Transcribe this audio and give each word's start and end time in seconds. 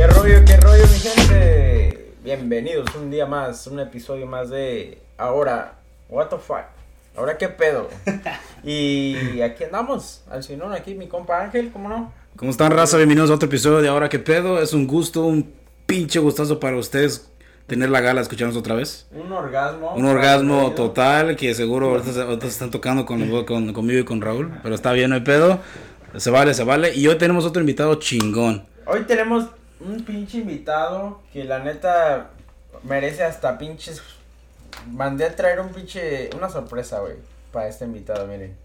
¿Qué 0.00 0.06
rollo, 0.06 0.42
qué 0.46 0.56
rollo, 0.56 0.82
mi 0.84 0.98
gente? 0.98 2.12
Bienvenidos 2.24 2.86
un 2.94 3.10
día 3.10 3.26
más, 3.26 3.66
un 3.66 3.80
episodio 3.80 4.24
más 4.24 4.48
de 4.48 4.96
Ahora, 5.18 5.74
what 6.08 6.28
the 6.28 6.38
fuck. 6.38 6.62
Ahora 7.14 7.36
qué 7.36 7.50
pedo. 7.50 7.90
Y 8.64 9.42
aquí 9.42 9.64
andamos, 9.64 10.22
al 10.30 10.42
sinón, 10.42 10.72
aquí 10.72 10.94
mi 10.94 11.06
compa 11.06 11.42
Ángel, 11.42 11.70
¿cómo 11.70 11.90
no? 11.90 12.14
¿Cómo 12.36 12.50
están, 12.50 12.72
raza? 12.72 12.96
Bienvenidos 12.96 13.30
a 13.30 13.34
otro 13.34 13.46
episodio 13.46 13.82
de 13.82 13.88
Ahora 13.88 14.08
qué 14.08 14.18
pedo. 14.18 14.58
Es 14.62 14.72
un 14.72 14.86
gusto, 14.86 15.26
un 15.26 15.52
pinche 15.84 16.18
gustazo 16.18 16.58
para 16.58 16.78
ustedes 16.78 17.30
tener 17.66 17.90
la 17.90 18.00
gala 18.00 18.20
de 18.20 18.22
escucharnos 18.22 18.56
otra 18.56 18.76
vez. 18.76 19.06
Un 19.12 19.30
orgasmo. 19.30 19.92
Un 19.96 20.06
orgasmo 20.06 20.72
total 20.72 21.36
que 21.36 21.52
seguro 21.54 21.90
ahorita, 21.90 22.10
se- 22.14 22.22
ahorita 22.22 22.46
se 22.46 22.52
están 22.52 22.70
tocando 22.70 23.04
con, 23.04 23.44
con- 23.44 23.74
conmigo 23.74 24.00
y 24.00 24.04
con 24.06 24.22
Raúl. 24.22 24.50
Pero 24.62 24.74
está 24.74 24.92
bien, 24.92 25.10
no 25.10 25.16
hay 25.16 25.22
pedo. 25.22 25.58
Se 26.16 26.30
vale, 26.30 26.54
se 26.54 26.64
vale. 26.64 26.94
Y 26.94 27.06
hoy 27.06 27.18
tenemos 27.18 27.44
otro 27.44 27.60
invitado 27.60 27.96
chingón. 27.96 28.66
Hoy 28.86 29.02
tenemos 29.02 29.44
un 29.80 30.04
pinche 30.04 30.38
invitado 30.38 31.20
que 31.32 31.44
la 31.44 31.58
neta 31.60 32.30
merece 32.82 33.24
hasta 33.24 33.58
pinches. 33.58 34.02
Mandé 34.86 35.24
a 35.24 35.34
traer 35.34 35.60
un 35.60 35.70
pinche. 35.70 36.30
Una 36.36 36.48
sorpresa, 36.48 37.00
güey. 37.00 37.14
Para 37.52 37.68
este 37.68 37.84
invitado, 37.84 38.26
miren. 38.26 38.56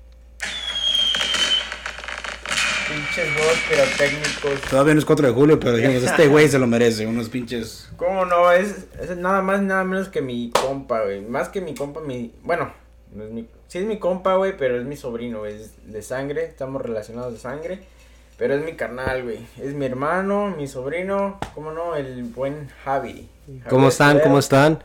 Pinches 2.88 3.34
juegos 3.34 3.58
pirotécnicos. 3.68 4.70
Todavía 4.70 4.94
no 4.94 5.00
es 5.00 5.06
4 5.06 5.28
de 5.28 5.34
julio, 5.34 5.60
pero 5.60 5.76
dijimos, 5.76 6.04
este 6.04 6.28
güey 6.28 6.48
se 6.48 6.60
lo 6.60 6.68
merece. 6.68 7.08
Unos 7.08 7.30
pinches. 7.30 7.90
¿Cómo 7.98 8.26
no? 8.26 8.52
Es, 8.52 8.86
es 9.00 9.18
nada 9.18 9.42
más 9.42 9.62
nada 9.62 9.84
menos 9.84 10.10
que 10.10 10.22
mi 10.22 10.52
compa, 10.52 11.04
güey. 11.04 11.22
Más 11.22 11.50
que 11.50 11.62
mi 11.62 11.74
compa, 11.74 12.02
mi. 12.02 12.34
Bueno, 12.44 12.72
no 13.12 13.24
es 13.24 13.32
mi. 13.32 13.48
Sí 13.68 13.80
es 13.80 13.86
mi 13.86 13.98
compa, 13.98 14.36
güey, 14.36 14.56
pero 14.56 14.80
es 14.80 14.86
mi 14.86 14.96
sobrino, 14.96 15.40
güey. 15.40 15.56
Es 15.56 15.92
de 15.92 16.02
sangre. 16.04 16.46
Estamos 16.46 16.82
relacionados 16.82 17.34
de 17.34 17.40
sangre. 17.40 17.95
Pero 18.38 18.56
es 18.56 18.66
mi 18.66 18.74
carnal, 18.74 19.24
güey. 19.24 19.40
Es 19.62 19.74
mi 19.74 19.86
hermano, 19.86 20.54
mi 20.58 20.68
sobrino. 20.68 21.40
¿Cómo 21.54 21.72
no? 21.72 21.96
El 21.96 22.24
buen 22.24 22.68
Javi. 22.84 23.28
¿Cómo 23.70 23.88
están? 23.88 24.20
¿Cómo 24.20 24.40
están? 24.40 24.80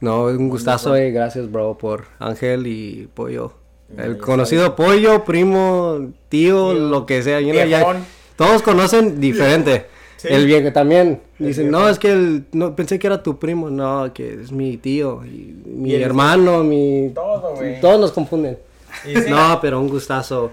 No, 0.00 0.24
un 0.24 0.48
gustazo, 0.48 0.94
eh. 0.94 1.10
Gracias, 1.10 1.50
bro, 1.50 1.76
por 1.76 2.04
Ángel 2.20 2.66
y 2.66 3.08
Pollo. 3.14 3.52
El 3.96 4.18
conocido 4.18 4.76
Pollo, 4.76 5.24
primo, 5.24 6.10
tío, 6.28 6.70
Tío, 6.70 6.74
lo 6.74 7.06
que 7.06 7.22
sea. 7.22 7.40
ya- 7.40 7.96
todos 8.36 8.62
conocen 8.62 9.20
diferente. 9.20 9.86
Sí. 10.18 10.28
El 10.30 10.46
viejo 10.46 10.72
también. 10.72 11.20
Dicen, 11.38 11.70
no, 11.70 11.88
es 11.88 11.98
que 11.98 12.10
el, 12.12 12.44
no, 12.52 12.74
pensé 12.76 12.98
que 12.98 13.06
era 13.06 13.22
tu 13.22 13.38
primo. 13.38 13.70
No, 13.70 14.12
que 14.12 14.34
es 14.34 14.52
mi 14.52 14.76
tío, 14.76 15.24
y 15.24 15.56
mi 15.64 15.94
hermano, 15.94 16.62
mi... 16.64 17.10
Todo, 17.14 17.54
güey. 17.56 17.80
Todos 17.80 18.00
nos 18.00 18.12
confunden. 18.12 18.58
Sí, 19.04 19.14
No, 19.28 19.58
pero 19.60 19.80
un 19.80 19.88
gustazo. 19.88 20.52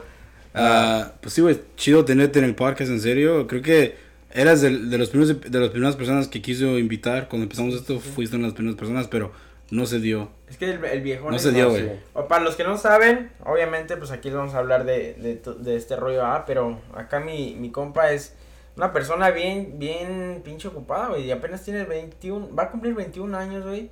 Ah, 0.55 1.11
pues 1.21 1.33
sí, 1.33 1.41
güey, 1.41 1.59
chido 1.75 2.05
tenerte 2.05 2.39
en 2.39 2.45
el 2.45 2.55
podcast, 2.55 2.89
en 2.89 3.01
serio. 3.01 3.45
Creo 3.47 3.61
que 3.61 3.95
eras 4.31 4.61
de, 4.61 4.69
los 4.71 5.09
primeros, 5.09 5.41
de 5.41 5.59
las 5.59 5.69
primeras 5.69 5.95
personas 5.95 6.27
que 6.27 6.41
quiso 6.41 6.79
invitar. 6.79 7.27
Cuando 7.27 7.43
empezamos 7.43 7.75
esto, 7.75 7.99
fuiste 7.99 8.35
una 8.35 8.43
de 8.43 8.49
las 8.49 8.55
primeras 8.55 8.77
personas, 8.77 9.07
pero 9.07 9.31
no 9.71 9.85
se 9.85 9.99
dio. 9.99 10.29
Es 10.49 10.57
que 10.57 10.71
el, 10.71 10.83
el 10.85 11.01
viejón 11.01 11.31
No 11.31 11.39
se 11.39 11.51
dio, 11.51 11.69
güey. 11.69 11.91
Para 12.29 12.43
los 12.43 12.55
que 12.55 12.63
no 12.63 12.77
saben, 12.77 13.31
obviamente, 13.43 13.97
pues 13.97 14.11
aquí 14.11 14.29
vamos 14.29 14.53
a 14.53 14.59
hablar 14.59 14.85
de, 14.85 15.41
de, 15.43 15.75
este 15.75 15.95
rollo 15.95 16.25
A, 16.25 16.45
pero 16.45 16.79
acá 16.93 17.19
mi, 17.19 17.55
mi 17.55 17.71
compa 17.71 18.11
es 18.11 18.33
una 18.75 18.93
persona 18.93 19.31
bien, 19.31 19.79
bien 19.79 20.41
pinche 20.43 20.67
ocupada, 20.67 21.09
güey, 21.09 21.23
y 21.23 21.31
apenas 21.31 21.63
tiene 21.63 21.85
21, 21.85 22.53
va 22.53 22.63
a 22.63 22.71
cumplir 22.71 22.93
21 22.93 23.37
años, 23.37 23.63
güey, 23.63 23.89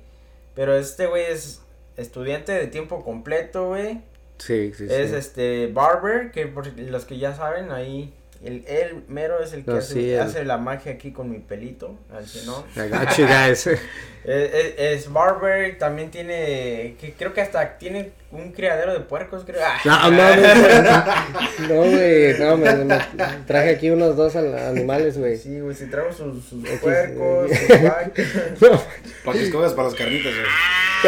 pero 0.54 0.76
este 0.76 1.06
güey 1.06 1.24
es 1.24 1.62
estudiante 1.96 2.52
de 2.52 2.66
tiempo 2.66 3.02
completo, 3.02 3.68
güey, 3.68 4.02
Sí, 4.38 4.72
sí, 4.76 4.86
es 4.90 5.10
sí. 5.10 5.16
este 5.16 5.66
barber, 5.68 6.30
que 6.32 6.46
por 6.46 6.66
los 6.78 7.04
que 7.04 7.18
ya 7.18 7.34
saben, 7.34 7.70
ahí, 7.70 8.12
el, 8.42 8.62
él 8.66 9.04
mero 9.08 9.42
es 9.42 9.52
el 9.54 9.64
que 9.64 9.70
No, 9.70 9.76
hace, 9.78 9.94
sí, 9.94 10.10
el- 10.12 10.20
hace 10.20 10.44
la 10.44 10.58
magia 10.58 10.92
aquí 10.92 11.12
con 11.12 11.30
mi 11.30 11.38
pelito, 11.38 11.96
al 12.14 12.26
senón. 12.26 12.62
I 12.76 12.88
got 12.90 13.16
you 13.16 13.26
guys. 13.26 13.66
Es, 13.66 13.80
es- 14.24 14.74
es 14.78 15.12
barber, 15.12 15.78
también 15.78 16.10
tiene, 16.10 16.96
que 17.00 17.14
creo 17.16 17.32
que 17.32 17.40
hasta 17.40 17.78
tiene 17.78 18.10
un 18.32 18.52
criadero 18.52 18.92
de 18.92 19.00
puercos, 19.00 19.44
creo. 19.46 19.62
Ah. 19.64 19.78
No, 19.84 20.10
no, 20.10 20.36
no, 20.36 21.68
no, 21.68 21.90
güey, 21.90 22.38
no, 22.38 22.56
me, 22.58 22.84
me 22.84 22.98
traje 23.46 23.70
aquí 23.70 23.88
unos 23.90 24.14
dos 24.16 24.36
al- 24.36 24.58
animales, 24.58 25.16
güey. 25.16 25.38
Sí, 25.38 25.60
güey, 25.60 25.74
si 25.74 25.86
traigo 25.86 26.12
sus, 26.12 26.44
puercos, 26.82 27.50
sí. 27.50 27.66
sus 27.66 27.82
vacas. 27.82 28.26
Para 29.24 29.38
que 29.38 29.44
escogas 29.44 29.72
para 29.72 29.88
las 29.88 29.96
carnitas, 29.96 30.32
güey. 30.34 30.44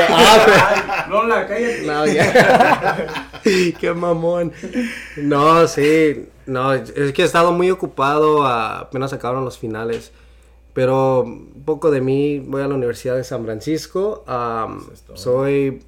Ah, 0.09 1.05
Ay, 1.07 1.11
Lola, 1.11 1.47
cállate. 1.47 1.83
No, 1.87 2.07
ya. 2.07 3.23
Qué 3.81 3.93
mamón. 3.95 4.53
No, 5.17 5.67
sí. 5.69 6.29
No, 6.47 6.73
es 6.75 7.13
que 7.13 7.23
he 7.23 7.25
estado 7.25 7.53
muy 7.53 7.71
ocupado. 7.71 8.45
ah, 8.47 8.81
Apenas 8.81 9.13
acabaron 9.13 9.45
los 9.45 9.59
finales. 9.59 10.13
Pero 10.73 11.23
un 11.23 11.63
poco 11.65 11.91
de 11.91 12.01
mí, 12.01 12.39
voy 12.41 12.63
a 12.63 12.69
la 12.69 12.75
Universidad 12.75 13.17
de 13.17 13.25
San 13.25 13.45
Francisco. 13.45 14.25
Eso 14.27 14.91
es 15.15 15.21
soy 15.21 15.83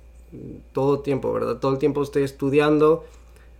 todo 0.72 1.00
tiempo, 1.00 1.32
¿verdad? 1.32 1.56
Todo 1.56 1.72
el 1.72 1.78
tiempo 1.78 2.02
estoy 2.02 2.22
estudiando. 2.24 3.04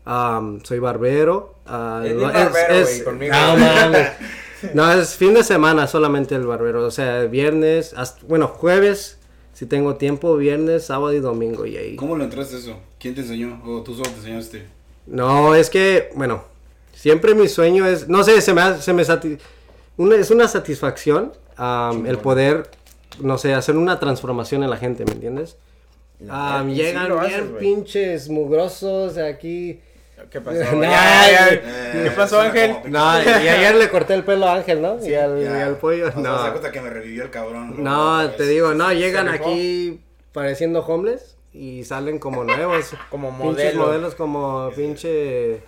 am, 0.05 0.61
soy 0.65 0.79
barbero. 0.79 1.55
ah, 1.67 2.03
Es 2.05 2.15
no, 2.15 2.23
barbero, 2.33 2.83
güey, 2.85 3.05
conmigo. 3.05 3.35
No. 3.35 3.99
No, 4.75 4.91
es 4.93 5.15
fin 5.15 5.35
de 5.35 5.45
semana 5.45 5.87
solamente 5.87 6.35
el 6.35 6.45
barbero. 6.45 6.85
O 6.85 6.91
sea, 6.91 7.21
viernes, 7.27 7.95
hasta- 7.97 8.27
bueno, 8.27 8.49
jueves, 8.49 9.18
si 9.59 9.67
tengo 9.67 9.97
tiempo, 9.97 10.37
viernes, 10.37 10.85
sábado 10.85 11.13
y 11.13 11.19
domingo. 11.19 11.67
Y 11.67 11.77
ahí. 11.77 11.97
¿Cómo 11.97 12.15
lo 12.15 12.23
entraste 12.23 12.59
eso? 12.59 12.77
¿Quién 13.01 13.17
te 13.17 13.23
enseñó? 13.23 13.61
¿O 13.67 13.83
tú 13.83 13.93
solo 13.93 14.09
te 14.09 14.19
enseñaste? 14.19 14.63
No, 15.05 15.53
es 15.57 15.69
que, 15.69 16.11
bueno, 16.15 16.45
siempre 16.95 17.35
mi 17.35 17.49
sueño 17.49 17.85
es, 17.85 18.07
no 18.09 18.23
sé, 18.23 18.41
se 18.41 18.55
me, 18.55 18.81
se 18.81 18.93
me 18.93 19.03
una, 19.97 20.15
es 20.15 20.31
una 20.31 20.47
satisfacción 20.47 21.33
am, 21.57 22.07
el 22.07 22.19
poder, 22.19 22.71
no 23.19 23.37
sé, 23.37 23.53
hacer 23.53 23.77
una 23.77 23.99
transformación 23.99 24.63
en 24.63 24.71
la 24.71 24.77
gente, 24.77 25.05
¿me 25.05 25.11
entiendes? 25.11 25.57
Sí 26.21 26.27
llegan 26.75 27.21
bien 27.27 27.51
güey. 27.51 27.59
pinches 27.59 28.29
mugrosos 28.29 29.19
aquí. 29.19 29.81
¿Qué 30.31 30.41
pasó? 30.41 30.59
No, 30.75 30.83
Ya, 30.83 30.91
ya. 31.31 31.49
Eh, 31.53 32.01
¿Qué 32.05 32.11
pasó, 32.11 32.43
es 32.43 32.51
una 32.53 32.61
Ángel? 32.63 32.73
como- 32.83 32.89
No, 32.89 33.23
y 33.23 33.49
ayer 33.49 33.75
le 33.75 33.89
corté 33.89 34.15
el 34.15 34.25
pelo 34.25 34.47
a 34.47 34.55
Ángel, 34.55 34.83
¿no? 34.83 34.99
y, 35.05 35.15
al, 35.15 35.43
Ya. 35.43 35.59
y 35.59 35.63
al 35.63 35.77
pollo. 35.77 36.09
O 36.09 36.13
sea, 36.13 36.21
no. 36.21 36.45
se 36.45 36.51
cuenta 36.51 36.71
que 36.73 36.81
me 36.81 36.91
revivió 36.91 37.23
el 37.25 37.31
cabrón. 37.31 37.83
No, 37.83 38.19
Otra 38.25 38.37
te 38.37 38.45
digo, 38.47 38.75
no, 38.75 38.93
llegan 38.93 39.29
aquí 39.29 40.01
pareciendo 40.33 40.81
homeless 40.81 41.37
y 41.53 41.85
salen 41.85 42.19
como 42.19 42.45
nuevos. 42.45 42.93
Como 43.11 43.31
Pinches 43.31 43.75
modelo. 43.75 43.87
modelos 43.87 44.15
como 44.15 44.71
pinche... 44.77 45.63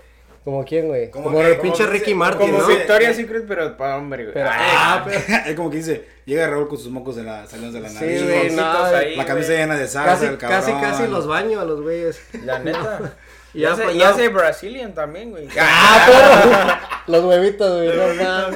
¿Como 0.44 0.64
quién, 0.64 0.88
güey? 0.88 1.10
Como 1.10 1.24
Como, 1.26 1.38
que- 1.38 1.44
el 1.46 1.50
como 1.58 1.62
pinche 1.64 1.82
dice- 1.84 1.92
Ricky 1.92 2.14
Martin, 2.14 2.46
Como 2.50 2.58
¿no? 2.62 2.66
sí. 2.66 2.72
Victoria's 2.74 3.14
Secret, 3.16 3.44
pero 3.46 3.76
para 3.76 3.96
hombre, 3.98 4.22
güey. 4.24 4.34
Pero- 4.34 4.48
Ah, 4.50 4.56
ah, 4.58 5.04
pero- 5.04 5.20
es 5.46 5.54
como 5.54 5.70
que 5.70 5.76
dice, 5.78 6.04
llega 6.24 6.46
Raúl 6.48 6.66
con 6.66 6.78
sus 6.78 6.90
mocos 6.90 7.16
de 7.16 7.24
la, 7.24 7.46
salidos 7.46 7.74
de 7.74 7.80
la 7.80 7.88
Sí, 7.90 7.94
nariz. 7.96 8.22
güey, 8.22 8.34
Moncitos 8.50 8.56
no, 8.90 8.96
ahí, 8.96 9.16
la 9.16 9.24
camisa 9.26 9.46
güey. 9.48 9.58
llena 9.58 9.76
de 9.76 9.86
salsa, 9.88 10.12
Casi, 10.14 10.24
el 10.26 10.38
cabrón. 10.38 10.60
casi, 10.60 10.72
casi 10.72 11.06
los 11.10 11.26
baño 11.26 11.60
a 11.60 11.64
los 11.66 11.82
güeyes. 11.82 12.20
La 12.44 12.58
neta. 12.58 13.12
Y 13.54 13.60
Ya, 13.60 13.72
hace, 13.72 13.92
y 13.92 13.98
no. 13.98 14.04
hace 14.04 14.28
Brazilian 14.28 14.94
también, 14.94 15.30
güey. 15.30 15.48
¡Ah, 15.60 16.80
pero! 17.06 17.16
Los 17.18 17.24
huevitos, 17.24 17.76
güey, 17.76 17.96
no. 18.16 18.50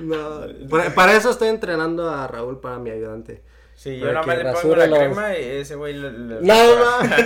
No, 0.00 0.68
para, 0.68 0.94
para 0.94 1.16
eso 1.16 1.30
estoy 1.30 1.48
entrenando 1.48 2.10
a 2.10 2.26
Raúl 2.26 2.60
para 2.60 2.78
mi 2.78 2.90
ayudante. 2.90 3.42
Sí, 3.76 3.98
yo 3.98 4.06
nada 4.12 4.22
más 4.26 4.36
que 4.38 4.44
le 4.44 4.52
pongo 4.52 4.76
la 4.76 4.86
los- 4.86 4.98
crema 4.98 5.36
y 5.38 5.44
ese 5.44 5.74
güey 5.76 5.94
lo... 5.94 6.10
lo- 6.10 6.40
No, 6.40 6.54
mames. 6.54 7.24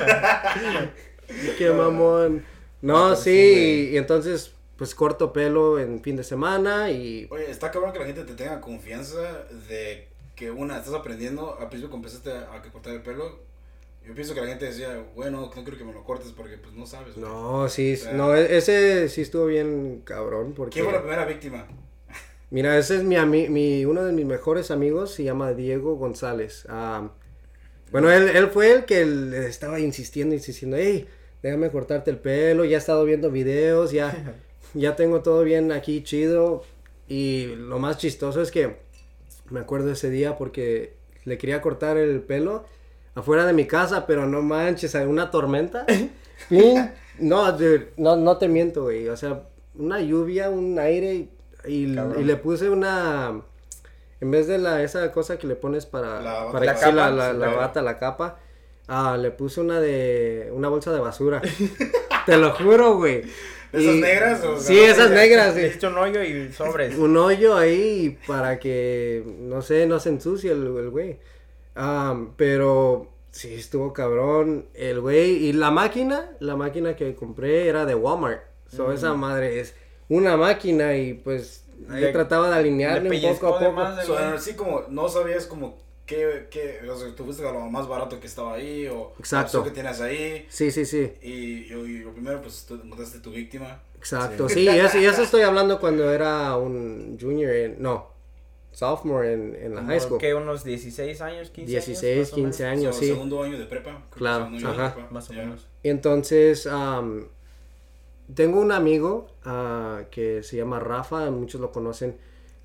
Qué 1.58 1.70
mamón. 1.70 2.44
No, 2.80 3.16
sí, 3.16 3.22
sí, 3.24 3.90
y 3.92 3.96
entonces, 3.96 4.52
pues 4.76 4.94
corto 4.94 5.32
pelo 5.32 5.78
en 5.78 6.02
fin 6.02 6.16
de 6.16 6.24
semana 6.24 6.90
y... 6.90 7.26
Oye, 7.30 7.50
está 7.50 7.70
cabrón 7.70 7.92
que 7.92 7.98
la 7.98 8.06
gente 8.06 8.24
te 8.24 8.34
tenga 8.34 8.60
confianza 8.60 9.20
de 9.68 10.08
que 10.36 10.50
una, 10.50 10.78
estás 10.78 10.94
aprendiendo, 10.94 11.56
al 11.58 11.68
principio 11.68 11.90
cuando 11.90 12.08
empezaste 12.08 12.32
a, 12.32 12.54
a 12.56 12.62
cortar 12.70 12.92
el 12.94 13.02
pelo, 13.02 13.40
yo 14.08 14.14
pienso 14.14 14.32
que 14.32 14.40
la 14.40 14.46
gente 14.46 14.64
decía, 14.64 15.04
bueno, 15.14 15.42
no 15.42 15.50
quiero 15.50 15.76
que 15.76 15.84
me 15.84 15.92
lo 15.92 16.02
cortes 16.02 16.32
porque 16.34 16.56
pues 16.56 16.72
no 16.74 16.86
sabes. 16.86 17.14
güey". 17.14 17.26
No, 17.26 17.68
sí, 17.68 17.94
no, 18.14 18.34
e- 18.34 18.56
ese 18.56 19.06
sí 19.10 19.20
estuvo 19.20 19.44
bien 19.44 20.00
cabrón 20.02 20.54
porque... 20.56 20.72
¿Quién 20.72 20.86
fue 20.86 20.94
la 20.94 21.02
primera 21.02 21.26
víctima? 21.26 21.66
Mira, 22.50 22.78
ese 22.78 22.96
es 22.96 23.02
mi, 23.04 23.16
mi 23.50 23.84
uno 23.84 24.02
de 24.06 24.14
mis 24.14 24.24
mejores 24.24 24.70
amigos, 24.70 25.12
se 25.12 25.24
llama 25.24 25.52
Diego 25.52 25.96
González. 25.96 26.66
Bueno, 27.92 28.10
él, 28.10 28.30
él 28.30 28.48
fue 28.48 28.72
el 28.72 28.84
que 28.86 29.04
le 29.04 29.46
estaba 29.46 29.78
insistiendo, 29.78 30.34
insistiendo, 30.34 30.78
hey, 30.78 31.06
déjame 31.42 31.70
cortarte 31.70 32.10
el 32.10 32.18
pelo, 32.18 32.64
ya 32.64 32.76
he 32.76 32.80
estado 32.80 33.04
viendo 33.04 33.30
videos, 33.30 33.92
ya, 33.92 34.34
ya 34.72 34.96
tengo 34.96 35.20
todo 35.20 35.44
bien 35.44 35.70
aquí 35.70 36.02
chido. 36.02 36.64
Y 37.08 37.54
lo 37.56 37.78
más 37.78 37.98
chistoso 37.98 38.40
es 38.40 38.50
que 38.50 38.76
me 39.50 39.60
acuerdo 39.60 39.92
ese 39.92 40.08
día 40.08 40.38
porque 40.38 40.94
le 41.26 41.36
quería 41.36 41.60
cortar 41.60 41.98
el 41.98 42.22
pelo 42.22 42.64
afuera 43.18 43.44
de 43.46 43.52
mi 43.52 43.66
casa, 43.66 44.06
pero 44.06 44.26
no 44.26 44.42
manches, 44.42 44.94
hay 44.94 45.06
una 45.06 45.30
tormenta. 45.30 45.84
Pin- 46.48 46.90
no, 47.18 47.50
dude, 47.52 47.92
no, 47.96 48.16
no 48.16 48.36
te 48.38 48.48
miento, 48.48 48.84
güey. 48.84 49.08
O 49.08 49.16
sea, 49.16 49.42
una 49.74 50.00
lluvia, 50.00 50.50
un 50.50 50.78
aire 50.78 51.28
y, 51.66 51.86
le 51.86 52.36
puse 52.36 52.68
una... 52.70 53.40
En 54.20 54.30
vez 54.32 54.46
de 54.48 54.58
la, 54.58 54.82
esa 54.82 55.12
cosa 55.12 55.38
que 55.38 55.46
le 55.46 55.54
pones 55.54 55.86
para, 55.86 56.20
La 56.20 56.32
bata. 56.40 56.52
para 56.52 56.64
La 56.66 56.74
que 56.74 56.80
capa, 56.80 56.92
la, 56.92 57.10
la 57.10 57.32
la- 57.32 57.52
bata, 57.54 57.82
la 57.82 57.98
capa, 57.98 58.38
ah, 58.88 59.16
le 59.16 59.30
puse 59.30 59.60
una 59.60 59.80
de, 59.80 60.50
una 60.52 60.68
bolsa 60.68 60.92
de 60.92 60.98
basura. 60.98 61.40
Te 62.26 62.36
lo 62.36 62.50
juro, 62.52 62.96
güey. 62.96 63.22
¿De 63.72 63.80
esas 63.80 63.94
Y- 63.96 64.00
negras? 64.00 64.44
O 64.44 64.58
Sí, 64.58 64.76
esas 64.78 65.10
negras, 65.10 65.54
sí. 65.54 65.60
Hizo 65.76 65.88
un 65.88 65.98
hoyo 65.98 66.22
y 66.24 66.52
sobres. 66.52 66.94
un 66.98 67.16
hoyo 67.16 67.56
ahí 67.56 68.18
para 68.26 68.58
que, 68.58 69.22
no 69.40 69.62
sé, 69.62 69.86
no 69.86 70.00
se 70.00 70.08
ensucie 70.08 70.50
el 70.52 70.66
el 70.76 70.90
güey. 70.90 71.18
Am, 71.80 72.32
pero 72.36 73.06
sí, 73.30 73.54
estuvo 73.54 73.92
cabrón 73.92 74.66
el 74.74 75.00
güey. 75.00 75.46
Y 75.46 75.52
la 75.52 75.70
máquina, 75.70 76.32
la 76.40 76.56
máquina 76.56 76.96
que 76.96 77.14
compré 77.14 77.68
era 77.68 77.86
de 77.86 77.94
Walmart. 77.94 78.42
So, 78.68 78.92
esa 78.92 79.14
madre 79.14 79.60
es 79.60 79.74
una 80.08 80.36
máquina 80.36 80.96
y 80.96 81.14
pues 81.14 81.64
ahí 81.88 82.00
Le- 82.02 82.12
trataba 82.12 82.50
de 82.50 82.56
alinearle 82.56 83.08
le 83.08 83.28
un 83.30 83.34
poco 83.38 83.54
a 83.54 83.58
poco. 83.60 83.84
de- 83.96 84.04
So, 84.04 84.18
así 84.18 84.54
como 84.54 84.82
no 84.88 85.08
sabías 85.08 85.46
como 85.46 85.78
qué, 86.04 86.48
qué, 86.50 86.80
o 86.90 86.96
sea, 86.96 87.14
tú 87.14 87.24
fuiste 87.24 87.46
a 87.46 87.52
lo 87.52 87.60
más 87.60 87.86
barato 87.86 88.18
que 88.18 88.26
estaba 88.26 88.54
ahí 88.54 88.88
o 88.88 89.12
Exacto. 89.18 89.62
que 89.62 89.70
tienes 89.70 90.00
ahí 90.00 90.46
Sí, 90.48 90.70
sí, 90.72 90.84
sí. 90.84 91.12
y, 91.22 91.32
y, 91.32 91.72
y 91.72 91.98
lo 92.00 92.12
primero 92.12 92.40
pues 92.42 92.64
tú 92.66 92.74
encontraste 92.74 93.20
tu 93.20 93.30
víctima. 93.30 93.80
Exacto. 93.96 94.48
Sí, 94.48 94.60
y 94.64 94.68
eso, 94.68 94.98
y 94.98 95.04
eso 95.06 95.22
estoy 95.22 95.42
hablando 95.42 95.78
cuando 95.80 96.10
era 96.12 96.56
un 96.56 97.18
junior 97.20 97.52
en, 97.52 97.82
no, 97.82 98.08
sophomore 98.72 99.32
en, 99.32 99.56
en 99.56 99.74
la 99.74 99.82
high 99.84 100.00
school. 100.00 100.18
que 100.18 100.34
unos 100.34 100.62
16 100.64 101.20
años, 101.20 101.50
15 101.50 101.70
16, 101.72 102.04
años. 102.04 102.18
más 102.20 102.32
o 102.32 102.34
15 102.36 102.62
menos. 102.64 102.78
años, 102.78 102.94
So, 102.94 103.00
sí. 103.00 103.06
Segundo 103.08 103.42
año 103.42 103.58
de 103.58 103.64
prepa. 103.66 104.02
Claro, 104.10 104.50
de 104.50 104.58
ajá. 104.58 104.94
prepa, 104.94 105.10
Más 105.10 105.30
o 105.30 105.32
menos. 105.32 105.66
Y 105.82 105.88
entonces, 105.88 106.66
am, 106.66 107.26
tengo 108.34 108.60
un 108.60 108.72
amigo 108.72 109.28
ah, 109.44 110.02
que 110.10 110.42
se 110.42 110.56
llama 110.56 110.78
Rafa, 110.80 111.30
muchos 111.30 111.60
lo 111.60 111.72
conocen. 111.72 112.16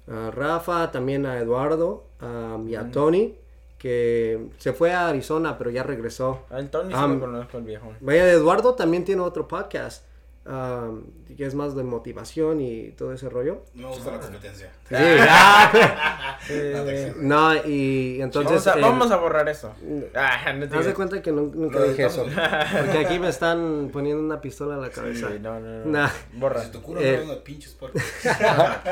a 0.07 0.29
Rafa, 0.31 0.91
también 0.91 1.25
a 1.25 1.39
Eduardo 1.39 2.05
am, 2.19 2.67
y 2.67 2.75
a 2.75 2.91
Tony, 2.91 3.35
que 3.77 4.47
se 4.57 4.73
fue 4.73 4.91
a 4.93 5.07
Arizona, 5.09 5.57
pero 5.57 5.69
ya 5.69 5.83
regresó. 5.83 6.41
Al 6.49 6.69
Tony 6.69 6.89
sí 6.93 6.95
Am, 6.97 7.13
lo 7.15 7.19
conozco, 7.21 7.57
el 7.57 7.63
viejo. 7.63 7.93
Vaya, 8.01 8.29
Eduardo 8.31 8.75
también 8.75 9.03
tiene 9.05 9.21
otro 9.21 9.47
podcast, 9.47 10.05
am, 10.45 11.03
que 11.35 11.45
es 11.45 11.55
más 11.55 11.75
de 11.75 11.83
motivación 11.83 12.61
y 12.61 12.89
todo 12.91 13.13
ese 13.13 13.29
rollo. 13.29 13.63
No 13.73 13.89
me 13.89 13.95
gusta 13.95 14.11
la 14.11 14.19
competencia. 14.19 14.71
Sí, 14.89 14.95
Eh, 16.49 17.13
no, 17.21 17.55
y 17.65 18.19
entonces... 18.21 18.65
vamos, 18.65 18.67
a, 18.67 18.77
eh, 18.77 18.81
vamos 18.81 19.11
a 19.11 19.15
borrar 19.17 19.47
eso. 19.47 19.73
Ah, 20.13 20.51
no 20.53 20.65
Haz 20.77 20.85
de 20.85 20.93
cuenta 20.93 21.21
que 21.21 21.31
nun- 21.31 21.53
nunca 21.53 21.81
dije 21.83 22.05
eso. 22.05 22.25
Porque 22.25 22.97
aquí 22.97 23.17
me 23.17 23.29
están 23.29 23.89
poniendo 23.93 24.21
una 24.21 24.41
pistola 24.41 24.75
en 24.75 24.81
la 24.81 24.89
cabeza. 24.89 25.29
Sí, 25.31 25.39
no, 25.39 25.59
no, 25.61 25.85
no. 25.85 25.91
Nah. 25.91 26.09
Borra. 26.33 26.63
Si 26.63 26.71
te 26.71 26.77
Eh. 26.77 27.17
no 27.25 27.31
una 27.33 27.43
pinches 27.43 27.71
puertas. 27.73 28.03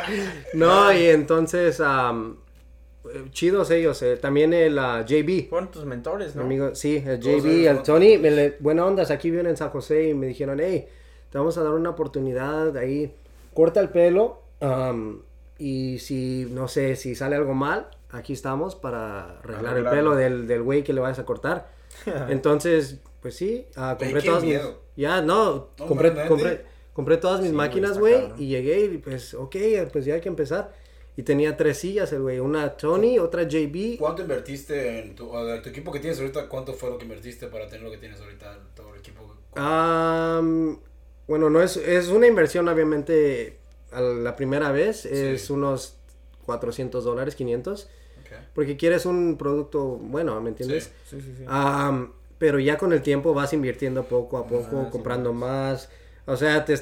No, 0.53 0.94
y 0.94 1.06
entonces, 1.07 1.81
eh, 1.81 3.25
chidos 3.31 3.69
ellos. 3.71 4.01
eh, 4.03 4.15
También 4.18 4.53
el 4.53 4.77
ah, 4.80 5.03
JB, 5.06 5.50
Fueron 5.50 5.71
tus 5.71 5.86
mentores, 5.86 6.36
¿no? 6.36 6.44
amigo, 6.44 6.74
sí, 6.75 7.03
el 7.06 7.19
JB, 7.19 7.68
el. 7.68 7.83
Tony, 7.83 8.18
me 8.18 8.31
le- 8.31 8.57
buena 8.59 8.86
onda, 8.86 9.03
aquí 9.12 9.30
viven 9.30 9.48
en 9.48 9.57
San 9.57 9.69
José 9.71 10.09
y 10.09 10.13
me 10.13 10.27
dijeron, 10.27 10.59
hey, 10.62 10.88
te 11.31 11.38
vamos 11.38 11.57
a 11.57 11.63
dar 11.63 11.74
una 11.74 11.92
oportunidad 11.92 12.75
ahí, 12.78 13.13
corta 13.54 13.80
el 13.80 13.89
pelo 13.89 14.42
am, 14.60 15.22
y 15.57 16.00
si, 16.00 16.48
no 16.51 16.68
sé, 16.68 16.95
si 16.95 17.16
sale 17.16 17.36
algo 17.36 17.54
mal, 17.54 17.88
aquí 18.10 18.33
estamos 18.33 18.75
para 18.75 19.39
arreglar 19.39 19.78
el 19.78 19.86
pelo 19.86 20.16
del, 20.16 20.48
del 20.48 20.62
güey 20.62 20.83
que 20.83 20.94
le 20.94 21.01
vayas 21.01 21.19
a 21.19 21.25
cortar. 21.25 21.69
Entonces, 22.30 23.00
pues 23.22 23.36
sí, 23.36 23.66
Güey, 23.75 23.98
compré 23.98 24.22
todas 24.22 24.44
mis... 24.44 24.60
Ya, 24.95 25.22
no, 25.22 25.69
No, 25.78 25.88
compré, 25.88 26.28
compré, 26.28 26.66
compré 26.94 27.18
todas 27.18 27.39
mis 27.39 27.51
Sí, 27.51 27.56
máquinas, 27.56 27.98
güey, 27.98 28.31
y 28.38 28.48
llegué 28.48 28.86
y 28.86 28.98
pues, 28.98 29.34
ok, 29.34 29.56
pues 29.92 30.06
ya 30.06 30.16
hay 30.16 30.22
que 30.22 30.30
empezar. 30.30 30.74
Y 31.18 31.24
tenía 31.24 31.57
tres 31.57 31.77
sillas 31.77 32.12
el 32.13 32.22
güey, 32.22 32.39
una 32.39 32.77
Tony, 32.77 33.19
otra 33.19 33.44
JB. 33.44 33.98
¿Cuánto 34.00 34.22
invertiste 34.22 35.00
en 35.00 35.16
tu, 35.16 35.30
tu 35.30 35.69
equipo 35.69 35.92
que 35.92 36.00
tienes 36.00 36.19
ahorita? 36.19 36.48
¿Cuánto 36.48 36.74
fue 36.74 36.89
lo 36.89 36.98
que 36.98 37.04
invertiste 37.04 37.48
para 37.48 37.68
tener 37.68 37.84
lo 37.84 37.92
que 37.92 37.98
tienes 37.98 38.19
ahorita? 38.19 38.57
Todo 38.75 38.94
el 38.94 39.00
equipo. 39.00 39.36
Am, 39.56 40.80
bueno, 41.27 41.50
no 41.50 41.62
es, 41.62 41.77
es 41.77 42.09
una 42.09 42.27
inversión 42.27 42.68
obviamente 42.68 43.57
a 43.91 44.01
la 44.01 44.35
primera 44.35 44.71
vez, 44.71 45.06
es 45.06 45.44
Sí. 45.44 45.53
unos 45.53 45.97
400 46.45 47.03
dólares, 47.03 47.35
500, 47.35 47.83
Ok. 48.21 48.38
porque 48.53 48.77
quieres 48.77 49.06
un 49.06 49.38
producto 49.38 49.83
bueno, 49.83 50.39
¿me 50.41 50.50
entiendes? 50.50 50.91
Sí. 51.06 51.18
Sí, 51.18 51.21
sí, 51.21 51.33
sí. 51.39 51.44
Am, 51.47 52.13
pero 52.38 52.59
ya 52.59 52.77
con 52.77 52.91
el 52.94 53.01
tiempo 53.01 53.33
vas 53.33 53.53
invirtiendo 53.53 54.03
poco 54.06 54.38
a 54.38 54.47
poco, 54.47 54.85
Ah, 54.88 54.89
comprando 54.91 55.31
más, 55.33 55.89
o 56.25 56.35
sea, 56.35 56.65
te, 56.65 56.75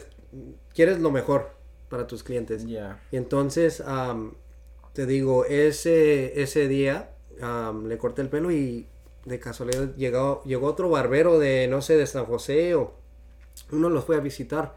quieres 0.74 1.00
lo 1.00 1.12
mejor 1.12 1.50
para 1.89 2.07
tus 2.07 2.24
clientes. 2.24 2.65
Ya. 2.65 3.01
Y 3.12 3.18
entonces, 3.18 3.81
am, 3.81 4.35
te 4.94 5.06
digo, 5.06 5.45
ese, 5.45 6.42
ese 6.42 6.68
día 6.68 7.09
am, 7.42 7.88
le 7.88 7.97
corté 7.97 8.21
el 8.21 8.30
pelo 8.30 8.51
y 8.51 8.88
de 9.25 9.39
casualidad 9.39 9.94
llegó, 9.95 10.42
llegó 10.45 10.68
otro 10.68 10.89
barbero 10.89 11.39
de, 11.39 11.68
no 11.68 11.81
sé, 11.81 11.97
de 11.97 12.07
San 12.07 12.25
José 12.25 12.75
o 12.75 12.94
uno 13.71 13.89
los 13.89 14.06
fue 14.06 14.16
a 14.16 14.19
visitar 14.19 14.75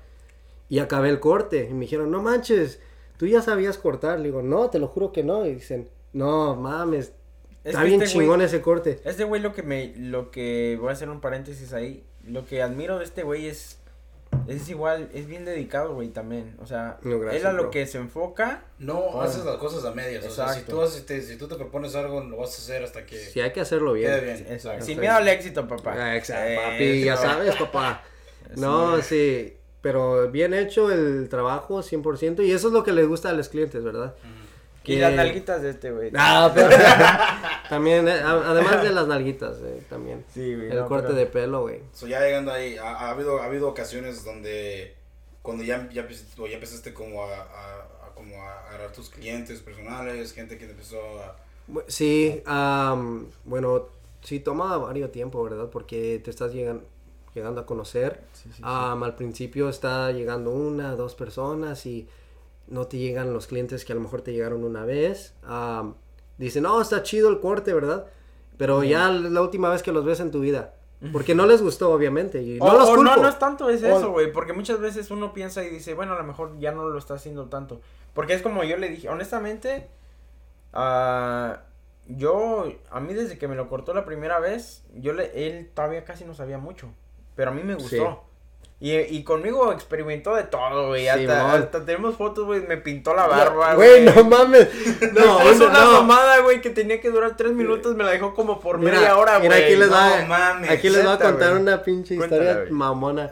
y 0.68 0.78
acabé 0.78 1.08
el 1.10 1.20
corte 1.20 1.68
y 1.70 1.74
me 1.74 1.80
dijeron, 1.80 2.10
no 2.10 2.22
manches, 2.22 2.80
tú 3.16 3.26
ya 3.26 3.42
sabías 3.42 3.78
cortar. 3.78 4.18
Le 4.18 4.26
digo, 4.26 4.42
no, 4.42 4.70
te 4.70 4.78
lo 4.78 4.88
juro 4.88 5.12
que 5.12 5.22
no. 5.22 5.44
Y 5.46 5.54
dicen, 5.54 5.88
no, 6.12 6.56
mames, 6.56 7.12
Es 7.64 7.70
está 7.74 7.82
bien 7.84 8.00
este 8.02 8.14
chingón 8.18 8.40
güey- 8.40 8.44
ese 8.44 8.60
corte. 8.62 9.00
Este 9.04 9.24
güey 9.24 9.40
lo 9.42 9.52
que 9.52 9.62
me, 9.62 9.94
lo 9.96 10.30
que, 10.30 10.76
voy 10.80 10.90
a 10.90 10.92
hacer 10.92 11.08
un 11.10 11.20
paréntesis 11.20 11.72
ahí, 11.72 12.04
lo 12.26 12.46
que 12.46 12.62
admiro 12.62 12.98
de 12.98 13.04
este 13.04 13.22
güey 13.22 13.46
es, 13.46 13.78
es 14.48 14.68
igual, 14.70 15.10
es 15.12 15.26
bien 15.26 15.44
dedicado, 15.44 15.94
güey, 15.94 16.08
también, 16.08 16.56
o 16.60 16.66
sea, 16.66 16.98
No, 17.02 17.18
gracias, 17.20 17.42
él 17.42 17.46
a 17.48 17.52
lo 17.52 17.62
bro. 17.64 17.70
que 17.70 17.86
se 17.86 17.98
enfoca, 17.98 18.64
No 18.78 19.20
Ah. 19.20 19.24
haces 19.24 19.44
las 19.44 19.56
cosas 19.56 19.84
a 19.84 19.92
medias. 19.92 20.24
O 20.24 20.30
sea, 20.30 20.48
si 20.48 20.60
Exacto. 20.60 20.76
tú, 20.76 20.82
haces- 20.82 21.04
te- 21.06 21.20
si 21.20 21.36
tú 21.36 21.46
te 21.48 21.54
propones 21.56 21.94
algo, 21.94 22.20
lo 22.24 22.38
vas 22.38 22.48
a 22.54 22.62
hacer 22.62 22.82
hasta 22.82 23.04
que 23.06 23.16
Si 23.16 23.40
hay 23.40 23.52
que 23.52 23.60
hacerlo 23.60 23.92
bien. 23.92 24.10
quede 24.10 24.20
bien. 24.24 24.46
Exacto. 24.48 24.84
sin 24.86 24.98
miedo 24.98 25.14
al 25.14 25.28
éxito, 25.28 25.68
papá. 25.68 26.16
Exacto, 26.16 26.44
Eh, 26.50 26.56
papi, 26.56 27.04
ya 27.04 27.14
eso. 27.14 27.22
sabes, 27.22 27.54
papá. 27.56 28.02
No, 28.56 29.00
sí, 29.02 29.54
pero 29.80 30.30
bien 30.30 30.54
hecho 30.54 30.90
el 30.90 31.28
trabajo, 31.28 31.82
100%, 31.82 32.44
y 32.44 32.52
eso 32.52 32.68
es 32.68 32.72
lo 32.72 32.84
que 32.84 32.92
les 32.92 33.06
gusta 33.08 33.30
a 33.30 33.32
los 33.32 33.48
clientes, 33.48 33.82
¿verdad? 33.82 34.14
Y 34.84 34.96
las 34.96 35.12
nalguitas 35.12 35.62
de 35.62 35.70
este 35.70 35.92
güey. 35.92 36.10
Ah, 36.16 36.50
pero 36.54 36.68
también, 37.68 38.08
eh, 38.08 38.20
además 38.22 38.82
de 38.82 38.90
las 38.90 39.06
nalguitas, 39.06 39.58
eh, 39.62 39.80
también. 39.88 40.24
Sí, 40.34 40.54
güey. 40.56 40.70
El 40.70 40.78
no, 40.78 40.88
corte 40.88 41.08
pero- 41.08 41.18
de 41.18 41.26
pelo, 41.26 41.60
güey. 41.62 41.80
So, 41.92 42.06
ya 42.08 42.20
llegando 42.20 42.52
ahí, 42.52 42.76
ha, 42.76 42.90
ha 42.96 43.10
habido, 43.10 43.40
ha 43.40 43.44
habido 43.44 43.68
ocasiones 43.68 44.24
donde 44.24 44.96
cuando 45.40 45.62
ya, 45.62 45.88
ya, 45.92 46.06
ya 46.08 46.54
empezaste 46.54 46.92
como 46.92 47.22
a, 47.24 47.32
a- 47.32 48.06
a- 48.08 48.14
como 48.14 48.42
a 48.42 48.68
agarrar 48.68 48.92
tus 48.92 49.08
clientes 49.08 49.60
personales, 49.60 50.32
gente 50.32 50.58
que 50.58 50.66
te 50.66 50.72
empezó 50.72 50.98
a... 51.20 51.36
Sí, 51.86 52.42
am, 52.44 53.28
bueno, 53.44 53.86
sí 54.22 54.40
toma 54.40 54.76
varios 54.78 55.12
tiempo, 55.12 55.42
¿verdad? 55.44 55.68
Porque 55.70 56.20
te 56.24 56.30
estás 56.30 56.52
llegan- 56.52 56.82
llegando 57.34 57.60
a 57.60 57.66
conocer. 57.66 58.20
Sí, 58.32 58.50
sí, 58.54 58.62
al 58.64 59.14
principio 59.16 59.68
está 59.68 60.10
llegando 60.12 60.50
una, 60.50 60.94
dos 60.96 61.14
personas 61.14 61.86
y 61.86 62.08
no 62.68 62.86
te 62.86 62.98
llegan 62.98 63.32
los 63.32 63.46
clientes 63.46 63.84
que 63.84 63.92
a 63.92 63.96
lo 63.96 64.00
mejor 64.00 64.22
te 64.22 64.32
llegaron 64.32 64.64
una 64.64 64.84
vez. 64.84 65.34
Am, 65.44 65.94
dicen, 66.38 66.62
no, 66.64 66.80
está 66.80 67.02
chido 67.02 67.28
el 67.28 67.40
corte, 67.40 67.72
¿verdad? 67.74 68.06
Pero 68.58 68.84
ya 68.84 69.12
es 69.12 69.20
la 69.22 69.40
última 69.42 69.68
vez 69.70 69.82
que 69.82 69.92
los 69.92 70.04
ves 70.04 70.20
en 70.20 70.30
tu 70.30 70.40
vida. 70.40 70.74
Porque 71.12 71.34
no 71.34 71.46
les 71.46 71.60
gustó, 71.60 71.90
obviamente. 71.92 72.40
Y 72.42 72.58
no 72.60 72.66
O- 72.66 72.72
los 72.78 72.88
o 72.90 72.94
culpo. 72.94 73.02
no, 73.02 73.16
no 73.22 73.28
es 73.28 73.36
tanto 73.38 73.68
es 73.68 73.82
O- 73.82 73.86
eso, 73.88 74.12
güey, 74.12 74.30
porque 74.32 74.52
muchas 74.52 74.78
veces 74.78 75.10
uno 75.10 75.32
piensa 75.32 75.64
y 75.64 75.68
dice, 75.70 75.94
bueno, 75.94 76.12
a 76.12 76.18
lo 76.18 76.22
mejor 76.22 76.56
ya 76.60 76.70
no 76.70 76.88
lo 76.88 76.96
está 76.96 77.14
haciendo 77.14 77.46
tanto. 77.46 77.80
Porque 78.14 78.34
es 78.34 78.42
como 78.42 78.62
yo 78.62 78.76
le 78.76 78.88
dije, 78.88 79.08
honestamente, 79.08 79.88
ah, 80.72 81.62
yo, 82.06 82.72
a 82.90 83.00
mí 83.00 83.14
desde 83.14 83.38
que 83.38 83.48
me 83.48 83.56
lo 83.56 83.68
cortó 83.68 83.94
la 83.94 84.04
primera 84.04 84.38
vez, 84.40 84.84
yo 84.94 85.12
le, 85.12 85.46
él 85.46 85.70
todavía 85.74 86.04
casi 86.04 86.24
no 86.24 86.34
sabía 86.34 86.58
mucho, 86.58 86.88
pero 87.34 87.50
a 87.50 87.54
mí 87.54 87.62
me 87.62 87.74
gustó. 87.74 88.24
Y, 88.80 88.96
y 88.96 89.22
conmigo 89.22 89.70
experimentó 89.72 90.34
de 90.34 90.42
todo, 90.42 90.88
güey, 90.88 91.06
hasta, 91.06 91.84
tenemos 91.84 92.16
fotos, 92.16 92.46
güey, 92.46 92.66
me 92.66 92.78
pintó 92.78 93.14
la 93.14 93.28
barba, 93.28 93.74
Güey, 93.76 94.04
no 94.04 94.24
mames. 94.24 94.68
No, 95.14 95.40
es 95.48 95.60
una 95.60 95.84
no. 95.84 95.92
mamada, 95.92 96.40
güey, 96.40 96.60
que 96.60 96.70
tenía 96.70 97.00
que 97.00 97.08
durar 97.10 97.36
tres 97.36 97.52
minutos, 97.52 97.94
me 97.94 98.02
la 98.02 98.10
dejó 98.10 98.34
como 98.34 98.58
por 98.58 98.80
Mira, 98.80 98.94
media 98.98 99.16
hora, 99.16 99.36
güey. 99.38 99.50
mira, 99.50 99.60
aquí 99.64 99.76
les, 99.76 99.88
No, 99.88 99.94
va, 99.94 100.24
mames, 100.26 100.68
aquí 100.70 100.88
les 100.90 101.04
voy 101.04 101.12
a 101.12 101.18
contar 101.18 101.50
güey. 101.50 101.62
una 101.62 101.80
pinche 101.84 102.14
historia 102.16 102.54
güey. 102.54 102.70
mamona. 102.72 103.30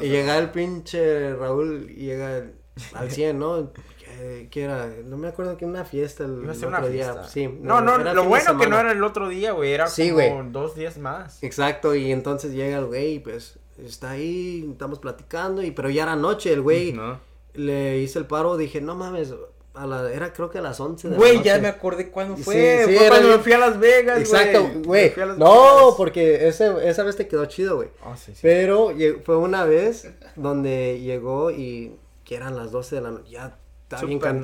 Y 0.00 0.08
llega 0.10 0.38
el 0.38 0.50
pinche 0.50 1.34
Raúl 1.34 1.86
y 1.90 2.04
llega 2.06 2.44
al 2.94 3.10
100, 3.10 3.38
¿no? 3.38 3.72
¿Qué, 3.98 4.48
qué 4.50 4.62
era? 4.64 4.88
No 5.04 5.16
me 5.16 5.28
acuerdo 5.28 5.56
que 5.56 5.64
una 5.64 5.84
fiesta 5.84 6.24
el, 6.24 6.38
Iba 6.42 6.50
a 6.50 6.52
el 6.52 6.58
ser 6.58 6.68
otro 6.68 6.78
una 6.80 6.88
día. 6.88 7.04
fiesta. 7.12 7.28
Sí, 7.28 7.48
No, 7.60 7.80
no, 7.80 7.98
lo 7.98 8.24
bueno 8.24 8.58
que 8.58 8.66
no 8.66 8.78
era 8.78 8.92
el 8.92 9.02
otro 9.02 9.28
día, 9.28 9.52
güey, 9.52 9.72
era 9.72 9.86
Sí, 9.88 10.10
como 10.10 10.14
güey. 10.14 10.50
dos 10.52 10.74
días 10.74 10.98
más. 10.98 11.42
Exacto, 11.42 11.94
y 11.94 12.10
entonces 12.12 12.52
llega 12.52 12.78
el 12.78 12.86
güey, 12.86 13.18
pues 13.20 13.58
está 13.78 14.10
ahí, 14.10 14.68
estamos 14.72 14.98
platicando, 15.00 15.62
y 15.62 15.70
pero 15.72 15.90
ya 15.90 16.04
era 16.04 16.16
noche, 16.16 16.52
el 16.52 16.60
güey 16.62 16.92
No. 16.92 17.18
le 17.54 17.98
hice 17.98 18.18
el 18.20 18.26
paro, 18.26 18.56
dije, 18.56 18.80
no 18.80 18.94
mames, 18.94 19.34
a 19.74 19.86
la, 19.88 20.08
era 20.12 20.32
creo 20.32 20.50
que 20.50 20.58
a 20.58 20.62
las 20.62 20.78
11 20.78 21.08
de 21.08 21.12
la 21.14 21.18
Güey, 21.18 21.42
ya 21.42 21.58
me 21.58 21.66
acordé 21.66 22.08
cuándo 22.10 22.36
fue. 22.36 22.84
sí, 22.86 22.94
fue 22.96 23.08
cuando 23.08 23.26
bien- 23.26 23.38
me 23.38 23.42
fui 23.42 23.52
a 23.52 23.58
Las 23.58 23.80
Vegas, 23.80 24.18
Exacto, 24.20 24.70
güey. 24.84 25.12
a 25.20 25.26
Las 25.26 25.38
No, 25.38 25.50
Vegas. 25.78 25.94
porque 25.96 26.46
ese, 26.46 26.88
esa 26.88 27.02
vez 27.02 27.16
te 27.16 27.26
quedó 27.26 27.44
chido, 27.46 27.74
güey. 27.76 27.88
Ah, 28.04 28.16
sí, 28.16 28.30
sí. 28.32 28.38
Pero 28.42 28.92
fue 29.24 29.36
una 29.36 29.64
vez 29.64 30.08
donde 30.36 31.00
llegó 31.00 31.50
y 31.50 31.96
que 32.24 32.34
eran 32.36 32.56
las 32.56 32.70
12 32.72 32.96
de 32.96 33.00
la 33.02 33.10
noche. 33.10 33.30
Ya 33.30 33.56
estaba, 33.82 34.02
bien, 34.06 34.18
can- 34.18 34.42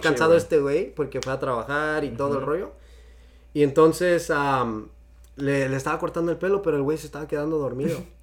cansado 0.00 0.36
este 0.36 0.58
güey 0.60 0.94
porque 0.94 1.20
fue 1.20 1.32
a 1.32 1.38
trabajar 1.40 2.04
y 2.04 2.10
todo 2.10 2.38
el 2.38 2.44
rollo. 2.46 2.72
Y 3.54 3.62
entonces 3.62 4.30
le, 5.36 5.68
le 5.68 5.76
estaba 5.76 5.98
cortando 5.98 6.30
el 6.32 6.38
pelo, 6.38 6.62
pero 6.62 6.76
el 6.76 6.82
güey 6.82 6.98
se 6.98 7.06
estaba 7.06 7.26
quedando 7.28 7.58
dormido. 7.58 7.98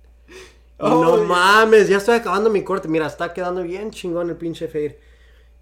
Y 0.79 0.85
no 0.85 1.13
Oh, 1.13 1.23
mames, 1.23 1.87
ya 1.87 1.97
estoy 1.97 2.15
acabando 2.15 2.49
mi 2.49 2.63
corte. 2.63 2.87
Mira, 2.89 3.05
está 3.05 3.31
quedando 3.31 3.61
bien 3.63 3.91
chingón 3.91 4.29
el 4.29 4.35
pinche 4.35 4.67
fade. 4.67 4.99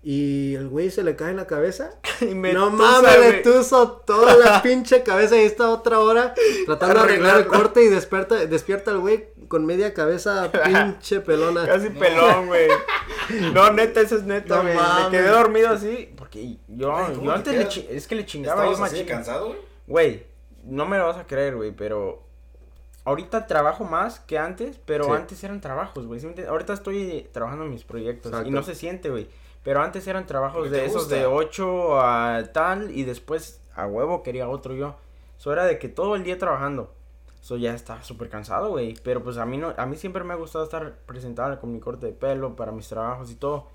Y 0.02 0.56
el 0.56 0.68
güey 0.70 0.90
se 0.90 1.04
le 1.04 1.16
cae 1.16 1.30
en 1.32 1.36
la 1.38 1.46
cabeza. 1.46 1.92
Y 2.22 2.34
me 2.34 2.54
no 2.54 2.70
mames, 2.72 3.20
le 3.20 3.28
güey. 3.28 3.44
tuzo 3.44 3.92
toda 4.06 4.36
la 4.38 4.62
pinche 4.64 5.04
cabeza 5.04 5.36
y 5.40 5.44
esta 5.46 5.70
otra 5.70 6.00
hora 6.00 6.34
tratando 6.66 6.96
de 6.96 7.00
arreglar 7.02 7.40
el 7.42 7.48
corte 7.48 7.84
y 7.84 7.88
despierta, 7.90 8.36
despierta 8.48 8.92
el 8.92 9.00
güey 9.00 9.28
con 9.52 9.66
media 9.66 9.94
cabeza 9.94 10.50
pinche 10.64 11.20
pelona. 11.20 11.66
Casi 11.68 11.90
pelón, 11.90 12.48
güey. 12.48 12.68
No, 13.54 13.72
neta, 13.74 14.00
eso 14.00 14.16
es 14.16 14.24
neta, 14.24 14.56
No 14.56 14.62
güey. 14.64 14.76
me 14.76 15.12
quedé 15.12 15.28
dormido 15.28 15.70
así. 15.70 16.14
Porque 16.18 16.58
yo, 16.70 16.96
Ay, 16.96 17.14
¿cómo 17.16 17.26
yo 17.26 17.32
te 17.34 17.38
antes 17.38 17.54
le 17.54 17.60
quedas? 17.60 17.74
chi- 17.74 17.88
es 17.90 18.08
que 18.08 18.16
le 18.16 18.26
chingaba 18.26 18.64
yo 18.66 18.72
¿Estabas 18.72 18.92
así 18.92 19.02
machín. 19.02 19.14
cansado, 19.16 19.56
güey? 19.88 20.26
No 20.64 20.86
me 20.86 20.98
lo 20.98 21.06
vas 21.08 21.18
a 21.18 21.28
creer, 21.28 21.56
güey, 21.58 21.72
pero 21.72 22.24
ahorita 23.04 23.48
trabajo 23.48 23.84
más 23.84 24.20
que 24.22 24.38
antes, 24.38 24.80
pero 24.86 25.06
Sí. 25.06 25.12
antes 25.12 25.44
eran 25.44 25.60
trabajos, 25.60 26.06
güey. 26.08 26.22
ahorita 26.48 26.74
estoy 26.74 27.28
trabajando 27.34 27.66
en 27.66 27.72
mis 27.72 27.84
proyectos 27.84 28.32
Exacto. 28.32 28.48
y 28.50 28.52
no 28.52 28.64
se 28.64 28.76
siente, 28.76 29.10
güey. 29.10 29.28
Pero 29.64 29.82
antes 29.82 30.08
eran 30.08 30.26
trabajos 30.26 30.72
de 30.72 30.86
esos 30.86 31.04
gusta. 31.04 31.16
de 31.16 31.26
8 31.26 32.00
a 32.02 32.44
tal 32.54 32.90
y 32.98 33.04
después 33.04 33.60
a 33.76 33.86
huevo 33.86 34.24
quería 34.24 34.48
otro 34.50 34.74
yo. 34.74 34.96
Eso 35.38 35.52
era 35.54 35.66
de 35.66 35.78
que 35.80 35.88
todo 35.90 36.16
el 36.16 36.24
día 36.24 36.38
trabajando. 36.38 36.94
Eso 37.42 37.58
ya 37.58 37.74
estaba 37.74 38.04
súper 38.04 38.30
cansado, 38.30 38.70
güey. 38.70 38.94
Pero 39.04 39.24
pues 39.24 39.38
a 39.38 39.46
mí 39.46 39.58
no, 39.58 39.74
a 39.76 39.86
mí 39.86 39.96
siempre 39.98 40.24
me 40.24 40.34
ha 40.34 40.38
gustado 40.38 40.64
estar 40.64 40.98
presentable 41.06 41.58
con 41.60 41.72
mi 41.72 41.80
corte 41.80 42.06
de 42.08 42.14
pelo 42.14 42.56
para 42.56 42.72
mis 42.72 42.88
trabajos 42.88 43.32
y 43.32 43.36
todo. 43.36 43.68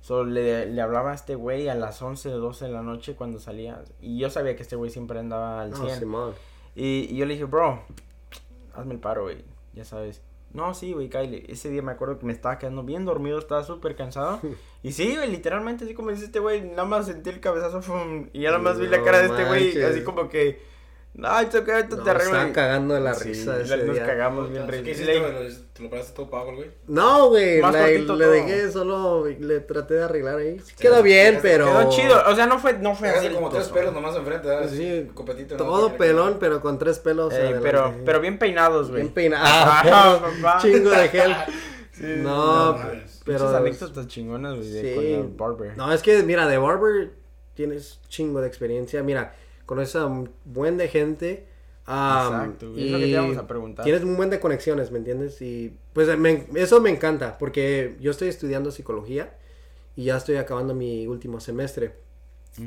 So, 0.00 0.24
le, 0.24 0.64
le 0.66 0.80
hablaba 0.80 1.10
a 1.12 1.14
este 1.14 1.34
güey 1.34 1.68
a 1.68 1.74
las 1.74 2.00
11 2.00 2.32
o 2.34 2.38
12 2.38 2.64
de 2.66 2.72
la 2.72 2.82
noche 2.82 3.16
cuando 3.16 3.38
salía. 3.38 3.82
Y 4.00 4.18
yo 4.18 4.30
sabía 4.30 4.56
que 4.56 4.62
este 4.62 4.74
güey 4.76 4.90
siempre 4.90 5.18
andaba 5.18 5.60
al 5.62 5.70
No, 5.70 5.76
100. 5.76 5.98
Simón. 5.98 6.34
y, 6.74 7.06
y 7.10 7.16
yo 7.16 7.26
le 7.26 7.34
dije, 7.34 7.44
bro, 7.44 7.80
hazme 8.74 8.94
el 8.94 9.00
paro, 9.00 9.24
güey. 9.24 9.44
Ya 9.74 9.84
sabes. 9.84 10.22
No, 10.54 10.72
sí, 10.74 10.94
güey, 10.94 11.10
Kyle. 11.10 11.44
Ese 11.48 11.68
día 11.68 11.82
me 11.82 11.92
acuerdo 11.92 12.18
que 12.18 12.26
me 12.26 12.32
estaba 12.32 12.58
quedando 12.58 12.82
bien 12.82 13.04
dormido, 13.04 13.38
estaba 13.38 13.62
súper 13.62 13.94
cansado. 13.96 14.40
Y 14.82 14.92
sí, 14.92 15.14
güey, 15.14 15.30
literalmente, 15.30 15.84
así 15.84 15.92
como 15.92 16.10
dice 16.10 16.24
este 16.24 16.38
güey, 16.38 16.62
nada 16.62 16.86
más 16.86 17.04
sentí 17.04 17.28
el 17.28 17.38
cabezazo, 17.40 17.82
fum, 17.82 18.28
y 18.32 18.40
ya 18.40 18.48
nada 18.50 18.62
más 18.62 18.78
vi 18.78 18.86
la 18.88 18.96
No 18.96 19.04
cara 19.04 19.18
de 19.18 19.26
este 19.26 19.44
güey, 19.44 19.64
manches. 19.66 19.84
así 19.84 20.02
como 20.04 20.30
que, 20.30 20.58
ay, 21.22 21.46
it's 21.46 21.54
okay, 21.54 21.74
ahorita 21.74 21.96
No, 21.96 22.02
te 22.02 22.10
arreglo. 22.10 22.32
estaba 22.36 22.52
cagando 22.52 22.94
de 22.94 23.00
la 23.00 23.14
Sí, 23.14 23.28
risa 23.28 23.56
la- 23.56 23.62
ese 23.62 23.76
nos 23.84 23.94
día. 23.96 24.06
cagamos 24.06 24.50
bien, 24.50 24.64
¿Qué 24.66 24.70
rey. 24.72 24.80
hiciste, 24.90 25.04
Le- 25.14 25.20
güey? 25.20 25.54
¿Te 25.72 25.82
lo 25.82 25.90
paraste 25.90 26.12
todo 26.14 26.30
pago, 26.30 26.54
güey? 26.54 26.70
No, 26.86 27.28
güey, 27.28 27.60
Más 27.60 27.72
le, 27.72 27.80
cortito 27.80 28.16
le 28.16 28.24
todo. 28.24 28.32
dejé 28.34 28.70
solo, 28.72 29.26
le 29.26 29.60
traté 29.60 29.94
de 29.94 30.02
arreglar 30.04 30.38
ahí. 30.38 30.58
Sí 30.60 30.74
quedó 30.78 31.02
bien, 31.02 31.32
quedó 31.32 31.42
pero... 31.42 31.66
Quedó 31.66 31.90
chido, 31.90 32.22
o 32.26 32.34
sea, 32.34 32.46
no 32.46 32.58
fue, 32.58 32.74
no 32.78 32.94
fue 32.94 33.08
así. 33.08 33.28
Como 33.28 33.48
tres 33.48 33.68
pelos 33.68 33.92
nomás 33.92 34.14
enfrente, 34.16 34.48
¿verdad? 34.48 34.68
Sí, 34.70 35.10
Copetito, 35.14 35.56
¿no? 35.56 35.64
todo 35.64 35.96
pelón, 35.96 36.36
pero 36.38 36.60
con 36.60 36.78
tres 36.78 36.98
pelos 36.98 37.32
Ey, 37.34 37.54
pero, 37.62 37.94
pero 38.04 38.20
bien 38.20 38.38
peinados, 38.38 38.88
güey. 38.90 39.02
Bien 39.02 39.14
peinado. 39.14 39.44
Ajá, 39.46 39.82
Ah, 40.14 40.20
papá. 40.42 40.58
chingo 40.60 40.90
de 40.90 41.08
gel. 41.08 41.34
Sí, 41.92 42.06
No, 42.18 42.72
no 42.72 42.78
pero... 43.26 43.40
Muchas 43.40 43.54
anécdotas 43.60 44.06
chingonas, 44.06 44.54
güey, 44.56 44.72
Sí. 44.72 44.94
con 44.94 45.04
el 45.04 45.22
barber. 45.36 45.76
No, 45.76 45.92
es 45.92 46.00
que, 46.02 46.22
mira, 46.22 46.46
de 46.48 46.56
barber 46.56 47.10
tienes 47.52 48.00
chingo 48.08 48.40
de 48.40 48.46
experiencia. 48.46 49.02
Mira, 49.02 49.34
conoces 49.70 49.94
a 49.94 50.06
un 50.06 50.28
buen 50.44 50.76
de 50.78 50.88
gente. 50.88 51.46
Exacto, 51.86 52.72
güey, 52.72 52.86
es 52.86 52.90
lo 52.90 52.98
que 52.98 53.06
te 53.06 53.38
a 53.38 53.46
preguntar. 53.46 53.84
Tienes 53.84 54.02
un 54.02 54.16
buen 54.16 54.28
de 54.28 54.40
conexiones, 54.40 54.90
¿me 54.90 54.98
entiendes? 54.98 55.40
Y 55.40 55.76
pues 55.92 56.18
me- 56.18 56.44
eso 56.56 56.80
me 56.80 56.90
encanta, 56.90 57.38
porque 57.38 57.96
yo 58.00 58.10
estoy 58.10 58.26
estudiando 58.26 58.72
psicología 58.72 59.32
y 59.94 60.06
ya 60.06 60.16
estoy 60.16 60.36
acabando 60.36 60.74
mi 60.74 61.06
último 61.06 61.38
semestre. 61.38 61.94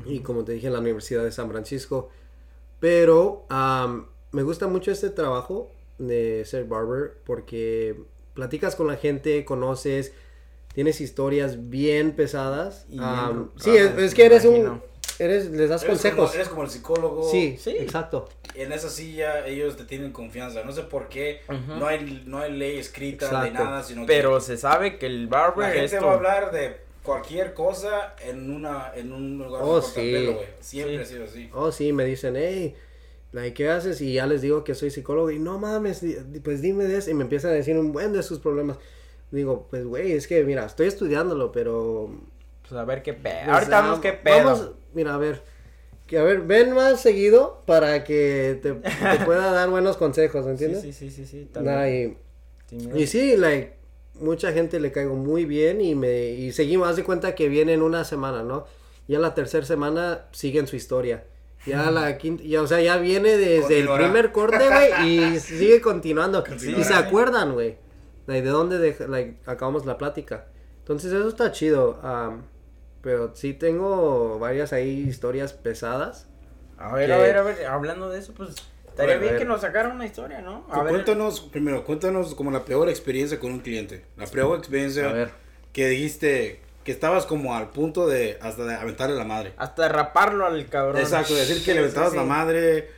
Y 0.06 0.20
como 0.20 0.46
te 0.46 0.54
dije, 0.54 0.68
en 0.68 0.74
la 0.74 0.80
Universidad 0.80 1.26
de 1.26 1.34
San 1.34 1.50
Francisco. 1.50 2.10
Pero 2.80 3.46
am, 3.50 4.06
me 4.32 4.44
gusta 4.44 4.68
mucho 4.68 4.90
este 4.90 5.10
trabajo 5.10 5.70
de 5.98 6.46
ser 6.46 6.64
barber 6.64 7.18
porque 7.26 8.02
platicas 8.34 8.78
con 8.78 8.88
la 8.88 8.96
gente, 8.96 9.44
conoces, 9.44 10.14
tienes 10.74 11.02
historias 11.02 11.70
bien 11.70 12.14
pesadas. 12.16 12.86
Y 12.90 12.98
bien 12.98 13.50
sí, 13.58 13.72
es, 13.76 14.14
que 14.14 14.26
eres 14.26 14.46
un... 14.46 14.82
Eres, 15.20 15.50
les 15.52 15.70
das 15.70 15.84
Eres 15.84 15.94
consejos. 15.96 16.18
Como, 16.30 16.34
eres 16.34 16.50
como 16.50 16.64
el 16.64 16.70
psicólogo. 16.70 17.30
Sí, 17.32 17.58
Sí. 17.60 17.76
exacto. 17.80 18.28
En 18.56 18.72
esa 18.72 18.90
silla 18.90 19.46
ellos 19.48 19.78
te 19.78 19.86
tienen 19.86 20.12
confianza. 20.12 20.64
No 20.64 20.72
sé 20.72 20.84
por 20.84 21.08
qué. 21.10 21.42
No, 21.68 21.86
hay, 21.88 22.24
no 22.26 22.40
hay 22.40 22.52
ley 22.54 22.78
escrita 22.78 23.26
de 23.42 23.48
Exacto. 23.50 23.64
nada, 23.64 23.84
sino 23.84 24.06
Pero 24.06 24.36
que 24.36 24.42
se 24.42 24.58
sabe 24.58 24.98
que 24.98 25.06
el 25.06 25.26
la 25.26 25.30
barber 25.30 25.74
gente 25.74 25.86
es 25.96 26.00
tu- 26.00 26.06
va 26.06 26.12
a 26.12 26.16
hablar 26.16 26.52
de 26.52 26.78
cualquier 27.04 27.54
cosa 27.54 28.16
en 28.26 28.50
una 28.52 28.92
en 28.96 29.12
un 29.12 29.38
lugar 29.38 29.62
Oh, 29.64 29.82
de 29.82 29.86
sí. 29.88 29.94
pelo, 29.96 30.34
güey. 30.36 30.48
Siempre 30.62 30.98
Sí. 30.98 31.02
ha 31.02 31.06
sido 31.06 31.24
así. 31.26 31.50
Oh, 31.54 31.72
sí, 31.72 31.94
me 31.94 32.06
dicen, 32.06 32.36
hey, 32.38 32.76
like, 33.34 33.54
¿qué 33.54 33.70
haces? 33.70 34.00
Y 34.02 34.14
ya 34.14 34.26
les 34.26 34.42
digo 34.42 34.64
que 34.64 34.74
soy 34.74 34.90
psicólogo 34.90 35.30
y 35.32 35.38
no 35.40 35.60
mames, 35.60 36.02
pues 36.44 36.62
dime 36.62 36.86
de 36.86 36.98
eso. 36.98 37.12
Y 37.12 37.14
me 37.14 37.24
empiezan 37.24 37.52
a 37.52 37.56
decir 37.56 37.78
un 37.78 37.92
buen 37.92 38.14
de 38.14 38.24
sus 38.24 38.40
problemas. 38.40 38.78
Digo, 39.32 39.68
pues 39.70 39.84
güey, 39.86 40.12
es 40.14 40.28
que 40.28 40.44
mira, 40.44 40.66
estoy 40.66 40.88
estudiándolo, 40.88 41.52
pero... 41.52 42.10
Pues 42.62 42.74
a 42.80 42.86
ver 42.86 43.02
qué 43.04 43.14
pedo. 43.14 43.34
pues, 43.46 43.50
Ahorita 43.50 43.80
ah, 43.80 43.82
vemos 43.82 44.00
qué 44.00 44.14
pedo. 44.14 44.46
Vamos, 44.46 44.70
mira, 44.94 45.14
a 45.14 45.18
ver. 45.18 45.42
Que 46.08 46.18
a 46.20 46.24
ver, 46.24 46.42
ven 46.42 46.74
más 46.74 47.02
seguido 47.02 47.64
para 47.66 48.04
que 48.04 48.60
te, 48.62 48.74
te 48.74 48.90
pueda 49.26 49.52
dar 49.52 49.70
buenos 49.70 49.98
consejos, 49.98 50.44
sí, 50.46 50.52
¿entiendes? 50.52 50.82
sí, 50.82 50.92
sí, 50.94 51.10
sí, 51.10 51.26
sí. 51.26 51.50
tal 51.52 51.66
Nah, 51.66 51.88
y, 51.90 52.18
Sí, 52.68 52.90
y 52.96 53.08
sí, 53.08 53.38
like, 53.38 53.74
mucha 54.16 54.52
gente 54.52 54.80
le 54.80 54.92
caigo 54.92 55.16
muy 55.16 55.46
bien 55.46 55.80
y 55.82 55.96
me 55.96 56.30
y 56.32 56.52
seguimos, 56.52 56.88
haz 56.90 56.96
de 56.98 57.04
cuenta 57.04 57.36
que 57.36 57.48
vienen 57.50 57.82
una 57.82 58.04
semana, 58.04 58.44
¿no? 58.44 58.66
Ya 59.08 59.20
la 59.20 59.34
tercera 59.34 59.66
semana 59.66 60.26
siguen 60.32 60.68
su 60.68 60.76
historia. 60.76 61.26
Ya 61.66 61.90
la 61.92 62.18
quinta, 62.18 62.44
ya, 62.44 62.62
o 62.62 62.68
sea, 62.68 62.82
ya 62.82 62.98
viene 62.98 63.38
desde 63.38 63.62
Continuará. 63.62 64.06
el 64.06 64.12
primer 64.12 64.32
corte, 64.34 64.58
güey, 64.68 65.08
y 65.36 65.40
sigue 65.40 65.80
continuando. 65.82 66.44
Continuará. 66.44 66.82
Y 66.82 66.84
se 66.84 66.94
acuerdan, 66.94 67.54
güey, 67.54 67.78
like, 68.28 68.44
de 68.46 68.50
dónde 68.52 68.78
deja- 68.80 69.08
like, 69.08 69.38
acabamos 69.46 69.86
la 69.86 69.98
plática. 69.98 70.48
Entonces 70.80 71.14
eso 71.14 71.28
está 71.30 71.52
chido. 71.54 72.00
am, 72.04 72.44
pero 73.04 73.36
sí 73.36 73.54
tengo 73.54 74.40
varias 74.40 74.74
ahí 74.74 75.06
historias 75.08 75.54
pesadas. 75.54 76.28
A 76.80 76.92
ver, 76.94 77.08
que- 77.08 77.14
a 77.14 77.18
ver, 77.18 77.38
a 77.38 77.44
ver. 77.44 77.66
Hablando 77.68 78.10
de 78.10 78.18
eso, 78.20 78.34
pues 78.34 78.56
estaría 78.88 79.18
bien 79.18 79.38
que 79.38 79.46
nos 79.46 79.62
sacaran 79.62 79.92
una 79.92 80.06
historia, 80.08 80.42
¿no? 80.42 80.66
A 80.72 80.82
ver. 80.82 80.94
cuéntanos, 80.94 81.42
primero, 81.42 81.84
cuéntanos 81.84 82.34
como 82.34 82.50
la 82.50 82.66
peor 82.66 82.90
experiencia 82.90 83.40
con 83.40 83.52
un 83.52 83.60
cliente. 83.60 84.06
La 84.18 84.26
peor 84.26 84.58
experiencia 84.58 85.10
A 85.10 85.14
ver. 85.14 85.32
que 85.74 85.88
dijiste 85.90 86.62
que 86.84 86.92
estabas 86.92 87.26
como 87.26 87.56
al 87.56 87.70
punto 87.72 88.08
de 88.08 88.38
hasta 88.42 88.66
de 88.66 88.76
aventarle 88.76 89.16
la 89.16 89.24
madre. 89.26 89.54
Hasta 89.58 89.88
raparlo 89.90 90.46
al 90.46 90.66
cabrón. 90.68 90.98
Exacto, 90.98 91.36
decir 91.36 91.58
que 91.58 91.64
Sí, 91.66 91.74
le 91.74 91.80
aventabas 91.80 92.12
sí, 92.12 92.18
la 92.18 92.24
madre. 92.24 92.90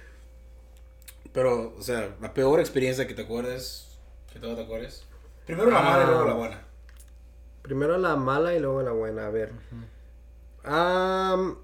Pero, 1.34 1.76
o 1.78 1.82
sea, 1.82 2.16
la 2.22 2.34
peor 2.34 2.60
experiencia 2.60 3.08
que 3.08 3.14
te 3.14 3.24
acuerdes. 3.24 3.98
Que 4.32 4.40
todo 4.40 4.56
te 4.56 4.64
acuerdes. 4.64 5.04
Primero 5.46 5.70
la 5.70 5.82
mala 5.82 6.00
y 6.04 6.04
Ah. 6.04 6.08
luego 6.10 6.26
la 6.26 6.34
buena. 6.34 6.62
Primero 7.62 7.98
la 7.98 8.16
mala 8.16 8.54
y 8.54 8.60
luego 8.60 8.82
la 8.82 8.92
buena. 8.92 9.28
A 9.28 9.30
ver. 9.30 9.52
Am, 10.66 11.58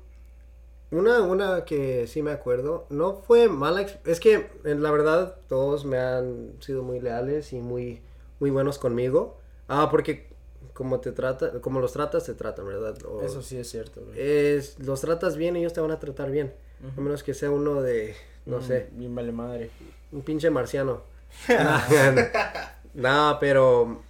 una, 0.91 1.22
una 1.22 1.65
que 1.65 2.08
sí 2.08 2.22
me 2.22 2.31
acuerdo. 2.31 2.86
No 2.89 3.13
fue 3.15 3.48
mala. 3.50 3.86
Es 4.05 4.20
que, 4.20 4.50
en 4.63 4.84
la 4.84 4.91
verdad, 4.91 5.38
todos 5.48 5.86
me 5.86 5.98
han 5.98 6.53
sido 6.60 6.84
muy 6.84 7.00
leales 7.00 7.53
y 7.53 7.60
muy, 7.62 8.01
muy 8.39 8.50
buenos 8.51 8.77
conmigo. 8.77 9.38
Ah, 9.67 9.88
porque 9.89 10.29
como 10.74 11.00
te 11.00 11.12
trata, 11.12 11.60
como 11.62 11.79
los 11.79 11.93
tratas, 11.93 12.25
te 12.25 12.34
tratan, 12.34 12.65
¿verdad? 12.67 12.96
O- 13.05 13.22
Eso 13.22 13.41
sí 13.41 13.58
es 13.58 13.70
cierto, 13.70 14.01
güey. 14.05 14.20
es, 14.20 14.77
los 14.79 15.01
tratas 15.01 15.36
bien, 15.38 15.55
ellos 15.55 15.74
te 15.74 15.81
van 15.81 15.91
a 15.91 16.00
tratar 16.00 16.29
bien. 16.31 16.53
A 16.98 17.00
menos 17.01 17.22
que 17.24 17.34
sea 17.36 17.51
uno 17.51 17.81
de, 17.81 18.15
no 18.48 18.58
Mm, 18.58 18.63
sé, 18.63 18.89
Bien 18.93 19.13
vale 19.13 19.31
madre. 19.31 19.70
un 20.12 20.22
pinche 20.24 20.50
marciano. 20.50 21.01
no, 22.96 23.38
pero 23.39 24.01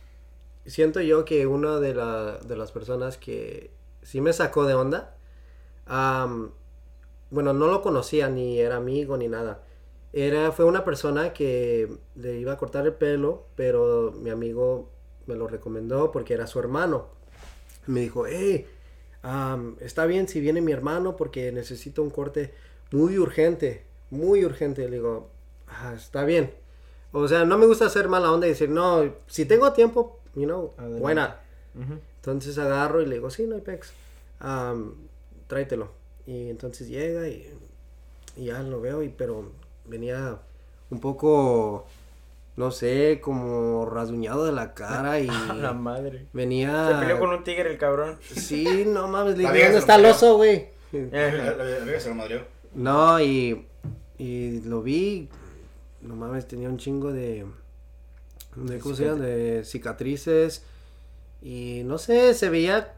siento 0.65 1.01
yo 1.01 1.25
que 1.25 1.45
una 1.48 1.79
de, 1.79 1.93
la- 1.93 2.38
de 2.39 2.55
las 2.55 2.71
personas 2.71 3.17
que 3.17 3.71
sí 4.03 4.22
me 4.22 4.34
sacó 4.34 4.65
de 4.65 4.74
onda, 4.74 5.15
am, 5.86 6.51
bueno, 7.29 7.53
no 7.53 7.67
lo 7.67 7.81
conocía 7.81 8.29
ni 8.29 8.60
era 8.60 8.77
amigo 8.77 9.17
ni 9.17 9.27
nada. 9.27 9.63
Era, 10.13 10.51
fue 10.51 10.65
una 10.65 10.84
persona 10.84 11.31
que 11.34 11.89
le 12.15 12.38
iba 12.38 12.53
a 12.53 12.58
cortar 12.58 12.86
el 12.86 12.93
pelo, 12.93 13.46
pero 13.55 14.12
mi 14.12 14.29
amigo 14.29 14.89
me 15.25 15.36
lo 15.36 15.48
recomendó 15.48 16.12
porque 16.12 16.34
era 16.34 16.48
su 16.48 16.60
hermano. 16.60 17.08
Me 17.88 18.01
dijo, 18.01 18.25
hey, 18.27 18.67
am, 19.22 19.77
está 19.79 20.05
bien 20.05 20.27
si 20.27 20.41
viene 20.41 20.60
mi 20.62 20.74
hermano 20.74 21.15
porque 21.15 21.51
necesito 21.53 22.03
un 22.03 22.10
corte 22.10 22.53
muy 22.91 23.17
urgente, 23.17 23.86
muy 24.10 24.43
urgente. 24.43 24.84
Le 24.89 24.98
digo, 24.98 25.29
"Ah, 25.67 25.93
está 25.96 26.25
bien. 26.25 26.53
O 27.13 27.27
sea, 27.27 27.46
no 27.46 27.58
me 27.58 27.65
gusta 27.65 27.86
hacer 27.86 28.10
mala 28.10 28.31
onda 28.31 28.48
y 28.48 28.50
decir, 28.51 28.70
no, 28.70 29.13
si 29.27 29.46
tengo 29.46 29.72
tiempo, 29.74 30.20
you 30.36 30.43
know, 30.46 30.74
buena. 31.00 31.39
Ujú. 31.75 32.00
Entonces 32.22 32.58
agarro 32.58 33.01
y 33.01 33.06
le 33.08 33.16
digo, 33.16 33.30
sí, 33.30 33.46
no 33.48 33.56
hay 33.56 33.62
pex. 33.62 33.92
Am, 34.40 34.94
tráetelo. 35.48 35.92
Y 36.28 36.50
entonces 36.50 36.88
llega 36.88 37.28
y, 37.28 37.51
y 38.38 38.46
ya 38.46 38.62
lo 38.62 38.80
veo, 38.80 39.01
y, 39.04 39.10
pero 39.10 39.51
venía 39.86 40.38
un 40.92 41.00
poco, 41.00 41.88
no 42.58 42.70
sé, 42.72 43.20
como 43.24 43.86
rasguñado 43.88 44.46
de 44.46 44.51
la 44.51 44.74
cara 44.75 45.20
y 45.20 45.28
A 45.50 45.54
la 45.54 45.74
madre. 45.74 46.28
venía... 46.34 46.90
Se 46.90 47.00
peleó 47.00 47.20
con 47.20 47.30
un 47.32 47.44
tigre 47.44 47.72
el 47.72 47.78
cabrón. 47.78 48.20
Sí, 48.22 48.84
no 48.86 49.08
mames, 49.08 49.38
le 49.38 49.51
vieja 49.51 49.66
¿dónde 49.66 49.80
está 49.80 49.96
el 49.96 50.06
oso, 50.06 50.38
güey? 50.38 50.68
La- 50.92 51.32
la- 51.32 51.56
la 51.56 51.86
vieja 51.86 52.00
se 52.00 52.10
lo 52.10 52.16
madrió. 52.16 52.42
No, 52.75 53.20
y, 53.20 53.66
y 54.18 54.62
lo 54.62 54.82
vi, 54.84 55.28
no 56.01 56.16
mames, 56.16 56.48
tenía 56.48 56.70
un 56.70 56.78
chingo 56.78 57.12
de, 57.12 57.46
de, 58.56 58.80
¿cómo 58.80 58.96
se 58.96 59.06
llama? 59.06 59.25
de 59.25 59.63
cicatrices 59.66 60.63
y 61.41 61.81
no 61.86 61.98
sé, 61.98 62.33
se 62.33 62.50
veía 62.50 62.93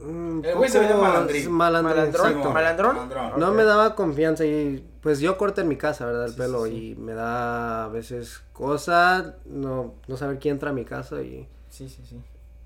un 0.00 0.42
El 0.44 0.54
güey 0.56 0.70
se 0.70 0.78
veía 0.78 0.96
malandrín. 0.96 1.50
malandrín, 1.50 1.84
Malandrón, 1.88 2.28
exacto. 2.28 2.50
malandrón. 2.52 2.96
Malandrón. 2.96 3.40
No 3.40 3.52
me 3.52 3.64
daba 3.64 3.94
confianza 3.96 4.44
y 4.46 4.84
pues 5.00 5.20
yo 5.20 5.36
corto 5.36 5.60
en 5.60 5.68
mi 5.68 5.76
casa, 5.76 6.06
¿verdad? 6.06 6.26
El 6.26 6.30
Sí, 6.32 6.36
pelo 6.36 6.64
sí, 6.66 6.70
sí. 6.70 6.76
y 6.92 6.94
me 6.96 7.14
da 7.14 7.84
a 7.84 7.88
veces 7.88 8.42
cosa, 8.52 9.36
no, 9.46 9.94
no 10.06 10.16
saber 10.16 10.38
quién 10.38 10.54
entra 10.54 10.70
a 10.70 10.72
mi 10.72 10.84
casa 10.84 11.22
y 11.22 11.48
Sí, 11.70 11.88
sí, 11.88 12.02
sí. 12.08 12.20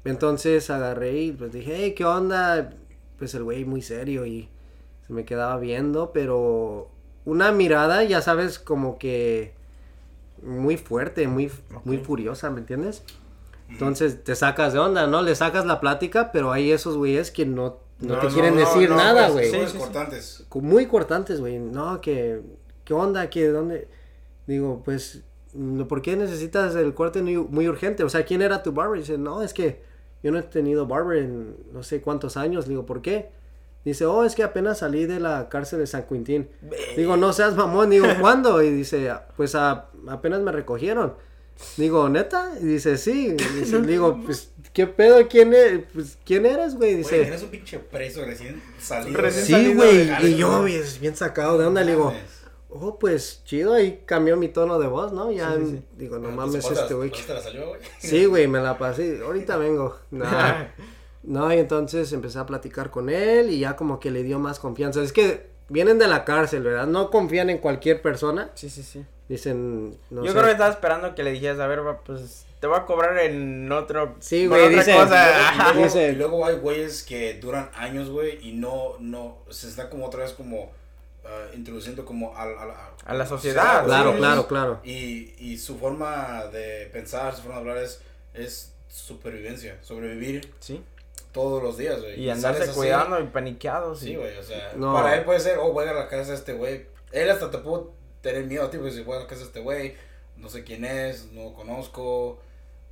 entonces 0.04 0.68
agarré 0.70 1.12
y 1.22 1.32
pues 1.32 1.52
dije, 1.52 1.72
hey, 1.76 1.94
¿qué 1.96 2.04
onda? 2.04 2.70
Pues 3.18 3.34
el 3.34 3.44
güey 3.44 3.64
muy 3.64 3.82
serio 3.82 4.26
y 4.26 4.48
se 5.06 5.12
me 5.12 5.24
quedaba 5.24 5.56
viendo, 5.58 6.12
pero 6.12 6.90
una 7.24 7.50
mirada, 7.52 8.04
ya 8.04 8.20
sabes, 8.20 8.58
como 8.58 8.98
que 8.98 9.54
muy 10.42 10.76
fuerte, 10.76 11.28
muy, 11.28 11.50
muy 11.84 11.98
furiosa, 11.98 12.50
¿me 12.50 12.60
entiendes? 12.60 13.04
Entonces 13.72 14.22
te 14.24 14.34
sacas 14.34 14.72
de 14.72 14.78
onda, 14.78 15.06
¿no? 15.06 15.22
Le 15.22 15.34
sacas 15.34 15.66
la 15.66 15.80
plática, 15.80 16.30
pero 16.32 16.52
hay 16.52 16.70
esos 16.72 16.96
güeyes 16.96 17.30
que 17.30 17.46
no, 17.46 17.78
no, 18.00 18.18
te 18.18 18.28
quieren 18.28 18.56
decir 18.56 18.88
no, 18.90 18.96
nada, 18.96 19.28
pues, 19.28 19.32
güey. 19.32 19.50
son 19.50 19.66
Sí, 19.68 19.72
sí, 19.72 19.78
cortantes. 19.78 20.44
Co- 20.48 20.60
Muy 20.60 20.86
cortantes, 20.86 21.40
güey. 21.40 21.58
No, 21.58 22.00
que, 22.00 22.40
¿qué 22.84 22.94
onda? 22.94 23.28
¿Qué, 23.30 23.48
dónde? 23.48 23.88
Digo, 24.46 24.82
pues, 24.84 25.22
¿por 25.88 26.02
qué 26.02 26.16
necesitas 26.16 26.74
el 26.74 26.94
corte 26.94 27.22
muy, 27.22 27.36
muy 27.36 27.68
urgente? 27.68 28.04
O 28.04 28.08
sea, 28.08 28.24
¿quién 28.24 28.42
era 28.42 28.62
tu 28.62 28.72
barber? 28.72 28.98
Dice, 29.00 29.18
no, 29.18 29.42
es 29.42 29.52
que 29.54 29.82
yo 30.22 30.30
no 30.32 30.38
he 30.38 30.42
tenido 30.42 30.86
barber 30.86 31.18
en 31.18 31.56
no 31.72 31.82
sé 31.82 32.00
cuántos 32.00 32.36
años. 32.36 32.66
Digo, 32.68 32.86
¿por 32.86 33.02
qué? 33.02 33.30
Dice, 33.84 34.06
oh, 34.06 34.22
es 34.24 34.36
que 34.36 34.44
apenas 34.44 34.78
salí 34.78 35.06
de 35.06 35.18
la 35.18 35.48
cárcel 35.48 35.80
de 35.80 35.86
San 35.88 36.04
Quintín. 36.04 36.48
Digo, 36.96 37.16
no 37.16 37.32
seas 37.32 37.56
mamón. 37.56 37.90
Digo, 37.90 38.06
¿cuándo? 38.20 38.62
Y 38.62 38.70
dice, 38.70 39.12
pues 39.36 39.54
a- 39.56 39.86
apenas 40.08 40.40
me 40.40 40.52
recogieron. 40.52 41.14
Digo, 41.76 42.08
¿neta? 42.08 42.52
Y 42.60 42.64
dice, 42.66 42.96
sí. 42.98 43.36
Y 43.38 43.42
dice, 43.60 43.80
digo, 43.82 44.20
pues, 44.24 44.50
¿qué 44.72 44.86
pedo? 44.86 45.26
¿Quién, 45.28 45.54
e- 45.54 45.86
pues, 45.92 46.18
¿quién 46.24 46.46
eres, 46.46 46.74
güey? 46.74 46.94
Dice, 46.96 47.22
eres 47.26 47.42
un 47.42 47.50
pinche 47.50 47.78
preso 47.78 48.24
recién 48.24 48.62
salido. 48.80 49.20
Recién 49.20 49.44
Sí, 49.46 49.52
salido 49.52 49.74
güey. 49.76 50.06
de 50.06 50.30
Y 50.30 50.36
yo 50.36 50.60
güey. 50.60 50.72
bien, 50.74 50.84
bien 51.00 51.16
sacado 51.16 51.58
de 51.58 51.66
onda, 51.66 51.82
le 51.84 51.92
digo, 51.92 52.12
oh, 52.70 52.98
pues 52.98 53.42
chido, 53.44 53.74
ahí 53.74 54.02
cambió 54.06 54.36
mi 54.36 54.48
tono 54.48 54.78
de 54.78 54.86
voz, 54.88 55.12
¿no? 55.12 55.30
Ya, 55.30 55.54
Sí, 55.56 55.62
sí, 55.64 55.70
sí. 55.76 55.82
digo, 55.96 56.16
no 56.16 56.24
Pero, 56.24 56.36
mames, 56.36 56.66
pues, 56.66 56.78
este 56.78 56.94
güey. 56.94 57.10
¿cuántas 57.10 57.26
te 57.26 57.34
la 57.34 57.40
salió, 57.42 57.68
güey? 57.68 57.80
Sí, 57.98 58.24
güey, 58.24 58.48
me 58.48 58.60
la 58.60 58.76
pasé, 58.78 59.20
ahorita 59.24 59.56
vengo. 59.56 59.96
Nah. 60.10 60.64
No, 61.24 61.54
y 61.54 61.58
entonces 61.58 62.12
empecé 62.12 62.40
a 62.40 62.46
platicar 62.46 62.90
con 62.90 63.08
él 63.08 63.48
y 63.50 63.60
ya 63.60 63.76
como 63.76 64.00
que 64.00 64.10
le 64.10 64.24
dio 64.24 64.40
más 64.40 64.58
confianza. 64.58 65.00
Es 65.04 65.12
que 65.12 65.51
vienen 65.72 65.98
de 65.98 66.06
la 66.06 66.24
cárcel, 66.24 66.62
¿verdad? 66.62 66.86
No 66.86 67.10
confían 67.10 67.50
en 67.50 67.58
cualquier 67.58 68.00
persona. 68.02 68.50
Sí, 68.54 68.68
sí, 68.70 68.82
sí. 68.82 69.04
Dicen, 69.28 69.96
no 70.10 70.22
Yo 70.24 70.28
sé. 70.28 70.32
creo 70.34 70.44
que 70.44 70.52
estaba 70.52 70.70
esperando 70.70 71.14
que 71.14 71.22
le 71.22 71.32
dijeras, 71.32 71.58
a 71.60 71.66
ver, 71.66 71.86
va, 71.86 71.98
pues 72.00 72.44
te 72.60 72.66
voy 72.66 72.78
a 72.78 72.84
cobrar 72.84 73.18
en 73.18 73.70
otro. 73.72 74.14
Sí, 74.20 74.46
güey, 74.46 74.62
otra 74.66 74.76
dice- 74.78 74.94
cosa. 74.94 75.52
Y 75.54 75.58
luego, 75.58 75.82
Dice- 75.84 76.08
y 76.12 76.16
luego 76.16 76.46
hay 76.46 76.56
güeyes 76.56 77.02
que 77.02 77.34
duran 77.40 77.70
años, 77.74 78.10
güey, 78.10 78.38
y 78.46 78.52
no, 78.52 78.96
no, 79.00 79.38
se 79.48 79.68
está 79.68 79.88
como 79.88 80.06
otra 80.06 80.20
vez 80.24 80.32
como 80.32 80.70
ah, 81.24 81.46
introduciendo 81.54 82.04
como 82.04 82.36
a, 82.36 82.42
a 82.42 82.66
la, 82.66 82.90
A 83.06 83.14
la 83.14 83.26
sociedad, 83.26 83.84
Claro, 83.84 84.16
claro, 84.16 84.46
claro. 84.46 84.80
Y, 84.84 85.34
y 85.38 85.56
su 85.58 85.78
forma 85.78 86.44
de 86.52 86.88
pensar, 86.92 87.34
su 87.34 87.42
forma 87.42 87.54
de 87.56 87.60
hablar 87.60 87.78
es, 87.78 88.00
es 88.34 88.72
supervivencia, 88.88 89.78
sobrevivir 89.82 90.52
Sí. 90.60 90.82
Todos 91.32 91.62
los 91.62 91.76
días, 91.78 92.00
güey. 92.00 92.20
Y 92.20 92.30
andarse 92.30 92.58
sales 92.60 92.70
así, 92.70 92.78
cuidando 92.78 93.20
y 93.20 93.24
paniqueado. 93.26 93.94
Sí, 93.94 94.14
güey, 94.16 94.36
o 94.38 94.42
sea, 94.42 94.72
No. 94.76 94.92
para 94.94 95.14
él 95.16 95.24
puede 95.24 95.40
ser, 95.40 95.58
oh, 95.58 95.72
voy 95.72 95.86
a 95.86 95.92
la 95.92 96.08
casa 96.08 96.30
de 96.32 96.36
este 96.36 96.52
güey. 96.52 96.86
Él 97.12 97.30
hasta 97.30 97.50
te 97.50 97.58
pudo 97.58 97.92
tener 98.20 98.44
miedo, 98.44 98.68
tipo, 98.70 98.88
si 98.90 99.02
voy 99.02 99.16
a 99.16 99.20
la 99.20 99.26
casa 99.26 99.40
de 99.40 99.46
este 99.46 99.60
güey, 99.60 99.94
no 100.36 100.48
sé 100.48 100.62
quién 100.64 100.84
es, 100.84 101.32
no 101.32 101.52
conozco, 101.54 102.38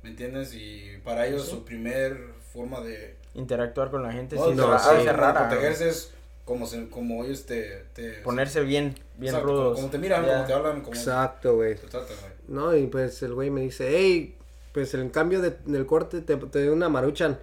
¿me 0.03 0.09
entiendes? 0.09 0.53
Y 0.53 0.97
para 1.03 1.27
ellos 1.27 1.45
Sí. 1.45 1.51
su 1.51 1.63
primer 1.65 2.17
forma 2.53 2.81
de... 2.81 3.15
Interactuar 3.33 3.91
con 3.91 4.03
la 4.03 4.11
gente 4.11 4.35
no, 4.35 4.45
sin 4.47 4.57
no, 4.57 4.77
sí, 4.79 5.07
rara. 5.07 5.47
protegerse 5.47 5.87
es 5.89 6.11
como, 6.43 6.65
se, 6.65 6.89
como 6.89 7.23
ellos 7.23 7.45
te... 7.45 7.85
te 7.93 8.13
Ponerse 8.23 8.61
bien, 8.61 8.95
bien 9.17 9.33
Exacto, 9.35 9.47
rudos. 9.47 9.63
Como, 9.75 9.75
como 9.75 9.89
te 9.91 9.97
miran, 9.99 10.25
Ya. 10.25 10.33
como 10.33 10.45
te 10.47 10.53
hablan, 10.53 10.81
como 10.81 10.93
Exacto, 10.95 11.55
güey. 11.55 11.75
te 11.75 11.87
tratan, 11.87 12.17
güey. 12.19 12.31
No, 12.47 12.75
y 12.75 12.87
pues 12.87 13.21
el 13.23 13.33
güey 13.33 13.49
me 13.49 13.61
dice, 13.61 13.87
hey, 13.89 14.35
pues 14.73 14.93
en 14.93 15.09
cambio 15.09 15.41
de, 15.41 15.51
del 15.65 15.85
corte 15.85 16.21
te, 16.21 16.35
te 16.35 16.59
doy 16.59 16.67
una 16.69 16.89
maruchan. 16.89 17.39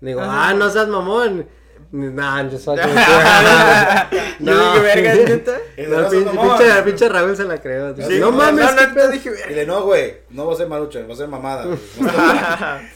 Digo, 0.00 0.20
Ajá. 0.20 0.48
ah, 0.48 0.54
no 0.54 0.70
seas 0.70 0.88
mamón. 0.88 1.46
Nah, 1.92 2.48
yo 2.48 2.56
soy 2.56 2.78
Yo 4.40 4.74
dije, 4.74 4.80
verga, 4.80 5.14
No, 5.88 6.02
no, 6.02 6.08
pinche, 6.08 6.30
pinche, 6.40 6.82
pinche 6.84 7.08
Raúl 7.08 7.36
se 7.36 7.42
la 7.44 7.58
creó. 7.60 7.96
Sí, 7.96 8.20
no 8.20 8.30
no, 8.30 8.32
mames, 8.32 8.64
no, 8.76 8.86
no, 8.94 9.08
dije, 9.08 9.30
Y 9.50 9.54
de 9.54 9.66
no, 9.66 9.82
güey, 9.82 10.18
no 10.30 10.46
va 10.46 10.52
a 10.54 10.56
ser 10.56 10.68
marucha, 10.68 11.00
va 11.04 11.14
a 11.14 11.16
ser 11.16 11.26
mamada. 11.26 11.64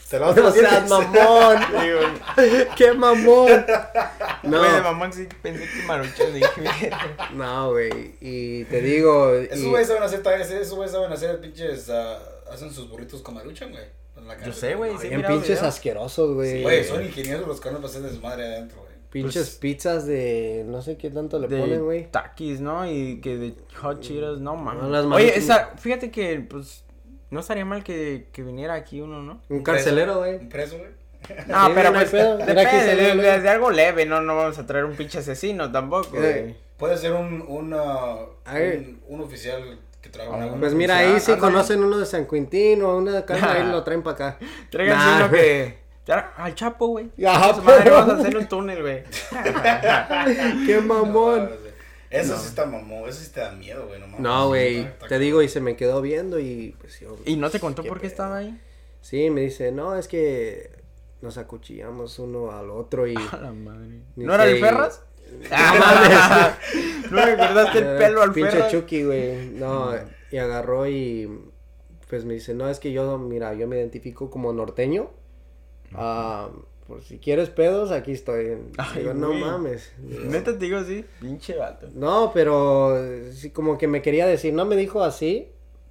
Te 0.08 0.18
la 0.20 0.26
vas 0.26 0.36
a 0.38 0.40
No 0.40 0.46
hacer. 0.48 0.68
seas 0.68 0.88
mamón. 0.88 1.56
Digo, 1.82 2.00
qué 2.76 2.92
mamón. 2.92 3.66
no. 4.44 4.58
Güey, 4.60 4.70
de 4.70 4.76
No, 4.78 4.82
mamón 4.84 5.12
sí 5.12 5.26
pensé 5.42 5.64
que. 6.16 6.26
Dije, 6.30 6.60
verga. 6.60 7.30
no, 7.32 7.70
güey. 7.72 8.14
Y 8.20 8.64
te 8.66 8.80
digo. 8.80 9.34
Esos 9.34 9.66
güeyes 9.66 9.88
saben 9.88 10.04
hacer, 10.04 10.22
esos 10.60 10.74
güeyes 10.76 10.92
saben 10.92 11.12
hacer 11.12 11.40
pinches, 11.40 11.90
ah, 11.90 12.18
hacen 12.52 12.72
sus 12.72 12.88
burritos 12.88 13.22
con 13.22 13.34
maruchan, 13.34 13.72
güey. 13.72 14.03
En 14.16 14.28
la 14.28 14.42
Yo 14.44 14.52
sé, 14.52 14.74
güey, 14.74 14.92
sí. 14.98 15.08
Mira 15.10 15.28
pinches 15.28 15.62
asquerosos, 15.62 16.34
güey. 16.34 16.62
Güey, 16.62 16.84
son 16.84 17.02
ingeniosos 17.04 17.46
los 17.46 17.60
carnes 17.60 17.80
para 17.80 17.90
hacer 17.90 18.02
desmadre 18.02 18.44
adentro, 18.46 18.78
güey. 18.82 18.94
Pinches 19.10 19.34
Pues- 19.46 19.56
pizzas 19.56 20.06
de 20.06 20.64
no 20.66 20.82
sé 20.82 20.96
qué 20.96 21.10
tanto 21.10 21.38
le 21.38 21.46
de 21.48 21.58
ponen, 21.60 21.84
güey. 21.84 22.10
Takis, 22.10 22.60
¿no? 22.60 22.90
Y 22.90 23.20
que 23.20 23.36
de 23.36 23.54
hot 23.80 24.00
Cheetos, 24.00 24.40
no 24.40 24.56
mames. 24.56 25.04
Oye, 25.06 25.36
esa, 25.38 25.72
fíjate 25.76 26.10
que, 26.10 26.40
pues, 26.40 26.84
no 27.30 27.40
estaría 27.40 27.64
mal 27.64 27.84
que, 27.84 28.28
que 28.32 28.42
viniera 28.42 28.74
aquí 28.74 29.00
uno, 29.00 29.22
¿no? 29.22 29.40
Un 29.48 29.62
carcelero, 29.62 30.18
güey. 30.18 30.36
Un 30.36 30.48
preso, 30.48 30.78
güey. 30.78 30.90
No, 31.46 31.66
Sí, 31.68 31.72
pero 31.74 31.90
no 31.90 31.98
pues, 32.00 32.12
depende, 32.12 32.54
de, 32.96 33.10
el- 33.12 33.18
de- 33.20 33.40
de 33.40 33.48
algo 33.48 33.70
leve, 33.70 34.04
no, 34.04 34.20
no 34.20 34.36
vamos 34.36 34.58
a 34.58 34.66
traer 34.66 34.84
un 34.84 34.94
pinche 34.94 35.18
asesino 35.20 35.72
tampoco, 35.72 36.16
Eh, 36.16 36.40
güey. 36.42 36.56
Puede 36.76 36.98
ser 36.98 37.12
un, 37.12 37.40
un, 37.48 37.74
Ay. 38.44 38.98
un, 39.08 39.14
un 39.14 39.20
oficial 39.22 39.78
que 40.10 40.20
Ah, 40.20 40.54
Pues 40.58 40.74
mira, 40.74 40.98
ahí 40.98 41.20
si 41.20 41.34
conocen 41.36 41.82
uno 41.82 41.98
de 41.98 42.06
San 42.06 42.26
Quintín 42.26 42.82
o 42.82 42.96
una 42.96 43.12
de 43.12 43.24
casa, 43.24 43.52
ahí 43.52 43.64
lo 43.70 43.82
traen 43.82 44.02
para 44.02 44.14
acá. 44.14 44.38
Tráiganse 44.70 45.04
Nah. 45.06 45.16
uno 45.16 45.30
que... 45.30 45.84
Al 46.36 46.54
Chapo, 46.54 46.88
güey. 46.88 47.10
Su 47.16 47.62
madre, 47.62 47.90
vamos 47.90 48.14
a 48.14 48.18
hacer 48.20 48.36
un 48.36 48.46
túnel, 48.46 48.82
güey. 48.82 49.02
Qué 50.66 50.80
No, 50.84 50.94
mamón. 50.94 51.50
Eso 52.10 52.38
sí 52.38 52.46
está 52.48 52.64
mamón, 52.66 53.08
eso 53.08 53.20
sí 53.24 53.30
te 53.32 53.40
da 53.40 53.52
miedo, 53.52 53.86
güey. 53.86 53.98
No, 53.98 54.06
mames. 54.06 54.20
No, 54.20 54.48
güey, 54.48 54.86
te 55.08 55.18
digo, 55.18 55.42
y 55.42 55.48
se 55.48 55.60
me 55.60 55.74
quedó 55.76 56.00
viendo 56.00 56.38
y 56.38 56.76
pues 56.78 57.00
yo... 57.00 57.16
¿Y 57.24 57.36
no 57.36 57.50
te 57.50 57.58
contó 57.58 57.82
por 57.82 57.94
qué 57.96 58.02
pedo. 58.02 58.10
estaba 58.10 58.36
ahí? 58.36 58.60
Sí, 59.00 59.30
me 59.30 59.40
dice, 59.40 59.72
no, 59.72 59.96
es 59.96 60.06
que 60.06 60.70
nos 61.22 61.38
acuchillamos 61.38 62.18
uno 62.18 62.52
al 62.52 62.70
otro 62.70 63.06
y... 63.06 63.16
A 63.16 63.38
la 63.38 63.52
madre. 63.52 64.00
¿No 64.16 64.34
era 64.34 64.44
el 64.44 64.56
sé, 64.56 64.60
Ferras? 65.48 65.72
No 65.72 65.78
mames. 65.78 67.10
¿No 67.10 67.26
le 67.26 67.36
cortaste 67.36 67.78
el 67.78 67.98
pelo 67.98 68.22
al 68.22 68.32
Pinche? 68.32 68.68
Chucky, 68.70 69.04
güey. 69.04 69.48
No, 69.50 69.90
y 70.30 70.36
agarró 70.38 70.86
y 70.88 71.28
pues 72.08 72.24
me 72.24 72.34
dice, 72.34 72.54
no, 72.54 72.68
es 72.68 72.78
que 72.80 72.92
yo, 72.92 73.18
mira, 73.18 73.54
yo 73.54 73.66
me 73.66 73.76
identifico 73.76 74.30
como 74.30 74.52
norteño. 74.52 75.10
Ah, 75.94 76.48
por 76.86 77.02
si 77.02 77.18
quieres 77.18 77.50
pedos, 77.50 77.90
aquí 77.90 78.12
estoy. 78.12 78.58
Ay, 78.78 79.00
Digo, 79.02 79.14
no 79.14 79.28
güey. 79.28 79.40
mames. 79.40 79.92
Digo, 79.98 80.24
Neta 80.24 80.52
te 80.52 80.58
digo 80.64 80.78
así, 80.78 81.04
pinche 81.20 81.56
vato. 81.56 81.88
No, 81.94 82.30
pero 82.34 82.96
sí 83.32 83.50
como 83.50 83.78
que 83.78 83.88
me 83.88 84.02
quería 84.02 84.26
decir, 84.26 84.52
no 84.54 84.64
me 84.64 84.76
dijo 84.76 85.02
así, 85.02 85.50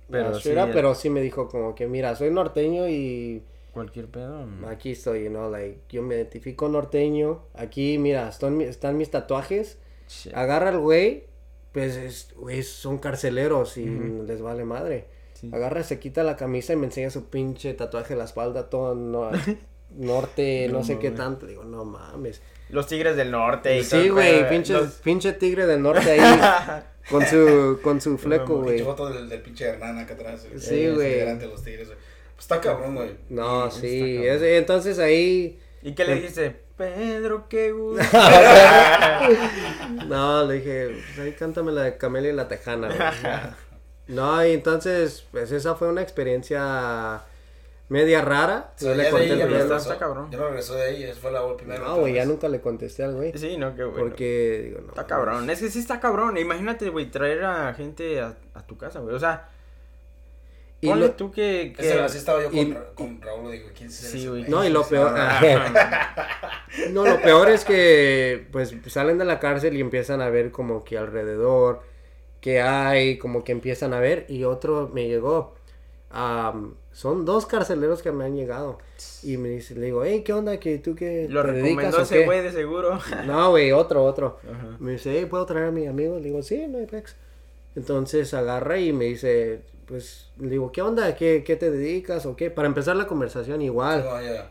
Pero 0.09 0.25
pero, 0.27 0.39
sí, 0.39 0.71
pero 0.73 0.95
sí 0.95 1.09
me 1.09 1.21
dijo 1.21 1.47
como 1.47 1.73
que, 1.75 1.87
mira, 1.87 2.15
soy 2.15 2.29
norteño 2.31 2.87
y 2.87 3.43
Cualquier 3.73 4.07
pedo. 4.07 4.45
aquí 4.67 4.91
estoy, 4.91 5.29
¿no? 5.29 5.49
Like, 5.49 5.79
yo 5.89 6.01
me 6.03 6.15
identifico 6.15 6.69
norteño, 6.69 7.41
aquí, 7.55 7.97
mira, 7.97 8.29
están, 8.29 8.55
mi- 8.55 8.65
están 8.65 8.97
mis 8.97 9.09
tatuajes, 9.09 9.79
Shit. 10.07 10.33
agarra 10.35 10.69
al 10.69 10.77
güey, 10.79 11.25
pues, 11.71 11.95
es, 11.95 12.33
güey, 12.35 12.61
son 12.63 12.99
carceleros 12.99 13.77
y 13.77 13.85
les 13.85 14.41
vale 14.41 14.63
madre. 14.63 15.07
Sí. 15.33 15.49
Agarra, 15.51 15.81
se 15.83 15.99
quita 15.99 16.23
la 16.23 16.35
camisa 16.37 16.73
y 16.73 16.75
me 16.75 16.85
enseña 16.85 17.09
su 17.09 17.25
pinche 17.29 17.73
tatuaje 17.73 18.13
en 18.13 18.19
la 18.19 18.25
espalda, 18.25 18.69
todo 18.69 18.93
no- 18.95 19.31
norte, 19.95 20.67
no, 20.69 20.79
No 20.79 20.83
sé 20.83 20.99
qué 20.99 21.11
tanto. 21.11 21.45
Digo, 21.47 21.63
no 21.63 21.85
mames. 21.85 22.41
Los 22.69 22.87
tigres 22.87 23.15
del 23.15 23.31
norte. 23.31 23.79
y 23.79 23.83
todo 23.83 24.01
Sí, 24.01 24.09
güey, 24.09 24.47
pinche, 24.49 24.73
los- 24.73 24.93
pinche 24.95 25.33
tigre 25.33 25.65
del 25.65 25.81
norte 25.81 26.11
ahí, 26.11 26.39
con 27.09 27.25
su, 27.25 27.79
con 27.83 27.99
su 28.01 28.17
fleco, 28.17 28.57
güey. 28.61 28.77
Pinche 28.77 28.83
foto 28.85 29.09
del, 29.09 29.29
del 29.29 29.41
pinche 29.41 29.65
Hernán 29.65 29.97
acá 29.99 30.13
atrás. 30.13 30.41
Sí, 30.57 30.83
Es 30.85 30.97
de 30.97 31.47
los 31.47 31.63
tigres, 31.63 31.87
güey. 31.87 31.99
Está 32.43 32.59
cabrón, 32.59 32.95
güey. 32.95 33.15
No, 33.29 33.71
sí, 33.71 34.17
es- 34.21 34.41
entonces 34.41 34.99
ahí, 34.99 35.61
¿Y 35.81 35.93
qué 35.95 36.03
le 36.03 36.15
dijiste? 36.15 36.53
Pedro, 36.75 37.47
qué 37.47 37.71
gusto. 37.71 38.03
no, 40.07 40.43
le 40.43 40.55
dije, 40.55 40.89
pues 41.15 41.19
ahí 41.19 41.31
cántame 41.33 41.71
la 41.71 41.83
de 41.83 41.97
Camelia 41.97 42.31
y 42.31 42.35
la 42.35 42.47
Tejana, 42.49 42.87
güey. 42.87 42.99
No, 44.07 44.45
y 44.45 44.51
entonces, 44.51 45.25
pues 45.31 45.53
esa 45.53 45.75
fue 45.75 45.87
una 45.87 46.01
experiencia 46.01 47.21
media 47.87 48.19
rara. 48.21 48.73
Sí, 48.75 48.85
Yo 48.87 48.91
ya 48.93 49.03
le 49.03 49.09
conté 49.09 49.37
ya 49.37 49.45
no 49.47 49.77
está- 49.77 49.97
cabrón. 49.97 50.29
Ya 50.29 50.37
no 50.39 50.47
regresó 50.47 50.75
de 50.75 50.83
ahí, 50.83 51.03
esa 51.05 51.21
fue 51.21 51.31
la 51.31 51.55
primera 51.55 51.85
No, 51.85 51.95
güey, 51.95 52.13
ya 52.13 52.25
nunca 52.25 52.49
le 52.49 52.59
contesté 52.59 53.05
al 53.05 53.15
güey. 53.15 53.31
Sí, 53.37 53.55
no, 53.55 53.73
qué 53.73 53.85
bueno. 53.85 53.99
Porque, 54.03 54.63
digo, 54.65 54.81
no. 54.81 54.89
Está 54.89 55.07
cabrón. 55.07 55.49
Es 55.49 55.61
que 55.61 55.69
sí 55.69 55.79
está 55.79 56.01
cabrón. 56.01 56.35
Imagínate, 56.37 56.89
güey, 56.89 57.09
traer 57.09 57.45
a 57.45 57.73
gente 57.73 58.19
a, 58.19 58.35
a 58.53 58.67
tu 58.67 58.77
casa, 58.77 58.99
güey. 58.99 59.15
O 59.15 59.19
sea, 59.19 59.47
Y 60.83 60.87
Ponle 60.89 61.05
lo- 61.07 61.11
tú 61.13 61.31
que... 61.31 61.73
que- 61.75 61.81
Ese, 61.81 61.99
así 62.01 62.17
estaba 62.17 62.41
yo 62.43 62.49
con, 62.49 62.57
y- 62.59 62.73
Ra- 62.73 62.89
con 62.93 63.21
Raúl, 63.21 63.51
digo, 63.53 63.69
¿quién 63.75 63.87
es 63.89 63.95
Sí, 63.95 64.17
ese 64.19 64.29
güey. 64.29 64.43
No, 64.49 64.65
y 64.65 64.69
lo 64.69 64.83
peor. 64.85 65.13
No, 66.91 67.05
lo 67.05 67.21
peor 67.21 67.49
es 67.49 67.63
que 67.65 68.47
pues 68.51 68.73
salen 68.87 69.17
de 69.17 69.25
la 69.25 69.39
cárcel 69.39 69.77
y 69.77 69.81
empiezan 69.81 70.21
a 70.21 70.29
ver 70.29 70.51
como 70.51 70.83
que 70.83 70.97
alrededor 70.97 71.81
que 72.41 72.61
hay, 72.61 73.17
como 73.17 73.43
que 73.43 73.51
empiezan 73.51 73.93
a 73.93 73.99
ver. 73.99 74.25
Y 74.27 74.43
otro 74.43 74.89
me 74.93 75.07
llegó. 75.07 75.55
am, 76.09 76.75
son 76.91 77.25
dos 77.25 77.45
carceleros 77.45 78.01
que 78.01 78.11
me 78.11 78.25
han 78.25 78.35
llegado. 78.35 78.77
Y 79.23 79.37
me 79.37 79.49
dice, 79.49 79.75
le 79.75 79.85
digo, 79.87 80.03
hey, 80.03 80.21
¿qué 80.25 80.33
onda? 80.33 80.57
¿Que 80.59 80.77
tú 80.77 80.95
qué 80.95 81.27
Lo 81.29 81.41
te 81.43 81.51
recomendó 81.53 82.01
ese 82.01 82.19
qué?" 82.19 82.25
güey 82.25 82.41
de 82.43 82.51
seguro. 82.51 82.99
No, 83.25 83.49
güey, 83.51 83.71
otro, 83.71 84.03
otro. 84.03 84.39
Ajá. 84.43 84.75
Me 84.79 84.91
dice, 84.93 85.11
hey, 85.17 85.25
¿puedo 85.29 85.45
traer 85.45 85.67
a 85.67 85.71
mi 85.71 85.87
amigo? 85.87 86.17
Le 86.17 86.23
digo, 86.25 86.43
sí, 86.43 86.67
no 86.67 86.77
hay 86.79 86.85
pex. 86.85 87.15
Entonces 87.75 88.33
agarra 88.33 88.79
y 88.79 88.93
me 88.93 89.05
dice, 89.05 89.61
pues, 89.85 90.31
le 90.39 90.49
digo, 90.49 90.71
¿qué 90.71 90.81
onda? 90.81 91.15
¿Qué, 91.15 91.43
qué 91.45 91.55
te 91.55 91.71
dedicas 91.71 92.25
o 92.25 92.35
qué? 92.35 92.49
Para 92.49 92.67
empezar 92.67 92.95
la 92.95 93.07
conversación 93.07 93.61
igual. 93.61 94.03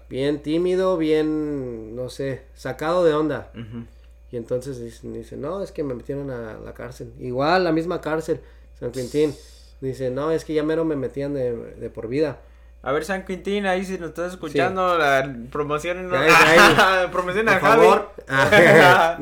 Bien 0.08 0.42
tímido, 0.42 0.96
bien, 0.96 1.94
no 1.94 2.08
sé, 2.10 2.42
sacado 2.54 3.04
de 3.04 3.14
onda. 3.14 3.50
Y 4.30 4.36
entonces 4.36 4.80
dice, 4.80 5.08
dice, 5.08 5.36
no, 5.36 5.62
es 5.62 5.72
que 5.72 5.84
me 5.84 5.94
metieron 5.94 6.30
a 6.30 6.58
la 6.58 6.74
cárcel. 6.74 7.12
Igual, 7.20 7.64
la 7.64 7.72
misma 7.72 8.00
cárcel, 8.00 8.40
San 8.78 8.90
Quintín. 8.90 9.34
Dice, 9.80 10.10
no, 10.10 10.30
es 10.30 10.44
que 10.44 10.54
ya 10.54 10.62
mero 10.62 10.84
me 10.84 10.96
metían 10.96 11.34
de, 11.34 11.54
de 11.54 11.90
por 11.90 12.08
vida. 12.08 12.40
A 12.84 12.90
ver, 12.90 13.04
San 13.04 13.24
Quintín, 13.24 13.64
ahí 13.66 13.84
si 13.84 13.96
nos 13.96 14.08
estás 14.08 14.32
escuchando, 14.32 14.98
la 14.98 15.32
promoción 15.52 16.08
no... 16.08 16.16
Ahí, 16.18 16.28
ahí. 16.28 17.06
promoción 17.12 17.48
favor. 17.60 18.10
A 18.28 19.16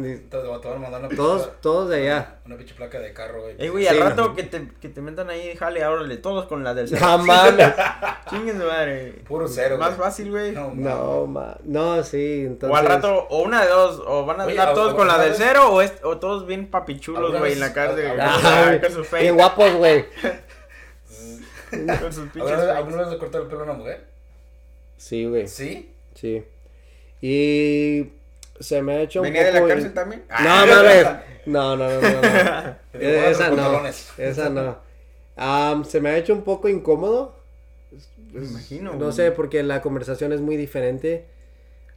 mandar 0.79 1.01
una 1.01 1.09
pinche 1.11 1.16
todos, 1.23 1.51
todos 1.61 1.90
de 1.90 2.03
allá. 2.09 2.37
Una 2.46 2.57
pinche 2.57 2.75
placa 2.75 2.99
de 2.99 3.12
carro, 3.12 3.42
güey. 3.42 3.57
Ey, 3.59 3.68
güey, 3.68 3.87
al 3.87 3.96
Sí, 3.96 4.01
rato 4.03 4.29
no. 4.29 4.35
que 4.35 4.44
te, 4.44 4.66
que 4.81 4.88
te 4.88 5.03
metan 5.03 5.29
ahí, 5.29 5.55
jale, 5.57 5.85
ábrale, 5.85 6.16
todos 6.16 6.46
con 6.46 6.64
la 6.64 6.73
del 6.73 6.88
cero. 6.88 7.05
No 7.07 7.18
mames. 7.18 7.75
Su 8.31 8.64
madre. 8.64 9.23
Puro 9.29 9.46
cero, 9.46 9.77
Más 9.79 9.90
güey. 9.96 10.01
fácil, 10.09 10.31
güey. 10.31 10.53
No, 10.53 10.73
No, 10.75 11.27
ma, 11.27 11.57
no, 11.64 12.03
sí, 12.03 12.44
entonces. 12.46 12.75
O 12.75 12.77
al 12.81 12.87
rato, 12.87 13.27
o 13.29 13.42
una 13.42 13.62
de 13.62 13.68
dos, 13.68 14.03
o 14.07 14.25
van 14.25 14.40
a 14.40 14.44
Oye, 14.44 14.53
estar 14.55 14.70
¿a- 14.70 14.75
todos 14.75 14.94
a- 14.94 14.96
con 14.96 15.07
la 15.07 15.18
del 15.18 15.35
cero, 15.35 15.68
o, 15.70 15.83
es, 15.83 15.92
o 16.03 16.16
todos 16.16 16.46
bien 16.46 16.70
papichulos, 16.70 17.20
¿Alguna 17.25 17.40
güey, 17.40 17.53
en 17.53 17.61
la 17.61 17.73
cárcel. 17.75 18.12
bien 19.20 19.35
guapos, 19.37 19.75
güey. 19.75 20.07
con 22.00 22.12
sus 22.12 22.28
pinches 22.30 22.50
¿Alguna 22.50 22.56
vez, 22.56 22.66
fakes. 22.66 22.78
¿Alguna 22.78 22.96
vez 23.02 23.09
le 23.11 23.18
cortó 23.18 23.38
el 23.42 23.46
pelo 23.48 23.61
a 23.61 23.64
una 23.64 23.72
mujer? 23.74 24.04
Sí, 24.96 25.24
güey. 25.26 25.48
Sí. 25.48 25.90
Sí. 26.14 26.44
Y 27.22 28.12
se 28.61 28.83
me 28.83 28.92
ha 28.94 29.00
hecho 29.02 29.20
un 29.20 29.24
¿Venía 29.26 29.44
de 29.44 29.52
la 29.52 29.59
poco 29.61 29.68
cárcel 29.68 29.88
in- 29.88 29.94
también? 29.94 30.24
No, 30.28 30.66
mames. 30.66 31.06
No, 31.46 31.76
no, 31.76 31.88
no, 31.88 32.00
no. 32.00 32.20
no. 32.22 32.76
Eh, 32.94 33.26
esa 33.30 33.50
no. 33.50 33.83
Esa 34.18 34.50
no. 34.50 34.78
Am, 35.37 35.85
se 35.85 36.00
me 36.00 36.11
ha 36.11 36.16
hecho 36.18 36.33
un 36.35 36.42
poco 36.44 36.68
incómodo. 36.68 37.38
Me 38.33 38.44
imagino. 38.46 38.92
No 38.92 38.98
güey. 38.98 39.12
sé, 39.12 39.30
porque 39.33 39.62
la 39.62 39.80
conversación 39.83 40.33
es 40.33 40.40
muy 40.40 40.56
diferente. 40.56 41.26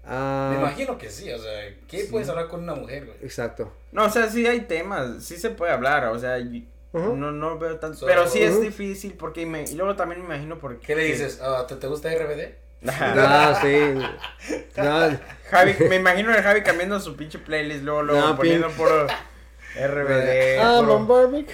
Ah, 0.05 0.51
Me 0.53 0.59
imagino 0.59 0.97
que 0.97 1.09
sí, 1.09 1.31
o 1.31 1.37
sea, 1.39 1.51
¿qué 1.87 2.05
puedes 2.11 2.27
hablar 2.29 2.47
con 2.49 2.61
una 2.63 2.75
mujer, 2.75 3.05
güey? 3.05 3.17
Exacto. 3.21 3.71
No, 3.93 4.05
o 4.05 4.09
sea, 4.09 4.27
sí 4.29 4.45
hay 4.45 4.61
temas, 4.61 5.23
sí 5.23 5.37
se 5.37 5.49
puede 5.51 5.71
hablar, 5.71 6.05
o 6.07 6.19
sea, 6.19 6.39
y- 6.39 6.67
No, 6.93 7.31
no 7.31 7.57
veo 7.57 7.79
tanto. 7.79 7.97
So- 7.97 8.05
pero 8.05 8.27
sí 8.27 8.41
es 8.43 8.61
difícil 8.61 9.13
porque 9.13 9.45
me, 9.45 9.63
y 9.63 9.75
luego 9.75 9.95
también 9.95 10.19
me 10.21 10.27
imagino 10.27 10.59
por 10.59 10.79
¿Qué 10.79 10.95
le 10.95 11.03
dices? 11.05 11.39
Ah, 11.41 11.65
¿te, 11.67 11.75
¿Te 11.75 11.87
gusta 11.87 12.09
RBD? 12.13 12.53
Ah, 12.87 13.57
sí. 13.61 14.57
No, 14.77 15.17
Javi, 15.49 15.75
me 15.89 15.95
imagino 15.97 16.31
a 16.31 16.41
Javi 16.43 16.61
cambiando 16.61 16.99
su 16.99 17.15
pinche 17.15 17.39
playlist, 17.39 17.83
luego, 17.83 18.03
luego 18.03 18.21
No, 18.27 18.35
poniendo 18.35 18.69
puro 18.71 19.07
RBD, 19.75 20.59
ah, 20.61 20.81
Mom 20.83 21.07
Barbie. 21.07 21.45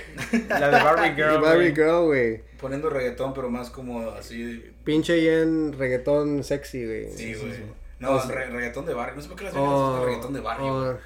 la 0.50 0.70
de 0.72 0.84
Barbie 0.84 1.10
Girl. 1.16 1.40
Barbie. 1.42 1.74
Girl, 1.74 2.06
güey. 2.06 2.42
Poniendo 2.60 2.90
reggaetón, 2.90 3.34
pero 3.34 3.50
más 3.50 3.70
como 3.70 4.10
así. 4.12 4.74
Pinche 4.84 5.18
y 5.20 5.28
en 5.30 5.72
reggaetón 5.78 6.44
sexy, 6.44 6.86
güey. 6.86 7.12
Sí, 7.12 7.34
sí, 7.34 7.40
güey. 7.40 7.54
sí. 7.54 7.64
No, 8.00 8.12
O 8.14 8.20
sea- 8.22 8.36
re- 8.36 8.48
reggaetón 8.50 8.86
de 8.86 8.94
barrio. 8.94 9.16
No 9.16 9.22
sé 9.22 9.30
por 9.30 9.38
qué 9.38 9.44
las 9.46 9.54
Oh, 9.56 10.04
reggaetón 10.06 10.34
de 10.34 10.40
barrio. 10.42 10.66
oh. 10.68 10.98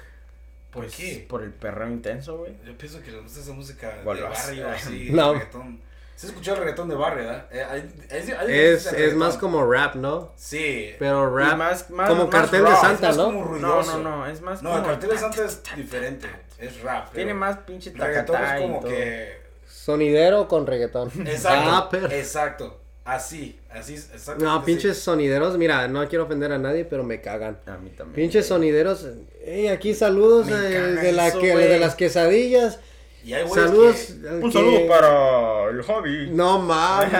¿Por 0.74 0.82
Pues, 0.82 0.96
qué? 0.96 1.24
Por 1.28 1.42
el 1.44 1.52
perreo 1.52 1.88
intenso, 1.88 2.36
güey. 2.38 2.52
Yo 2.66 2.76
pienso 2.76 3.00
que 3.00 3.12
les 3.12 3.22
gusta 3.22 3.40
esa 3.40 3.52
música 3.52 3.88
de 3.96 4.02
barrio, 4.02 4.28
así, 4.68 5.08
No. 5.12 5.32
reggaetón. 5.34 5.80
¿Se 6.16 6.26
escuchó 6.28 6.52
el 6.54 6.58
reggaetón 6.60 6.88
de 6.88 6.94
barrio, 6.96 7.24
verdad? 7.24 7.48
Eh, 7.50 8.78
Es, 8.96 9.14
más 9.14 9.36
como 9.36 9.64
rap, 9.70 9.94
¿no? 9.94 10.32
Sí. 10.36 10.94
Pero 10.98 11.34
rap. 11.36 11.56
más, 11.56 11.90
más, 11.90 12.08
como 12.08 12.22
más 12.26 12.30
cartel 12.34 12.64
de. 12.64 12.70
Santa, 12.76 13.10
es 13.10 13.16
más 13.16 13.16
¿no? 13.16 13.24
como 13.26 13.56
No, 13.56 13.82
no, 13.82 13.98
no, 13.98 14.26
es 14.26 14.40
más 14.40 14.62
No, 14.62 14.70
como... 14.70 14.82
el 14.82 14.90
cartel 14.90 15.10
de 15.10 15.18
Santa 15.18 15.44
es 15.44 15.62
diferente. 15.76 16.28
Es 16.58 16.82
rap. 16.82 17.12
Tiene 17.12 17.34
más 17.34 17.58
pinche 17.58 17.92
Reggaetón 17.94 18.42
es 18.44 18.60
como 18.60 18.82
que. 18.84 19.38
Sonidero 19.66 20.48
con 20.48 20.66
reggaetón. 20.66 21.10
Exacto. 21.26 21.98
Ah. 22.02 22.08
Exacto. 22.14 22.80
Así. 23.04 23.58
Así. 23.70 23.94
Exacto. 23.94 24.44
No, 24.44 24.64
pinches 24.64 24.98
sonideros, 24.98 25.58
mira, 25.58 25.86
no 25.88 26.08
quiero 26.08 26.24
ofender 26.24 26.52
a 26.52 26.58
nadie, 26.58 26.84
pero 26.84 27.04
me 27.04 27.20
cagan. 27.20 27.58
A 27.66 27.76
mí 27.76 27.90
también. 27.90 28.14
Pinches 28.14 28.46
sonideros, 28.46 29.06
hey, 29.44 29.68
aquí 29.68 29.92
saludos 29.94 30.48
eh, 30.48 30.52
de, 30.54 31.12
la 31.12 31.28
eso, 31.28 31.38
que, 31.40 31.52
güey. 31.52 31.68
de 31.68 31.78
las 31.78 31.94
quesadillas. 31.94 32.80
Y 33.22 33.32
hay 33.32 33.48
Saludos. 33.48 33.96
que- 34.22 34.28
Un 34.28 34.42
que- 34.50 34.52
saludo 34.52 34.86
para 34.86 35.70
el 35.70 35.82
Javi. 35.82 36.30
No 36.30 36.58
mames. 36.58 37.10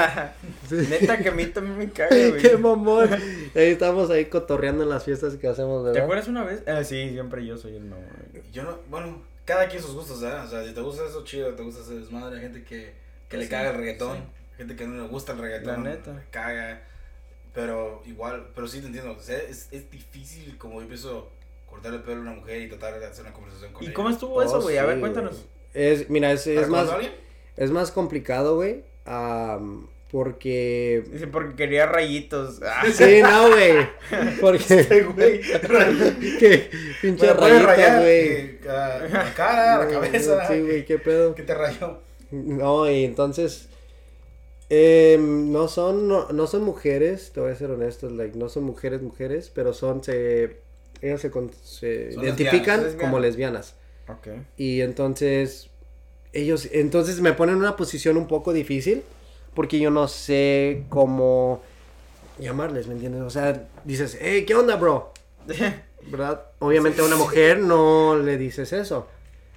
Neta 0.70 1.16
que 1.18 1.28
a 1.30 1.32
mí 1.32 1.46
también 1.46 1.78
me 1.78 1.90
caga, 1.90 2.14
güey. 2.14 2.36
Qué 2.42 2.56
mamón. 2.58 3.08
Ahí 3.54 3.70
estamos 3.70 4.10
ahí 4.10 4.26
cotorreando 4.26 4.82
en 4.84 4.90
las 4.90 5.02
fiestas 5.04 5.34
que 5.36 5.48
hacemos, 5.48 5.82
¿Te 5.82 5.88
¿verdad? 5.88 6.02
acuerdas 6.04 6.28
una 6.28 6.44
vez? 6.44 6.62
Ah, 6.66 6.84
sí, 6.84 7.08
siempre 7.10 7.46
yo 7.46 7.56
soy 7.56 7.76
el 7.76 7.84
mamón. 7.84 8.04
Yo 8.52 8.64
no. 8.64 8.78
Bueno, 8.90 9.22
cada 9.46 9.66
quien 9.68 9.82
sus 9.82 9.94
gustos, 9.94 10.20
¿verdad? 10.20 10.44
O 10.44 10.48
sea, 10.50 10.62
si 10.66 10.74
te 10.74 10.80
gusta 10.82 11.04
eso, 11.08 11.24
chido. 11.24 11.54
Te 11.54 11.62
gusta 11.62 11.80
ese 11.82 11.94
desmadre. 11.94 12.36
Hay 12.36 12.42
gente 12.42 12.64
que, 12.64 12.92
que 13.30 13.36
le 13.38 13.44
Sí, 13.44 13.50
caga 13.50 13.70
el 13.70 13.76
reggaetón. 13.76 14.16
sí. 14.18 14.22
Gente 14.56 14.76
que 14.76 14.86
no 14.86 15.02
le 15.02 15.08
gusta 15.08 15.32
el 15.32 15.38
reggaetón. 15.38 15.84
La 15.84 15.90
neta. 15.90 16.12
Le 16.12 16.22
caga. 16.30 16.82
Pero 17.54 18.02
igual. 18.06 18.48
Pero 18.54 18.66
sí 18.68 18.80
te 18.80 18.86
entiendo. 18.86 19.12
O 19.12 19.20
sea, 19.20 19.38
es, 19.38 19.68
es 19.70 19.90
difícil 19.90 20.56
como 20.58 20.74
yo 20.76 20.82
empiezo 20.82 21.30
a 21.66 21.70
cortarle 21.70 21.98
el 21.98 22.02
pelo 22.04 22.18
a 22.18 22.20
una 22.22 22.32
mujer 22.32 22.60
y 22.62 22.68
tratar 22.68 22.98
de 23.00 23.06
hacer 23.06 23.24
una 23.24 23.32
conversación 23.34 23.72
con 23.72 23.82
¿Y 23.82 23.86
ella. 23.86 23.94
cómo 23.94 24.10
estuvo 24.10 24.42
eso, 24.42 24.58
Oh, 24.58 24.62
güey? 24.62 24.78
A 24.78 24.82
sí, 24.82 24.86
ver, 24.88 25.00
cuéntanos. 25.00 25.44
Es, 25.72 26.08
mira, 26.10 26.30
es, 26.32 26.46
es 26.46 26.68
¿Para 26.68 26.84
más, 26.84 26.90
a 26.90 26.98
es 27.56 27.70
más 27.70 27.90
complicado, 27.90 28.56
güey. 28.56 28.84
am, 29.06 29.88
porque. 30.12 31.02
Dice, 31.10 31.26
porque 31.26 31.56
quería 31.56 31.86
rayitos. 31.86 32.60
Ah, 32.64 32.84
Sí, 32.92 33.20
no, 33.22 33.48
güey. 33.50 33.88
Porque. 34.40 35.02
güey. 35.16 35.40
que 36.38 36.70
pinche 37.02 37.26
Me 37.26 37.32
rayitas, 37.34 38.00
güey. 38.00 38.20
eh, 38.20 38.60
a 38.68 38.98
la 39.08 39.34
cara, 39.34 39.84
la 39.84 39.90
cabeza. 39.90 40.46
Sí, 40.46 40.60
güey, 40.60 40.84
qué 40.84 40.98
pedo. 40.98 41.34
¿Qué 41.34 41.42
te 41.42 41.54
rayó? 41.54 42.00
No, 42.30 42.88
y 42.90 43.04
entonces. 43.04 43.68
Em, 44.68 45.52
no 45.52 45.68
son 45.68 46.08
no, 46.08 46.28
no 46.32 46.46
son 46.46 46.62
mujeres, 46.64 47.32
te 47.32 47.40
voy 47.40 47.52
a 47.52 47.56
ser 47.56 47.70
honesto, 47.70 48.08
like, 48.10 48.36
no 48.38 48.48
son 48.48 48.64
mujeres 48.64 49.02
mujeres, 49.02 49.50
pero 49.54 49.72
son 49.74 50.02
se 50.02 50.60
ellas 51.02 51.20
se, 51.20 51.30
se 51.62 52.14
identifican 52.18 52.82
lesbianas. 52.82 52.94
como 53.00 53.18
lesbianas. 53.18 53.74
ok. 54.08 54.28
Y 54.56 54.80
entonces 54.80 55.70
ellos 56.32 56.68
entonces 56.72 57.20
me 57.20 57.32
ponen 57.32 57.56
en 57.56 57.60
una 57.62 57.76
posición 57.76 58.16
un 58.16 58.26
poco 58.26 58.52
difícil 58.52 59.02
porque 59.54 59.78
yo 59.78 59.90
no 59.90 60.08
sé 60.08 60.84
cómo 60.88 61.62
llamarles, 62.38 62.86
¿me 62.88 62.94
entiendes? 62.94 63.22
O 63.22 63.30
sea, 63.30 63.68
dices, 63.84 64.18
"Hey, 64.20 64.44
¿qué 64.46 64.54
onda, 64.54 64.76
bro?" 64.76 65.12
¿Verdad? 66.06 66.42
Obviamente 66.58 67.00
a 67.00 67.04
una 67.04 67.16
mujer 67.16 67.58
no 67.58 68.16
le 68.16 68.36
dices 68.36 68.72
eso. 68.72 69.08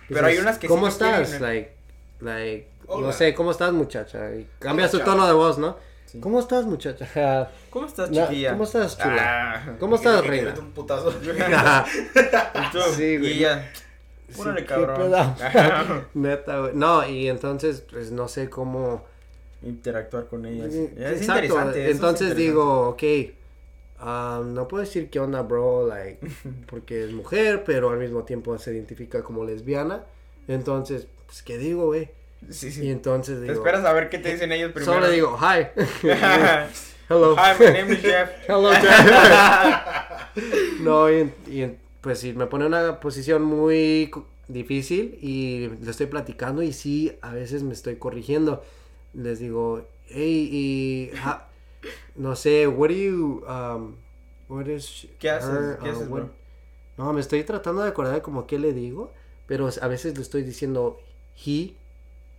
Pero 0.08 0.28
hay 0.28 0.38
unas 0.38 0.58
que 0.58 0.68
sí 0.68 0.74
¿Cómo 0.74 0.84
lo 0.84 0.92
estás? 0.92 1.30
quieren, 1.30 1.42
Like, 1.42 1.72
like, 2.22 2.68
no 2.88 2.94
Hola. 2.96 3.14
sé, 3.14 3.34
¿cómo 3.34 3.52
estás, 3.52 3.74
muchacha? 3.74 4.34
Y 4.36 4.48
cambias 4.60 4.92
tu 4.92 4.98
Hola, 4.98 5.06
tono 5.06 5.28
de 5.28 5.34
voz, 5.34 5.58
¿no? 5.58 5.78
Sí. 6.06 6.20
¿Cómo 6.22 6.40
estás, 6.40 6.66
muchacha? 6.66 7.50
¿Cómo 7.70 7.86
estás, 7.86 8.10
chiquilla? 8.12 8.52
¿Cómo 8.52 8.64
estás, 8.64 8.98
chula? 8.98 9.54
Ah, 9.56 9.76
¿Cómo 9.80 9.96
estás, 9.98 10.26
reina? 10.26 10.56
un 10.58 10.72
putazo. 10.72 11.12
Sí, 12.96 13.18
güey. 13.18 13.44
Y 13.44 13.46
Sí, 14.30 14.42
órale, 14.42 14.62
qué 14.62 14.66
cabrón. 14.68 15.12
Neta, 16.14 16.60
güey. 16.60 16.72
No, 16.76 17.08
y 17.08 17.30
entonces, 17.30 17.84
pues 17.90 18.12
no 18.12 18.28
sé 18.28 18.50
cómo. 18.50 19.06
Interactuar 19.64 20.28
con 20.28 20.46
ellas. 20.46 20.74
Es 20.74 21.22
Exacto. 21.22 21.46
interesante. 21.46 21.80
eso 21.82 21.90
es 21.90 21.96
Entonces 21.96 22.28
interesante. 22.30 22.42
digo, 22.42 22.90
ok. 22.90 23.04
ah, 24.00 24.42
no 24.46 24.68
puedo 24.68 24.84
decir 24.84 25.10
qué 25.10 25.20
onda, 25.20 25.42
bro, 25.42 25.88
like, 25.88 26.20
porque 26.70 27.06
es 27.06 27.12
mujer, 27.12 27.64
pero 27.66 27.90
al 27.90 27.98
mismo 28.00 28.24
tiempo 28.24 28.58
se 28.58 28.74
identifica 28.74 29.24
como 29.24 29.44
lesbiana. 29.46 30.04
Entonces, 30.48 31.08
pues, 31.26 31.42
¿qué 31.42 31.58
digo, 31.58 31.86
güey? 31.88 32.10
Sí, 32.50 32.68
Y 32.68 32.72
sí. 32.72 32.90
entonces 32.92 33.36
Te 33.38 33.42
digo. 33.44 33.54
esperas 33.56 33.84
a 33.86 33.94
ver 33.94 34.10
qué 34.10 34.20
te 34.20 34.32
dicen 34.34 34.52
ellos 34.52 34.72
primero. 34.72 34.94
Solo 34.94 35.08
le 35.08 35.14
digo, 35.14 35.38
hi. 35.40 35.68
Hello. 37.10 37.36
Hi, 37.38 37.54
my 37.60 37.66
name 37.72 37.94
is 37.94 38.02
Jeff. 38.02 38.30
Hello, 38.48 38.70
Jeff. 38.72 40.80
no, 40.82 41.10
y, 41.12 41.32
y 41.48 41.78
pues 42.02 42.20
sí, 42.20 42.34
me 42.34 42.46
pone 42.48 42.66
una 42.66 43.00
posición 43.00 43.44
muy 43.44 44.12
difícil 44.48 45.18
y 45.22 45.70
le 45.82 45.92
estoy 45.92 46.08
platicando 46.08 46.62
y 46.64 46.74
sí, 46.74 47.18
a 47.22 47.34
veces 47.34 47.64
me 47.64 47.74
estoy 47.74 47.96
corrigiendo. 47.96 48.64
Les 49.14 49.40
digo, 49.40 49.88
hey, 50.08 50.50
y 50.52 51.12
ja- 51.18 51.48
no 52.16 52.36
sé, 52.36 52.68
what 52.68 52.90
do 52.90 52.96
you, 52.96 53.44
um, 53.48 53.96
what 54.50 54.68
is 54.68 55.08
¿Qué 55.20 55.30
haces? 55.30 55.50
her, 55.50 55.78
¿Qué 55.82 55.90
uh, 55.90 55.92
haces, 55.94 56.08
what- 56.10 56.20
bro? 56.22 56.30
No, 56.98 57.14
me 57.14 57.22
estoy 57.22 57.44
tratando 57.44 57.84
de 57.84 57.90
acordar 57.90 58.16
de 58.16 58.22
como 58.22 58.48
qué 58.48 58.58
le 58.60 58.74
digo, 58.74 59.14
pero 59.46 59.70
a 59.82 59.88
veces 59.88 60.16
le 60.16 60.22
estoy 60.24 60.44
diciendo 60.44 61.00
he 61.46 61.74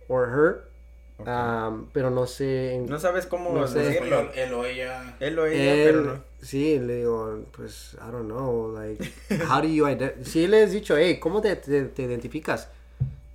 or 0.09 0.27
her 0.27 0.69
Ok. 1.17 1.27
Am, 1.27 1.89
pero 1.91 2.09
no 2.09 2.25
sé. 2.27 2.81
No 2.87 2.97
sabes 2.97 3.25
cómo 3.25 3.51
No 3.53 3.67
sé. 3.67 3.79
Decirlo. 3.79 4.31
él 4.33 4.53
o 4.53 4.63
ella. 4.65 5.15
Él 5.19 5.37
o 5.37 5.45
ella, 5.45 5.73
él, 5.73 5.83
pero 5.91 6.01
no. 6.15 6.23
sí, 6.41 6.79
le 6.79 6.95
digo, 6.99 7.43
pues, 7.51 7.95
I 7.95 8.09
don't 8.09 8.27
know, 8.29 8.73
like, 8.73 9.03
how 9.49 9.61
do 9.61 9.67
you 9.67 9.85
identify? 9.85 10.23
Sí, 10.23 10.47
le 10.47 10.63
he 10.63 10.67
dicho, 10.67 10.95
hey, 10.97 11.19
¿cómo 11.19 11.41
te, 11.41 11.57
te, 11.57 11.83
te 11.83 12.03
identificas? 12.03 12.69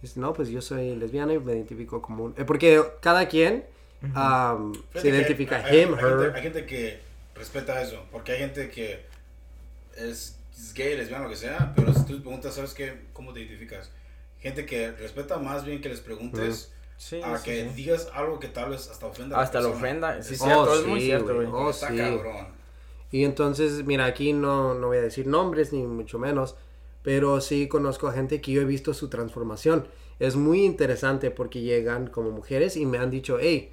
Dice, 0.01 0.19
no, 0.19 0.33
pues 0.33 0.49
yo 0.49 0.63
soy 0.63 0.97
lesbiana 0.97 1.35
y 1.35 1.39
me 1.39 1.53
identifico 1.53 2.01
como 2.01 2.25
un... 2.25 2.35
eh, 2.39 2.45
Porque 2.47 2.83
cada 3.01 3.29
quien 3.29 3.65
Fíjate 4.01 5.01
se 5.01 5.09
identifica 5.11 5.57
hay- 5.65 5.81
him, 5.83 5.95
hay 5.95 6.01
gente- 6.01 6.25
her. 6.25 6.33
Hay 6.37 6.43
gente 6.43 6.65
que 6.67 7.01
respeta 7.35 7.83
eso, 7.83 8.03
porque 8.11 8.33
hay 8.33 8.39
gente 8.39 8.71
que 8.71 9.05
es, 9.97 10.39
es 10.57 10.73
gay, 10.75 10.97
lesbiana, 10.97 11.25
lo 11.25 11.31
que 11.31 11.37
sea, 11.37 11.73
pero 11.77 11.93
si 11.93 12.05
tú 12.07 12.21
preguntas, 12.23 12.55
¿sabes 12.55 12.73
qué? 12.73 12.95
¿Cómo 13.13 13.33
te 13.35 13.41
identificas? 13.41 13.91
Gente 14.45 14.67
que 14.67 14.93
respeta 14.93 15.39
más 15.39 15.65
bien 15.65 15.81
que 15.81 15.89
les 15.89 16.01
preguntes 16.01 16.71
Sí, 16.99 17.21
a 17.25 17.39
sí, 17.39 17.45
que 17.45 17.63
sí. 17.69 17.75
digas 17.75 18.09
algo 18.15 18.39
que 18.39 18.47
tal 18.49 18.71
vez 18.71 18.89
hasta 18.91 19.07
ofenda 19.07 19.37
la 19.37 19.43
Hasta 19.43 19.61
lo 19.61 19.71
persona. 19.71 19.87
ofenda. 19.89 20.23
Sí, 20.23 20.35
Oh, 20.39 20.45
cierto, 20.45 20.75
es 20.81 20.87
muy 20.87 21.01
sí, 21.01 21.07
cierto, 21.07 21.35
güey. 21.35 21.47
güey. 21.49 21.63
Oh, 21.65 21.71
Está 21.71 21.89
sí. 21.89 21.97
cabrón. 21.97 22.47
Y 23.11 23.25
entonces, 23.25 23.85
mira, 23.85 24.05
aquí 24.05 24.33
no, 24.33 24.75
no 24.75 24.89
voy 24.89 24.99
a 24.99 25.03
decir 25.03 25.27
nombres 25.27 25.73
ni 25.73 25.83
mucho 25.85 26.19
menos, 26.19 26.57
pero 27.03 27.41
sí 27.41 27.69
conozco 27.69 28.07
a 28.07 28.13
gente 28.13 28.41
que 28.41 28.53
yo 28.53 28.61
he 28.63 28.65
visto 28.65 28.93
su 28.95 29.09
transformación. 29.09 29.89
Es 30.21 30.37
muy 30.37 30.63
interesante 30.65 31.31
porque 31.31 31.61
llegan 31.63 32.07
como 32.09 32.31
mujeres 32.31 32.77
y 32.77 32.87
me 32.87 32.99
han 32.99 33.11
dicho, 33.11 33.39
hey, 33.41 33.73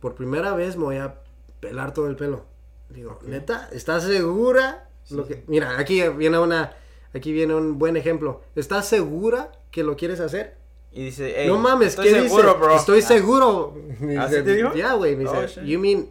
por 0.00 0.14
primera 0.14 0.54
vez 0.54 0.76
me 0.76 0.84
voy 0.84 0.96
a 0.96 1.20
pelar 1.60 1.92
todo 1.94 2.06
el 2.08 2.16
pelo. 2.16 2.44
Digo, 2.88 3.18
neta, 3.26 3.68
¿estás 3.72 4.04
segura? 4.04 4.88
Lo 5.10 5.26
que, 5.26 5.44
mira, 5.46 5.78
aquí 5.78 6.02
viene 6.08 6.38
una, 6.38 6.74
aquí 7.14 7.32
viene 7.32 7.54
un 7.54 7.78
buen 7.78 7.96
ejemplo. 7.96 8.40
¿Estás 8.56 8.88
segura 8.88 9.52
que 9.70 9.82
lo 9.82 9.96
quieres 9.96 10.20
hacer? 10.20 10.56
Y 10.92 11.04
dice, 11.04 11.40
"Ey, 11.42 11.46
no 11.46 11.58
mames, 11.58 11.88
estoy 11.90 12.08
¿qué 12.08 12.20
seguro, 12.22 12.48
dice? 12.48 12.58
bro. 12.58 12.76
Estoy 12.76 12.98
Ah, 13.00 13.02
seguro. 13.02 13.74
Me 14.00 14.16
¿Ah, 14.18 14.26
dice, 14.26 14.38
sí 14.38 14.44
te 14.44 14.54
dijo? 14.56 14.74
Ya, 14.74 14.94
güey, 14.94 15.14
me 15.16 15.26
Oh, 15.28 15.42
dice, 15.42 15.60
shit. 15.60 15.64
you 15.68 15.78
mean, 15.78 16.10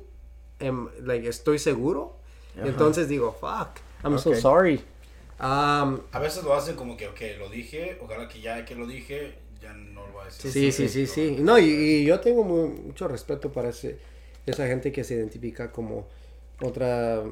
em, 0.59 0.87
like, 1.01 1.27
estoy 1.27 1.59
seguro? 1.59 2.15
Ajá. 2.57 2.67
Entonces 2.67 3.07
digo, 3.09 3.33
fuck, 3.39 3.79
I'm 4.03 4.17
so 4.17 4.31
Ok. 4.31 4.35
sorry. 4.37 4.81
Um, 5.41 6.01
A 6.11 6.19
veces 6.19 6.43
lo 6.43 6.53
hacen 6.53 6.75
como 6.75 6.95
que, 6.97 7.07
ok, 7.07 7.19
lo 7.39 7.49
dije, 7.49 7.97
ojalá 8.01 8.27
que 8.27 8.41
ya 8.41 8.65
que 8.65 8.75
lo 8.75 8.85
dije, 8.87 9.35
ya 9.61 9.73
no 9.73 10.05
lo 10.07 10.13
va 10.13 10.23
a 10.23 10.25
decir. 10.25 10.51
sí, 10.51 10.71
sí, 10.71 10.87
sí, 10.89 11.07
sí. 11.07 11.37
No, 11.39 11.57
y, 11.57 11.63
y 11.65 12.05
yo 12.05 12.19
tengo 12.19 12.43
mu- 12.43 12.67
mucho 12.67 13.07
respeto 13.07 13.51
para 13.51 13.69
ese, 13.69 13.99
esa 14.45 14.67
gente 14.67 14.91
que 14.91 15.03
se 15.03 15.15
identifica 15.15 15.71
como 15.71 16.07
otra, 16.61 17.23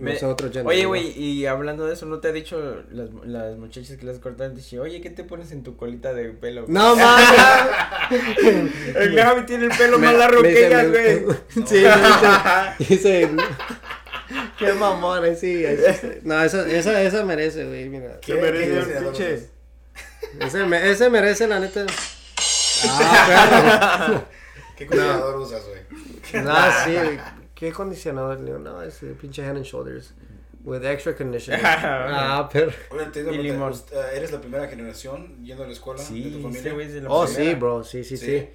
Me- 0.00 0.12
no. 0.20 0.36
Oye, 0.64 0.82
¿no? 0.84 0.88
güey, 0.90 1.18
y 1.20 1.46
hablando 1.46 1.84
de 1.86 1.94
eso, 1.94 2.06
¿no 2.06 2.20
te 2.20 2.28
ha 2.28 2.32
dicho 2.32 2.82
las, 2.92 3.08
las 3.24 3.56
muchachas 3.56 3.96
que 3.96 4.06
les 4.06 4.18
cortan? 4.20 4.54
Dice, 4.54 4.78
oye, 4.78 5.00
¿qué 5.00 5.10
te 5.10 5.24
pones 5.24 5.50
en 5.50 5.62
tu 5.64 5.76
colita 5.76 6.14
de 6.14 6.28
pelo? 6.30 6.62
güey?" 6.62 6.72
No 6.72 6.94
mames. 6.96 7.28
El 8.94 9.14
Gaby 9.14 9.46
tiene 9.46 9.64
el 9.66 9.70
pelo 9.76 9.98
más 9.98 10.14
largo 10.14 10.42
que 10.42 10.68
me- 10.68 11.16
güey. 11.16 11.36
Sí, 11.66 11.82
me 11.82 12.78
dice, 12.78 13.28
dice, 13.28 13.30
qué 14.58 14.72
mamón, 14.74 15.24
eh, 15.24 15.34
sí. 15.36 15.64
No, 16.22 16.42
esa, 16.44 16.68
esa, 16.68 17.02
esa 17.02 17.24
merece, 17.24 17.64
güey, 17.66 17.88
mira. 17.88 18.20
¿Qué 18.20 18.34
merece 18.34 18.92
qué 18.92 19.00
pinche- 19.00 19.46
Ese, 20.40 20.64
me- 20.64 20.90
ese 20.90 21.10
merece, 21.10 21.48
la 21.48 21.58
neta. 21.58 21.86
Ah, 22.86 24.22
¿Qué 24.76 24.86
condicionador 24.86 25.38
usas, 25.40 25.62
güey? 25.66 26.44
Ah, 26.46 26.82
sí, 26.84 26.92
güey. 26.94 27.18
¿Qué 27.58 27.72
condicionador? 27.72 28.38
Le 28.38 28.46
digo, 28.46 28.58
no, 28.60 28.80
es 28.82 29.02
el 29.02 29.14
pinche 29.14 29.42
Head 29.42 29.56
and 29.56 29.64
Shoulders. 29.64 30.14
With 30.64 30.84
extra 30.84 31.16
conditioner. 31.16 31.60
ah, 31.64 32.48
pero. 32.52 32.70
Oye, 32.90 33.06
te 33.06 33.20
digo, 33.20 33.32
Y 33.32 33.38
pregunta, 33.38 33.52
limón. 33.54 33.72
¿usted- 33.72 33.96
eh, 33.96 34.16
¿eres 34.16 34.30
la 34.32 34.40
primera 34.40 34.68
generación 34.68 35.44
yendo 35.44 35.64
a 35.64 35.66
la 35.66 35.72
escuela 35.72 36.00
de 36.00 36.06
Sí, 36.06 36.22
tu 36.22 36.28
ese 36.28 36.40
familia? 36.42 36.72
güey 36.74 36.86
es 36.86 36.92
de 36.94 37.00
la 37.02 37.08
Oh, 37.10 37.24
primera. 37.24 37.50
sí, 37.50 37.54
bro, 37.58 37.84
sí, 37.84 38.04
sí, 38.04 38.16
sí, 38.16 38.26
Sí. 38.26 38.48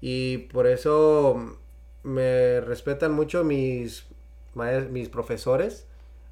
Y 0.00 0.38
por 0.52 0.66
eso 0.66 1.58
me 2.02 2.60
respetan 2.60 3.12
mucho 3.12 3.42
mis, 3.44 4.06
maes- 4.54 4.88
mis 4.90 5.08
profesores, 5.08 5.86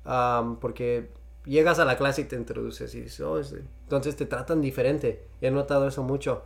am, 0.04 0.60
porque 0.60 1.08
llegas 1.44 1.78
a 1.78 1.84
la 1.84 1.96
clase 1.98 2.22
y 2.22 2.24
te 2.24 2.36
introduces 2.36 2.94
y 2.94 3.00
dices, 3.02 3.20
oh, 3.20 3.38
es- 3.38 3.54
entonces 3.82 4.16
te 4.16 4.26
tratan 4.26 4.60
diferente. 4.60 5.26
He 5.40 5.50
notado 5.50 5.88
eso 5.88 6.02
mucho. 6.02 6.44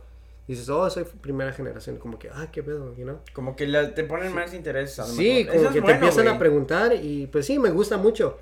Dices, 0.49 0.67
oh, 0.69 0.89
soy 0.89 1.03
primera 1.03 1.53
generación, 1.53 1.97
como 1.97 2.17
que, 2.17 2.29
ah, 2.29 2.47
qué 2.51 2.63
pedo, 2.63 2.95
you 2.97 3.03
know? 3.03 3.19
Como 3.33 3.55
que 3.55 3.67
la- 3.67 3.93
te 3.93 4.03
ponen 4.03 4.33
más 4.33 4.53
interés. 4.55 4.97
a 4.99 5.03
lo 5.05 5.09
Sí, 5.13 5.45
mejor. 5.45 5.45
como 5.47 5.61
Eso 5.61 5.69
que 5.69 5.73
te 5.75 5.81
bueno, 5.81 5.95
empiezan 5.99 6.27
a 6.27 6.39
preguntar 6.39 6.93
y 6.95 7.27
pues 7.27 7.45
sí, 7.45 7.59
me 7.59 7.69
gusta 7.69 7.97
mucho. 7.97 8.39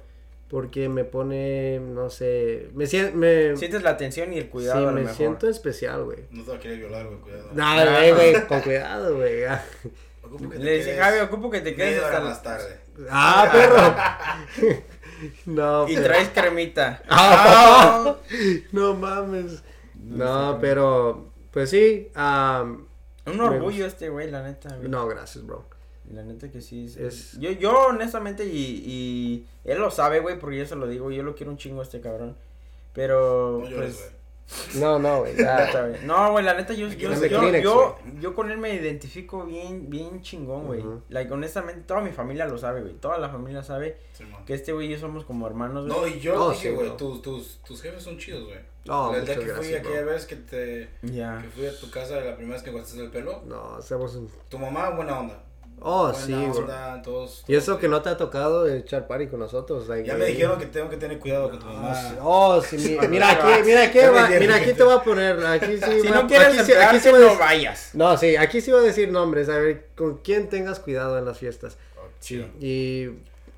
Porque 0.50 0.88
me 0.88 1.04
pone, 1.04 1.82
no 1.82 2.10
sé, 2.10 2.70
me 2.74 2.88
siento, 2.88 3.17
me, 3.17 3.58
Sientes 3.58 3.84
la 3.84 3.89
atención 3.89 4.32
y 4.32 4.38
el 4.38 4.48
cuidado 4.50 4.80
sí, 4.80 4.84
a 4.86 4.88
lo 4.88 4.93
me 4.93 5.02
mejor. 5.02 5.15
siento 5.17 5.50
especial, 5.50 6.06
güey. 6.06 6.20
No 6.32 6.43
te 6.46 6.52
va 6.52 6.56
a 6.56 6.60
querer 6.62 6.78
violar, 6.78 7.06
güey, 7.08 7.20
cuidado. 7.20 7.50
No, 7.54 7.91
güey, 7.91 8.12
güey, 8.13 8.48
con 8.48 8.62
cuidado, 8.62 9.15
güey. 9.17 9.43
ah. 9.43 9.62
Ocupo 10.24 10.50
que 10.50 10.58
te 10.58 10.63
Le 10.63 10.78
dice, 10.78 10.96
Javi, 10.96 11.20
ocupo 11.20 11.50
que 11.50 11.60
te 11.60 11.76
quedes 11.76 12.02
hasta 12.02 12.22
más 12.22 12.41
tarde. 12.41 12.78
Ah, 13.10 13.50
perro. 13.52 14.74
no, 15.48 15.88
Y 15.89 15.96
pero- 15.96 16.08
traes 16.08 16.30
cremita. 16.30 17.04
Ah, 17.10 18.15
no 18.72 18.93
mames. 18.93 19.62
No, 19.96 20.58
pero 20.62 21.34
pues 21.58 21.70
sí. 21.72 22.10
am, 22.13 22.86
Un 23.26 23.39
orgullo 23.41 23.86
este 23.88 24.10
güey, 24.10 24.30
la 24.30 24.43
neta, 24.43 24.76
güey. 24.76 24.88
no, 24.89 25.08
gracias, 25.08 25.43
bro. 25.46 25.65
La 26.13 26.22
neta 26.24 26.52
que 26.52 26.62
sí. 26.62 26.86
es- 26.86 26.98
Es- 26.98 27.39
Yo, 27.39 27.50
yo 27.52 27.88
honestamente, 27.88 28.46
y, 28.46 28.84
y 28.86 29.48
él 29.65 29.80
lo 29.80 29.89
sabe, 29.89 30.20
güey, 30.20 30.38
porque 30.39 30.58
yo 30.60 30.65
se 30.67 30.76
lo 30.76 30.88
digo, 30.88 31.10
yo 31.12 31.24
lo 31.24 31.34
quiero 31.36 31.52
un 31.52 31.58
chingo 31.58 31.80
a 31.82 31.84
este 31.84 32.00
cabrón. 32.00 32.36
Pero, 32.93 33.60
No 33.63 33.70
llores, 33.70 33.96
pues. 33.98 34.12
No, 34.75 34.97
no, 34.97 35.19
güey. 35.19 35.36
la 35.36 35.71
ya. 35.71 35.99
No, 36.05 36.31
güey, 36.31 36.45
la 36.45 36.53
neta, 36.53 36.73
yo, 36.73 36.88
yo, 36.88 37.12
yo, 37.13 37.39
Kleenex, 37.39 37.63
yo, 37.63 37.97
yo 38.19 38.33
con 38.33 38.49
él 38.49 38.57
me 38.57 38.73
identifico 38.73 39.45
bien, 39.45 39.89
bien 39.89 40.21
chingón, 40.21 40.65
güey. 40.67 40.79
Ujú. 40.79 41.01
Like, 41.10 41.31
honestamente, 41.33 41.81
toda 41.81 41.99
mi 42.01 42.12
familia 42.12 42.45
lo 42.45 42.57
sabe, 42.57 42.81
güey. 42.81 42.93
Toda 42.93 43.17
la 43.17 43.29
familia 43.29 43.62
sabe 43.62 43.97
Sí, 44.13 44.23
que 44.45 44.53
este 44.53 44.71
güey 44.71 44.88
y 44.88 44.91
yo 44.91 44.99
somos 44.99 45.25
como 45.25 45.45
hermanos, 45.47 45.88
güey. 45.88 45.99
No, 45.99 46.07
y 46.07 46.19
yo 46.21 46.41
Oh, 46.41 46.51
dije, 46.51 46.69
sí, 46.69 46.75
güey, 46.75 46.88
bro. 46.88 46.97
tus, 46.97 47.21
tus, 47.21 47.57
tus 47.65 47.81
jefes 47.81 48.03
son 48.03 48.17
chidos, 48.17 48.45
güey. 48.45 48.60
Oh, 48.89 49.13
el 49.13 49.25
día 49.25 49.36
muchas 49.36 49.38
que 49.38 49.55
fui 49.55 49.67
gracias, 49.69 49.79
aquella 49.81 50.01
bro. 50.03 50.12
vez 50.13 50.25
que 50.25 50.36
te 50.38 50.89
Ya. 51.01 51.41
que 51.41 51.49
fui 51.49 51.65
a 51.65 51.77
tu 51.77 51.89
casa 51.91 52.15
la 52.21 52.36
primera 52.38 52.53
vez 52.55 52.63
que 52.63 52.71
cortaste 52.71 53.01
el 53.03 53.12
pelo, 53.12 53.41
No, 53.45 53.75
hacemos 53.75 54.15
un... 54.15 54.29
tu 54.47 54.57
mamá 54.57 54.91
buena 54.91 55.19
onda. 55.19 55.43
Oh, 55.79 56.11
sí, 56.11 56.33
onda, 56.33 57.01
todos, 57.03 57.43
Y 57.47 57.55
eso 57.55 57.77
que 57.77 57.87
no 57.87 58.01
te 58.01 58.09
ha 58.09 58.17
tocado 58.17 58.67
echar 58.67 59.05
party 59.07 59.27
con 59.27 59.39
nosotros. 59.39 59.87
like, 59.87 60.07
Ya 60.07 60.15
me 60.15 60.25
dijeron 60.25 60.57
que 60.59 60.65
tengo 60.65 60.89
que 60.89 60.97
tener 60.97 61.19
cuidado 61.19 61.51
con 61.51 61.59
tu 61.59 61.65
mamá. 61.67 61.93
Oh, 62.21 62.59
sí, 62.61 62.77
mi- 62.77 63.07
mira 63.07 63.29
aquí, 63.31 63.63
mira 63.63 63.83
aquí, 63.83 63.99
va- 63.99 64.27
mira 64.27 64.55
aquí 64.55 64.73
te- 64.73 64.83
voy 64.83 64.95
a 64.95 65.03
poner, 65.03 65.45
aquí 65.45 65.77
sí, 65.77 66.01
Si 66.01 66.07
va- 66.07 66.21
no 66.21 66.27
quieres 66.27 66.47
aquí 66.59 66.99
sí- 66.99 67.09
sí 67.09 67.11
no 67.11 67.37
vayas. 67.37 67.91
No, 67.93 68.17
sí, 68.17 68.35
aquí 68.35 68.59
sí 68.59 68.71
voy 68.71 68.81
a 68.81 68.83
decir 68.87 69.11
nombres, 69.11 69.49
a 69.49 69.57
ver 69.59 69.87
con 69.95 70.17
quién 70.17 70.49
tengas 70.49 70.79
cuidado 70.79 71.17
en 71.19 71.25
las 71.25 71.37
fiestas. 71.37 71.77
Oh, 71.97 72.07
chido. 72.19 72.47
Y 72.59 73.09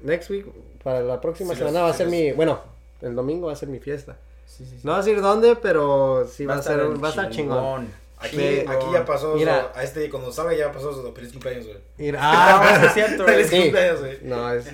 next 0.01 0.29
week, 0.29 0.45
para 0.83 0.99
la 1.01 1.21
próxima 1.21 1.53
Sí, 1.53 1.59
semana 1.59 1.83
va 1.83 1.89
a 1.89 1.93
ser 1.93 2.07
mi, 2.07 2.33
bueno, 2.33 2.59
el 3.01 3.15
domingo 3.15 3.47
va 3.47 3.53
a 3.53 3.55
ser 3.55 3.69
mi 3.69 3.79
fiesta. 3.79 4.17
Sí, 4.45 4.65
sí, 4.65 4.71
sí. 4.71 4.81
No 4.83 4.91
va 4.91 4.97
a 4.97 5.01
decir 5.01 5.21
dónde, 5.21 5.55
pero 5.55 6.27
sí 6.29 6.45
va, 6.45 6.55
a 6.55 6.61
ser, 6.61 7.01
va 7.01 7.07
a 7.07 7.09
estar 7.11 7.29
chingón. 7.29 7.87
Aquí, 8.19 8.37
aquí 8.67 8.85
ya 8.91 9.05
pasó, 9.05 9.35
Mira. 9.35 9.71
so, 9.73 9.79
a 9.79 9.83
este, 9.83 10.09
cuando 10.09 10.31
salga 10.31 10.53
ya 10.53 10.71
pasó 10.71 10.93
su 10.93 11.13
feliz 11.13 11.31
cumpleaños, 11.31 11.65
güey. 11.67 11.77
Mira, 11.97 12.19
Ah, 12.23 12.61
ah, 12.81 12.85
es 12.85 12.93
cierto, 12.93 13.23
güey. 13.23 13.35
Feliz 13.35 13.49
Sí. 13.49 13.61
cumpleaños, 13.61 13.99
güey. 14.01 14.17
no, 14.23 14.53
es, 14.53 14.65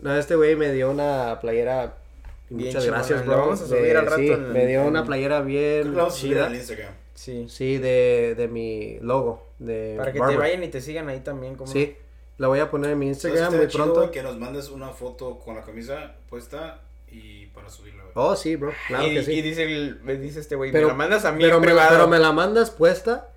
no, 0.00 0.16
este 0.18 0.34
güey 0.36 0.56
me 0.56 0.72
dio 0.72 0.90
una 0.90 1.38
playera. 1.40 1.94
Bien 2.48 2.68
Muchas 2.68 2.86
gracias, 2.86 3.26
bro. 3.26 3.38
vamos 3.38 3.60
a 3.60 3.66
subir 3.66 3.82
de- 3.82 3.96
al 3.96 4.04
rato 4.06 4.16
sí, 4.18 4.28
en- 4.30 4.52
me 4.52 4.66
dio 4.66 4.82
en- 4.82 4.86
una 4.86 5.04
playera 5.04 5.36
Creo 5.42 5.46
bien 5.46 5.82
que 5.82 5.88
la 5.90 5.96
vamos 5.96 6.14
a 6.14 6.16
subir 6.16 6.32
chida. 6.34 6.46
al 6.46 6.54
Instagram. 6.54 6.94
Sí. 7.14 7.46
Sí, 7.48 7.78
de, 7.78 8.34
de 8.36 8.48
mi 8.48 8.98
logo. 9.00 9.46
De 9.58 9.94
Para 9.98 10.12
que 10.12 10.20
te 10.20 10.36
vayan 10.36 10.62
y 10.62 10.68
te 10.68 10.80
sigan 10.80 11.08
ahí 11.08 11.20
también. 11.20 11.56
como 11.56 11.70
Sí, 11.72 11.96
la 12.38 12.46
voy 12.48 12.60
a 12.60 12.70
poner 12.70 12.92
en 12.92 12.98
mi 12.98 13.06
¿Sabes 13.14 13.22
qué 13.22 13.28
Instagram 13.30 13.56
muy 13.56 13.66
pronto. 13.66 14.10
que 14.12 14.22
nos 14.22 14.38
mandes 14.38 14.68
una 14.70 14.90
foto 14.90 15.38
con 15.38 15.56
la 15.56 15.62
camisa 15.62 16.14
puesta 16.28 16.82
y 17.10 17.46
para 17.46 17.68
subirla, 17.70 18.02
güey. 18.02 18.12
Oh, 18.14 18.34
sí, 18.36 18.56
bro. 18.56 18.72
Claro 18.88 19.06
y, 19.06 19.14
que 19.14 19.22
sí. 19.22 19.32
y 19.32 19.42
dice, 19.42 19.62
el, 19.64 20.00
me 20.02 20.16
dice 20.16 20.40
este 20.40 20.54
güey, 20.56 20.72
me 20.72 20.80
la 20.80 20.94
mandas 20.94 21.24
a 21.24 21.32
mí 21.32 21.42
pero, 21.42 21.56
en 21.56 21.60
me, 21.60 21.66
privado. 21.68 21.88
pero 21.90 22.08
me 22.08 22.18
la 22.18 22.32
mandas 22.32 22.70
puesta 22.70 23.30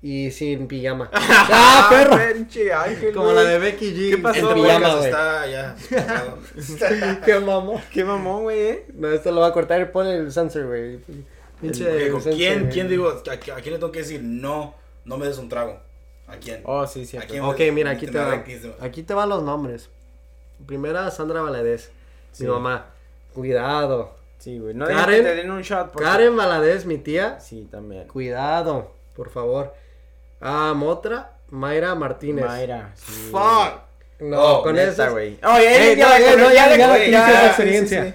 y 0.00 0.30
sin 0.32 0.66
pijama. 0.68 1.08
¡Ah, 1.12 1.86
perro! 1.90 2.18
pinche 2.34 2.72
ángel, 2.72 3.12
Como 3.12 3.26
güey. 3.32 3.36
la 3.36 3.44
de 3.44 3.58
Becky 3.58 3.92
G. 3.94 4.10
¿Qué 4.10 4.18
pasó, 4.18 4.38
en 4.38 4.46
güey? 4.58 4.62
pijama, 4.62 4.88
Podcast 4.94 4.98
güey. 4.98 5.10
Está 5.10 5.46
ya. 5.46 7.20
Qué 7.24 7.38
mamón. 7.40 7.80
Qué 7.92 8.04
mamón, 8.04 8.42
güey, 8.42 8.58
eh. 8.60 8.86
No, 8.94 9.08
esto 9.12 9.30
lo 9.32 9.40
va 9.42 9.48
a 9.48 9.52
cortar 9.52 9.80
y 9.80 9.84
pone 9.86 10.16
el 10.16 10.32
sensor, 10.32 10.66
güey. 10.66 10.98
Pinche 11.60 11.86
Ok, 12.06 12.12
¿con 12.12 12.22
sensor, 12.22 12.38
¿Quién, 12.38 12.60
güey. 12.62 12.72
quién 12.72 12.88
digo, 12.88 13.08
a, 13.08 13.32
a 13.32 13.36
quién 13.38 13.72
le 13.74 13.78
tengo 13.78 13.92
que 13.92 14.00
decir 14.00 14.20
no, 14.22 14.74
no 15.04 15.18
me 15.18 15.26
des 15.26 15.38
un 15.38 15.48
trago? 15.48 15.78
¿A 16.26 16.36
quién? 16.36 16.62
Oh, 16.64 16.86
sí, 16.86 17.02
¿A 17.02 17.06
cierto. 17.06 17.28
quién? 17.30 17.44
Ok, 17.44 17.60
mira, 17.72 17.90
aquí 17.90 18.06
te, 18.06 18.18
va, 18.18 18.42
aquí 18.80 19.02
te 19.02 19.14
van 19.14 19.28
los 19.28 19.42
nombres. 19.42 19.88
Primera, 20.66 21.10
Sandra 21.10 21.42
Valadez. 21.42 21.92
Sí. 22.32 22.44
Mi 22.44 22.50
mamá. 22.50 22.86
Cuidado. 23.34 24.14
Sí, 24.38 24.58
güey. 24.58 24.74
No 24.74 24.86
Karen- 24.86 25.16
que 25.18 25.22
te 25.22 25.34
den 25.36 25.50
un 25.50 25.62
shot. 25.62 25.90
porque- 25.92 26.04
Karen 26.08 26.36
Valadez, 26.36 26.84
mi 26.84 26.98
tía. 26.98 27.38
Sí, 27.40 27.68
también. 27.70 28.08
Cuidado, 28.08 28.90
por 29.14 29.30
favor. 29.30 29.72
Ah, 30.40 30.72
Motra, 30.74 31.32
Mayra 31.50 31.94
Martínez. 31.94 32.44
Mayra. 32.44 32.92
Sí, 32.96 33.28
Fuck. 33.30 33.80
No, 34.20 34.40
Oh, 34.58 34.62
con 34.62 34.78
esas. 34.78 35.10
güey. 35.12 35.38
Ya, 35.42 35.60
Ey, 35.60 35.96
ya, 35.96 36.06
no, 36.36 36.52
ya, 36.52 36.74
esa 36.74 37.40
sí, 37.40 37.46
experiencia. 37.46 38.04
sí, 38.04 38.10
sí. 38.10 38.14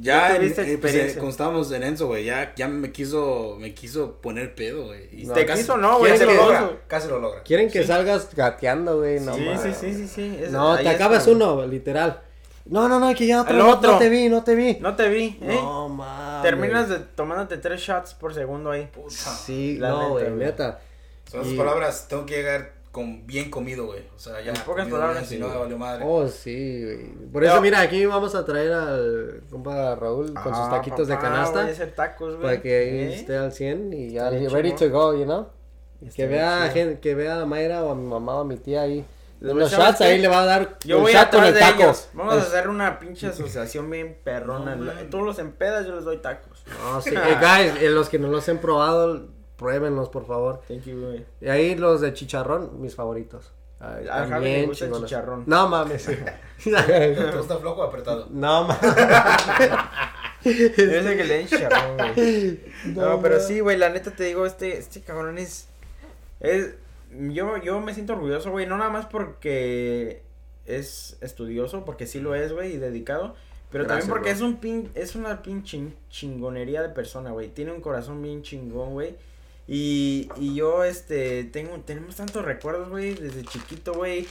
ya 0.00 0.36
en- 0.36 0.42
eh, 0.42 0.52
pues, 0.54 0.58
eh, 0.66 0.72
experiencia. 0.72 1.14
cuando 1.16 1.30
estábamos 1.30 1.72
en 1.72 1.82
Enzo, 1.82 2.06
güey, 2.06 2.24
ya, 2.24 2.52
ya 2.56 2.68
me 2.68 2.90
quiso, 2.90 3.56
me 3.60 3.74
quiso 3.74 4.12
poner 4.20 4.54
pedo, 4.54 4.86
güey. 4.86 5.08
Y 5.12 5.26
No, 5.26 5.34
¿Te 5.34 5.44
casi- 5.44 5.62
quiso 5.62 5.76
no, 5.76 5.98
güey? 5.98 6.12
¿Quieren 6.12 6.18
Se 6.18 6.26
que- 6.26 6.34
lo 6.34 6.42
logra, 6.42 6.70
casi 6.86 7.08
lo 7.08 7.18
logra. 7.18 7.42
Quieren 7.42 7.70
que 7.70 7.84
salgas 7.84 8.28
gateando, 8.34 8.98
güey. 8.98 9.20
No, 9.20 9.34
Sí, 9.34 9.46
sí, 9.62 9.72
sí, 9.78 9.94
sí, 9.94 10.08
sí. 10.08 10.38
No, 10.50 10.76
te 10.78 10.88
acabas 10.88 11.26
uno, 11.26 11.66
literal. 11.66 12.22
No, 12.70 12.88
no, 12.88 13.00
no, 13.00 13.14
que 13.14 13.26
ya 13.26 13.44
El 13.48 13.58
no, 13.58 13.70
otro. 13.70 13.92
no 13.92 13.98
te 13.98 14.08
vi, 14.08 14.28
no 14.28 14.42
te 14.44 14.54
vi. 14.54 14.78
No 14.80 14.94
te 14.96 15.08
vi, 15.08 15.38
¿eh? 15.42 15.58
No, 15.60 15.88
mames. 15.88 16.42
Terminas 16.42 16.88
de, 16.88 17.00
tomándote 17.00 17.58
tres 17.58 17.80
shots 17.80 18.14
por 18.14 18.32
segundo 18.32 18.70
ahí. 18.70 18.86
Puta. 18.92 19.10
Sí, 19.10 19.76
La 19.78 19.88
no, 19.90 19.98
neta, 19.98 20.10
güey, 20.10 20.30
neta. 20.30 20.80
Son 21.30 21.40
esas 21.42 21.52
Y- 21.52 21.56
palabras, 21.56 22.06
tengo 22.08 22.24
que 22.26 22.36
llegar 22.36 22.72
con 22.92 23.26
bien 23.26 23.50
comido, 23.50 23.86
güey. 23.86 24.00
O 24.16 24.18
sea, 24.18 24.40
ya. 24.40 24.52
En 24.52 24.60
pocas 24.62 24.88
palabras, 24.88 25.26
Si 25.26 25.38
no, 25.38 25.48
valió 25.48 25.76
madre. 25.78 26.04
Oh, 26.06 26.26
sí, 26.28 26.82
güey. 26.84 27.06
Por 27.32 27.42
Pero- 27.42 27.52
eso, 27.54 27.60
mira, 27.60 27.80
aquí 27.80 28.04
vamos 28.06 28.34
a 28.34 28.44
traer 28.44 28.72
al 28.72 29.42
compa 29.50 29.94
Raúl 29.96 30.32
con 30.34 30.54
sus 30.54 30.64
Ah, 30.66 30.70
taquitos 30.70 31.06
de 31.08 31.14
papá, 31.14 31.28
canasta. 31.28 31.60
Voy 31.62 31.70
a 31.70 31.72
hacer 31.72 31.92
tacos, 31.94 32.30
güey. 32.36 32.42
Para 32.42 32.62
que 32.62 32.78
ahí 32.78 32.88
¿Eh? 32.98 33.14
esté 33.14 33.36
al 33.36 33.52
100 33.52 33.92
y 33.92 34.10
ya 34.12 34.30
ready 34.30 34.74
to 34.74 34.88
go, 34.90 35.14
you 35.14 35.24
know. 35.24 35.48
Que 36.14 36.26
vea, 36.26 36.68
gente, 36.72 36.98
que 37.00 37.14
vea 37.14 37.42
a 37.42 37.46
Mayra 37.46 37.84
o 37.84 37.90
a 37.90 37.94
mi 37.94 38.06
mamá 38.06 38.36
o 38.36 38.40
a 38.40 38.44
mi 38.44 38.56
tía 38.56 38.82
ahí. 38.82 39.04
Los 39.40 39.70
¿sabes 39.70 39.86
shots 39.86 40.00
ahí 40.02 40.18
le 40.20 40.28
va 40.28 40.42
a 40.42 40.46
dar 40.46 40.78
Yo 40.84 40.98
un 40.98 41.02
voy 41.04 41.12
shot 41.12 41.30
con 41.30 41.40
atrás 41.40 41.48
el 41.48 41.54
de 41.54 41.60
taco. 41.60 41.82
ellos. 41.82 42.08
Vamos 42.12 42.34
a 42.34 42.38
hacer 42.38 42.68
una 42.68 42.98
pinche 42.98 43.26
asociación 43.28 43.88
bien 43.90 44.18
perrona. 44.22 44.76
No. 44.76 44.92
Todos 45.10 45.24
los 45.24 45.38
empedas 45.38 45.86
yo 45.86 45.94
les 45.96 46.04
doy 46.04 46.18
tacos. 46.18 46.62
No, 46.82 47.00
sí. 47.00 47.10
Eh, 47.14 47.36
guys, 47.40 47.82
eh, 47.82 47.88
los 47.90 48.08
que 48.10 48.18
no 48.18 48.28
los 48.28 48.46
han 48.50 48.58
probado, 48.58 49.28
pruébenlos, 49.56 50.08
por 50.10 50.26
favor. 50.26 50.60
Thank 50.68 50.84
you, 50.84 51.00
güey. 51.00 51.24
Y 51.40 51.48
ahí 51.48 51.74
los 51.74 52.00
de 52.02 52.12
chicharrón, 52.12 52.80
mis 52.82 52.94
favoritos. 52.94 53.52
Ay, 53.82 54.06
A 54.08 54.18
Javi 54.18 54.30
también 54.30 54.60
le 54.60 54.66
gusta 54.66 54.84
el 54.84 54.90
chingones. 54.90 55.08
chicharrón. 55.10 55.44
No 55.46 55.68
mames. 55.68 56.04
¿Tú 56.62 56.70
está 57.40 57.56
flojo 57.58 57.80
o 57.80 57.84
apretado? 57.84 58.26
no 58.30 58.64
mames. 58.64 58.94
Ser 60.42 61.16
que 61.16 61.24
le 61.24 61.34
den 61.38 61.46
chicharrón, 61.46 61.96
güey. 61.96 62.60
No, 62.86 63.08
No, 63.16 63.22
pero 63.22 63.40
sí, 63.40 63.60
güey, 63.60 63.76
la 63.78 63.88
neta 63.90 64.10
te 64.10 64.24
digo, 64.24 64.44
este, 64.46 64.76
este 64.78 65.00
cabrón 65.00 65.38
es. 65.38 65.68
Es. 66.40 66.74
Yo, 67.10 67.56
yo 67.58 67.80
me 67.80 67.94
siento 67.94 68.12
orgulloso, 68.14 68.50
güey. 68.50 68.66
No 68.66 68.78
nada 68.78 68.90
más 68.90 69.06
porque 69.06 70.22
es 70.66 71.18
estudioso, 71.20 71.84
porque 71.84 72.06
sí 72.06 72.20
lo 72.20 72.34
es, 72.34 72.52
güey, 72.52 72.74
y 72.74 72.78
dedicado. 72.78 73.34
Pero 73.70 73.84
Gracias, 73.84 74.08
también 74.08 74.08
porque 74.10 74.30
bro. 74.30 74.36
es 74.36 74.42
un 74.42 74.56
pin, 74.60 74.90
es 74.94 75.14
una 75.14 75.42
pinche 75.42 75.80
chingonería 76.08 76.82
de 76.82 76.88
persona, 76.88 77.30
güey. 77.30 77.48
Tiene 77.48 77.72
un 77.72 77.80
corazón 77.80 78.20
bien 78.22 78.42
chingón, 78.42 78.92
güey. 78.92 79.14
Y, 79.68 80.28
y 80.36 80.54
yo, 80.56 80.82
este, 80.84 81.44
tengo, 81.44 81.78
tenemos 81.80 82.16
tantos 82.16 82.44
recuerdos, 82.44 82.88
güey, 82.88 83.14
desde 83.14 83.44
chiquito, 83.44 83.94
güey. 83.94 84.26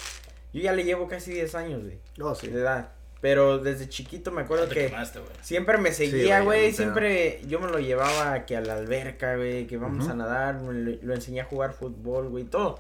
Yo 0.52 0.62
ya 0.62 0.74
le 0.74 0.84
llevo 0.84 1.08
casi 1.08 1.32
10 1.32 1.56
años, 1.56 1.84
güey, 1.84 2.00
No, 2.18 2.36
sí. 2.36 2.48
de 2.48 2.60
edad. 2.60 2.92
Pero 3.22 3.60
desde 3.60 3.90
chiquito 3.90 4.32
me 4.32 4.42
acuerdo 4.42 4.70
que 4.70 4.88
quemaste, 4.88 5.20
siempre 5.42 5.78
me 5.78 5.92
seguía, 5.92 6.42
güey, 6.42 6.72
siempre 6.72 7.42
yo 7.48 7.60
me 7.60 7.68
lo 7.68 7.80
llevaba 7.80 8.46
que 8.46 8.56
a 8.56 8.62
la 8.62 8.76
alberca, 8.76 9.36
güey, 9.36 9.68
que 9.68 9.78
vamos 9.78 10.08
a 10.08 10.14
nadar. 10.14 10.62
me 10.62 10.74
lo, 10.74 10.98
lo 11.02 11.14
enseñé 11.14 11.42
a 11.42 11.46
jugar 11.46 11.74
fútbol, 11.74 12.30
güey, 12.30 12.46
todo. 12.46 12.80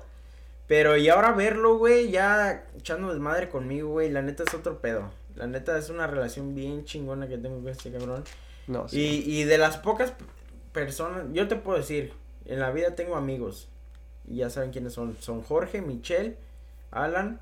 Pero 0.68 0.96
y 0.96 1.10
ahora 1.10 1.32
verlo, 1.32 1.78
güey, 1.78 2.10
ya 2.10 2.64
echando 2.78 3.12
desmadre 3.12 3.50
conmigo, 3.50 3.90
güey, 3.90 4.10
la 4.10 4.22
neta 4.22 4.44
es 4.44 4.54
otro 4.54 4.80
pedo. 4.80 5.12
La 5.36 5.46
neta 5.46 5.78
es 5.78 5.90
una 5.90 6.08
relación 6.08 6.56
bien 6.56 6.86
chingona 6.86 7.28
que 7.28 7.38
tengo 7.38 7.58
con 7.58 7.68
este 7.68 7.92
cabrón. 7.92 8.24
No, 8.68 8.88
sí. 8.88 9.24
Y, 9.26 9.42
y 9.42 9.44
de 9.44 9.58
las 9.58 9.78
pocas 9.78 10.14
personas, 10.72 11.26
yo 11.34 11.48
te 11.48 11.58
puedo 11.58 11.78
decir, 11.78 12.14
en 12.46 12.60
la 12.60 12.72
vida 12.72 12.96
tengo 12.96 13.18
amigos. 13.18 13.68
Y 14.28 14.38
ya 14.38 14.50
saben 14.50 14.72
quiénes 14.72 14.94
son. 14.94 15.18
Son 15.20 15.42
Jorge, 15.42 15.82
Michelle, 15.82 16.38
Alan, 16.92 17.42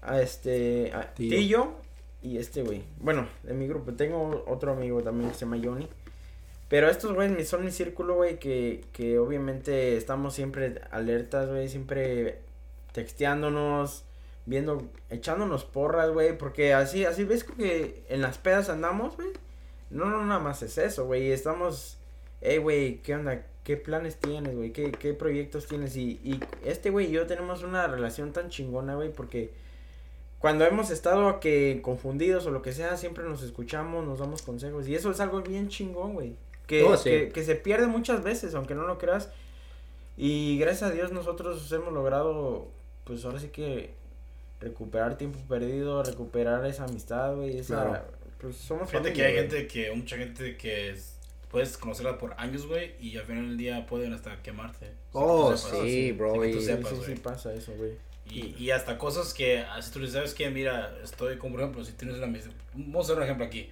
a 0.00 0.20
este, 0.22 0.92
a. 0.94 1.12
Tillo 1.14 1.81
y 2.22 2.38
este 2.38 2.62
güey. 2.62 2.84
Bueno, 3.00 3.26
de 3.42 3.54
mi 3.54 3.66
grupo 3.66 3.92
tengo 3.92 4.44
otro 4.46 4.72
amigo 4.72 5.02
también 5.02 5.30
que 5.30 5.34
se 5.34 5.44
llama 5.44 5.60
Johnny. 5.62 5.88
Pero 6.68 6.88
estos 6.88 7.12
güeyes 7.12 7.48
son 7.48 7.64
mi 7.64 7.70
círculo, 7.70 8.14
güey, 8.14 8.38
que, 8.38 8.84
que 8.92 9.18
obviamente 9.18 9.96
estamos 9.98 10.34
siempre 10.34 10.80
alertas, 10.90 11.50
güey, 11.50 11.68
siempre 11.68 12.38
texteándonos, 12.92 14.04
viendo, 14.46 14.82
echándonos 15.10 15.64
porras, 15.64 16.10
güey, 16.12 16.38
porque 16.38 16.72
así, 16.72 17.04
así 17.04 17.24
ves 17.24 17.44
que 17.44 18.02
en 18.08 18.22
las 18.22 18.38
pedas 18.38 18.70
andamos, 18.70 19.16
güey. 19.16 19.28
No, 19.90 20.06
no, 20.06 20.24
nada 20.24 20.40
más 20.40 20.62
es 20.62 20.78
eso, 20.78 21.04
güey, 21.04 21.32
estamos, 21.32 21.98
hey, 22.40 22.56
güey, 22.56 23.02
¿qué 23.02 23.16
onda? 23.16 23.44
¿Qué 23.64 23.76
planes 23.76 24.16
tienes, 24.16 24.56
güey? 24.56 24.72
¿Qué, 24.72 24.92
¿Qué 24.92 25.12
proyectos 25.12 25.66
tienes? 25.66 25.94
Y, 25.96 26.20
y 26.24 26.40
este 26.64 26.88
güey 26.88 27.08
y 27.08 27.10
yo 27.10 27.26
tenemos 27.26 27.62
una 27.62 27.86
relación 27.86 28.32
tan 28.32 28.48
chingona, 28.48 28.94
güey, 28.94 29.12
porque 29.12 29.50
cuando 30.42 30.66
hemos 30.66 30.90
estado 30.90 31.40
que 31.40 31.80
confundidos 31.82 32.44
o 32.46 32.50
lo 32.50 32.60
que 32.60 32.72
sea, 32.72 32.98
siempre 32.98 33.24
nos 33.24 33.42
escuchamos, 33.42 34.04
nos 34.06 34.18
damos 34.18 34.42
consejos. 34.42 34.86
Y 34.88 34.94
eso 34.94 35.10
es 35.10 35.20
algo 35.20 35.40
bien 35.40 35.68
chingón, 35.68 36.12
güey. 36.12 36.36
Que, 36.66 36.82
Oh, 36.82 36.96
sí. 36.98 37.08
que, 37.08 37.28
que 37.30 37.42
se 37.44 37.54
pierde 37.54 37.86
muchas 37.86 38.22
veces, 38.22 38.54
aunque 38.54 38.74
no 38.74 38.86
lo 38.86 38.98
creas. 38.98 39.30
Y 40.18 40.58
gracias 40.58 40.90
a 40.90 40.92
Dios 40.92 41.12
nosotros 41.12 41.70
hemos 41.72 41.92
logrado, 41.94 42.68
pues 43.04 43.24
ahora 43.24 43.38
sí 43.40 43.48
que 43.48 43.94
recuperar 44.60 45.16
tiempo 45.16 45.38
perdido, 45.48 46.02
recuperar 46.02 46.64
esa 46.66 46.84
amistad, 46.84 47.34
güey. 47.34 47.56
Esa, 47.58 47.82
Claro. 47.84 48.04
Pues 48.40 48.56
somos 48.56 48.88
Fíjate 48.90 49.10
familia, 49.10 49.14
que 49.14 49.28
hay 49.28 49.34
güey. 49.46 49.48
gente 49.50 49.66
que, 49.68 49.92
mucha 49.92 50.16
gente 50.16 50.56
que 50.56 50.90
es- 50.90 51.16
puedes 51.50 51.76
conocerla 51.78 52.18
por 52.18 52.34
años, 52.38 52.66
güey, 52.66 52.92
y 53.00 53.16
al 53.16 53.24
final 53.24 53.46
del 53.48 53.56
día 53.56 53.86
pueden 53.86 54.12
hasta 54.12 54.42
quemarte. 54.42 54.90
Oh, 55.12 55.56
sepas. 55.56 55.80
sí, 55.82 56.12
bro, 56.12 56.32
tú 56.34 56.42
Sí, 56.44 56.62
sepas, 56.62 56.90
sí, 56.90 56.96
güey. 56.96 57.14
sí 57.14 57.20
pasa 57.22 57.54
eso, 57.54 57.72
güey. 57.76 57.92
Y, 58.30 58.54
y 58.58 58.70
hasta 58.70 58.96
cosas 58.98 59.34
que, 59.34 59.58
así 59.60 59.90
tú 59.92 59.98
le 59.98 60.08
sabes 60.08 60.32
que, 60.34 60.48
mira, 60.50 60.94
estoy 61.02 61.36
como, 61.38 61.54
por 61.54 61.60
ejemplo, 61.62 61.84
si 61.84 61.92
tienes 61.92 62.16
una 62.16 62.26
amistad, 62.26 62.50
vamos 62.74 62.96
a 62.96 63.00
hacer 63.06 63.16
un 63.18 63.22
ejemplo 63.24 63.44
aquí. 63.46 63.68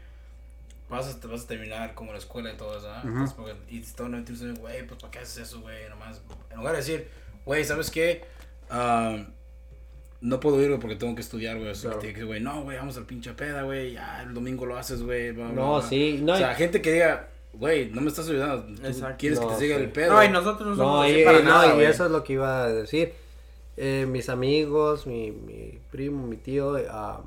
Vas 0.89 1.07
a, 1.23 1.27
vas 1.29 1.45
a 1.45 1.47
terminar 1.47 1.95
como 1.95 2.13
la 2.13 2.19
escuela 2.19 2.53
y 2.53 2.57
todo 2.57 2.77
eso, 2.77 2.91
¿ah? 2.91 2.99
Ujú. 3.05 3.09
Entonces, 3.11 3.35
porque- 3.37 3.55
y 3.69 3.81
todo 3.81 4.09
no 4.09 4.17
entiendes, 4.19 4.59
güey, 4.59 4.87
pues 4.87 5.01
¿para 5.01 5.11
qué 5.13 5.19
haces 5.21 5.47
eso, 5.49 5.61
güey? 5.61 5.89
Nomás, 5.89 6.21
en 6.51 6.57
lugar 6.59 6.73
de 6.73 6.79
decir, 6.79 7.09
güey, 7.47 7.65
¿sabes 7.65 7.91
qué? 7.91 8.25
Ah, 8.69 9.25
no 10.21 10.41
puedo 10.41 10.61
ir, 10.61 10.69
güey, 10.69 10.81
porque 10.81 10.97
tengo 10.97 11.15
que 11.15 11.21
estudiar, 11.23 11.57
güey. 11.59 11.71
Así 11.71 11.83
Claro. 11.83 11.99
que 12.01 12.07
te 12.09 12.13
dices, 12.13 12.27
güey, 12.27 12.41
no, 12.41 12.63
güey, 12.63 12.77
vamos 12.77 12.97
al 12.97 13.05
pinche 13.07 13.33
peda, 13.35 13.63
güey, 13.63 13.93
ya 13.93 14.23
el 14.23 14.35
domingo 14.35 14.67
lo 14.67 14.77
haces, 14.77 15.01
güey. 15.03 15.33
No, 15.33 15.79
bla". 15.79 15.89
sí, 15.89 16.19
no, 16.23 16.35
o 16.35 16.37
sea, 16.37 16.53
y- 16.53 16.57
gente 16.57 16.83
que 16.83 16.93
diga, 16.93 17.29
güey, 17.53 17.89
no 17.91 18.01
me 18.01 18.09
estás 18.09 18.29
ayudando. 18.29 18.65
Tú 18.65 18.87
Exacto. 18.87 19.15
quieres 19.17 19.39
que 19.39 19.47
No, 19.47 19.53
te 19.53 19.59
siga 19.61 19.77
sí. 19.77 19.83
el 19.85 19.91
pedo. 19.93 20.13
No, 20.13 20.25
y 20.25 20.29
nosotros 20.29 20.69
no 20.71 20.75
No, 20.75 20.77
somos 20.77 21.07
así 21.07 21.21
y, 21.21 21.25
para 21.25 21.39
y 21.39 21.43
no, 21.45 21.49
nada, 21.51 21.67
y 21.69 21.75
güey. 21.77 21.87
eso 21.87 22.05
es 22.05 22.11
lo 22.11 22.25
que 22.25 22.33
iba 22.35 22.65
a 22.65 22.69
decir. 22.69 23.15
Eh, 23.83 24.05
mis 24.07 24.29
amigos, 24.29 25.07
mi, 25.07 25.31
mi 25.33 25.79
primo, 25.91 26.27
mi 26.27 26.37
tío, 26.37 26.77
ah, 26.91 27.23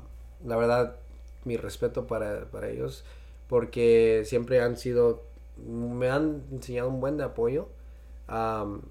la 0.46 0.56
verdad, 0.56 0.96
mi 1.44 1.56
respeto 1.56 2.06
para, 2.06 2.44
para 2.52 2.68
ellos, 2.70 3.04
porque 3.48 4.22
siempre 4.24 4.60
han 4.60 4.76
sido, 4.76 5.22
me 5.56 6.10
han 6.10 6.44
enseñado 6.52 6.88
un 6.90 7.00
buen 7.00 7.16
de 7.16 7.24
apoyo, 7.24 7.68
am, 8.28 8.82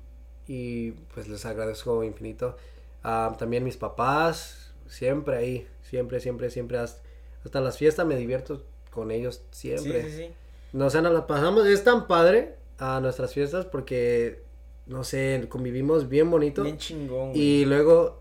y 0.47 0.91
pues 1.13 1.30
les 1.30 1.45
agradezco 1.45 2.04
infinito. 2.04 2.58
Am, 3.02 3.38
también 3.38 3.63
mis 3.63 3.78
papás, 3.78 4.73
siempre 4.88 5.38
ahí, 5.38 5.67
siempre, 5.84 6.19
siempre, 6.19 6.49
siempre, 6.49 6.78
hasta, 6.80 7.02
hasta 7.45 7.62
las 7.62 7.78
fiestas 7.78 8.06
me 8.06 8.17
divierto 8.17 8.63
con 8.91 9.10
ellos 9.12 9.41
Sí, 9.52 9.69
siempre. 9.78 10.04
sí, 10.04 10.17
sí. 10.17 10.34
No, 10.73 10.88
o 10.88 10.89
sea, 10.89 11.02
nos 11.02 11.13
la 11.13 11.28
pasamos, 11.28 11.65
es 11.67 11.84
tan 11.86 12.08
padre 12.08 12.56
a 12.78 12.99
nuestras 12.99 13.34
fiestas 13.34 13.65
porque, 13.65 14.43
no 14.86 15.04
sé, 15.04 15.46
convivimos 15.50 16.10
bien 16.10 16.30
bonito. 16.30 16.63
Bien 16.63 16.78
chingón, 16.78 17.30
güey. 17.32 17.41
y 17.41 17.65
luego, 17.65 18.19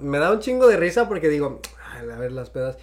me 0.00 0.18
da 0.18 0.32
un 0.32 0.40
chingo 0.40 0.66
de 0.66 0.76
risa 0.76 1.08
porque 1.08 1.28
digo, 1.28 1.60
"Ay, 1.92 2.08
a 2.10 2.18
ver 2.18 2.32
las 2.32 2.50
pedas. 2.50 2.76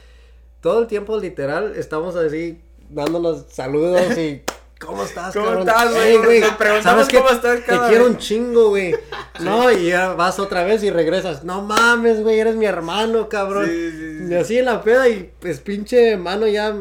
Todo 0.62 0.80
el 0.82 0.88
tiempo, 0.88 1.18
literal, 1.18 1.74
estamos 1.76 2.16
así, 2.16 2.62
dándonos 2.90 3.46
saludos 3.50 4.18
y... 4.18 4.42
¿Cómo 4.80 5.04
estás, 5.04 5.34
¿Cómo 5.34 5.46
cabrón? 5.48 5.68
estás, 5.68 5.94
güey? 5.94 6.36
Ey, 6.36 6.40
Nos 6.40 6.52
preguntamos 6.54 6.84
¿sabes 7.06 7.10
cómo 7.10 7.30
estás 7.36 7.60
Te 7.60 7.66
cada 7.66 7.90
quiero 7.90 8.06
un 8.06 8.18
chingo, 8.18 8.70
güey. 8.70 8.96
No, 9.42 9.70
y 9.72 9.88
ya 9.90 10.14
vas 10.14 10.40
otra 10.40 10.64
vez 10.64 10.84
y 10.84 10.90
regresas. 10.90 11.44
No 11.44 11.62
mames, 11.62 12.22
güey, 12.24 12.40
eres 12.40 12.56
mi 12.56 12.66
hermano, 12.66 13.28
cabrón. 13.28 13.66
Sí, 13.66 13.92
sí, 13.92 14.28
Y 14.30 14.34
así 14.36 14.58
en 14.58 14.66
la 14.66 14.82
peda 14.82 15.10
y 15.10 15.32
pues 15.42 15.60
pinche 15.60 16.16
mano 16.16 16.48
ya 16.48 16.74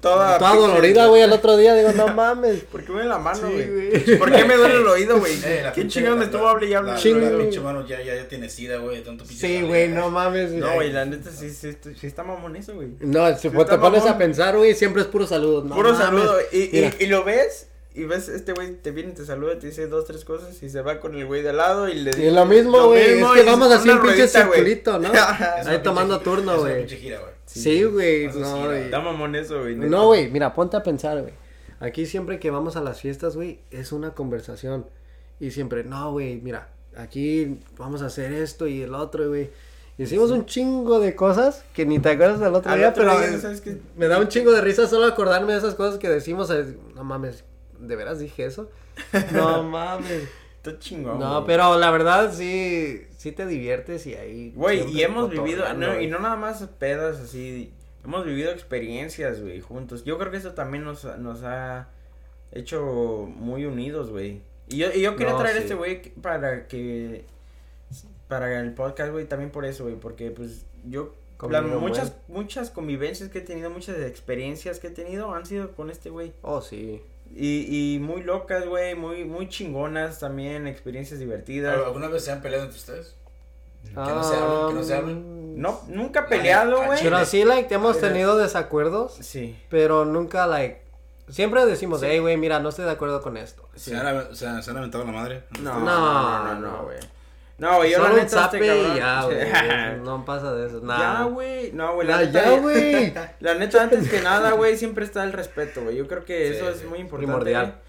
Toda, 0.00 0.38
toda 0.38 0.52
pinche- 0.52 0.60
dolorida, 0.60 1.06
güey, 1.06 1.22
al 1.22 1.32
otro 1.32 1.56
día. 1.56 1.74
Digo, 1.74 1.90
no 1.92 2.08
mames. 2.14 2.60
¿Por 2.64 2.82
qué 2.82 2.88
me 2.88 2.94
duele 2.96 3.08
la 3.08 3.18
mano, 3.18 3.48
Sí, 3.48 3.52
güey? 3.54 3.90
güey. 3.90 4.18
¿Por 4.18 4.30
qué 4.32 4.44
me 4.44 4.56
duele 4.56 4.74
el 4.76 4.86
oído, 4.86 5.18
güey? 5.18 5.32
Eh, 5.44 5.60
la 5.64 5.72
¿Qué 5.72 5.88
chingados 5.88 6.18
me 6.18 6.24
la- 6.26 6.30
estuvo 6.30 6.46
hable 6.48 6.66
y 6.68 6.74
hable? 6.74 6.92
la- 6.92 6.98
Chingo. 6.98 7.20
La 7.20 7.38
pinche 7.38 7.60
mano 7.60 7.86
ya, 7.86 8.02
ya, 8.02 8.14
ya 8.14 8.28
tiene 8.28 8.48
sida, 8.48 8.76
güey, 8.78 8.98
de 8.98 9.02
tanto 9.02 9.24
pinche 9.24 9.46
Sí, 9.46 9.62
güey, 9.62 9.88
no 9.88 10.10
mames. 10.10 10.52
No, 10.52 10.74
güey, 10.74 10.92
la 10.92 11.04
neta 11.06 11.30
sí, 11.30 11.50
sí, 11.50 11.72
sí, 11.82 11.90
sí 11.98 12.06
está 12.06 12.22
mamón 12.22 12.54
eso, 12.56 12.74
güey. 12.74 12.88
No, 13.00 13.26
si 13.36 13.48
Sí 13.48 13.50
te 13.50 13.78
pones 13.78 14.04
a 14.06 14.16
pensar, 14.18 14.56
güey, 14.56 14.74
siempre 14.74 15.02
es 15.02 15.08
puro 15.08 15.26
saludo. 15.26 15.64
No 15.64 15.74
Puro 15.74 15.92
mames. 15.92 16.04
saludo. 16.06 16.36
Y, 16.52 16.58
y, 16.78 16.90
y 17.00 17.06
lo 17.06 17.24
ves, 17.24 17.68
y 17.96 18.04
ves, 18.04 18.28
este 18.28 18.52
güey 18.52 18.74
te 18.74 18.90
viene, 18.90 19.12
te 19.12 19.24
saluda, 19.24 19.58
te 19.58 19.66
dice 19.68 19.86
dos, 19.88 20.04
tres 20.04 20.24
cosas, 20.24 20.62
y 20.62 20.68
se 20.70 20.82
va 20.82 21.00
con 21.00 21.14
el 21.14 21.26
güey 21.26 21.42
de 21.42 21.50
al 21.50 21.56
lado 21.56 21.88
y 21.88 21.94
le 21.94 22.10
Y 22.22 22.26
es 22.26 22.32
lo 22.32 22.44
mismo, 22.46 22.86
güey. 22.88 23.00
Es 23.20 23.26
que 23.32 23.42
y 23.42 23.44
vamos 23.46 23.72
así 23.72 23.88
en 23.90 24.00
pinche 24.00 24.28
circulito, 24.28 24.98
¿no? 24.98 25.10
Es 25.60 25.66
Ahí 25.66 25.82
tomando 25.82 26.16
pinche- 26.20 26.24
turno, 26.24 26.58
güey. 26.58 26.86
Sí, 27.46 27.82
güey. 27.84 28.26
No, 28.28 28.32
sí, 28.32 28.64
güey. 28.66 28.82
Está 28.84 29.00
mamón 29.00 29.34
eso, 29.34 29.60
güey. 29.60 29.74
No, 29.76 30.06
güey, 30.06 30.30
mira, 30.30 30.52
ponte 30.54 30.76
a 30.76 30.82
pensar, 30.82 31.20
güey. 31.22 31.32
Aquí 31.80 32.06
siempre 32.06 32.38
que 32.38 32.50
vamos 32.50 32.76
a 32.76 32.80
las 32.80 33.00
fiestas, 33.00 33.34
güey, 33.36 33.60
es 33.70 33.92
una 33.92 34.10
conversación. 34.14 34.86
Y 35.40 35.50
siempre, 35.50 35.84
no, 35.84 36.12
güey, 36.12 36.36
mira, 36.36 36.68
aquí 36.96 37.58
vamos 37.78 38.02
a 38.02 38.06
hacer 38.06 38.32
esto 38.32 38.66
y 38.66 38.82
el 38.82 38.94
otro, 38.94 39.28
güey. 39.28 39.50
Hicimos 39.98 40.30
un 40.30 40.44
chingo 40.44 41.00
de 41.00 41.14
cosas 41.14 41.64
que 41.72 41.86
ni 41.86 41.98
te 41.98 42.10
acuerdas 42.10 42.38
del 42.40 42.54
otro 42.54 42.70
Al 42.70 42.78
día, 42.78 42.90
otro 42.90 43.04
pero 43.04 43.18
día, 43.18 43.38
¿sabes 43.40 43.62
me 43.96 44.08
da 44.08 44.18
un 44.18 44.28
chingo 44.28 44.52
de 44.52 44.60
risa 44.60 44.86
solo 44.86 45.06
acordarme 45.06 45.52
de 45.54 45.58
esas 45.58 45.74
cosas 45.74 45.98
que 45.98 46.08
decimos. 46.10 46.50
eh, 46.50 46.76
No 46.94 47.02
mames, 47.02 47.44
¿de 47.86 47.96
veras 47.96 48.18
dije 48.18 48.44
eso? 48.44 48.70
No 49.32 49.62
mames. 49.62 50.28
Está 50.56 50.78
chingón. 50.78 51.18
No, 51.20 51.34
güey. 51.34 51.46
pero 51.46 51.78
la 51.78 51.90
verdad 51.90 52.32
sí, 52.32 53.06
sí 53.16 53.32
te 53.32 53.46
diviertes 53.46 54.06
y 54.06 54.14
ahí. 54.14 54.52
Güey, 54.56 54.90
y 54.90 55.02
hemos 55.02 55.30
vivido, 55.30 55.62
cotorreando, 55.62 55.94
no, 55.94 56.00
y 56.00 56.06
no 56.08 56.18
nada 56.18 56.36
más 56.36 56.62
pedas 56.78 57.20
así, 57.20 57.72
hemos 58.04 58.24
vivido 58.24 58.50
experiencias, 58.50 59.40
güey, 59.40 59.60
juntos. 59.60 60.04
Yo 60.04 60.18
creo 60.18 60.30
que 60.30 60.38
eso 60.38 60.52
también 60.54 60.84
nos, 60.84 61.04
nos 61.18 61.42
ha 61.44 61.88
hecho 62.52 63.28
muy 63.36 63.64
unidos, 63.64 64.10
güey. 64.10 64.40
Y 64.68 64.78
yo, 64.78 64.88
y 64.92 65.00
yo 65.02 65.14
quería 65.16 65.34
No, 65.34 65.38
traer 65.38 65.56
sí. 65.56 65.62
este 65.62 65.74
güey 65.74 66.02
para 66.14 66.66
que, 66.66 67.24
para 68.28 68.60
el 68.60 68.72
podcast, 68.74 69.12
güey, 69.12 69.26
también 69.26 69.50
por 69.50 69.64
eso, 69.64 69.84
güey, 69.84 69.96
porque 69.96 70.30
pues 70.32 70.66
yo, 70.84 71.14
muchas, 71.78 72.14
muchas 72.28 72.70
convivencias 72.70 73.28
que 73.28 73.38
he 73.38 73.42
tenido, 73.42 73.70
muchas 73.70 73.98
experiencias 74.00 74.80
que 74.80 74.88
he 74.88 74.90
tenido 74.90 75.32
han 75.34 75.46
sido 75.46 75.72
con 75.72 75.90
este 75.90 76.10
güey. 76.10 76.32
Oh, 76.42 76.60
sí. 76.60 77.02
Y, 77.38 77.94
y 77.96 77.98
muy 77.98 78.22
locas, 78.22 78.66
güey, 78.66 78.94
muy, 78.94 79.24
muy 79.26 79.48
chingonas 79.48 80.18
también, 80.20 80.66
experiencias 80.66 81.20
divertidas. 81.20 81.76
¿Alguna 81.84 82.08
vez 82.08 82.24
se 82.24 82.32
han 82.32 82.40
peleado 82.40 82.64
entre 82.64 82.78
ustedes? 82.78 83.14
Que 83.84 83.92
no 83.94 84.24
se 84.24 84.34
hablen, 84.36 84.68
que 84.68 84.74
no 84.74 84.82
se 84.82 84.94
hablen. 84.94 85.60
No, 85.60 85.80
nunca 85.88 86.26
peleado, 86.26 86.80
Ay, 86.80 86.86
güey. 86.86 86.98
Pero 87.02 87.24
sí, 87.26 87.44
like, 87.44 87.72
hemos 87.74 88.00
tenido 88.00 88.36
desacuerdos, 88.36 89.14
Sí. 89.20 89.56
pero 89.68 90.04
nunca, 90.04 90.46
like, 90.46 90.80
siempre 91.28 91.64
decimos, 91.66 92.00
hey, 92.02 92.18
güey, 92.18 92.36
mira, 92.36 92.58
no 92.58 92.70
estoy 92.70 92.84
de 92.86 92.90
acuerdo 92.92 93.20
con 93.22 93.36
esto. 93.36 93.68
Sí. 93.74 93.90
¿Se, 93.90 93.96
han, 93.96 94.34
se, 94.34 94.46
han, 94.46 94.62
se 94.62 94.70
han 94.70 94.78
aventado 94.78 95.04
la 95.04 95.12
madre? 95.12 95.44
No, 95.60 95.78
No, 95.78 95.84
no, 95.84 96.44
no, 96.44 96.54
no. 96.54 96.60
no, 96.78 96.82
güey. 96.84 96.98
No, 97.58 97.76
güey, 97.78 97.90
yo 97.90 97.96
Solo 97.96 98.08
la 98.08 98.14
neta 98.14 98.26
este 98.26 98.36
zape 98.36 98.66
cabrón. 98.66 98.92
y 98.92 98.98
ya, 98.98 99.22
güey. 99.94 100.00
No 100.04 100.24
pasa 100.26 100.54
de 100.54 100.66
eso, 100.66 100.80
Ya, 100.80 100.86
nada. 100.86 101.24
güey. 101.24 101.72
No, 101.72 101.94
güey, 101.94 102.06
Ya, 102.08 102.16
la 102.20 102.26
neta. 102.26 102.44
ya, 102.44 102.58
güey. 102.60 103.14
La 103.40 103.54
neta, 103.54 103.82
antes 103.82 104.08
que 104.10 104.20
nada, 104.20 104.50
güey, 104.52 104.76
siempre 104.76 105.04
está 105.04 105.24
el 105.24 105.32
respeto, 105.32 105.82
güey. 105.84 105.96
Yo 105.96 106.06
creo 106.06 106.24
que 106.24 106.48
Sí, 106.50 106.56
eso 106.56 106.66
sí. 106.72 106.80
es 106.80 106.84
muy 106.84 106.98
importante. 106.98 107.26
Primordial. 107.32 107.80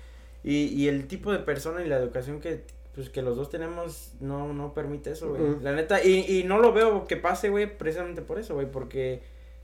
Y, 0.43 0.68
y 0.68 0.88
el 0.88 1.07
tipo 1.07 1.32
de 1.34 1.39
persona 1.39 1.82
y 1.82 1.88
la 1.89 1.97
educación 1.97 2.39
que, 2.39 2.63
pues, 2.95 3.09
que 3.09 3.22
los 3.22 3.36
dos 3.36 3.49
tenemos 3.49 4.13
no, 4.22 4.53
no 4.53 4.74
permite 4.74 5.11
eso, 5.11 5.30
güey. 5.30 5.41
Ujú. 5.41 5.59
La 5.61 5.74
neta, 5.74 6.01
y, 6.01 6.26
y 6.39 6.43
no 6.45 6.59
lo 6.59 6.72
veo 6.72 7.05
que 7.05 7.18
pase, 7.18 7.49
güey, 7.49 7.78
precisamente 7.78 8.22
por 8.22 8.39
eso, 8.39 8.53
güey, 8.53 8.72
porque 8.72 9.22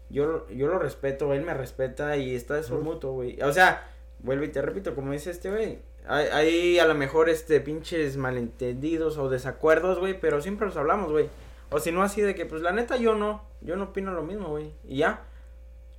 yo, 0.10 0.46
yo 0.50 0.68
lo 0.68 0.80
respeto, 0.80 1.34
él 1.34 1.44
me 1.44 1.54
respeta 1.54 2.18
y 2.18 2.36
está 2.36 2.60
eso 2.60 2.76
Ujú. 2.76 2.84
mutuo, 2.84 3.12
güey. 3.14 3.42
O 3.42 3.54
sea, 3.54 3.88
vuelvo 4.20 4.44
y 4.44 4.50
te 4.50 4.62
repito, 4.62 4.94
como 4.96 5.14
dice 5.14 5.32
este, 5.32 5.50
güey, 5.50 5.80
hay, 6.08 6.28
hay 6.28 6.80
a 6.80 6.86
lo 6.86 6.96
mejor, 6.96 7.30
este, 7.30 7.60
pinches 7.62 8.18
malentendidos 8.18 9.18
o 9.18 9.30
desacuerdos, 9.30 10.00
güey, 10.00 10.20
pero 10.20 10.42
siempre 10.42 10.68
los 10.68 10.78
hablamos, 10.78 11.12
güey. 11.12 11.30
O 11.70 11.80
si 11.80 11.92
no 11.92 12.04
así 12.04 12.22
de 12.22 12.36
que, 12.36 12.46
pues, 12.46 12.62
la 12.62 12.72
neta, 12.72 12.98
yo 12.98 13.16
no, 13.16 13.44
yo 13.62 13.76
no 13.76 13.86
opino 13.86 14.12
lo 14.12 14.24
mismo, 14.24 14.50
güey, 14.50 14.72
y 14.88 14.98
ya. 14.98 15.24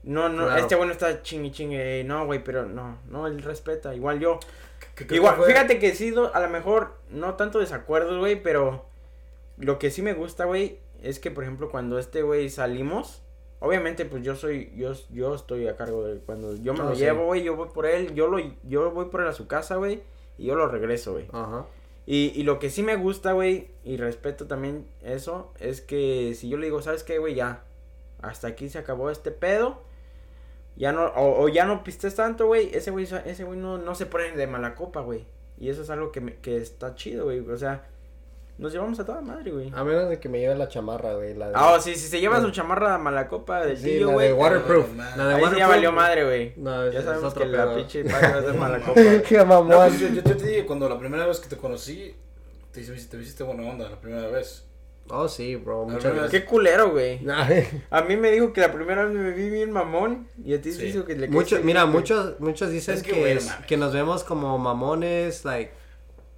No, 0.04 0.28
no, 0.28 0.44
Claro. 0.44 0.60
este 0.60 0.74
güey 0.76 0.86
no 0.86 0.92
está 0.92 1.22
chingue 1.22 1.50
chingue, 1.50 2.04
no, 2.04 2.26
güey, 2.26 2.44
pero 2.44 2.66
no, 2.66 2.98
no, 3.08 3.26
él 3.26 3.42
respeta, 3.42 3.94
igual 3.94 4.20
yo. 4.20 4.38
Igual, 5.10 5.42
fíjate 5.44 5.78
que 5.80 5.94
sí, 5.94 6.14
a 6.32 6.40
lo 6.40 6.48
mejor 6.50 6.94
no 7.10 7.34
tanto 7.34 7.58
desacuerdos, 7.58 8.18
güey, 8.18 8.40
pero 8.40 8.86
lo 9.56 9.78
que 9.80 9.90
sí 9.90 10.02
me 10.02 10.12
gusta, 10.12 10.44
güey, 10.44 10.78
es 11.02 11.18
que, 11.18 11.30
por 11.32 11.42
ejemplo, 11.42 11.70
cuando 11.70 11.98
este 11.98 12.22
güey 12.22 12.48
salimos, 12.50 13.23
obviamente, 13.60 14.04
pues 14.04 14.22
yo 14.22 14.34
soy, 14.36 14.72
yo, 14.76 14.92
yo 15.10 15.34
estoy 15.34 15.66
a 15.68 15.76
cargo 15.76 16.04
de 16.04 16.18
cuando 16.20 16.54
yo 16.56 16.74
me 16.74 16.80
Ah, 16.80 16.84
lo 16.90 16.94
sí. 16.94 17.00
llevo, 17.02 17.26
güey, 17.26 17.42
yo 17.42 17.56
voy 17.56 17.68
por 17.72 17.86
él, 17.86 18.14
yo 18.14 18.28
lo, 18.28 18.38
yo 18.64 18.90
voy 18.90 19.06
por 19.06 19.22
él 19.22 19.28
a 19.28 19.32
su 19.32 19.46
casa, 19.46 19.76
güey, 19.76 20.02
y 20.38 20.46
yo 20.46 20.54
lo 20.54 20.68
regreso, 20.68 21.12
güey. 21.12 21.26
Ajá. 21.32 21.66
Y, 22.06 22.32
y 22.34 22.42
lo 22.42 22.58
que 22.58 22.68
sí 22.70 22.82
me 22.82 22.96
gusta, 22.96 23.32
güey, 23.32 23.68
y 23.82 23.96
respeto 23.96 24.46
también 24.46 24.86
eso, 25.02 25.52
es 25.58 25.80
que 25.80 26.34
si 26.34 26.48
yo 26.50 26.58
le 26.58 26.66
digo, 26.66 26.82
¿sabes 26.82 27.02
qué, 27.04 27.18
güey? 27.18 27.34
Ya, 27.34 27.64
hasta 28.20 28.48
aquí 28.48 28.68
se 28.68 28.78
acabó 28.78 29.10
este 29.10 29.30
pedo. 29.30 29.82
Ya 30.76 30.92
no, 30.92 31.06
o, 31.06 31.42
o 31.44 31.48
ya 31.48 31.64
no 31.66 31.84
pistes 31.84 32.16
tanto, 32.16 32.46
güey. 32.46 32.68
Ese 32.74 32.90
güey, 32.90 33.04
ese 33.24 33.44
güey 33.44 33.58
no, 33.58 33.78
no 33.78 33.94
se 33.94 34.06
pone 34.06 34.32
de 34.32 34.46
mala 34.48 34.74
copa, 34.74 35.00
güey. 35.02 35.24
Y 35.56 35.68
eso 35.68 35.82
es 35.82 35.88
algo 35.90 36.10
que, 36.10 36.20
me- 36.20 36.34
que 36.36 36.56
está 36.56 36.94
chido, 36.96 37.24
güey. 37.26 37.38
O 37.48 37.56
sea, 37.56 37.86
nos 38.58 38.72
llevamos 38.72 38.98
a 39.00 39.04
toda 39.04 39.20
madre, 39.20 39.50
güey. 39.50 39.72
A 39.74 39.82
menos 39.84 40.08
de 40.08 40.20
que 40.20 40.28
me 40.28 40.38
lleve 40.40 40.54
la 40.54 40.68
chamarra, 40.68 41.14
güey. 41.14 41.34
La 41.34 41.48
de... 41.48 41.52
Ah, 41.56 41.72
oh, 41.72 41.80
sí, 41.80 41.94
si 41.96 42.06
se 42.08 42.20
lleva 42.20 42.40
su 42.40 42.50
chamarra 42.50 42.96
mala 42.98 43.26
copa 43.28 43.64
del 43.66 43.76
Sí, 43.76 43.84
tío, 43.98 44.06
la 44.08 44.12
güey. 44.12 44.28
de 44.28 44.32
waterproof. 44.34 44.88
No, 44.94 45.02
no, 45.04 45.16
La 45.16 45.26
de 45.28 45.34
Ahí 45.34 45.44
sí 45.50 45.56
ya 45.58 45.68
valió 45.68 45.92
madre, 45.92 46.24
güey. 46.24 46.52
No, 46.56 46.88
ya 46.90 46.98
es- 47.00 47.04
sabemos 47.04 47.32
es 47.32 47.38
que 47.38 47.46
la 47.46 47.64
pedo. 47.64 47.76
pinche 47.76 48.04
paga 48.04 48.30
va 48.32 48.38
a 48.38 48.42
ser 48.42 48.54
mala 48.54 48.78
copa. 48.84 49.00
Qué 49.28 49.36
No, 49.38 49.44
mamón. 49.46 49.88
pues 49.88 50.00
yo, 50.00 50.08
yo 50.08 50.22
te 50.22 50.34
dije, 50.34 50.66
cuando 50.66 50.88
la 50.88 50.98
primera 50.98 51.26
vez 51.26 51.40
que 51.40 51.48
te 51.48 51.56
conocí, 51.56 52.14
te, 52.72 52.80
hice- 52.80 53.08
te 53.08 53.16
hiciste 53.16 53.42
buena 53.42 53.68
onda, 53.68 53.88
la 53.90 54.00
primera 54.00 54.28
vez. 54.28 54.66
Oh, 55.10 55.28
sí, 55.28 55.56
bro. 55.56 55.84
La 55.86 55.92
Muchas 55.94 56.12
gracias. 56.14 56.30
Qué 56.30 56.44
culero, 56.46 56.90
güey. 56.92 57.20
A 57.90 58.02
mí 58.02 58.16
me 58.16 58.30
dijo 58.30 58.52
que 58.54 58.60
la 58.62 58.72
primera 58.72 59.04
vez 59.04 59.14
me 59.14 59.32
vi 59.32 59.50
bien 59.50 59.70
mamón 59.70 60.28
y 60.42 60.54
a 60.54 60.62
ti 60.62 60.72
Sí. 60.72 60.78
te 60.78 60.84
dijo 60.84 61.04
que 61.04 61.14
le 61.14 61.28
Muchos, 61.28 61.50
caíste 61.50 61.66
mira, 61.66 61.82
bien, 61.82 61.92
muchos, 61.92 62.40
muchos 62.40 62.70
dicen 62.70 62.94
Es 62.94 63.02
que, 63.02 63.10
que, 63.12 63.20
no 63.20 63.26
es- 63.26 63.52
que 63.66 63.76
nos 63.76 63.92
vemos 63.92 64.24
como 64.24 64.56
mamones, 64.56 65.44
like, 65.44 65.72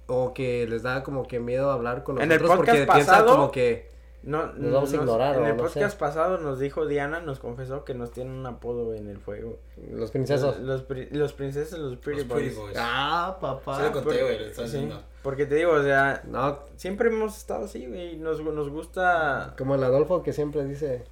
o 0.07 0.33
que 0.33 0.65
les 0.67 0.83
da 0.83 1.03
como 1.03 1.27
que 1.27 1.39
miedo 1.39 1.69
hablar 1.71 2.03
con 2.03 2.17
En 2.21 2.31
el 2.31 2.41
nosotros 2.41 2.57
porque 2.57 2.71
podcast 2.71 2.93
piensan 2.93 3.15
pasado, 3.15 3.31
como 3.35 3.51
que, 3.51 3.89
No, 4.23 4.47
Nos 4.53 4.73
vamos 4.73 4.91
a 4.91 4.95
ignorar, 4.95 5.35
En 5.35 5.41
o 5.43 5.45
el 5.47 5.57
no 5.57 5.63
podcast 5.63 5.93
sé. 5.93 5.99
pasado 5.99 6.37
nos 6.39 6.59
dijo 6.59 6.85
Diana, 6.85 7.19
nos 7.21 7.39
confesó 7.39 7.85
que 7.85 7.93
nos 7.93 8.11
tiene 8.11 8.31
un 8.31 8.45
apodo 8.45 8.93
en 8.93 9.07
el 9.09 9.19
fuego. 9.19 9.59
los 9.91 10.11
princesos. 10.11 10.59
Los, 10.59 10.85
los 11.11 11.33
princesos, 11.33 11.77
los 11.79 11.97
pretty, 11.97 12.21
Los 12.23 12.31
pretty 12.33 12.49
boys. 12.55 12.57
boys. 12.67 12.77
Ah, 12.79 13.37
papá. 13.39 13.91
Conté, 13.91 14.01
por- 14.01 14.13
güey, 14.23 14.43
estás 14.45 14.71
Sí, 14.71 14.89
porque 15.23 15.45
te 15.45 15.55
digo, 15.55 15.71
o 15.73 15.83
sea, 15.83 16.23
No, 16.25 16.59
siempre 16.77 17.09
hemos 17.09 17.37
estado 17.37 17.65
así, 17.65 17.85
güey. 17.85 18.17
Nos, 18.17 18.41
nos 18.43 18.69
gusta. 18.69 19.53
como 19.57 19.75
el 19.75 19.83
Adolfo 19.83 20.23
que 20.23 20.33
siempre 20.33 20.63
dice, 20.65 21.03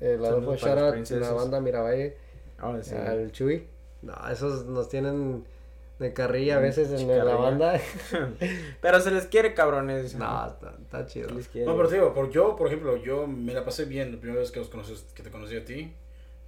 el 0.00 0.24
Adolfo 0.24 0.52
los 0.52 0.60
Shara, 0.60 0.94
la 0.96 1.32
banda 1.32 1.60
Miravalle, 1.60 2.16
Ah, 2.58 2.76
sí. 2.82 2.94
al 2.94 3.30
Chuy. 3.32 3.66
No, 4.02 4.14
esos 4.30 4.64
nos 4.66 4.88
tienen 4.88 5.44
de 6.00 6.14
carrilla 6.14 6.56
a 6.56 6.60
veces 6.60 6.90
en 6.98 7.06
la 7.06 7.34
banda. 7.34 7.78
Pero 8.80 9.00
se 9.00 9.10
les 9.10 9.26
quiere, 9.26 9.52
cabrones. 9.54 10.14
no, 10.14 10.46
está, 10.46 10.74
está 10.82 11.06
chido. 11.06 11.28
Se 11.28 11.34
les 11.34 11.48
quiere. 11.48 11.66
No, 11.66 11.76
pero 11.76 11.88
te 11.88 11.96
digo, 11.96 12.14
por 12.14 12.30
yo, 12.30 12.56
por 12.56 12.66
ejemplo, 12.68 12.96
yo 12.96 13.26
me 13.26 13.52
la 13.52 13.64
pasé 13.64 13.84
bien 13.84 14.12
la 14.12 14.18
primera 14.18 14.40
vez 14.40 14.50
que, 14.50 14.60
los 14.60 14.68
conocí, 14.70 14.94
que 15.14 15.22
te 15.22 15.30
conocí 15.30 15.56
a 15.56 15.64
ti, 15.64 15.92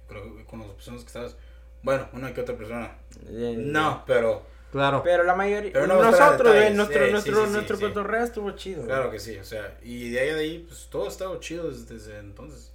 con, 0.07 0.43
con 0.45 0.59
las 0.59 0.69
personas 0.69 1.01
que 1.01 1.07
estabas. 1.07 1.37
Bueno, 1.83 2.07
una 2.13 2.33
que 2.33 2.41
otra 2.41 2.57
persona. 2.57 2.97
Eh, 3.29 3.55
No, 3.57 4.03
pero 4.07 4.43
Claro. 4.71 5.01
Pero 5.03 5.23
la 5.23 5.35
mayoría. 5.35 5.71
Pero 5.71 5.85
no 5.85 6.01
nosotros, 6.01 6.51
detalles. 6.51 6.75
Nuestro, 6.75 7.05
Sí, 7.05 7.11
nuestro, 7.11 7.35
sí, 7.35 7.45
sí, 7.45 7.53
nuestro 7.53 7.77
sí. 7.77 7.83
cotorreo 7.83 8.23
estuvo 8.23 8.51
chido. 8.51 8.77
güey. 8.77 8.87
claro 8.87 9.11
que 9.11 9.19
sí, 9.19 9.37
o 9.37 9.43
sea, 9.43 9.77
y 9.83 10.09
de 10.09 10.19
ahí 10.19 10.29
a 10.29 10.35
de 10.35 10.41
ahí, 10.41 10.65
pues 10.67 10.87
todo 10.89 11.05
ha 11.05 11.09
estado 11.09 11.39
chido 11.39 11.69
desde, 11.69 11.93
desde 11.93 12.17
entonces. 12.17 12.71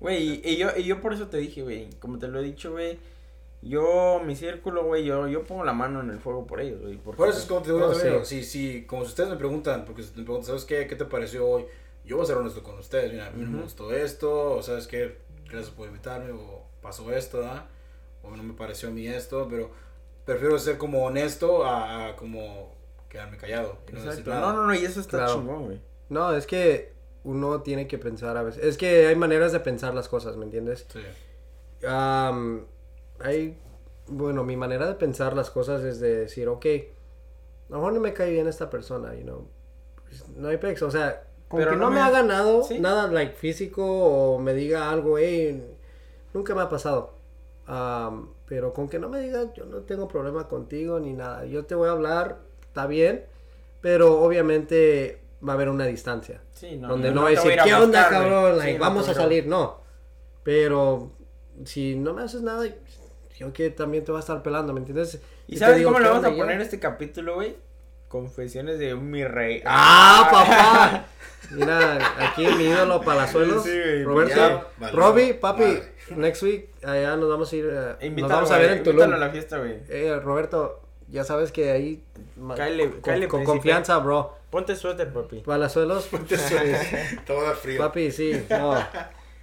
Güey, 0.00 0.22
y, 0.22 0.42
y 0.44 0.56
yo, 0.58 0.68
y 0.76 0.84
yo 0.84 1.00
por 1.00 1.14
eso 1.14 1.28
te 1.28 1.38
dije, 1.38 1.62
güey, 1.62 1.88
como 1.98 2.18
te 2.18 2.28
lo 2.28 2.40
he 2.40 2.42
dicho, 2.42 2.72
güey, 2.72 2.98
yo, 3.62 4.20
mi 4.24 4.34
círculo, 4.36 4.84
güey, 4.84 5.04
yo, 5.04 5.28
yo 5.28 5.44
pongo 5.44 5.64
la 5.64 5.72
mano 5.72 6.00
en 6.00 6.10
el 6.10 6.18
fuego 6.18 6.46
por 6.46 6.60
ellos, 6.60 6.80
güey. 6.80 6.96
Por 6.96 7.28
eso 7.28 7.38
es 7.38 7.44
como 7.46 7.62
te 7.62 7.72
digo, 7.72 7.92
digo, 7.92 8.24
sí. 8.24 8.42
sí, 8.42 8.44
sí, 8.44 8.84
como 8.86 9.02
si 9.04 9.08
ustedes 9.10 9.28
me 9.30 9.36
preguntan, 9.36 9.84
porque 9.84 10.02
si 10.02 10.10
me 10.16 10.24
preguntan, 10.24 10.46
¿sabes 10.46 10.64
qué? 10.64 10.86
¿Qué 10.86 10.96
te 10.96 11.04
pareció 11.04 11.46
hoy? 11.46 11.66
Yo 12.04 12.16
voy 12.16 12.24
a 12.24 12.26
ser 12.26 12.36
honesto 12.38 12.62
con 12.62 12.78
ustedes, 12.78 13.12
mira, 13.12 13.26
a 13.26 13.30
mí 13.30 13.42
no 13.44 13.50
me 13.50 13.56
Ujú. 13.56 13.64
gustó 13.64 13.92
esto, 13.92 14.52
o 14.56 14.62
sabes 14.62 14.86
qué, 14.86 15.18
gracias 15.48 15.70
por 15.70 15.86
invitarme, 15.86 16.32
o 16.32 16.64
pasó 16.80 17.12
esto, 17.12 17.38
¿verdad? 17.40 17.66
O 18.22 18.34
no 18.34 18.42
me 18.42 18.54
pareció 18.54 18.88
a 18.88 18.92
mí 18.92 19.06
esto, 19.06 19.46
pero 19.50 19.70
prefiero 20.24 20.58
ser 20.58 20.78
como 20.78 21.04
honesto 21.04 21.64
a, 21.64 22.08
a 22.08 22.16
como 22.16 22.74
quedarme 23.10 23.36
callado 23.36 23.78
y 23.88 23.92
no 23.92 24.02
decir 24.02 24.10
Exacto. 24.20 24.30
nada. 24.30 24.52
No, 24.52 24.52
no, 24.60 24.66
no, 24.68 24.74
y 24.74 24.84
eso 24.84 25.00
está 25.00 25.18
Claro. 25.18 25.34
chingón, 25.34 25.64
güey. 25.66 25.80
No, 26.08 26.32
es 26.32 26.46
que 26.46 26.92
uno 27.24 27.60
tiene 27.60 27.86
que 27.86 27.98
pensar 27.98 28.36
a 28.38 28.42
veces. 28.42 28.64
Es 28.64 28.78
que 28.78 29.06
hay 29.06 29.16
maneras 29.16 29.52
de 29.52 29.60
pensar 29.60 29.92
las 29.94 30.08
cosas, 30.08 30.36
¿me 30.36 30.44
entiendes? 30.44 30.86
Sí. 30.90 31.00
Am, 31.86 32.66
hay, 33.22 33.58
bueno, 34.08 34.44
mi 34.44 34.56
manera 34.56 34.86
de 34.86 34.94
pensar 34.94 35.34
las 35.36 35.50
cosas 35.50 35.82
es 35.82 36.00
de 36.00 36.16
decir, 36.16 36.48
ok, 36.48 36.66
a 36.66 37.72
lo 37.72 37.76
mejor 37.76 37.92
no 37.92 38.00
me 38.00 38.12
cae 38.12 38.30
bien 38.32 38.48
esta 38.48 38.68
persona, 38.70 39.14
you 39.14 39.22
know, 39.22 39.46
pues, 40.08 40.28
no 40.30 40.48
hay 40.48 40.56
pex, 40.56 40.82
o 40.82 40.90
sea, 40.90 41.24
con 41.48 41.58
Pero 41.58 41.72
que 41.72 41.76
no 41.76 41.84
no 41.86 41.90
me 41.90 41.96
me- 41.96 42.02
ha 42.02 42.10
ganado 42.10 42.62
Sí. 42.64 42.78
nada, 42.80 43.06
like, 43.08 43.34
físico 43.34 43.84
o 43.84 44.38
me 44.38 44.54
diga 44.54 44.90
algo, 44.90 45.18
hey, 45.18 45.64
nunca 46.34 46.54
me 46.54 46.62
ha 46.62 46.68
pasado, 46.68 47.14
Am, 47.66 48.30
pero 48.46 48.72
con 48.72 48.88
que 48.88 48.98
no 48.98 49.08
me 49.08 49.20
diga, 49.20 49.52
yo 49.54 49.64
no 49.64 49.78
tengo 49.82 50.08
problema 50.08 50.48
contigo 50.48 50.98
ni 50.98 51.12
nada, 51.12 51.44
yo 51.44 51.66
te 51.66 51.76
voy 51.76 51.88
a 51.88 51.92
hablar, 51.92 52.38
está 52.62 52.86
bien, 52.88 53.24
pero 53.80 54.20
obviamente 54.22 55.20
va 55.46 55.52
a 55.52 55.54
haber 55.54 55.68
una 55.68 55.86
distancia 55.86 56.42
Sí, 56.52 56.76
no. 56.76 56.88
donde 56.88 57.12
no, 57.12 57.22
va 57.22 57.28
a 57.28 57.30
decir, 57.30 57.60
a 57.60 57.64
¿qué 57.64 57.74
onda, 57.74 58.00
buscar, 58.00 58.08
güey". 58.22 58.30
cabrón? 58.30 58.52
Sí, 58.54 58.58
Like, 58.58 58.78
no, 58.78 58.84
vamos 58.84 59.08
a 59.08 59.14
salir, 59.14 59.46
no. 59.46 59.80
Pero 60.42 61.10
si 61.64 61.94
no 61.94 62.12
me 62.14 62.22
haces 62.22 62.42
nada, 62.42 62.64
yo 63.40 63.52
que 63.52 63.70
también 63.70 64.04
te 64.04 64.12
voy 64.12 64.18
a 64.18 64.20
estar 64.20 64.42
pelando, 64.42 64.72
¿me 64.72 64.80
entiendes? 64.80 65.20
¿Y 65.48 65.56
sabes 65.56 65.78
digo, 65.78 65.88
cómo 65.88 65.98
le 65.98 66.04
¿qué 66.04 66.10
vamos 66.10 66.24
a? 66.26 66.28
Y 66.30 66.36
yo, 66.36 66.44
poner 66.44 66.60
este 66.60 66.78
capítulo, 66.78 67.34
güey? 67.36 67.56
Confesiones 68.08 68.78
de 68.78 68.92
un 68.94 69.10
mi 69.10 69.24
rey. 69.24 69.62
¡Ah, 69.64 70.28
papá! 70.30 71.06
Mira, 71.50 71.98
aquí 72.18 72.46
mi 72.46 72.64
ídolo 72.64 73.00
palazuelos, 73.00 73.64
Sí, 73.64 74.04
Roberto. 74.04 74.34
ya 74.80 74.90
Robbie, 74.92 75.34
papi, 75.34 75.78
next 76.16 76.42
week 76.42 76.68
allá 76.84 77.16
nos 77.16 77.28
vamos 77.28 77.52
a 77.52 77.56
ir, 77.56 77.64
eh, 77.66 77.94
nos 77.94 78.04
Invítalo, 78.04 78.34
vamos 78.34 78.50
a 78.50 78.58
ver 78.58 78.70
en 78.72 78.76
invítalo 78.78 78.98
Tulum. 79.04 79.14
a 79.14 79.18
la 79.18 79.30
fiesta, 79.30 79.58
güey. 79.58 79.78
Eh, 79.88 80.20
Roberto, 80.22 80.80
ya 81.08 81.24
sabes 81.24 81.50
que 81.50 81.70
ahí 81.72 82.04
Cáele- 82.56 82.90
con, 82.90 83.00
cáele, 83.00 83.26
con 83.28 83.42
confianza, 83.44 83.98
bro. 83.98 84.34
Ponte 84.50 84.76
suéter, 84.76 85.12
papi. 85.12 85.40
Palazuelos. 85.40 86.08
Te 86.08 87.32
va 87.34 87.40
a 87.40 87.44
dar 87.44 87.56
frío. 87.56 87.78
Papi, 87.78 88.10
sí. 88.12 88.44
No. 88.50 88.74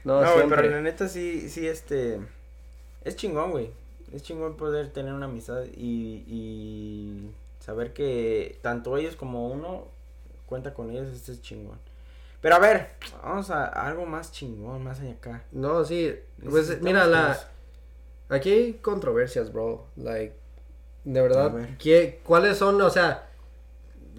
No, 0.03 0.21
No, 0.21 0.33
güey, 0.35 0.47
pero 0.49 0.61
la 0.69 0.81
neta 0.81 1.07
sí, 1.09 1.49
sí, 1.49 1.67
este. 1.67 2.19
Es 3.03 3.15
chingón, 3.15 3.51
güey. 3.51 3.71
Es 4.13 4.23
chingón 4.23 4.55
poder 4.55 4.91
tener 4.93 5.13
una 5.13 5.25
amistad 5.25 5.63
y, 5.75 6.23
y 6.27 7.31
saber 7.59 7.93
que 7.93 8.57
tanto 8.61 8.95
ellos 8.97 9.15
como 9.15 9.49
uno 9.49 9.85
cuenta 10.45 10.73
con 10.73 10.89
ellos. 10.91 11.07
Este 11.13 11.33
es 11.33 11.41
chingón. 11.41 11.77
Pero 12.41 12.55
a 12.55 12.59
ver, 12.59 12.91
vamos 13.23 13.49
a, 13.49 13.65
a 13.65 13.87
algo 13.87 14.05
más 14.05 14.31
chingón, 14.31 14.83
más 14.83 14.99
allá 14.99 15.11
acá. 15.11 15.43
No, 15.51 15.83
sí. 15.83 16.15
Pues 16.49 16.81
mira, 16.81 17.05
la. 17.07 17.37
Aquí 18.29 18.51
hay 18.51 18.73
controversias, 18.73 19.51
bro. 19.51 19.85
Like, 19.97 20.33
de 21.03 21.21
verdad, 21.21 21.51
ver. 21.53 21.77
¿qué, 21.77 22.21
¿cuáles 22.23 22.57
son, 22.57 22.81
o 22.81 22.89
sea, 22.89 23.29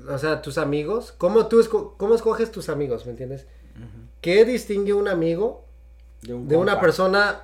o 0.09 0.19
sea, 0.19 0.43
tus 0.43 0.59
amigos? 0.59 1.13
¿Cómo 1.17 1.47
tú 1.47 1.61
esco- 1.61 1.93
cómo 1.97 2.15
escoges 2.15 2.51
tus 2.51 2.69
amigos, 2.69 3.05
me 3.07 3.13
entiendes? 3.13 3.47
¿Qué 4.21 4.45
distingue 4.45 4.93
un 4.95 5.07
amigo 5.09 5.65
De, 6.23 6.35
un 6.35 6.49
de 6.49 6.57
una 6.57 6.81
persona 6.81 7.43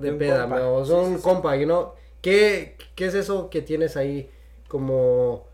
de, 0.00 0.10
un 0.12 0.18
peda, 0.18 0.40
compa. 0.42 0.66
o 0.68 0.84
Sí, 0.84 0.90
sea, 0.92 1.04
sí, 1.04 1.16
sí. 1.16 1.22
compa, 1.22 1.56
you 1.56 1.64
know? 1.64 1.92
¿Qué, 2.22 2.76
¿Qué 2.94 3.06
es 3.06 3.14
eso 3.14 3.50
que 3.50 3.62
tienes 3.62 3.96
ahí 3.96 4.30
como, 4.68 5.46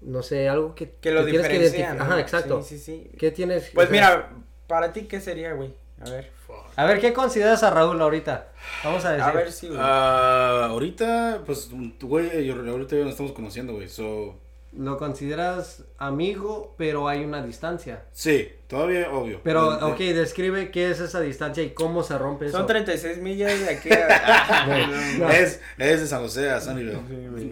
no 0.00 0.22
sé, 0.22 0.48
algo 0.48 0.74
que, 0.74 0.92
Que 1.00 1.10
lo 1.10 1.24
tienes 1.24 1.48
que 1.48 1.58
diferencian. 1.58 1.80
identificar? 1.80 1.96
¿no? 1.96 2.02
Ajá, 2.14 2.20
exacto. 2.20 2.62
Sí, 2.62 2.78
sí, 2.78 2.84
sí. 3.10 3.10
¿Qué 3.18 3.30
tienes? 3.30 3.70
Pues 3.74 3.88
o 3.88 3.92
sea, 3.92 4.00
mira, 4.00 4.30
para 4.66 4.92
ti, 4.92 5.02
¿qué 5.02 5.20
sería, 5.20 5.52
güey? 5.54 5.74
A 6.00 6.10
ver. 6.10 6.30
A 6.76 6.84
ver, 6.86 7.00
¿qué 7.00 7.12
consideras 7.12 7.62
a 7.62 7.70
Raúl 7.70 8.00
ahorita? 8.02 8.48
Vamos 8.82 9.04
a 9.04 9.10
decir. 9.12 9.24
A 9.24 9.32
ver 9.32 9.52
si, 9.52 9.68
güey. 9.68 9.78
Ah, 9.80 10.66
ahorita, 10.70 11.42
pues, 11.46 11.70
güey, 12.00 12.44
yo, 12.44 12.54
ahorita 12.54 12.96
ya 12.96 13.02
nos 13.02 13.12
estamos 13.12 13.32
conociendo, 13.32 13.74
güey. 13.74 13.88
So, 13.88 14.36
Lo 14.76 14.98
consideras 14.98 15.84
amigo, 15.98 16.74
pero 16.76 17.06
hay 17.08 17.24
una 17.24 17.44
distancia. 17.44 18.02
sí, 18.12 18.48
todavía, 18.66 19.10
obvio. 19.12 19.40
Pero, 19.44 19.68
ok, 19.90 19.98
describe 19.98 20.70
qué 20.72 20.90
es 20.90 20.98
esa 20.98 21.20
distancia 21.20 21.62
y 21.62 21.70
cómo 21.70 22.02
se 22.02 22.18
rompe 22.18 22.46
eso. 22.46 22.58
Son 22.58 22.66
36 22.66 23.18
millas 23.18 23.60
de 23.60 23.68
aquí 23.70 23.88
a... 23.92 25.14
No. 25.18 25.30
Es, 25.30 25.60
es 25.78 26.00
de 26.00 26.06
San 26.08 26.22
José 26.22 26.50
a 26.50 26.60
Sunnyvale. 26.60 26.98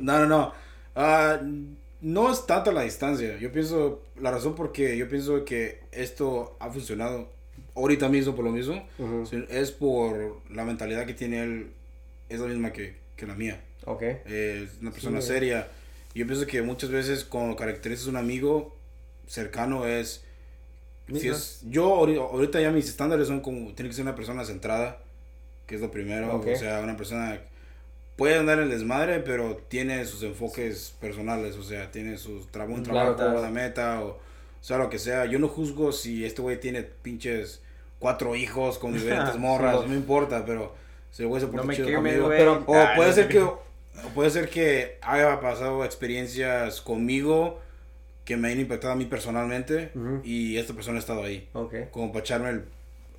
No, 0.01 0.19
no, 0.19 0.27
no. 0.27 0.53
Ah, 0.97 1.39
no 2.01 2.33
es 2.33 2.45
tanta 2.47 2.73
la 2.73 2.83
distancia. 2.83 3.37
Yo 3.39 3.53
pienso, 3.53 4.03
la 4.21 4.33
razón 4.33 4.55
por 4.57 4.73
que 4.73 4.97
yo 4.97 5.09
pienso 5.09 5.45
que 5.45 5.81
esto 5.93 6.57
ha 6.59 6.71
funcionado 6.71 7.29
ahorita 7.77 8.09
mismo 8.09 8.35
por 8.35 8.45
lo 8.45 8.51
mismo, 8.51 8.85
Ujú. 8.99 9.25
sí, 9.27 9.45
es 9.49 9.71
por 9.71 10.39
la 10.51 10.65
mentalidad 10.65 11.07
que 11.07 11.15
tiene 11.15 11.43
él, 11.45 11.71
es 12.29 12.41
la 12.41 12.47
misma 12.49 12.73
que, 12.73 12.97
que 13.17 13.27
la 13.27 13.35
mía. 13.37 13.61
Ok. 13.85 14.03
Eh, 14.03 14.67
es 14.69 14.81
una 14.83 14.91
persona 14.91 15.21
Sí. 15.21 15.29
seria. 15.29 15.69
Yo 16.15 16.27
pienso 16.27 16.47
que 16.47 16.63
muchas 16.63 16.91
veces 16.91 17.25
cuando 17.25 17.57
caracterizas 17.57 18.07
a 18.07 18.11
un 18.11 18.17
amigo 18.17 18.75
cercano 19.27 19.87
es... 19.87 20.25
Si 21.15 21.29
es 21.29 21.61
yo 21.69 21.95
ahorita, 21.95 22.61
ya 22.61 22.71
mis 22.71 22.89
estándares 22.89 23.29
son 23.29 23.41
como... 23.41 23.73
Tiene 23.75 23.89
que 23.91 23.95
ser 23.95 24.03
una 24.05 24.15
persona 24.15 24.45
centrada, 24.45 24.99
que 25.67 25.75
es 25.75 25.81
lo 25.81 25.91
primero. 25.91 26.37
Ok. 26.37 26.49
O 26.55 26.57
sea, 26.57 26.81
una 26.81 26.97
persona... 26.97 27.39
Puede 28.17 28.37
andar 28.39 28.59
en 28.59 28.65
el 28.65 28.71
desmadre, 28.71 29.21
pero 29.21 29.57
tiene 29.69 30.05
sus 30.05 30.23
enfoques 30.23 30.95
personales. 31.01 31.57
O 31.57 31.63
sea, 31.63 31.91
tiene 31.91 32.19
sus 32.19 32.47
tra 32.53 32.65
un 32.65 32.83
trabajo, 32.83 33.17
claro. 33.17 33.41
una 33.41 33.51
meta, 33.51 34.01
o, 34.03 34.09
o 34.11 34.19
sea, 34.61 34.79
lo 34.79 34.91
que 34.91 34.99
sea. 34.99 35.25
Yo 35.27 35.39
no 35.39 35.49
juzgo 35.49 35.93
si 35.93 36.25
este 36.25 36.41
güey 36.43 36.61
tiene 36.61 36.83
pinches 36.83 37.63
cuatro 37.99 38.37
hijos 38.37 38.79
con 38.79 38.93
diferentes 38.95 39.37
morras. 39.39 39.81
no 39.83 39.89
me 39.89 39.97
importa, 39.97 40.45
pero... 40.45 40.75
Si 41.11 41.23
el 41.23 41.29
güey 41.29 41.41
se 41.43 41.47
porta 41.49 41.67
No 41.67 41.73
chido 41.75 41.93
conmigo. 41.95 42.29
Pero- 42.29 42.65
O 42.67 42.75
Ah, 42.75 42.93
puede 42.97 43.09
no 43.11 43.15
ser 43.15 43.29
que 43.29 43.45
puede 44.15 44.31
ser 44.31 44.49
que 44.49 44.99
haya 45.03 45.41
pasado 45.41 45.85
experiencias 45.85 46.81
conmigo 46.81 47.61
que 48.25 48.37
me 48.37 48.53
han 48.53 48.61
impactado 48.61 48.93
a 48.93 48.97
mí 48.97 49.05
personalmente 49.05 49.91
Ujú. 49.95 50.21
y 50.25 50.57
esta 50.57 50.75
persona 50.75 50.97
ha 50.97 51.01
estado 51.01 51.23
ahí. 51.25 51.49
Ok. 51.55 51.75
Como 51.91 52.13
para 52.13 52.21
echarme 52.21 52.51
el- 52.51 52.65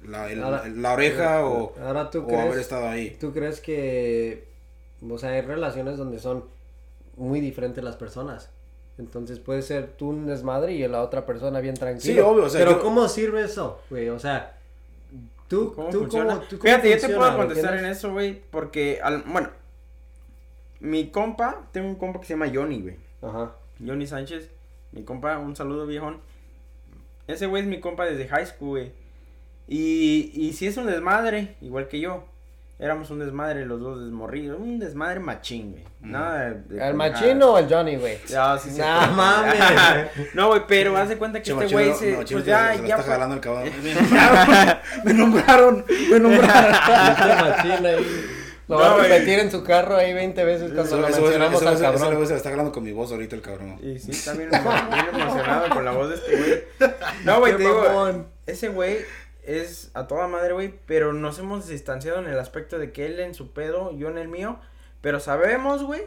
la, 0.05 0.29
el- 0.31 0.43
Ahora- 0.43 0.67
la 0.67 0.93
oreja 0.93 1.45
o, 1.45 1.73
Ahora 1.79 2.09
tú 2.09 2.23
o 2.23 2.27
crees. 2.27 2.41
haber 2.41 2.59
estado 2.59 2.87
ahí. 2.89 3.15
¿Tú 3.19 3.33
crees 3.33 3.59
que, 3.61 4.45
o 5.09 5.17
sea, 5.17 5.29
hay 5.31 5.41
relaciones 5.41 5.97
donde 5.97 6.19
son 6.19 6.45
muy 7.17 7.39
diferentes 7.39 7.83
las 7.83 7.95
personas? 7.95 8.49
Entonces 8.97 9.39
puede 9.39 9.61
ser 9.61 9.87
tú 9.97 10.09
un 10.09 10.25
desmadre 10.27 10.73
y 10.73 10.87
la 10.87 11.01
otra 11.01 11.25
persona 11.25 11.59
bien 11.61 11.75
tranquila. 11.75 12.13
Sí, 12.13 12.19
obvio, 12.19 12.45
o 12.45 12.49
sea, 12.49 12.59
Pero 12.59 12.71
yo- 12.73 12.81
¿cómo 12.81 13.07
sirve 13.07 13.43
eso, 13.43 13.79
güey? 13.89 14.09
O 14.09 14.19
sea, 14.19 14.57
tú, 15.47 15.73
¿Cómo 15.73 15.89
tú 15.89 15.99
funciona? 16.01 16.35
cómo, 16.35 16.45
tú 16.47 16.57
cómo 16.59 16.63
Fíjate, 16.63 16.89
yo 16.89 16.95
te 16.95 16.99
funciona, 16.99 17.17
puedo 17.25 17.31
¿me 17.31 17.45
contestar 17.45 17.77
en 17.77 17.85
eso, 17.85 18.11
güey, 18.11 18.41
porque, 18.51 18.99
al, 19.01 19.23
bueno, 19.23 19.49
mi 20.83 21.09
compa, 21.09 21.61
tengo 21.71 21.87
un 21.87 21.95
compa 21.95 22.19
que 22.19 22.25
se 22.27 22.33
llama 22.33 22.51
Johnny, 22.53 22.81
güey. 22.81 22.97
Ajá. 23.21 23.53
Johnny 23.85 24.05
Sánchez, 24.05 24.49
mi 24.91 25.03
compa, 25.03 25.37
un 25.39 25.55
saludo 25.55 25.87
viejón. 25.87 26.19
Ese 27.27 27.45
güey 27.47 27.63
es 27.63 27.67
mi 27.69 27.79
compa 27.79 28.05
desde 28.05 28.27
high 28.27 28.45
school, 28.45 28.69
güey. 28.69 28.91
Y, 29.67 30.31
y 30.33 30.51
si 30.53 30.67
es 30.67 30.75
un 30.75 30.85
desmadre, 30.87 31.55
igual 31.61 31.87
que 31.87 31.99
yo. 32.01 32.25
Éramos 32.79 33.09
un 33.11 33.19
desmadre 33.19 33.65
los 33.65 33.79
dos 33.79 34.01
desmorridos. 34.03 34.59
Un 34.59 34.77
desmadre 34.79 35.21
machín, 35.21 35.71
güey. 35.71 35.83
Nada 36.01 36.49
de- 36.49 36.75
de 36.75 36.85
¿El 36.85 36.95
machino 36.95 37.51
o 37.53 37.57
el 37.59 37.69
Johnny, 37.69 37.95
güey? 37.95 38.17
Ya, 38.27 38.57
sí, 38.57 38.71
sí. 38.71 38.79
Nah, 38.79 39.07
mames. 39.07 39.55
no, 40.33 40.47
güey, 40.49 40.63
pero 40.67 40.97
haz 40.97 41.07
de 41.07 41.17
cuenta 41.17 41.41
que 41.41 41.49
este 41.51 41.53
machino, 41.63 41.79
güey 41.79 41.89
no, 41.91 41.95
se. 41.95 42.11
no, 42.11 42.17
pues 42.17 42.29
ya, 42.45 42.73
se 42.73 42.79
ya. 42.79 42.95
está 42.95 42.97
fue- 43.03 43.13
jalando 43.13 43.35
el 43.35 43.41
cabrón. 43.41 43.69
Me 45.05 45.13
nombraron, 45.13 45.85
me 46.11 46.19
nombraron. 46.19 46.71
Machín 47.51 47.85
ahí. 47.85 48.25
Lo 48.73 48.79
No, 48.79 48.85
va 48.85 48.95
a 48.95 48.97
repetir 49.03 49.39
en 49.39 49.51
su 49.51 49.63
carro 49.63 49.95
ahí 49.95 50.13
20 50.13 50.43
veces 50.43 50.65
cuando 50.73 50.83
Eso- 50.83 50.97
lo 51.01 51.07
eso- 51.07 51.21
mencionamos 51.21 51.61
eso- 51.61 51.67
al 51.69 51.75
eso- 51.75 51.83
cabrón. 51.83 52.15
güey 52.15 52.25
se 52.27 52.33
le 52.33 52.37
está 52.37 52.49
jalando 52.49 52.71
con 52.71 52.83
mi 52.83 52.91
voz 52.91 53.11
ahorita 53.11 53.35
el 53.35 53.41
cabrón. 53.41 53.79
Y 53.81 53.99
sí, 53.99 54.11
está 54.11 54.33
bien, 54.33 54.49
emo- 54.51 54.89
bien 54.93 55.21
emocionado 55.21 55.69
con 55.69 55.85
la 55.85 55.91
voz 55.91 56.09
de 56.09 56.15
este 56.15 56.35
güey. 56.37 56.63
No, 57.25 57.39
güey, 57.39 57.55
te 57.57 57.63
digo, 57.63 58.25
ese 58.45 58.67
güey 58.69 58.97
es 59.43 59.91
a 59.93 60.07
toda 60.07 60.27
madre, 60.27 60.53
güey, 60.53 60.73
pero 60.85 61.13
nos 61.13 61.39
hemos 61.39 61.67
distanciado 61.67 62.19
en 62.19 62.27
el 62.27 62.39
aspecto 62.39 62.77
de 62.79 62.91
que 62.91 63.05
él 63.05 63.19
en 63.19 63.33
su 63.33 63.51
pedo, 63.51 63.91
yo 63.97 64.09
en 64.09 64.17
el 64.17 64.27
mío, 64.29 64.57
pero 65.01 65.19
sabemos, 65.19 65.83
güey, 65.83 66.03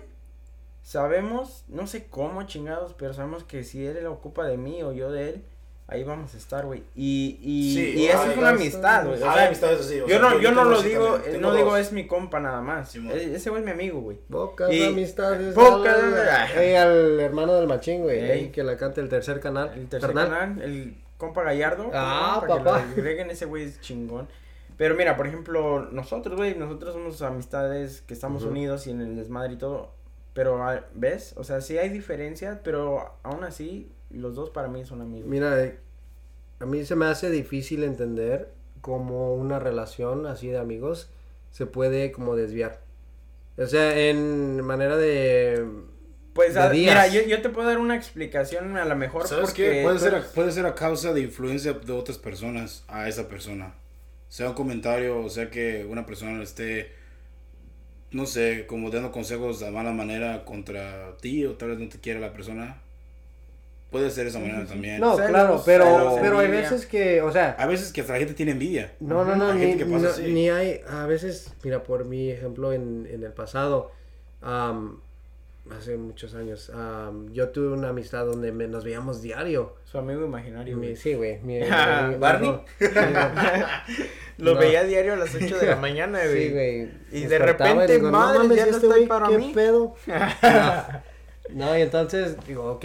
sabemos, 0.82 1.64
no 1.68 1.86
sé 1.86 2.06
cómo 2.08 2.42
chingados, 2.44 2.94
pero 2.94 3.12
sabemos 3.12 3.44
que 3.44 3.64
si 3.64 3.84
él 3.86 4.06
ocupa 4.06 4.46
de 4.46 4.56
mí 4.56 4.82
o 4.82 4.92
yo 4.92 5.10
de 5.10 5.28
él, 5.30 5.44
ahí 5.88 6.02
vamos 6.04 6.34
a 6.34 6.36
estar, 6.36 6.66
güey. 6.66 6.82
Y, 6.94 7.38
y, 7.42 7.74
Sí, 7.74 7.94
y 8.00 8.06
eso 8.06 8.30
es 8.30 8.36
una 8.36 8.48
amistad, 8.50 9.06
güey. 9.06 9.22
o 9.22 9.30
Ah, 9.30 9.34
sea, 9.34 9.46
amistades 9.46 9.80
así, 9.80 10.00
o 10.00 10.06
yo 10.08 10.08
sea, 10.08 10.18
no, 10.18 10.40
yo 10.40 10.50
no 10.52 10.62
tengo 10.62 10.70
lo 10.72 10.82
digo, 10.82 11.16
eh, 11.26 11.38
no 11.40 11.54
digo 11.54 11.76
es 11.76 11.92
mi 11.92 12.06
compa 12.06 12.40
nada 12.40 12.60
más. 12.60 12.94
E- 12.96 13.34
ese 13.36 13.50
güey 13.50 13.60
es 13.62 13.66
mi 13.66 13.72
amigo, 13.72 14.00
güey. 14.00 14.18
Pocas 14.30 14.72
Y- 14.72 14.84
amistades. 14.84 15.54
pocas- 15.54 15.96
al- 15.96 16.58
Ey, 16.58 16.74
al 16.74 17.20
hermano 17.20 17.54
del 17.54 17.66
machín, 17.68 18.02
güey. 18.02 18.18
Ey. 18.18 18.30
ey, 18.30 18.48
que 18.50 18.62
la 18.64 18.76
canta 18.76 19.00
el 19.00 19.08
tercer 19.08 19.38
canal. 19.40 19.72
El 19.74 19.88
tercer 19.88 20.12
canal, 20.12 20.60
el 20.62 20.96
compa 21.18 21.42
Gallardo. 21.44 21.90
Ah, 21.94 22.38
para 22.40 22.54
que 22.58 22.64
papá. 22.64 22.78
lo 22.84 22.92
agreguen, 22.92 23.30
ese 23.30 23.46
güey 23.46 23.64
es 23.64 23.80
chingón. 23.80 24.28
Pero 24.76 24.94
mira, 24.94 25.16
por 25.16 25.26
ejemplo, 25.26 25.88
nosotros, 25.90 26.36
güey, 26.36 26.54
nosotros 26.54 26.92
somos 26.92 27.22
amistades 27.22 28.02
que 28.02 28.12
estamos 28.12 28.42
unidos 28.42 28.86
y 28.86 28.90
en 28.90 29.00
el 29.00 29.16
desmadre 29.16 29.54
y 29.54 29.56
todo. 29.56 29.94
Pero, 30.34 30.62
ah, 30.62 30.82
¿ves? 30.92 31.32
O 31.38 31.44
sea, 31.44 31.62
sí 31.62 31.78
hay 31.78 31.88
diferencias, 31.88 32.58
pero 32.62 33.14
aún 33.22 33.42
así, 33.44 33.90
los 34.10 34.34
dos 34.34 34.50
para 34.50 34.68
mí 34.68 34.84
son 34.84 35.00
amigos. 35.00 35.28
Mira, 35.28 35.62
eh, 35.62 35.78
a 36.60 36.66
mí 36.66 36.84
se 36.84 36.96
me 36.96 37.06
hace 37.06 37.30
difícil 37.30 37.84
entender 37.84 38.50
cómo 38.80 39.34
una 39.34 39.58
relación 39.58 40.26
así 40.26 40.48
de 40.48 40.58
amigos 40.58 41.10
se 41.50 41.66
puede 41.66 42.12
como 42.12 42.36
desviar. 42.36 42.80
O 43.58 43.66
sea, 43.66 43.98
en 43.98 44.60
manera 44.62 44.96
de... 44.96 45.66
Pues, 46.34 46.54
de 46.54 46.60
ah, 46.60 46.68
días. 46.68 46.94
mira, 46.94 47.08
yo, 47.08 47.26
yo 47.26 47.40
te 47.40 47.48
puedo 47.48 47.66
dar 47.66 47.78
una 47.78 47.96
explicación 47.96 48.76
a 48.76 48.84
lo 48.84 48.94
mejor 48.94 49.26
¿Sabes 49.26 49.46
porque... 49.46 49.70
qué? 49.70 49.82
Puede 49.82 49.96
tú 49.96 50.04
ser, 50.04 50.14
a, 50.14 50.22
puede 50.22 50.52
ser 50.52 50.66
a 50.66 50.74
causa 50.74 51.14
de 51.14 51.22
influencia 51.22 51.72
de 51.72 51.92
otras 51.92 52.18
personas 52.18 52.84
a 52.88 53.08
esa 53.08 53.26
persona. 53.28 53.74
Sea 54.28 54.50
un 54.50 54.54
comentario, 54.54 55.20
o 55.20 55.30
sea 55.30 55.50
que 55.50 55.86
una 55.88 56.04
persona 56.04 56.42
esté, 56.42 56.92
no 58.10 58.26
sé, 58.26 58.66
como 58.66 58.90
dando 58.90 59.12
consejos 59.12 59.60
de 59.60 59.70
mala 59.70 59.92
manera 59.92 60.44
contra 60.44 61.16
ti 61.16 61.46
o 61.46 61.54
tal 61.54 61.70
vez 61.70 61.78
no 61.78 61.88
te 61.88 61.98
quiera 61.98 62.20
la 62.20 62.34
persona. 62.34 62.82
Puede 63.90 64.10
ser 64.10 64.24
de 64.24 64.30
esa 64.30 64.38
manera 64.40 64.66
también. 64.66 65.00
No, 65.00 65.14
Celos, 65.16 65.30
claro, 65.30 65.62
pero, 65.64 65.84
celos, 65.84 66.14
pero 66.20 66.38
hay 66.40 66.48
veces 66.48 66.86
que, 66.86 67.22
o 67.22 67.30
sea, 67.32 67.56
A 67.58 67.66
veces 67.66 67.92
que 67.92 68.02
la 68.02 68.18
gente 68.18 68.34
tiene 68.34 68.52
envidia. 68.52 68.92
No, 69.00 69.24
no, 69.24 69.36
no, 69.36 69.50
Hay 69.52 69.58
ni, 69.58 69.66
gente 69.68 69.84
que 69.84 69.90
pasa 69.90 70.04
no, 70.06 70.10
así. 70.10 70.22
ni 70.32 70.50
hay, 70.50 70.80
a 70.88 71.06
veces, 71.06 71.54
mira, 71.62 71.82
por 71.82 72.04
mi 72.04 72.30
ejemplo 72.30 72.72
en, 72.72 73.06
en 73.10 73.22
el 73.22 73.32
pasado, 73.32 73.92
am, 74.42 75.00
hace 75.70 75.96
muchos 75.96 76.34
años, 76.34 76.70
am, 76.70 77.32
yo 77.32 77.48
tuve 77.50 77.68
una 77.68 77.88
amistad 77.90 78.26
donde 78.26 78.52
me- 78.52 78.66
nos 78.68 78.84
veíamos 78.84 79.22
diario. 79.22 79.76
Su 79.84 79.98
amigo 79.98 80.24
imaginario, 80.24 80.76
Mi- 80.76 80.86
güey. 80.88 80.96
sí, 80.96 81.14
güey. 81.14 81.38
mi- 81.42 81.60
Ah, 81.70 82.08
mi- 82.10 82.18
¿Barney? 82.18 82.50
no, 82.50 82.64
sí, 82.78 84.02
Lo 84.38 84.54
No. 84.54 84.60
veía 84.60 84.84
diario 84.84 85.14
a 85.14 85.16
las 85.16 85.34
8 85.34 85.58
de 85.58 85.66
la 85.66 85.76
mañana, 85.80 86.20
Sí, 86.22 86.28
güey. 86.28 86.50
güey. 86.52 86.90
Y 87.12 87.24
de 87.26 87.38
repente, 87.38 87.94
digo, 87.94 88.10
madre, 88.10 88.54
ya 88.54 88.66
no 88.66 88.72
este 88.76 88.86
güey, 88.88 89.06
para 89.06 89.28
¿qué 89.28 89.38
mí. 89.38 89.52
pedo? 89.54 89.94
No. 90.06 91.66
No, 91.68 91.78
y 91.78 91.82
entonces, 91.82 92.36
digo, 92.46 92.64
ok, 92.72 92.84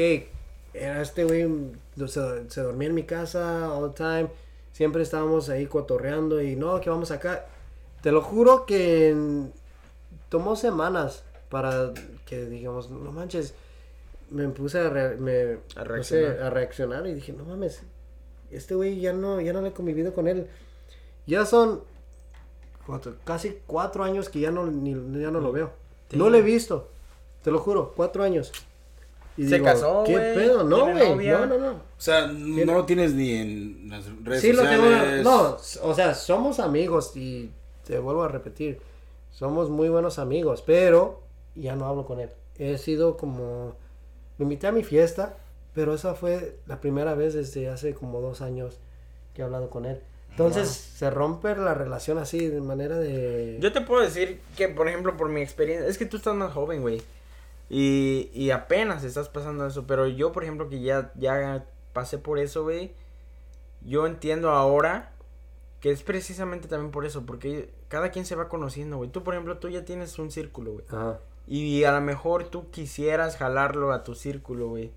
era 0.73 1.01
este 1.01 1.23
güey, 1.25 1.47
se, 2.07 2.49
se 2.49 2.61
dormía 2.61 2.89
en 2.89 2.95
mi 2.95 3.03
casa 3.03 3.73
all 3.73 3.91
the 3.93 3.97
time, 3.97 4.27
siempre 4.71 5.03
estábamos 5.03 5.49
ahí 5.49 5.65
cotorreando 5.67 6.41
y 6.41 6.55
no, 6.55 6.79
que 6.81 6.89
vamos 6.89 7.11
acá. 7.11 7.45
Te 8.01 8.11
lo 8.11 8.21
juro 8.21 8.65
que 8.65 9.09
en- 9.09 9.51
tomó 10.29 10.55
semanas 10.55 11.23
para 11.49 11.93
que 12.25 12.45
digamos, 12.45 12.89
no 12.89 13.11
manches, 13.11 13.53
me 14.29 14.47
puse 14.49 14.79
a, 14.79 14.89
re- 14.89 15.17
me, 15.17 15.57
A 15.75 15.83
no 15.83 16.03
sé, 16.03 16.21
reaccionar. 16.21 16.43
a 16.43 16.49
reaccionar 16.49 17.07
y 17.07 17.13
dije, 17.13 17.33
no 17.33 17.43
mames, 17.43 17.81
este 18.49 18.75
güey 18.75 18.99
ya 19.01 19.11
no, 19.13 19.41
ya 19.41 19.51
no 19.53 19.61
le 19.61 19.69
he 19.69 19.73
convivido 19.73 20.13
con 20.13 20.27
él. 20.27 20.47
Ya 21.27 21.45
son 21.45 21.83
cuatro- 22.87 23.15
casi 23.25 23.59
cuatro 23.67 24.03
años 24.03 24.29
que 24.29 24.39
ya 24.39 24.51
no, 24.51 24.65
ni, 24.67 24.91
ya 25.21 25.31
no 25.31 25.39
lo 25.41 25.51
veo. 25.51 25.71
No 26.17 26.29
lo 26.29 26.37
he 26.37 26.41
visto, 26.41 26.89
te 27.43 27.51
lo 27.51 27.59
juro, 27.59 27.93
cuatro 27.95 28.23
años. 28.23 28.51
Y 29.37 29.47
Se 29.47 29.55
digo, 29.55 29.65
casó, 29.65 30.03
¿Qué 30.05 30.13
pedo? 30.17 30.63
No, 30.63 30.91
güey, 30.91 31.09
novia. 31.09 31.37
no, 31.39 31.45
no, 31.45 31.57
no. 31.57 31.69
O 31.71 31.79
sea, 31.97 32.27
no 32.27 32.73
lo 32.73 32.85
tienes 32.85 33.13
ni 33.13 33.33
en 33.33 33.89
las 33.89 34.03
redes 34.23 34.41
Sí, 34.41 34.53
lo 34.53 34.63
tengo. 34.63 34.83
sociales. 34.83 35.23
No, 35.23 35.57
o 35.83 35.93
sea, 35.95 36.13
somos 36.13 36.59
amigos 36.59 37.15
y 37.15 37.51
te 37.85 37.97
vuelvo 37.99 38.23
a 38.23 38.27
repetir, 38.27 38.79
somos 39.31 39.69
muy 39.69 39.89
buenos 39.89 40.19
amigos, 40.19 40.61
pero 40.65 41.21
ya 41.55 41.75
no 41.75 41.85
hablo 41.87 42.05
con 42.05 42.19
él. 42.19 42.29
He 42.57 42.77
sido 42.77 43.17
como, 43.17 43.75
lo 44.37 44.43
invité 44.43 44.67
a 44.67 44.71
mi 44.71 44.83
fiesta, 44.83 45.37
pero 45.73 45.93
esa 45.93 46.13
fue 46.13 46.57
la 46.67 46.81
primera 46.81 47.15
vez 47.15 47.33
desde 47.33 47.69
hace 47.69 47.93
como 47.93 48.19
dos 48.21 48.41
años 48.41 48.77
que 49.33 49.41
he 49.41 49.45
hablado 49.45 49.69
con 49.69 49.85
él. 49.85 49.99
Entonces 50.31 50.67
se 50.69 51.09
rompe 51.09 51.55
la 51.55 51.73
relación 51.73 52.17
así 52.17 52.47
de 52.47 52.61
manera 52.61 52.97
de... 52.97 53.57
Yo 53.59 53.71
te 53.73 53.81
puedo 53.81 54.01
decir 54.01 54.39
que, 54.55 54.69
por 54.69 54.87
ejemplo, 54.87 55.17
por 55.17 55.27
mi 55.29 55.41
experiencia, 55.41 55.87
es 55.89 55.97
que 55.97 56.05
tú 56.05 56.17
estás 56.17 56.35
más 56.35 56.53
joven, 56.53 56.81
güey. 56.81 57.01
Y, 57.73 58.29
y 58.33 58.51
apenas 58.51 59.05
estás 59.05 59.29
pasando 59.29 59.65
eso. 59.65 59.87
Pero 59.87 60.05
yo, 60.05 60.33
por 60.33 60.43
ejemplo, 60.43 60.67
que 60.67 60.81
ya, 60.81 61.11
ya 61.15 61.65
pasé 61.93 62.17
por 62.17 62.37
eso, 62.37 62.63
güey. 62.63 62.91
Yo 63.81 64.05
entiendo 64.07 64.51
ahora 64.51 65.13
que 65.79 65.89
es 65.89 66.03
precisamente 66.03 66.67
también 66.67 66.91
por 66.91 67.05
eso. 67.05 67.25
Porque 67.25 67.69
cada 67.87 68.11
quien 68.11 68.25
se 68.25 68.35
va 68.35 68.49
conociendo, 68.49 68.97
güey. 68.97 69.09
Tú, 69.09 69.23
por 69.23 69.33
ejemplo, 69.35 69.57
tú 69.57 69.69
ya 69.69 69.85
tienes 69.85 70.19
un 70.19 70.31
círculo, 70.31 70.73
güey. 70.73 70.85
Ajá. 70.89 71.19
Y 71.47 71.85
a 71.85 71.93
lo 71.93 72.01
mejor 72.01 72.43
tú 72.49 72.69
quisieras 72.71 73.37
jalarlo 73.37 73.93
a 73.93 74.03
tu 74.03 74.15
círculo, 74.15 74.67
güey. 74.67 74.91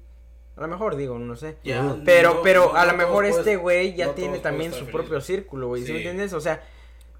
A 0.56 0.60
lo 0.62 0.68
mejor 0.68 0.96
digo, 0.96 1.16
no 1.18 1.36
sé. 1.36 1.56
Ya, 1.62 1.96
Pero, 2.04 2.34
no- 2.34 2.42
pero 2.42 2.72
no- 2.72 2.78
a 2.78 2.84
lo 2.86 2.94
mejor 2.94 3.24
este 3.24 3.56
güey 3.56 3.94
ya 3.94 4.06
no 4.06 4.12
tiene 4.14 4.38
también 4.40 4.72
su 4.72 4.86
propio 4.86 5.20
círculo, 5.20 5.68
güey. 5.68 5.82
¿Sí. 5.84 5.92
me 5.92 5.98
Sí. 6.00 6.04
entiendes? 6.06 6.32
O 6.32 6.40
sea, 6.40 6.62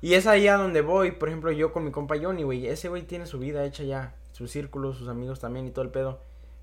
y 0.01 0.15
es 0.15 0.27
ahí 0.27 0.49
a 0.49 0.57
donde 0.57 0.81
voy. 0.83 1.13
Por 1.13 1.29
ejemplo, 1.29 1.51
yo 1.53 1.73
con 1.73 1.85
mi 1.85 1.93
compa 1.93 2.17
Johnny, 2.21 2.43
güey. 2.43 2.67
Ese 2.67 2.89
güey 2.89 3.03
tiene 3.05 3.27
su 3.27 3.39
vida 3.39 3.65
hecha 3.65 3.85
ya. 3.85 4.15
Su 4.35 4.47
círculo, 4.49 4.93
sus 4.93 5.09
amigos 5.09 5.41
también 5.41 5.67
y 5.67 5.71
todo 5.71 5.85
el 5.85 5.91
pedo. 5.91 6.19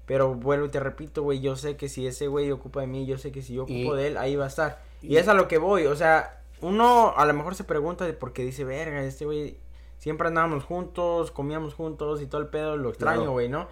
Pero 0.05 0.33
vuelvo 0.35 0.65
y 0.65 0.69
te 0.69 0.79
repito, 0.79 1.23
güey. 1.23 1.39
Yo 1.41 1.55
sé 1.55 1.77
que 1.77 1.89
si 1.89 2.05
ese 2.05 2.27
güey 2.27 2.51
ocupa 2.51 2.81
de 2.81 2.87
mí, 2.87 3.05
yo 3.05 3.17
sé 3.17 3.31
que 3.31 3.41
si 3.41 3.53
yo 3.55 3.63
ocupo 3.63 3.95
Y- 3.95 3.97
de 3.97 4.07
él, 4.07 4.17
ahí 4.17 4.35
va 4.35 4.45
a 4.45 4.47
estar. 4.49 4.81
Y, 5.01 5.13
y- 5.13 5.17
es 5.17 5.27
a 5.27 5.33
lo 5.33 5.47
que 5.47 5.57
voy. 5.57 5.85
O 5.87 5.95
sea, 5.95 6.41
uno 6.61 7.13
a 7.17 7.25
lo 7.25 7.33
mejor 7.33 7.55
se 7.55 7.63
pregunta 7.63 8.05
de 8.05 8.13
por 8.13 8.33
qué 8.33 8.43
dice, 8.43 8.63
verga, 8.63 9.01
este 9.03 9.25
güey. 9.25 9.57
Siempre 9.97 10.27
andábamos 10.27 10.63
juntos, 10.63 11.31
comíamos 11.31 11.73
juntos 11.75 12.21
y 12.21 12.25
todo 12.27 12.41
el 12.41 12.47
pedo. 12.47 12.75
Lo 12.77 12.89
extraño, 12.89 13.17
Claro. 13.19 13.31
güey, 13.33 13.49
¿no? 13.49 13.67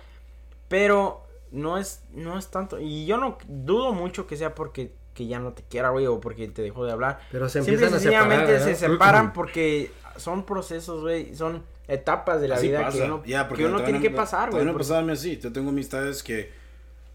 Pero 0.68 1.24
no 1.52 1.78
es, 1.78 2.04
no 2.14 2.38
es 2.38 2.48
tanto. 2.50 2.80
Y 2.80 3.06
yo 3.06 3.18
no 3.18 3.38
dudo 3.48 3.94
mucho 3.94 4.28
que 4.28 4.38
sea 4.38 4.56
porque 4.56 4.94
que 5.14 5.28
ya 5.28 5.40
no 5.40 5.52
te 5.54 5.64
quiera, 5.64 5.90
güey, 5.90 6.06
o 6.08 6.22
porque 6.22 6.48
te 6.48 6.62
dejó 6.62 6.86
de 6.86 6.92
hablar. 6.94 7.20
Pero 7.32 7.50
se 7.50 7.60
Simple 7.64 7.74
empiezan 7.74 7.98
a 7.98 8.00
separar, 8.00 8.22
sencillamente 8.30 8.64
se 8.64 8.76
separan 8.76 9.34
porque 9.34 9.92
son 10.16 10.46
procesos, 10.46 11.02
güey, 11.02 11.36
son 11.36 11.64
etapas 11.90 12.40
de 12.42 12.48
la 12.48 12.56
Así 12.56 12.68
vida 12.70 12.82
pasa. 12.82 12.98
que 12.98 13.04
uno, 13.04 13.24
Ya, 13.26 13.48
porque 13.48 13.64
que 13.64 13.70
uno 13.70 13.84
tiene 13.84 14.00
que 14.02 14.10
me- 14.10 14.16
pasar, 14.16 14.52
güey. 14.52 14.64
Me 14.64 14.72
porque- 14.72 14.84
pasaba 14.84 15.00
a 15.00 15.04
mí 15.04 15.12
así. 15.12 15.38
Yo 15.38 15.52
tengo 15.52 15.70
amistades 15.70 16.24
que 16.24 16.52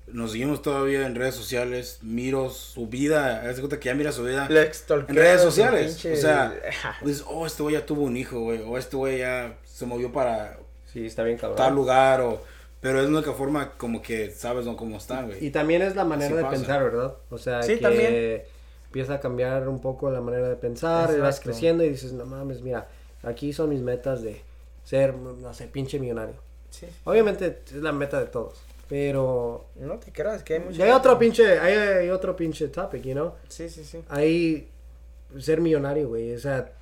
nos 0.09 0.33
seguimos 0.33 0.61
todavía 0.61 1.07
en 1.07 1.14
redes 1.14 1.35
sociales. 1.35 1.99
Miro 2.03 2.51
su 2.51 2.87
vida. 2.89 3.43
Haz 3.49 3.59
cuenta 3.59 3.79
que 3.81 3.87
ya 3.87 3.95
mira 3.95 4.12
su 4.12 4.22
vida 4.25 4.47
en 4.47 5.14
redes 5.16 5.41
sociales. 5.43 5.97
pinche- 5.97 6.12
O 6.12 6.16
sea, 6.16 6.55
dices, 7.03 7.25
oh, 7.29 7.47
este 7.47 7.62
güey 7.62 7.75
ya 7.75 7.87
tuvo 7.87 8.03
un 8.03 8.16
hijo, 8.16 8.41
güey. 8.41 8.61
O 8.66 8.77
este 8.77 8.97
güey 8.97 9.18
ya 9.20 9.57
se 9.64 9.87
movió 9.87 10.12
para 10.12 10.59
Sí, 10.93 11.07
está 11.07 11.22
bien 11.22 11.39
cabrón. 11.39 11.57
tal 11.57 11.75
lugar. 11.75 12.20
o 12.20 12.41
Pero 12.81 12.99
es 13.01 13.09
la 13.09 13.16
única 13.16 13.33
forma 13.33 13.70
como 13.79 14.03
que 14.03 14.31
sabes 14.31 14.66
¿no? 14.66 14.77
cómo 14.77 14.99
están, 14.99 15.27
güey. 15.29 15.43
Y 15.43 15.51
también 15.51 15.81
es 15.81 15.97
la 15.97 16.05
manera 16.05 16.37
de 16.37 16.43
pasa. 16.43 16.55
pensar, 16.57 16.83
¿verdad? 16.85 17.14
O 17.31 17.39
sea, 17.39 17.62
Sí, 17.62 17.77
que 17.77 17.81
también. 17.81 18.43
empieza 18.89 19.14
a 19.14 19.20
cambiar 19.20 19.66
un 19.68 19.81
poco 19.81 20.11
la 20.11 20.20
manera 20.20 20.49
de 20.51 20.57
pensar, 20.57 21.09
y 21.16 21.18
vas 21.18 21.37
Exacto. 21.37 21.51
creciendo 21.51 21.83
y 21.83 21.89
dices, 21.89 22.12
no 22.12 22.27
mames, 22.27 22.61
mira, 22.61 22.87
aquí 23.22 23.55
son 23.55 23.70
mis 23.70 23.81
metas 23.81 24.20
de 24.22 24.43
ser, 24.85 25.14
no 25.14 25.53
sé, 25.55 25.66
pinche 25.66 25.99
millonario. 25.99 26.37
Sí. 26.70 26.87
Obviamente 27.05 27.62
es 27.66 27.74
la 27.74 27.93
meta 27.93 28.20
de 28.20 28.26
todos, 28.26 28.61
pero 28.89 29.66
No 29.76 29.99
te 29.99 30.12
creas 30.12 30.43
que 30.43 30.55
hay 30.55 30.61
mucha 30.61 30.78
y 30.78 30.82
hay 30.82 30.91
otro 30.91 31.18
pinche, 31.18 31.59
hay, 31.59 31.74
hay 31.74 32.11
otro 32.11 32.37
pinche 32.37 32.68
topic, 32.68 33.03
you 33.03 33.12
know? 33.12 33.35
Sí, 33.49 33.68
sí, 33.68 33.85
sí. 33.85 34.03
Hay 34.09 34.68
ser 35.39 35.61
millonario, 35.61 36.09
güey, 36.09 36.35
o 36.35 36.39
sea, 36.39 36.72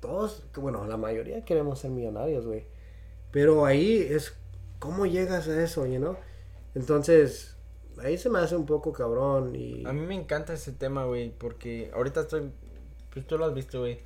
todos, 0.00 0.44
bueno, 0.54 0.86
la 0.86 0.96
mayoría 0.96 1.44
queremos 1.44 1.80
ser 1.80 1.90
millonarios, 1.90 2.46
güey. 2.46 2.64
Pero 3.32 3.66
ahí 3.66 4.06
es 4.10 4.34
cómo 4.78 5.06
llegas 5.06 5.48
a 5.48 5.62
eso, 5.62 5.86
you 5.86 5.98
know? 5.98 6.16
Entonces, 6.74 7.56
ahí 7.98 8.18
se 8.18 8.30
me 8.30 8.38
hace 8.38 8.56
un 8.56 8.66
poco 8.66 8.92
cabrón 8.92 9.54
y 9.56 9.84
A 9.84 9.92
mí 9.92 10.06
me 10.06 10.14
encanta 10.14 10.52
ese 10.52 10.72
tema, 10.72 11.04
güey, 11.04 11.30
porque 11.30 11.90
ahorita 11.92 12.20
estoy 12.20 12.52
pues 13.12 13.26
tú 13.26 13.38
lo 13.38 13.46
has 13.46 13.54
visto, 13.54 13.80
güey. 13.80 14.00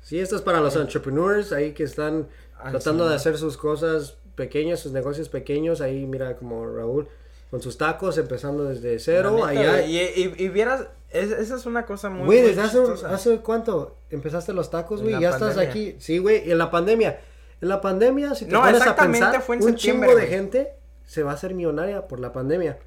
Sí, 0.00 0.18
esto 0.18 0.36
es 0.36 0.42
para 0.42 0.60
los 0.60 0.74
entrepreneurs 0.76 1.52
ahí 1.52 1.72
que 1.72 1.84
están 1.84 2.28
Tratando 2.70 3.04
sí. 3.04 3.10
de 3.10 3.16
hacer 3.16 3.38
sus 3.38 3.56
cosas 3.56 4.16
pequeñas, 4.34 4.80
sus 4.80 4.92
negocios 4.92 5.28
pequeños. 5.28 5.80
Ahí 5.80 6.06
mira 6.06 6.36
como 6.36 6.66
Raúl 6.66 7.08
con 7.50 7.62
sus 7.62 7.78
tacos 7.78 8.18
empezando 8.18 8.64
desde 8.64 8.98
cero. 8.98 9.32
Neta, 9.36 9.48
allá. 9.48 9.82
Y, 9.86 9.96
y, 9.98 10.34
y 10.36 10.48
vieras, 10.48 10.86
es- 11.10 11.30
esa 11.32 11.56
es 11.56 11.66
una 11.66 11.86
cosa 11.86 12.10
muy 12.10 12.26
Güey, 12.26 12.42
desde 12.42 12.60
hace, 12.62 12.78
hace 13.06 13.38
cuánto 13.38 13.96
empezaste 14.10 14.52
los 14.52 14.70
tacos, 14.70 15.02
güey. 15.02 15.18
Ya 15.20 15.30
estás 15.30 15.56
aquí. 15.56 15.96
Sí, 15.98 16.18
güey, 16.18 16.50
en 16.50 16.58
la 16.58 16.70
pandemia. 16.70 17.20
En 17.60 17.68
la 17.68 17.80
pandemia, 17.80 18.34
si 18.34 18.44
te 18.44 18.52
No, 18.52 18.60
pones 18.60 18.82
a 18.82 18.94
pensar, 18.94 19.42
fue 19.42 19.56
en 19.56 19.62
un 19.64 19.74
chingo 19.76 20.14
de 20.14 20.26
gente 20.26 20.72
se 21.04 21.22
va 21.22 21.30
a 21.32 21.34
hacer 21.34 21.54
millonaria 21.54 22.06
por 22.06 22.20
la 22.20 22.32
pandemia. 22.32 22.78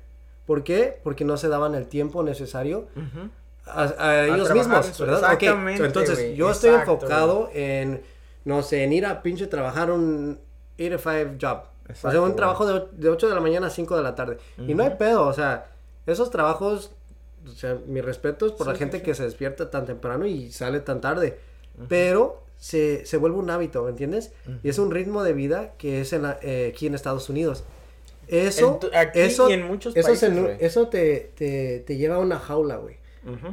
¿Por 0.46 0.64
qué? 0.64 1.00
Porque 1.04 1.26
no 1.26 1.38
se 1.38 1.48
daban 1.50 1.76
el 1.76 1.88
tiempo 1.88 2.24
necesario 2.24 2.88
a, 3.66 3.84
a 3.98 4.26
ellos 4.28 4.52
mismos, 4.54 4.98
¿verdad? 5.00 5.38
Entonces, 5.42 6.36
yo 6.38 6.52
estoy 6.52 6.70
enfocado 6.76 7.50
en, 7.54 8.02
no 8.46 8.62
sé, 8.64 8.84
en 8.84 8.94
ir 8.94 9.06
a 9.06 9.22
pinche 9.22 9.48
trabajar 9.48 9.92
un 9.92 10.40
8 10.80 10.90
to 10.92 10.98
5 10.98 11.32
job. 11.42 11.58
o 11.60 11.86
sea, 11.86 11.94
Exacto, 11.94 12.18
un 12.20 12.26
güey. 12.30 12.36
trabajo 12.36 12.66
de, 12.66 12.86
de 12.94 13.10
8 13.10 13.28
de 13.30 13.36
la 13.36 13.42
mañana 13.42 13.68
a 13.68 13.70
5 13.70 13.96
de 13.98 14.04
la 14.04 14.16
tarde. 14.16 14.38
Y 14.58 14.74
no 14.74 14.84
hay 14.84 14.92
pedo, 14.92 15.26
o 15.28 15.34
sea, 15.34 15.70
esos 16.06 16.30
trabajos, 16.32 16.92
o 17.46 17.50
sea, 17.50 17.78
mis 17.88 18.04
respetos 18.04 18.52
por 18.54 18.66
Sí, 18.68 18.72
la 18.72 18.76
sí, 18.76 18.80
gente 18.80 18.98
sí. 19.00 19.04
que 19.04 19.14
se 19.16 19.24
despierta 19.24 19.70
tan 19.70 19.86
temprano 19.86 20.26
y 20.26 20.52
sale 20.52 20.80
tan 20.80 21.02
tarde. 21.02 21.38
Pero 21.90 22.44
se, 22.58 23.06
se 23.06 23.18
vuelve 23.18 23.38
un 23.38 23.50
hábito, 23.50 23.84
¿me 23.84 23.90
entiendes? 23.90 24.32
Y 24.64 24.70
es 24.70 24.78
un 24.80 24.92
ritmo 24.92 25.24
de 25.24 25.34
vida 25.34 25.74
que 25.78 26.02
es 26.02 26.14
en 26.14 26.24
la- 26.24 26.38
eh, 26.42 26.72
aquí 26.74 26.88
en 26.88 26.96
Estados 26.96 27.30
Unidos. 27.30 27.64
Eso, 28.28 28.80
En 28.92 28.96
aquí 28.98 29.20
eso, 29.20 29.50
y 29.50 29.54
en 29.54 29.68
muchos 29.68 29.96
eso, 29.96 30.16
se 30.16 30.28
países, 30.28 30.42
güey. 30.44 30.58
eso 30.60 30.88
te, 30.88 31.32
te, 31.36 31.80
te 31.86 31.98
lleva 31.98 32.16
a 32.16 32.20
una 32.20 32.40
jaula, 32.40 32.78
güey. 32.78 32.96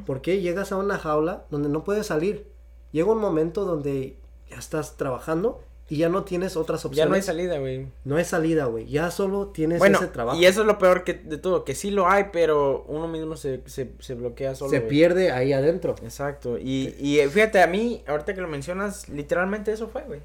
Porque 0.07 0.41
llegas 0.41 0.73
a 0.73 0.77
una 0.77 0.99
jaula 0.99 1.45
donde 1.51 1.69
no 1.69 1.85
puedes 1.85 2.07
salir. 2.07 2.47
Llega 2.93 3.11
un 3.13 3.19
momento 3.19 3.65
donde 3.65 4.17
ya 4.51 4.57
estás 4.59 4.97
trabajando 4.97 5.63
y 5.89 5.97
ya 5.97 6.09
no 6.09 6.25
tienes 6.25 6.57
otras 6.57 6.85
opciones. 6.85 7.07
Ya 7.07 7.09
no 7.09 7.15
hay 7.15 7.23
salida, 7.23 7.59
güey. 7.59 7.87
No 8.05 8.17
hay 8.17 8.25
salida, 8.25 8.67
güey. 8.67 8.87
Ya 8.87 9.11
solo 9.11 9.49
tienes 9.49 9.79
Bueno, 9.79 9.99
ese 9.99 10.09
trabajo. 10.09 10.39
y 10.39 10.45
eso 10.45 10.61
es 10.61 10.67
lo 10.67 10.79
peor 10.79 11.03
que 11.05 11.15
de 11.15 11.39
todo, 11.39 11.65
que 11.65 11.75
sí 11.75 11.91
lo 11.91 12.09
hay, 12.09 12.27
pero 12.33 12.85
uno 12.89 13.09
mismo 13.09 13.37
se, 13.37 13.63
se, 13.67 13.93
se 13.99 14.15
bloquea 14.15 14.55
solo. 14.55 14.71
Se 14.71 14.83
pierde 14.83 15.33
ahí 15.33 15.53
adentro. 15.53 15.95
Exacto. 16.03 16.59
Y, 16.59 16.95
y 16.99 17.21
eh, 17.21 17.29
fíjate, 17.29 17.63
a 17.63 17.67
mí, 17.67 18.03
ahorita 18.07 18.35
que 18.35 18.41
lo 18.43 18.49
mencionas, 18.49 19.09
literalmente 19.09 19.73
eso 19.73 19.89
fue, 19.89 20.03
güey. 20.03 20.21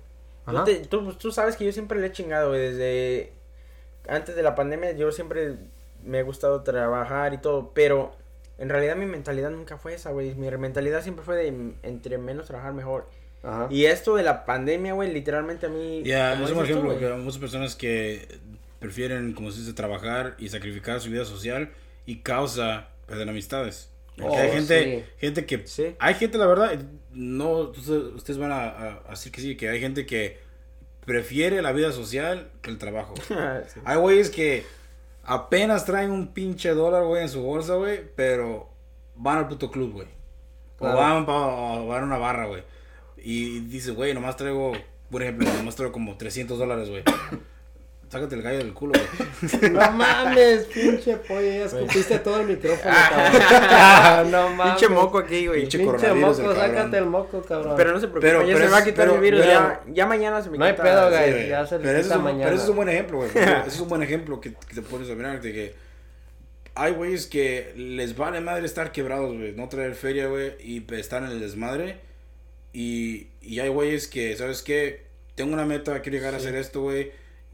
Tú, 0.89 1.13
tú 1.13 1.31
sabes 1.31 1.55
que 1.55 1.63
yo 1.63 1.71
siempre 1.71 1.99
le 2.01 2.07
he 2.07 2.11
chingado, 2.11 2.49
güey, 2.49 2.59
desde 2.59 3.31
antes 4.07 4.35
de 4.35 4.43
la 4.43 4.55
pandemia, 4.55 4.91
yo 4.91 5.11
siempre 5.13 5.55
me 6.03 6.19
ha 6.19 6.23
gustado 6.23 6.63
trabajar 6.63 7.33
y 7.33 7.37
todo, 7.37 7.71
pero 7.73 8.11
en 8.57 8.67
realidad 8.67 8.97
mi 8.97 9.05
mentalidad 9.05 9.49
nunca 9.49 9.77
fue 9.77 9.93
esa, 9.93 10.11
güey. 10.11 10.35
Mi 10.35 10.49
mentalidad 10.51 11.01
siempre 11.01 11.23
fue 11.23 11.37
de 11.37 11.73
entre 11.83 12.17
menos 12.17 12.47
trabajar 12.47 12.73
mejor. 12.73 13.07
Ajá. 13.43 13.67
Y 13.69 13.85
esto 13.85 14.15
de 14.15 14.23
la 14.23 14.45
pandemia, 14.45 14.93
güey, 14.93 15.11
literalmente 15.13 15.65
a 15.65 15.69
mí... 15.69 16.01
Ya, 16.03 16.31
como 16.33 16.45
es 16.45 16.51
un 16.51 16.63
ejemplo 16.63 16.97
que 16.97 17.07
hay 17.07 17.17
muchas 17.19 17.39
personas 17.39 17.75
que 17.75 18.39
prefieren, 18.79 19.33
como 19.33 19.51
se 19.51 19.59
dice, 19.59 19.73
trabajar 19.73 20.35
y 20.39 20.49
sacrificar 20.49 20.99
su 21.01 21.09
vida 21.09 21.25
social 21.25 21.71
y 22.05 22.17
causa 22.17 22.89
perder 23.05 23.29
amistades. 23.29 23.89
Porque 24.17 24.35
Oh, 24.37 24.39
hay 24.39 24.51
gente, 24.51 24.83
sí. 24.83 25.11
gente 25.17 25.45
que, 25.45 25.67
Sí. 25.67 25.95
hay 25.99 26.13
gente, 26.13 26.37
la 26.37 26.45
verdad, 26.45 26.79
no, 27.11 27.51
ustedes, 27.71 28.37
van 28.37 28.51
a, 28.51 28.63
a- 28.69 29.01
a 29.07 29.09
decir 29.11 29.31
que 29.31 29.41
sí, 29.41 29.57
que 29.57 29.69
hay 29.69 29.79
gente 29.79 30.05
que 30.05 30.37
prefiere 31.05 31.61
la 31.61 31.71
vida 31.71 31.91
social 31.91 32.49
que 32.61 32.69
el 32.69 32.77
trabajo. 32.77 33.13
Sí. 33.27 33.79
Hay 33.85 33.97
güeyes 33.97 34.29
que 34.29 34.65
apenas 35.23 35.85
traen 35.85 36.11
un 36.11 36.33
pinche 36.33 36.69
dólar, 36.73 37.03
güey, 37.05 37.23
en 37.23 37.29
su 37.29 37.41
bolsa, 37.41 37.75
güey, 37.75 38.01
pero 38.15 38.69
van 39.15 39.37
al 39.39 39.47
puto 39.47 39.69
club, 39.71 39.93
güey. 39.93 40.07
Claro. 40.77 40.97
O 40.97 41.01
van, 41.01 41.25
o 41.27 41.87
van 41.87 42.03
a 42.03 42.05
una 42.05 42.17
barra, 42.17 42.45
güey. 42.47 42.63
Y 43.23 43.61
dice, 43.61 43.91
güey, 43.91 44.13
nomás 44.13 44.35
traigo, 44.37 44.73
por 45.09 45.21
ejemplo, 45.23 45.47
nomás 45.53 45.75
traigo 45.75 45.93
como 45.93 46.17
300 46.17 46.59
dólares, 46.59 46.89
güey. 46.89 47.03
Sácate 48.09 48.35
el 48.35 48.43
gallo 48.43 48.59
del 48.59 48.73
culo, 48.73 48.93
güey. 48.93 49.71
No 49.71 49.91
mames, 49.91 50.65
pinche 50.65 51.15
pollo. 51.17 51.41
Ya 51.41 51.65
escupiste 51.65 52.19
todo 52.19 52.41
el 52.41 52.47
micrófono, 52.47 52.93
Ah. 52.95 53.09
cabrón. 54.19 54.31
no 54.31 54.49
mames. 54.49 54.73
Pinche 54.75 54.93
moco 54.93 55.17
aquí, 55.17 55.47
güey. 55.47 55.61
Pinche 55.61 55.79
Pinche 55.79 56.13
moco, 56.13 56.51
el 56.51 56.55
sácate 56.57 56.97
el 56.99 57.05
moco, 57.05 57.41
cabrón. 57.41 57.73
Pero 57.75 57.91
no 57.93 57.99
se 57.99 58.07
preocupe, 58.09 58.27
Pero- 58.27 58.41
ya 58.41 58.47
pero 58.47 58.57
se 58.59 58.65
es- 58.65 58.71
va 58.73 58.77
a 58.77 58.83
quitar 58.83 59.05
pero- 59.07 59.15
el 59.15 59.21
virus, 59.21 59.39
pero- 59.39 59.51
ya, 59.51 59.81
ya 59.87 60.05
mañana 60.05 60.41
se 60.43 60.49
me 60.51 60.57
No 60.59 60.65
hay 60.65 60.71
quita. 60.73 60.83
pedo, 60.83 61.09
güey. 61.09 61.47
ya 61.49 61.65
se 61.65 61.79
le 61.79 61.81
quita 61.85 61.97
es 61.99 62.11
un, 62.11 62.23
mañana. 62.23 62.43
pero 62.43 62.55
ese 62.55 62.63
es 62.65 62.69
un 62.69 62.75
buen 62.75 62.89
ejemplo, 62.89 63.17
güey. 63.17 63.29
Ese 63.33 63.67
es 63.67 63.79
un 63.79 63.89
buen 63.89 64.03
ejemplo 64.03 64.39
que, 64.41 64.53
que 64.53 64.75
te 64.75 64.81
pones 64.83 65.09
a 65.09 65.15
mirar 65.15 65.41
de 65.41 65.51
que 65.53 65.75
hay 66.75 66.91
güeyes 66.91 67.25
que 67.25 67.73
les 67.75 68.15
vale 68.15 68.41
madre 68.41 68.65
estar 68.65 68.91
quebrados, 68.91 69.35
güey. 69.35 69.53
No 69.53 69.69
traer 69.69 69.95
feria, 69.95 70.27
güey. 70.27 70.53
Y 70.59 70.85
estar 70.93 71.23
en 71.23 71.29
el 71.31 71.39
desmadre. 71.39 71.99
Y, 72.73 73.27
y 73.41 73.59
hay 73.59 73.69
güeyes 73.69 74.07
que, 74.07 74.35
¿sabes 74.35 74.61
qué? 74.63 75.03
Tengo 75.35 75.53
una 75.53 75.65
meta, 75.65 76.01
quiero 76.01 76.17
llegar 76.17 76.33
a 76.33 76.37
hacer 76.37 76.55
esto, 76.55 76.81
güey. 76.81 77.11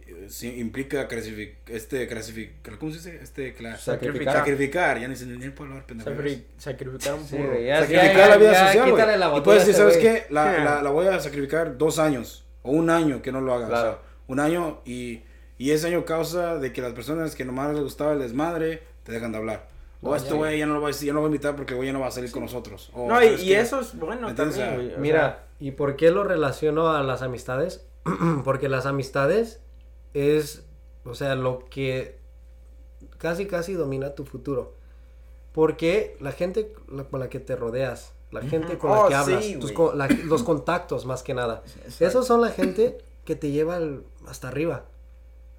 Eh, 0.08 0.26
sí, 0.30 0.56
implica 0.58 1.08
clasific 1.08 1.56
este, 1.68 2.08
clasificar, 2.08 2.78
¿cómo 2.80 2.92
se 2.92 2.98
dice? 2.98 3.20
Este, 3.22 3.54
Sacrificar. 3.78 4.34
sacrificar. 4.38 5.00
Ya 5.00 5.08
ni 5.08 5.16
se 5.16 5.26
ni 5.26 5.50
puedo 5.50 5.70
hablar, 5.72 5.86
pendejo. 5.86 6.10
Sacri- 6.10 6.44
sacrificar 6.58 7.14
un 7.16 7.28
Sí, 7.28 7.36
puro. 7.36 7.50
güey, 7.52 7.66
ya- 7.68 7.82
sacrificar 7.82 8.16
ya- 8.18 8.28
la 8.30 8.38
vida 8.38 8.52
ya 8.54 8.68
social, 8.68 8.92
güey. 8.92 9.38
Y 9.38 9.42
puedes 9.42 9.66
decir, 9.68 9.76
¿sabes 9.76 9.98
qué? 9.98 10.26
La, 10.30 10.56
Sí. 10.56 10.62
la, 10.64 10.82
la 10.82 10.90
voy 10.90 11.08
a 11.08 11.20
sacrificar 11.20 11.78
dos 11.78 12.00
años 12.00 12.46
o 12.64 12.72
un 12.72 12.90
año 12.90 13.22
que 13.22 13.32
no 13.32 13.42
lo 13.42 13.54
haga. 13.54 13.66
o 13.68 13.70
sea, 13.70 13.80
Claro. 13.82 14.02
un 14.28 14.40
año 14.40 14.82
y, 14.86 15.22
y 15.58 15.72
ese 15.72 15.88
año 15.88 16.06
causa 16.06 16.58
de 16.58 16.74
que 16.74 16.82
las 16.82 16.94
personas 16.94 17.36
que 17.36 17.46
nomás 17.46 17.72
les 17.74 17.84
gustaba 17.84 18.14
el 18.14 18.20
desmadre 18.20 18.82
te 19.04 19.12
dejan 19.12 19.32
de 19.32 19.38
hablar. 19.38 19.68
O 20.02 20.16
este 20.16 20.34
güey 20.34 20.60
ya 20.60 20.66
no 20.66 20.74
lo 20.76 20.80
voy 20.80 20.92
a 20.92 20.94
decir, 20.94 21.08
ya 21.08 21.14
no 21.14 21.18
lo 21.18 21.22
voy 21.24 21.28
a 21.28 21.36
invitar 21.36 21.56
porque 21.56 21.74
el 21.74 21.78
güey 21.78 21.88
ya 21.88 21.94
no 21.94 22.00
va 22.00 22.08
a 22.08 22.12
salir 22.12 22.32
con 22.32 22.44
nosotros. 22.44 22.90
O, 22.94 23.08
No, 23.08 23.22
y, 23.22 23.26
¿sabes 23.26 23.44
y 23.44 23.54
eso 23.54 23.80
es 23.82 23.98
bueno 23.98 24.34
también, 24.34 24.76
güey. 24.76 24.98
Mira, 24.98 25.48
¿y 25.60 25.72
por 25.72 25.96
qué 25.98 26.10
lo 26.12 26.24
relaciono 26.24 26.90
a 26.92 27.04
las 27.04 27.22
amistades? 27.22 27.86
Porque 28.46 28.70
las 28.70 28.86
amistades 28.86 29.62
es, 30.14 30.64
o 31.04 31.14
sea, 31.16 31.36
lo 31.36 31.60
que 31.70 32.18
casi, 33.18 33.46
casi 33.46 33.74
domina 33.74 34.16
tu 34.16 34.26
futuro. 34.26 34.74
Porque 35.52 36.16
la 36.22 36.32
gente 36.32 36.74
la- 36.90 37.04
con 37.04 37.20
la 37.20 37.30
que 37.30 37.40
te 37.40 37.56
rodeas, 37.56 38.14
la 38.32 38.42
gente 38.42 38.78
con 38.78 38.92
la 38.92 39.00
Oh, 39.04 39.08
que 39.08 39.16
hablas, 39.16 39.44
sí, 39.44 39.56
tus 39.58 39.74
la- 39.96 40.08
los 40.26 40.44
contactos 40.44 41.06
más 41.06 41.24
que 41.24 41.34
nada. 41.34 41.64
Exacto. 41.66 42.06
Esos 42.06 42.28
son 42.28 42.42
la 42.42 42.50
gente 42.52 42.98
que 43.26 43.36
te 43.36 43.52
lleva 43.52 43.76
al- 43.76 44.04
hasta 44.28 44.48
arriba, 44.48 44.86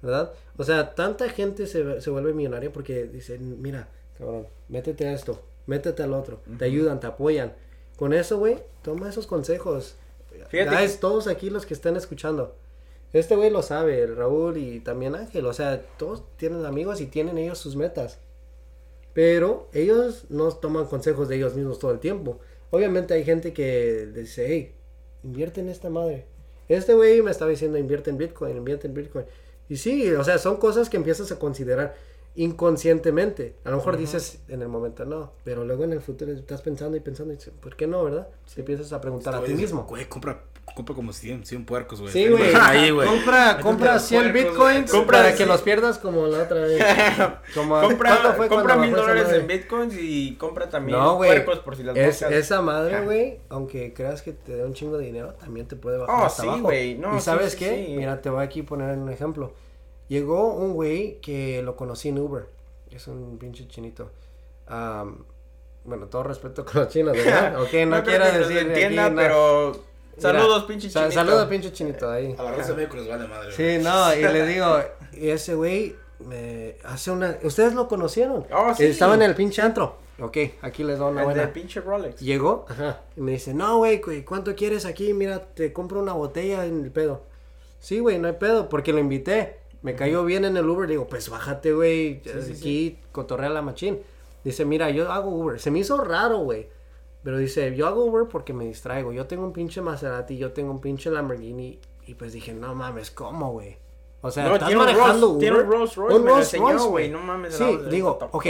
¿verdad? 0.01 0.33
O 0.57 0.63
sea, 0.63 0.95
tanta 0.95 1.29
gente 1.29 1.67
se, 1.67 2.01
se 2.01 2.09
vuelve 2.09 2.33
millonaria 2.33 2.71
porque 2.71 3.03
dicen, 3.03 3.61
mira, 3.61 3.89
cabrón, 4.17 4.47
métete 4.69 5.07
a 5.07 5.13
esto, 5.13 5.41
métete 5.67 6.03
al 6.03 6.13
otro, 6.13 6.41
te 6.57 6.65
ayudan, 6.65 6.99
te 6.99 7.07
apoyan. 7.07 7.53
Con 7.97 8.13
eso, 8.13 8.37
güey, 8.39 8.57
toma 8.81 9.09
esos 9.09 9.27
consejos. 9.27 9.95
Fíjate 10.49 10.75
Guys, 10.75 10.93
que- 10.93 10.97
todos 10.99 11.27
aquí 11.27 11.49
los 11.49 11.65
que 11.65 11.73
estén 11.73 11.95
escuchando. 11.95 12.55
Este 13.13 13.35
güey 13.35 13.49
lo 13.49 13.61
sabe, 13.61 14.01
el 14.01 14.15
Raúl 14.15 14.57
y 14.57 14.79
también 14.79 15.15
Ángel. 15.15 15.45
O 15.45 15.53
sea, 15.53 15.81
todos 15.97 16.23
tienen 16.37 16.65
amigos 16.65 17.01
y 17.01 17.05
tienen 17.07 17.37
ellos 17.37 17.57
sus 17.57 17.75
metas. 17.75 18.19
Pero 19.13 19.67
ellos 19.73 20.25
no 20.29 20.49
toman 20.51 20.85
consejos 20.85 21.27
de 21.27 21.35
ellos 21.35 21.53
mismos 21.55 21.79
todo 21.79 21.91
el 21.91 21.99
tiempo. 21.99 22.39
Obviamente 22.69 23.13
hay 23.13 23.25
gente 23.25 23.51
que 23.51 24.07
dice, 24.07 24.45
hey, 24.47 24.73
invierte 25.23 25.59
en 25.59 25.67
esta 25.69 25.89
madre. 25.89 26.25
Este 26.69 26.93
güey 26.93 27.21
me 27.21 27.31
estaba 27.31 27.51
diciendo, 27.51 27.77
invierte 27.77 28.09
en 28.09 28.17
Bitcoin, 28.17 28.55
invierte 28.55 28.87
en 28.87 28.93
Bitcoin. 28.93 29.25
Y 29.67 29.75
sí, 29.75 30.09
o 30.13 30.23
sea, 30.23 30.37
son 30.37 30.55
cosas 30.57 30.89
que 30.89 30.95
empiezas 30.95 31.29
a 31.33 31.39
considerar 31.39 31.95
inconscientemente. 32.35 33.55
A 33.65 33.69
lo 33.71 33.77
mejor 33.77 33.97
dices 33.97 34.41
en 34.47 34.61
el 34.61 34.67
momento 34.67 35.05
no, 35.05 35.33
pero 35.43 35.65
luego 35.65 35.83
en 35.83 35.93
el 35.93 36.01
futuro 36.01 36.31
estás 36.31 36.61
pensando 36.61 36.97
y 36.97 36.99
pensando, 36.99 37.33
y 37.33 37.37
dices, 37.37 37.53
¿por 37.59 37.75
qué 37.75 37.87
no, 37.87 38.03
verdad? 38.03 38.27
Te 38.53 38.61
empiezas 38.61 38.91
a 38.93 39.01
preguntar 39.01 39.33
a 39.35 39.39
Este 39.39 39.51
ti 39.53 39.55
mismo. 39.61 39.83
Güey, 39.83 40.05
compra, 40.07 40.43
compra 40.75 40.95
como 40.95 41.11
100, 41.11 41.45
100 41.45 41.65
puercos, 41.65 41.99
güey. 42.01 42.13
Sí, 42.13 42.27
güey. 42.29 42.53
Ahí, 42.59 42.91
güey. 42.91 43.07
Compra, 43.07 43.59
compra 43.61 43.93
los 43.95 44.03
100 44.03 44.31
puercos, 44.31 44.51
bitcoins. 44.51 44.91
Compra 44.91 45.17
para 45.19 45.31
sí. 45.31 45.37
que 45.39 45.45
los 45.45 45.61
pierdas 45.61 45.97
como 45.97 46.27
la 46.27 46.43
otra 46.43 46.61
vez. 46.61 46.81
Como, 47.53 47.81
compra 47.81 48.11
¿cuánto 48.21 48.33
fue 48.37 48.47
compra 48.47 48.77
mil 48.77 48.91
dólares 48.91 49.27
en 49.33 49.47
bitcoins 49.47 49.95
y 49.99 50.35
compra 50.35 50.69
también 50.69 50.97
No, 50.97 51.15
güey. 51.15 51.29
puercos 51.31 51.59
por 51.59 51.75
si 51.75 51.83
las 51.83 51.95
Es, 51.97 52.21
moscas. 52.21 52.31
esa 52.31 52.61
madre, 52.61 53.01
güey, 53.03 53.39
aunque 53.49 53.93
creas 53.93 54.21
que 54.21 54.31
te 54.31 54.55
dé 54.55 54.63
un 54.63 54.73
chingo 54.73 54.97
de 54.97 55.05
dinero, 55.05 55.33
también 55.33 55.67
te 55.67 55.75
puede 55.75 55.97
bajar 55.97 56.15
Oh, 56.21 56.25
hasta 56.25 56.43
sí, 56.43 56.47
abajo. 56.47 56.63
güey, 56.63 56.97
no, 56.97 57.15
y 57.15 57.19
sí, 57.19 57.25
sabes 57.25 57.51
sí, 57.53 57.57
qué, 57.59 57.85
sí. 57.87 57.93
mira, 57.97 58.21
te 58.21 58.29
voy 58.29 58.43
aquí 58.43 58.61
a 58.61 58.65
poner 58.65 58.97
un 58.97 59.09
ejemplo. 59.09 59.53
Llegó 60.11 60.53
un 60.55 60.73
güey 60.73 61.21
que 61.21 61.61
lo 61.61 61.77
conocí 61.77 62.09
en 62.09 62.19
Uber. 62.19 62.43
Es 62.91 63.07
un 63.07 63.37
pinche 63.37 63.65
chinito. 63.69 64.11
Am, 64.67 65.23
bueno, 65.85 66.07
todo 66.07 66.23
respeto 66.23 66.65
con 66.65 66.81
los 66.81 66.89
chinos, 66.89 67.13
¿verdad? 67.15 67.55
Ok, 67.61 67.73
no, 67.87 68.03
quiero 68.03 68.25
que 68.25 68.37
decir. 68.39 68.57
entienda, 68.57 69.05
aquí, 69.05 69.15
no. 69.15 69.21
pero 69.21 69.71
Mira, 69.71 70.21
saludos, 70.21 70.63
pinche 70.65 70.89
sa- 70.89 70.99
chinito. 71.03 71.15
Saludos, 71.15 71.47
pinche 71.47 71.71
chinito 71.71 72.11
ahí. 72.11 72.35
A 72.37 72.43
la 72.43 72.51
raza 72.51 72.71
de 72.71 72.75
México 72.75 72.97
les 72.97 73.07
vale 73.07 73.25
madre. 73.25 73.51
Sí, 73.53 73.81
no, 73.81 74.13
y 74.13 74.21
le 74.21 74.45
digo, 74.47 74.65
y 75.13 75.29
ese 75.29 75.55
güey 75.55 75.95
me 76.19 76.75
hace 76.83 77.09
una. 77.11 77.37
¿Ustedes 77.43 77.73
lo 77.73 77.87
conocieron? 77.87 78.45
Oh, 78.53 78.73
sí. 78.75 78.83
Estaba 78.87 79.15
en 79.15 79.21
el 79.21 79.33
pinche 79.33 79.61
antro. 79.61 79.95
Ok, 80.19 80.37
aquí 80.61 80.83
les 80.83 80.99
doy 80.99 81.13
una 81.13 81.21
El 81.21 81.27
de 81.29 81.33
buena. 81.35 81.53
pinche 81.53 81.79
Rolex. 81.79 82.19
Llegó, 82.19 82.65
ajá, 82.67 82.99
y 83.15 83.21
me 83.21 83.31
dice, 83.31 83.53
no, 83.53 83.77
güey, 83.77 84.01
¿cuánto 84.25 84.53
quieres 84.55 84.85
aquí? 84.85 85.13
Mira, 85.13 85.39
te 85.55 85.71
compro 85.71 86.01
una 86.01 86.11
botella 86.11 86.65
en 86.65 86.83
el 86.83 86.91
pedo. 86.91 87.23
Sí, 87.79 87.99
güey, 87.99 88.19
no 88.19 88.27
hay 88.27 88.33
pedo, 88.35 88.67
porque 88.67 88.91
lo 88.91 88.99
invité. 88.99 89.60
Me 89.81 89.95
cayó 89.95 90.23
bien 90.25 90.45
en 90.45 90.57
el 90.57 90.69
Uber, 90.69 90.87
digo, 90.87 91.07
pues 91.07 91.29
bájate, 91.29 91.73
güey, 91.73 92.21
sí, 92.23 92.51
aquí 92.53 92.99
cotorrea 93.11 93.49
la 93.49 93.61
machín. 93.61 93.99
Dice, 94.43 94.63
mira, 94.65 94.89
yo 94.89 95.11
hago 95.11 95.29
Uber. 95.31 95.59
Se 95.59 95.71
me 95.71 95.79
hizo 95.79 95.97
raro, 96.03 96.39
güey. 96.39 96.69
Pero 97.23 97.37
dice, 97.37 97.75
yo 97.75 97.87
hago 97.87 98.05
Uber 98.05 98.27
porque 98.27 98.53
me 98.53 98.65
distraigo. 98.65 99.11
Yo 99.13 99.27
tengo 99.27 99.43
un 99.43 99.53
pinche 99.53 99.81
Maserati, 99.81 100.37
yo 100.37 100.51
tengo 100.53 100.71
un 100.71 100.81
pinche 100.81 101.09
Lamborghini. 101.11 101.79
Y 102.07 102.15
pues 102.15 102.33
dije, 102.33 102.53
no 102.53 102.73
mames, 102.75 103.11
¿cómo, 103.11 103.51
güey? 103.51 103.77
O 104.21 104.29
sea, 104.31 104.47
No, 104.47 104.53
estás 104.55 104.73
manejando 104.73 105.33
Rolls- 105.35 105.39
tiene 105.39 105.57
un 105.59 105.65
Uber. 105.65 105.77
Rolls 105.79 105.95
Royce, 105.95 106.19
me 106.19 106.25
lo 106.29 106.37
enseñó, 106.37 106.85
güey, 106.89 107.09
no 107.09 107.19
mames, 107.19 107.55
Sí, 107.55 107.63
de- 107.77 107.89
digo, 107.89 108.17
the 108.19 108.25
ok. 108.31 108.45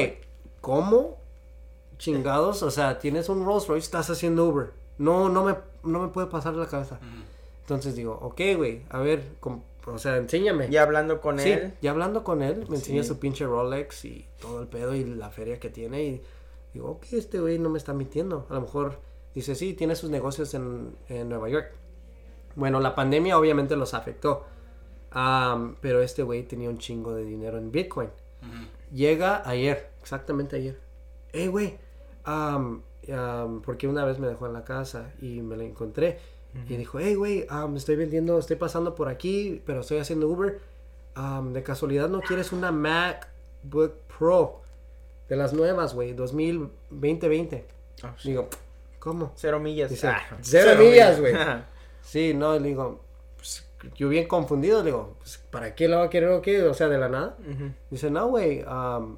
¿cómo 0.62 1.18
chingados? 1.98 2.64
O 2.64 2.72
sea, 2.72 3.00
tienes 3.00 3.30
un 3.30 3.46
Rolls 3.46 3.68
Royce, 3.68 3.86
estás 3.86 4.10
haciendo 4.10 4.46
Uber. 4.46 4.72
No, 4.98 5.30
no 5.30 5.44
me, 5.44 5.56
no 5.84 6.00
me 6.00 6.08
puede 6.10 6.28
pasar 6.28 6.54
la 6.56 6.68
cabeza. 6.68 7.00
Entonces 7.62 7.96
digo, 7.96 8.18
ok, 8.22 8.42
güey, 8.58 8.82
a 8.90 9.00
ver, 9.00 9.24
o 9.94 9.98
sea, 9.98 10.18
enséñame. 10.18 10.68
Y 10.70 10.78
hablando 10.78 11.22
con 11.22 11.40
Sí, 11.40 11.52
él. 11.52 11.74
y 11.82 11.88
hablando 11.88 12.24
con 12.24 12.42
él, 12.42 12.66
me 12.70 12.76
enseña 12.78 13.04
Sí. 13.04 13.10
su 13.10 13.20
pinche 13.20 13.46
Rolex 13.46 14.06
y 14.06 14.28
todo 14.40 14.62
el 14.62 14.68
pedo 14.68 14.96
y 14.96 15.04
la 15.06 15.30
feria 15.30 15.60
que 15.60 15.70
tiene 15.70 16.04
y 16.04 16.22
digo, 16.74 16.90
ok, 16.92 17.06
este 17.14 17.40
güey 17.40 17.60
no 17.60 17.70
me 17.70 17.78
está 17.78 17.94
mintiendo. 17.94 18.46
A 18.50 18.56
lo 18.56 18.62
mejor 18.62 19.00
dice, 19.36 19.56
sí, 19.56 19.74
tiene 19.74 19.96
sus 19.96 20.10
negocios 20.10 20.54
en, 20.54 20.96
en 21.10 21.30
Nueva 21.30 21.50
York. 21.50 21.72
Bueno, 22.56 22.80
la 22.80 22.96
pandemia 22.96 23.38
obviamente 23.38 23.76
los 23.76 23.94
afectó. 23.94 24.46
Am, 25.12 25.76
pero 25.82 26.02
este 26.02 26.24
güey 26.24 26.44
tenía 26.44 26.70
un 26.70 26.78
chingo 26.78 27.14
de 27.14 27.24
dinero 27.26 27.58
en 27.58 27.72
Bitcoin. 27.72 28.10
Llega 28.94 29.48
ayer, 29.48 29.90
exactamente 30.02 30.56
ayer. 30.56 30.80
Hey, 31.34 31.48
güey. 31.48 31.78
am, 32.24 32.82
am, 33.14 33.62
porque 33.62 33.88
una 33.88 34.06
vez 34.06 34.20
me 34.20 34.28
dejó 34.28 34.46
en 34.48 34.54
la 34.54 34.64
casa 34.64 35.12
y 35.22 35.42
me 35.42 35.56
la 35.58 35.64
encontré. 35.64 36.20
Y 36.68 36.76
dijo, 36.76 37.00
hey, 37.00 37.16
güey, 37.16 37.46
am, 37.50 37.78
estoy 37.78 37.96
vendiendo, 37.96 38.38
estoy 38.38 38.58
pasando 38.58 38.94
por 38.94 39.08
aquí, 39.08 39.62
pero 39.66 39.82
estoy 39.82 40.00
haciendo 40.00 40.28
Uber. 40.28 40.60
Am, 41.16 41.54
de 41.54 41.64
casualidad, 41.64 42.10
¿no 42.10 42.20
quieres 42.22 42.52
una 42.52 42.72
MacBook 42.72 43.94
Pro? 44.18 44.62
De 45.30 45.36
las 45.38 45.54
nuevas, 45.54 45.94
güey, 45.94 46.14
2020. 46.14 47.66
Ah, 48.04 48.14
sí. 48.18 48.30
Digo, 48.30 48.50
¿cómo? 49.00 49.32
Cero 49.36 49.60
millas. 49.60 49.90
Dice, 49.90 50.08
Ah. 50.08 50.22
cero, 50.42 50.72
cero 50.74 50.84
millas, 50.84 51.20
güey. 51.20 51.34
Sí, 52.02 52.34
no, 52.34 52.58
le 52.60 52.68
digo, 52.70 53.00
pues, 53.38 53.66
yo 53.96 54.10
bien 54.10 54.28
confundido, 54.28 54.80
le 54.80 54.86
digo, 54.88 55.16
pues, 55.20 55.38
¿para 55.52 55.74
qué 55.76 55.88
la 55.88 55.98
va 55.98 56.04
a 56.06 56.10
querer 56.10 56.30
o 56.30 56.42
qué? 56.42 56.64
O 56.64 56.74
sea, 56.74 56.90
de 56.90 56.98
la 56.98 57.10
nada. 57.10 57.38
Ujú. 57.40 57.72
Dice, 57.90 58.10
no, 58.12 58.28
güey, 58.28 58.64
am, 58.68 59.18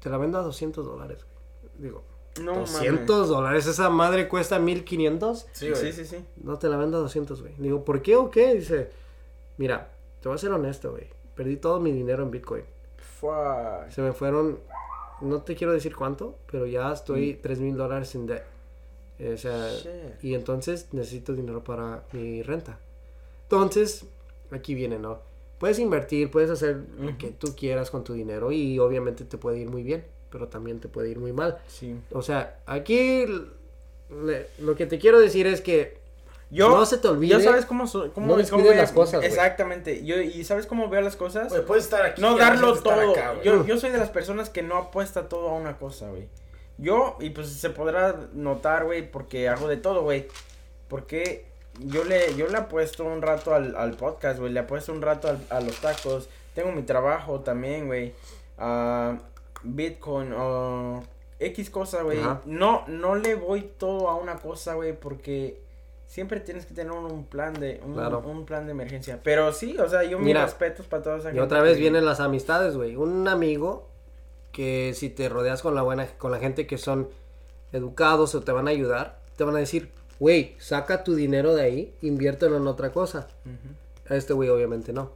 te 0.00 0.10
la 0.10 0.18
vendo 0.18 0.38
a 0.38 0.42
200 0.42 0.84
dólares. 0.84 1.18
güey". 1.24 1.72
Digo, 1.78 2.02
No 2.42 2.60
200 2.60 3.28
dólares, 3.28 3.66
esa 3.66 3.90
madre 3.90 4.28
cuesta 4.28 4.58
1500. 4.58 5.46
Sí, 5.52 5.70
güey. 5.70 5.80
Sí, 5.80 5.92
sí, 5.92 6.04
sí. 6.04 6.24
No 6.42 6.58
te 6.58 6.68
la 6.68 6.76
vendo 6.76 6.96
a 6.98 7.00
200, 7.00 7.40
güey. 7.42 7.54
Digo, 7.58 7.84
¿por 7.84 8.02
qué 8.02 8.16
o 8.16 8.30
qué? 8.30 8.54
Dice, 8.54 8.90
mira, 9.56 9.90
te 10.20 10.28
voy 10.28 10.34
a 10.36 10.38
ser 10.38 10.50
honesto, 10.52 10.90
güey. 10.90 11.06
Perdí 11.36 11.56
todo 11.56 11.78
mi 11.80 11.92
dinero 11.92 12.22
en 12.24 12.30
Bitcoin. 12.30 12.64
Fuck. 13.20 13.90
Se 13.90 14.02
me 14.02 14.12
fueron, 14.12 14.58
no 15.20 15.42
te 15.42 15.54
quiero 15.54 15.72
decir 15.72 15.94
cuánto, 15.94 16.36
pero 16.50 16.66
ya 16.66 16.92
estoy 16.92 17.34
3 17.34 17.60
mil 17.60 17.76
dólares 17.76 18.14
en 18.14 18.26
debt. 18.26 18.42
Eh, 19.20 19.34
O 19.34 19.38
sea, 19.38 19.70
Shit. 19.72 20.24
y 20.24 20.34
entonces 20.34 20.88
necesito 20.92 21.34
dinero 21.34 21.62
para 21.62 22.02
mi 22.12 22.42
renta. 22.42 22.78
Entonces, 23.44 24.06
aquí 24.50 24.74
viene, 24.74 24.98
¿no? 24.98 25.20
Puedes 25.58 25.78
invertir, 25.78 26.30
puedes 26.32 26.50
hacer 26.50 26.82
lo 26.98 27.16
que 27.16 27.30
tú 27.30 27.54
quieras 27.56 27.90
con 27.92 28.02
tu 28.02 28.12
dinero 28.12 28.50
y 28.50 28.78
obviamente 28.80 29.24
te 29.24 29.38
puede 29.38 29.58
ir 29.58 29.70
muy 29.70 29.82
bien, 29.84 30.04
pero 30.34 30.48
también 30.48 30.80
te 30.80 30.88
puede 30.88 31.10
ir 31.10 31.20
muy 31.20 31.32
mal. 31.32 31.58
Sí. 31.68 31.96
O 32.10 32.20
sea, 32.20 32.58
aquí 32.66 33.24
le- 34.10 34.48
lo 34.58 34.74
que 34.74 34.86
te 34.86 34.98
quiero 34.98 35.20
decir 35.20 35.46
es 35.46 35.60
que 35.60 36.02
Yo, 36.50 36.68
No 36.70 36.84
se 36.86 36.98
te 36.98 37.06
olvide. 37.08 37.32
Yo 37.34 37.40
sabes 37.40 37.64
cómo, 37.66 37.86
so- 37.86 38.12
cómo, 38.12 38.36
No 38.36 38.48
cómo 38.48 38.62
veo- 38.64 38.74
las 38.74 38.92
cosas, 38.92 39.20
güey. 39.20 39.28
Exactamente. 39.28 40.04
Yo, 40.04 40.20
y 40.20 40.44
sabes 40.44 40.66
cómo 40.66 40.88
veo 40.88 41.00
las 41.00 41.16
cosas. 41.16 41.48
Güey, 41.50 41.64
puedes 41.64 41.84
estar 41.84 42.04
aquí. 42.04 42.20
no 42.20 42.36
darlo 42.36 42.74
todo. 42.80 43.12
acá, 43.12 43.34
yo, 43.44 43.64
yo 43.64 43.78
soy 43.78 43.90
de 43.90 43.98
las 43.98 44.10
personas 44.10 44.50
que 44.50 44.62
no 44.62 44.76
apuesta 44.76 45.28
todo 45.28 45.48
a 45.50 45.54
una 45.54 45.78
cosa, 45.78 46.10
güey. 46.10 46.28
Yo, 46.78 47.16
y 47.20 47.30
pues 47.30 47.48
se 47.48 47.70
podrá 47.70 48.28
notar, 48.34 48.84
güey, 48.84 49.08
porque 49.10 49.48
hago 49.48 49.68
de 49.68 49.76
todo, 49.78 50.02
güey. 50.02 50.26
Porque 50.88 51.46
yo 51.80 52.04
le, 52.04 52.34
yo 52.36 52.46
le 52.48 52.58
apuesto 52.58 53.04
un 53.04 53.22
rato 53.22 53.54
al, 53.54 53.74
al 53.76 53.92
podcast, 53.94 54.38
güey. 54.38 54.52
Le 54.52 54.60
apuesto 54.60 54.92
un 54.92 55.00
rato 55.02 55.28
al- 55.28 55.46
a 55.50 55.60
los 55.60 55.80
tacos. 55.80 56.28
Tengo 56.54 56.70
mi 56.72 56.82
trabajo 56.82 57.40
también, 57.40 57.86
güey. 57.86 58.12
A 58.58 59.18
Bitcoin 59.64 60.32
o 60.36 61.02
X 61.38 61.70
cosa, 61.70 62.02
güey. 62.02 62.18
No, 62.44 62.84
no 62.86 63.14
le 63.16 63.34
voy 63.34 63.62
todo 63.78 64.08
a 64.08 64.16
una 64.16 64.36
cosa, 64.36 64.74
güey, 64.74 64.98
porque 64.98 65.60
siempre 66.06 66.38
tienes 66.40 66.64
que 66.66 66.74
tener 66.74 66.92
un, 66.92 67.24
plan 67.24 67.54
de 67.54 67.80
un, 67.84 67.94
Claro. 67.94 68.20
un 68.20 68.44
plan 68.46 68.66
de 68.66 68.72
emergencia. 68.72 69.20
Pero 69.22 69.52
sí, 69.52 69.76
o 69.78 69.88
sea, 69.88 70.04
yo 70.04 70.18
mis 70.18 70.38
respetos 70.38 70.86
para 70.86 71.02
toda 71.02 71.18
esa 71.18 71.32
Y 71.34 71.38
otra 71.40 71.60
vez 71.60 71.74
que- 71.74 71.80
vienen 71.80 72.04
las 72.04 72.20
amistades, 72.20 72.76
güey. 72.76 72.94
Un 72.96 73.26
amigo 73.26 73.88
que 74.52 74.92
si 74.94 75.10
te 75.10 75.28
rodeas 75.28 75.60
con 75.62 75.74
la 75.74 75.82
buena, 75.82 76.06
con 76.18 76.30
la 76.30 76.38
gente 76.38 76.66
que 76.66 76.78
son 76.78 77.08
educados 77.72 78.34
o 78.34 78.42
te 78.42 78.52
van 78.52 78.68
a 78.68 78.70
ayudar, 78.70 79.20
te 79.36 79.42
van 79.44 79.56
a 79.56 79.58
decir, 79.58 79.90
güey, 80.20 80.54
saca 80.58 81.02
tu 81.02 81.14
dinero 81.16 81.54
de 81.54 81.62
ahí, 81.62 81.94
inviértelo 82.02 82.56
en 82.58 82.66
otra 82.68 82.92
cosa. 82.92 83.26
A 84.08 84.14
este 84.14 84.32
güey 84.32 84.48
obviamente 84.50 84.92
no. 84.92 85.10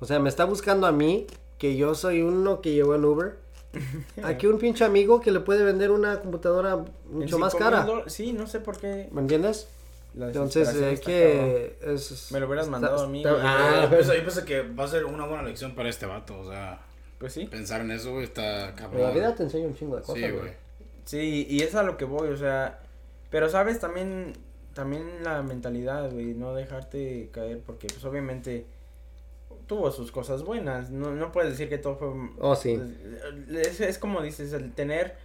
O 0.00 0.04
sea, 0.06 0.20
me 0.20 0.28
está 0.28 0.44
buscando 0.44 0.86
a 0.86 0.92
mí, 0.92 1.26
que 1.58 1.76
yo 1.76 1.96
soy 1.96 2.22
uno 2.22 2.60
que 2.60 2.72
llegó 2.72 2.94
en 2.94 3.04
Uber. 3.04 3.36
Aquí 4.22 4.46
un 4.46 4.58
pinche 4.58 4.84
amigo 4.84 5.20
que 5.20 5.30
le 5.30 5.40
puede 5.40 5.64
vender 5.64 5.90
una 5.90 6.20
computadora 6.20 6.84
mucho 7.10 7.38
más 7.38 7.54
cara. 7.54 7.84
dólares- 7.84 8.12
Sí, 8.12 8.32
no 8.32 8.46
sé 8.46 8.60
por 8.60 8.78
qué. 8.78 9.08
¿Me 9.12 9.20
entiendes? 9.20 9.68
Entonces 10.18 10.68
está 10.74 11.00
que... 11.06 11.78
es- 11.82 12.32
Me 12.32 12.40
lo 12.40 12.46
hubieras 12.46 12.66
está- 12.66 12.70
mandado 12.78 13.04
a 13.04 13.08
mí, 13.08 13.22
ah, 13.26 13.80
yo, 13.84 13.90
pienso, 13.90 14.14
yo 14.14 14.20
pienso 14.20 14.44
que 14.44 14.62
va 14.62 14.84
a 14.84 14.88
ser 14.88 15.04
una 15.04 15.26
buena 15.26 15.42
lección 15.44 15.74
para 15.74 15.88
este 15.88 16.06
vato. 16.06 16.38
O 16.40 16.50
sea. 16.50 16.80
Pues 17.18 17.32
sí. 17.32 17.46
pensar 17.46 17.80
en 17.80 17.90
eso, 17.90 18.12
güey, 18.12 18.24
está 18.24 18.74
cabrón. 18.76 19.02
la 19.02 19.10
vida 19.10 19.34
te 19.34 19.42
enseña 19.42 19.66
un 19.66 19.74
chingo 19.74 19.96
de 19.96 20.02
cosas, 20.02 20.14
Sí, 20.16 20.20
güey. 20.22 20.38
güey. 20.40 20.52
Sí, 21.04 21.46
y 21.50 21.62
es 21.62 21.74
a 21.74 21.82
lo 21.82 21.96
que 21.96 22.04
voy, 22.04 22.28
o 22.28 22.36
sea, 22.36 22.80
pero 23.30 23.48
sabes 23.48 23.80
también 23.80 24.34
también 24.74 25.24
la 25.24 25.42
mentalidad, 25.42 26.10
güey, 26.12 26.34
no 26.34 26.54
dejarte 26.54 27.30
caer 27.32 27.60
porque 27.66 27.88
pues 27.88 28.04
obviamente 28.04 28.66
tuvo 29.66 29.90
sus 29.90 30.10
cosas 30.12 30.42
buenas, 30.44 30.90
no 30.90 31.10
no 31.12 31.30
puedes 31.32 31.50
decir 31.50 31.68
que 31.68 31.78
todo 31.78 31.96
fue 31.96 32.08
Oh, 32.40 32.56
sí. 32.56 32.80
es, 33.50 33.80
es 33.80 33.98
como 33.98 34.22
dices, 34.22 34.52
el 34.52 34.72
tener 34.72 35.16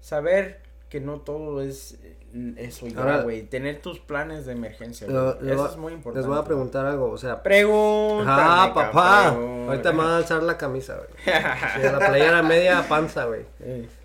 saber 0.00 0.60
que 0.88 1.00
no 1.00 1.20
todo 1.20 1.60
es 1.62 1.98
eh, 2.04 2.16
eso 2.58 2.86
ya, 2.86 3.22
güey, 3.22 3.42
tener 3.42 3.80
tus 3.82 3.98
planes 3.98 4.46
de 4.46 4.52
emergencia, 4.52 5.06
Lo- 5.08 5.40
eso 5.40 5.68
es 5.70 5.76
muy 5.76 5.92
importante. 5.92 6.20
Les 6.20 6.26
voy 6.28 6.38
a 6.38 6.44
preguntar 6.44 6.86
algo, 6.86 7.10
o 7.10 7.18
sea... 7.18 7.42
Pregunta. 7.42 8.64
Ah, 8.64 8.72
papá. 8.74 9.28
Ahorita 9.28 9.92
me 9.92 9.98
va 10.04 10.14
a 10.14 10.16
alzar 10.18 10.42
la 10.42 10.56
camisa, 10.58 10.96
güey. 10.96 11.08
Sí, 11.24 11.82
la 11.82 11.98
playera 11.98 12.42
media 12.42 12.86
panza, 12.88 13.24
güey. 13.24 13.42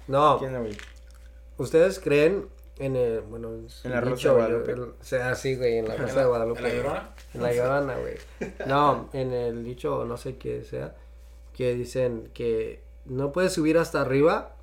No, 0.08 0.38
¿Quién 0.40 0.58
güey? 0.60 0.76
¿ustedes 1.58 2.00
creen 2.00 2.48
en 2.80 2.96
el, 2.96 3.22
bueno, 3.22 3.50
En 3.84 3.92
la 3.92 4.02
Rosa 4.02 4.30
de 4.30 4.34
Guadalupe. 4.36 4.72
el- 4.72 4.80
o 4.82 4.94
sea, 5.02 5.36
sí, 5.36 5.56
güey, 5.56 5.78
en 5.78 5.88
la 5.88 5.96
Rosa 5.98 6.20
de 6.22 6.26
Guadalupe. 6.26 6.60
¿En 6.60 6.64
la 6.68 6.74
llorona? 6.74 7.10
En 7.34 7.42
la 7.44 7.54
llorona, 7.54 7.96
güey. 7.98 8.16
No, 8.68 9.10
en 9.14 9.34
el 9.34 9.64
dicho, 9.64 10.06
no 10.06 10.18
sé 10.18 10.38
qué 10.38 10.64
sea, 10.64 10.96
que 11.56 11.74
dicen 11.76 12.30
que 12.34 12.82
no 13.06 13.32
puedes 13.32 13.54
subir 13.54 13.78
hasta 13.78 14.02
arriba 14.02 14.56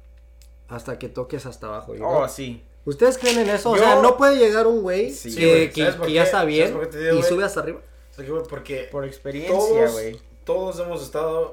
hasta 0.68 0.98
que 0.98 1.08
toques 1.08 1.46
hasta 1.46 1.66
abajo. 1.68 1.94
Oh, 2.02 2.28
sí. 2.28 2.62
¿Ustedes 2.84 3.18
creen 3.18 3.38
en 3.40 3.50
eso? 3.50 3.70
O 3.70 3.76
sea, 3.78 4.00
no 4.00 4.16
puede 4.16 4.36
llegar 4.38 4.66
un 4.66 4.80
güey 4.82 5.10
Sí, 5.12 5.34
que, 5.34 5.46
güey. 5.46 5.70
que- 5.70 5.80
¿Sabes 5.82 5.96
por 5.96 6.06
que 6.06 6.12
ya 6.14 6.22
está 6.24 6.38
¿Sabes 6.38 6.54
bien 6.54 6.78
digo, 6.90 7.18
y 7.18 7.22
sube 7.22 7.44
hasta 7.44 7.60
arriba. 7.60 7.80
O 8.10 8.14
sea, 8.14 8.24
que, 8.24 8.30
güey, 8.30 8.42
porque 8.48 8.88
Por 8.90 9.04
experiencia, 9.04 9.54
todos, 9.56 9.92
güey. 9.92 10.18
todos 10.44 10.78
hemos 10.80 11.02
estado, 11.02 11.52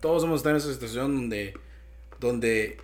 todos 0.00 0.22
hemos 0.24 0.36
estado 0.36 0.54
en 0.54 0.60
esa 0.62 0.72
situación 0.72 1.16
donde, 1.16 1.54
donde 2.20 2.76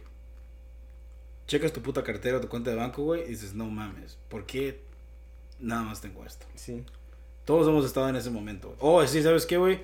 checas 1.52 1.72
tu 1.72 1.82
puta 1.82 2.02
cartera 2.02 2.38
o 2.38 2.40
tu 2.40 2.48
cuenta 2.48 2.70
de 2.70 2.76
banco, 2.76 3.02
güey, 3.02 3.22
y 3.24 3.28
dices, 3.28 3.52
no 3.54 3.66
mames, 3.66 4.16
¿por 4.28 4.46
qué 4.46 4.80
nada 5.60 5.82
más 5.82 6.00
tengo 6.00 6.24
esto? 6.24 6.46
Sí. 6.54 6.84
Todos 7.44 7.68
hemos 7.68 7.84
estado 7.84 8.08
en 8.08 8.16
ese 8.16 8.30
momento. 8.30 8.68
güey. 8.68 8.78
Oh, 8.80 9.06
sí, 9.06 9.22
¿sabes 9.22 9.44
qué, 9.46 9.56
güey? 9.58 9.80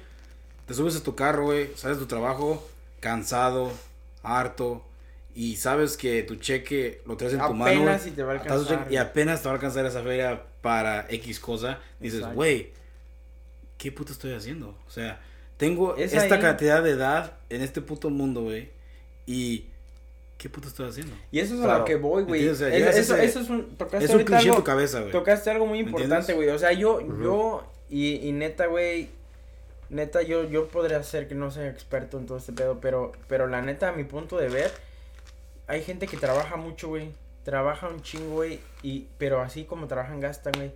Te 0.67 0.75
subes 0.75 0.97
a 0.97 1.03
tu 1.03 1.15
carro, 1.15 1.45
güey, 1.45 1.71
sales 1.77 1.99
de 1.99 2.05
tu 2.05 2.09
trabajo 2.09 2.67
cansado, 3.01 3.71
harto, 4.23 4.85
y 5.35 5.57
sabes 5.57 5.97
que 5.97 6.23
tu 6.23 6.37
cheque 6.37 7.03
lo 7.07 7.17
traes 7.17 7.35
en 7.35 7.41
tu 7.41 7.55
mano. 7.55 7.83
Apenas 7.83 8.03
si 8.03 8.11
te 8.13 8.23
va 8.23 8.33
a 8.33 8.37
tu 8.39 8.43
cheque 8.45 8.53
alcanzar. 8.55 8.93
Y 8.93 8.97
apenas 8.97 9.41
te 9.43 9.49
va 9.49 9.53
a 9.53 9.55
alcanzar 9.55 9.87
esa 9.87 10.03
feria 10.03 10.43
para 10.63 11.07
X 11.11 11.39
cosa. 11.39 11.79
Dices, 12.01 12.19
Exacto. 12.21 12.35
güey, 12.37 12.73
¿qué 13.77 13.93
puto 13.93 14.13
estoy 14.13 14.33
haciendo? 14.33 14.77
O 14.87 14.91
sea, 14.91 15.21
tengo 15.57 15.97
Es 15.97 16.13
esta 16.13 16.37
ahí. 16.37 16.41
cantidad 16.41 16.83
de 16.83 16.91
edad 16.91 17.35
en 17.51 17.63
este 17.63 17.81
puto 17.83 18.11
mundo, 18.11 18.43
güey, 18.43 18.71
y 19.27 19.67
¿qué 20.39 20.49
puto 20.49 20.69
estoy 20.69 20.89
haciendo? 20.89 21.15
Y 21.31 21.41
eso 21.41 21.55
es 21.57 21.61
a 21.61 21.79
lo 21.79 21.85
que 21.85 21.97
voy, 21.97 22.23
güey. 22.23 22.49
¿Entiendes? 22.49 22.61
O 22.63 22.69
sea, 22.71 22.91
Es- 22.91 22.97
eso, 22.97 23.17
ese- 23.17 23.25
eso 23.27 23.41
es 23.41 23.51
un. 23.51 23.77
Tocaste 23.77 24.05
Es 24.05 24.11
un 24.11 24.13
ahorita 24.17 24.27
cliché 24.37 24.45
en 24.45 24.51
algo- 24.53 24.57
tu 24.63 24.65
cabeza, 24.65 25.01
güey. 25.01 25.13
Tocaste 25.13 25.51
algo 25.51 25.67
muy 25.67 25.83
¿Me 25.83 25.91
importante, 25.91 26.33
güey. 26.33 26.49
O 26.49 26.59
sea, 26.59 26.73
yo, 26.73 27.01
yo, 27.23 27.65
y, 27.91 28.15
y 28.27 28.33
neta, 28.33 28.67
güey. 28.67 29.11
Neta, 29.91 30.23
yo, 30.23 30.45
yo 30.45 30.69
podría 30.69 31.03
ser 31.03 31.29
que 31.29 31.35
no 31.35 31.51
sea 31.51 31.67
experto 31.69 32.19
en 32.19 32.27
todo 32.27 32.39
este 32.39 32.53
pedo, 32.53 32.79
pero, 32.81 33.13
pero 33.27 33.47
la 33.47 33.63
neta, 33.63 33.89
a 33.89 33.93
mi 33.93 34.05
punto 34.05 34.37
de 34.37 34.49
ver, 34.49 34.71
hay 35.67 35.83
gente 35.83 36.07
que 36.07 36.17
trabaja 36.19 36.57
mucho, 36.57 36.89
güey. 36.89 37.11
Trabaja 37.45 37.89
un 37.89 38.03
chingo, 38.03 38.35
güey. 38.37 38.61
Y, 38.83 39.07
pero 39.17 39.41
así 39.41 39.65
como 39.65 39.87
trabajan, 39.89 40.21
gastan, 40.21 40.53
güey. 40.57 40.73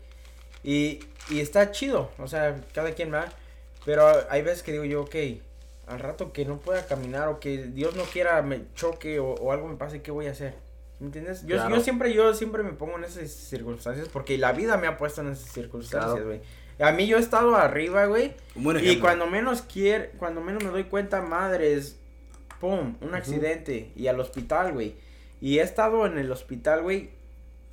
Y, 0.65 1.01
y 1.31 1.41
está 1.41 1.71
chido. 1.73 2.11
O 2.19 2.27
sea, 2.27 2.59
cada 2.75 2.93
quien 2.93 3.13
va. 3.13 3.27
Pero 3.85 4.07
hay 4.31 4.43
veces 4.43 4.63
que 4.63 4.73
digo 4.73 4.85
yo, 4.85 5.03
ok, 5.03 5.15
al 5.87 5.99
rato 5.99 6.33
que 6.33 6.45
no 6.45 6.59
pueda 6.59 6.87
caminar 6.87 7.29
o 7.29 7.41
que 7.41 7.59
Dios 7.67 7.97
no 7.97 8.05
quiera 8.05 8.41
me 8.43 8.63
choque 8.75 9.19
o, 9.21 9.33
o 9.35 9.53
algo 9.53 9.69
me 9.69 9.77
pase, 9.77 10.03
¿qué 10.03 10.11
voy 10.11 10.27
a 10.27 10.31
hacer? 10.33 10.55
¿Me 11.01 11.07
entiendes? 11.07 11.43
Yo, 11.43 11.57
Claro. 11.57 11.75
yo 11.77 11.83
siempre, 11.83 12.13
yo 12.15 12.33
siempre 12.35 12.63
me 12.63 12.73
pongo 12.73 12.97
en 12.97 13.05
esas 13.05 13.31
circunstancias 13.31 14.09
porque 14.13 14.39
la 14.39 14.53
vida 14.53 14.77
me 14.77 14.87
ha 14.87 14.97
puesto 14.97 15.21
en 15.23 15.29
esas 15.33 15.51
circunstancias, 15.51 16.13
Claro. 16.13 16.27
güey. 16.27 16.41
A 16.81 16.93
mí 16.93 17.07
yo 17.07 17.17
he 17.17 17.21
estado 17.21 17.55
arriba, 17.57 18.07
güey. 18.07 18.35
Y 18.83 18.99
cuando 19.01 19.27
menos 19.27 19.63
quiero, 19.63 20.07
cuando 20.19 20.41
menos 20.41 20.65
me 20.65 20.71
doy 20.71 20.85
cuenta, 20.85 21.21
madres, 21.21 21.99
pum, 22.61 22.97
un 23.01 23.15
accidente 23.15 23.93
y 23.95 24.07
al 24.07 24.19
hospital, 24.21 24.73
güey. 24.73 24.95
Y 25.41 25.59
he 25.59 25.63
estado 25.63 26.07
en 26.07 26.19
el 26.19 26.31
hospital, 26.33 26.83
güey, 26.83 27.11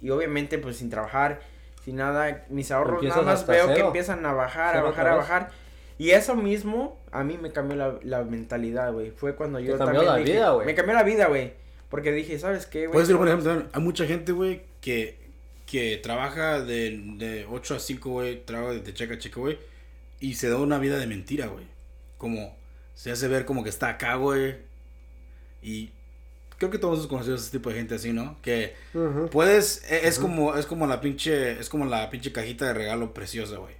y 0.01 0.09
obviamente 0.09 0.57
pues 0.57 0.77
sin 0.77 0.89
trabajar, 0.89 1.39
sin 1.85 1.95
nada, 1.97 2.45
mis 2.49 2.71
ahorros 2.71 3.03
nada 3.03 3.21
más 3.21 3.45
veo 3.47 3.73
que 3.73 3.79
empiezan 3.81 4.25
a 4.25 4.33
bajar, 4.33 4.75
a 4.77 4.81
bajar, 4.81 5.07
a 5.07 5.15
bajar. 5.15 5.51
Y 5.97 6.11
eso 6.11 6.35
mismo 6.35 6.98
a 7.11 7.23
mí 7.23 7.37
me 7.41 7.51
cambió 7.51 7.75
la, 7.77 7.99
la 8.03 8.23
mentalidad, 8.23 8.91
güey. 8.93 9.11
Fue 9.11 9.35
cuando 9.35 9.59
yo 9.59 9.77
cambió 9.77 9.85
también 10.01 10.05
la 10.05 10.17
dije- 10.17 10.31
vida, 10.33 10.49
güey. 10.51 10.65
Me 10.67 10.75
cambió 10.75 10.93
la 10.95 11.03
vida, 11.03 11.27
güey. 11.27 11.53
Porque 11.89 12.11
dije, 12.11 12.37
¿sabes 12.39 12.65
qué, 12.65 12.81
güey? 12.81 12.91
Puedes 12.93 13.07
decir, 13.07 13.17
por 13.17 13.27
ejemplo, 13.27 13.49
también, 13.49 13.69
hay 13.73 13.81
mucha 13.81 14.05
gente, 14.05 14.31
güey, 14.31 14.61
que, 14.81 15.17
que 15.65 15.97
trabaja 16.03 16.61
de, 16.61 17.01
de 17.17 17.45
8 17.49 17.75
a 17.75 17.79
5, 17.79 18.09
güey, 18.09 18.45
trabaja 18.45 18.73
de 18.73 18.93
cheque 18.93 19.13
a 19.15 19.17
cheque, 19.19 19.39
güey, 19.39 19.57
y 20.19 20.35
se 20.35 20.49
da 20.49 20.57
una 20.57 20.77
vida 20.77 20.97
de 20.99 21.07
mentira, 21.07 21.47
güey. 21.47 21.65
Como 22.17 22.55
se 22.93 23.11
hace 23.11 23.27
ver 23.27 23.45
como 23.45 23.63
que 23.63 23.69
está 23.69 23.89
acá, 23.89 24.15
güey. 24.15 24.57
Y 25.63 25.89
creo 26.57 26.69
que 26.69 26.77
todos 26.77 26.99
hemos 26.99 27.07
conocido 27.07 27.35
a 27.35 27.39
ese 27.39 27.51
tipo 27.51 27.69
de 27.69 27.75
gente 27.75 27.95
así, 27.95 28.13
¿no? 28.13 28.37
Que 28.41 28.75
puedes, 29.31 29.83
e- 29.91 30.07
es 30.07 30.19
como, 30.19 30.55
es 30.57 30.65
como 30.65 30.85
la 30.87 31.01
pinche, 31.01 31.59
es 31.59 31.69
como 31.69 31.85
la 31.85 32.09
pinche 32.09 32.31
cajita 32.31 32.65
de 32.67 32.73
regalo 32.73 33.13
preciosa, 33.13 33.57
güey. 33.57 33.73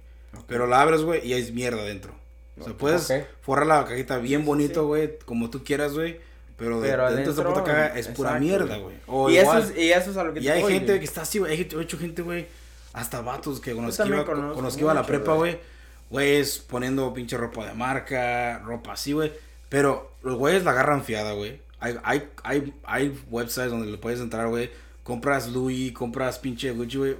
Pero 0.46 0.66
la 0.66 0.80
abres, 0.80 1.02
güey, 1.02 1.26
y 1.26 1.32
hay 1.34 1.50
mierda 1.52 1.82
dentro. 1.84 2.14
O 2.60 2.64
sea, 2.64 2.74
puedes 2.74 3.10
Ok. 3.10 3.16
forrar 3.42 3.66
la 3.66 3.84
cajita 3.84 4.18
bien 4.18 4.40
sí, 4.42 4.46
bonito, 4.46 4.80
sí. 4.82 4.86
güey, 4.86 5.18
como 5.24 5.50
tú 5.50 5.64
quieras, 5.64 5.94
güey. 5.94 6.20
Pero, 6.56 6.80
de- 6.80 6.90
Pero 6.90 7.04
dentro 7.14 7.32
de 7.32 7.40
adentro, 7.42 7.54
puta 7.54 7.64
caja 7.64 7.98
es 7.98 8.08
pura 8.08 8.30
exacto, 8.30 8.44
mierda, 8.44 8.76
güey. 8.76 9.34
y, 9.34 9.38
eso 9.38 9.58
es, 9.58 9.78
y 9.78 9.92
eso 9.92 10.10
es 10.10 10.16
a 10.18 10.24
lo 10.24 10.34
que 10.34 10.40
y 10.40 10.42
te 10.42 10.52
hay 10.52 10.62
voy, 10.62 10.72
gente 10.74 10.86
güey. 10.88 10.98
que 10.98 11.04
está 11.06 11.22
así, 11.22 11.38
güey. 11.38 11.54
He 11.58 11.80
hecho 11.80 11.98
gente, 11.98 12.20
güey. 12.22 12.46
Hasta 12.92 13.22
vatos 13.22 13.60
que 13.60 13.72
con 13.74 13.86
los 13.86 13.96
que 13.96 14.06
iba, 14.08 14.24
con 14.26 14.62
los 14.62 14.74
que 14.74 14.80
iba 14.82 14.92
a 14.92 14.94
la 14.94 15.06
prepa, 15.06 15.34
güey. 15.34 15.52
güey. 15.52 15.62
Güeyes 16.10 16.58
poniendo 16.58 17.14
pinche 17.14 17.36
ropa 17.36 17.66
de 17.66 17.72
marca, 17.72 18.58
ropa 18.58 18.92
así, 18.92 19.12
güey. 19.12 19.32
Pero 19.68 20.10
los 20.22 20.36
güeyes 20.36 20.64
la 20.64 20.72
agarran 20.72 21.02
fiada, 21.04 21.32
güey. 21.32 21.60
Hay, 21.78 21.96
hay, 22.02 22.28
hay, 22.42 22.74
hay 22.84 23.18
websites 23.30 23.70
donde 23.70 23.86
le 23.90 23.96
puedes 23.96 24.20
entrar, 24.20 24.48
güey. 24.48 24.70
Compras 25.04 25.48
Louis, 25.48 25.92
compras 25.92 26.38
pinche 26.40 26.72
Gucci, 26.72 26.98
güey. 26.98 27.16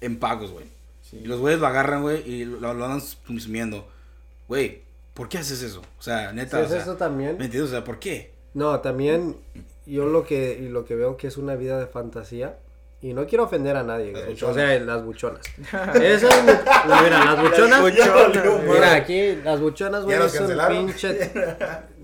En 0.00 0.18
pagos, 0.18 0.52
güey. 0.52 0.66
Sí. 1.02 1.16
Y 1.24 1.26
los 1.26 1.40
güeyes 1.40 1.58
lo 1.60 1.66
agarran, 1.66 2.02
güey, 2.02 2.22
y 2.30 2.44
lo, 2.44 2.72
lo 2.74 2.84
andan 2.84 3.02
consumiendo. 3.26 3.88
Güey, 4.48 4.82
¿por 5.14 5.28
qué 5.28 5.38
haces 5.38 5.62
eso? 5.62 5.82
O 5.98 6.02
sea, 6.02 6.32
neta, 6.32 6.60
es 6.60 6.66
o 6.66 6.70
sea, 6.70 6.82
eso 6.82 6.96
también. 6.96 7.36
¿me 7.38 7.44
entiendes? 7.46 7.70
O 7.70 7.72
sea, 7.72 7.84
¿por 7.84 7.98
qué? 7.98 8.32
No, 8.54 8.80
también 8.80 9.36
yo 9.86 10.06
lo 10.06 10.24
que, 10.24 10.58
y 10.60 10.68
lo 10.68 10.84
que 10.84 10.94
veo 10.94 11.16
que 11.16 11.26
es 11.26 11.36
una 11.36 11.54
vida 11.56 11.78
de 11.78 11.86
fantasía. 11.86 12.58
Y 13.02 13.12
no 13.12 13.26
quiero 13.26 13.44
ofender 13.44 13.76
a 13.76 13.82
nadie, 13.82 14.10
güey. 14.12 14.32
O 14.42 14.54
sea, 14.54 14.78
las 14.80 15.04
buchonas. 15.04 15.42
Eso 16.02 16.28
es 16.28 16.42
mi- 16.44 16.50
Mira, 17.02 17.24
las 17.26 17.42
buchonas. 17.42 17.82
Mira, 18.66 18.94
aquí 18.94 19.36
las 19.44 19.60
buchonas, 19.60 20.04
güey, 20.04 20.16
es 20.22 20.40
un 20.40 20.58
pinche. 20.68 21.30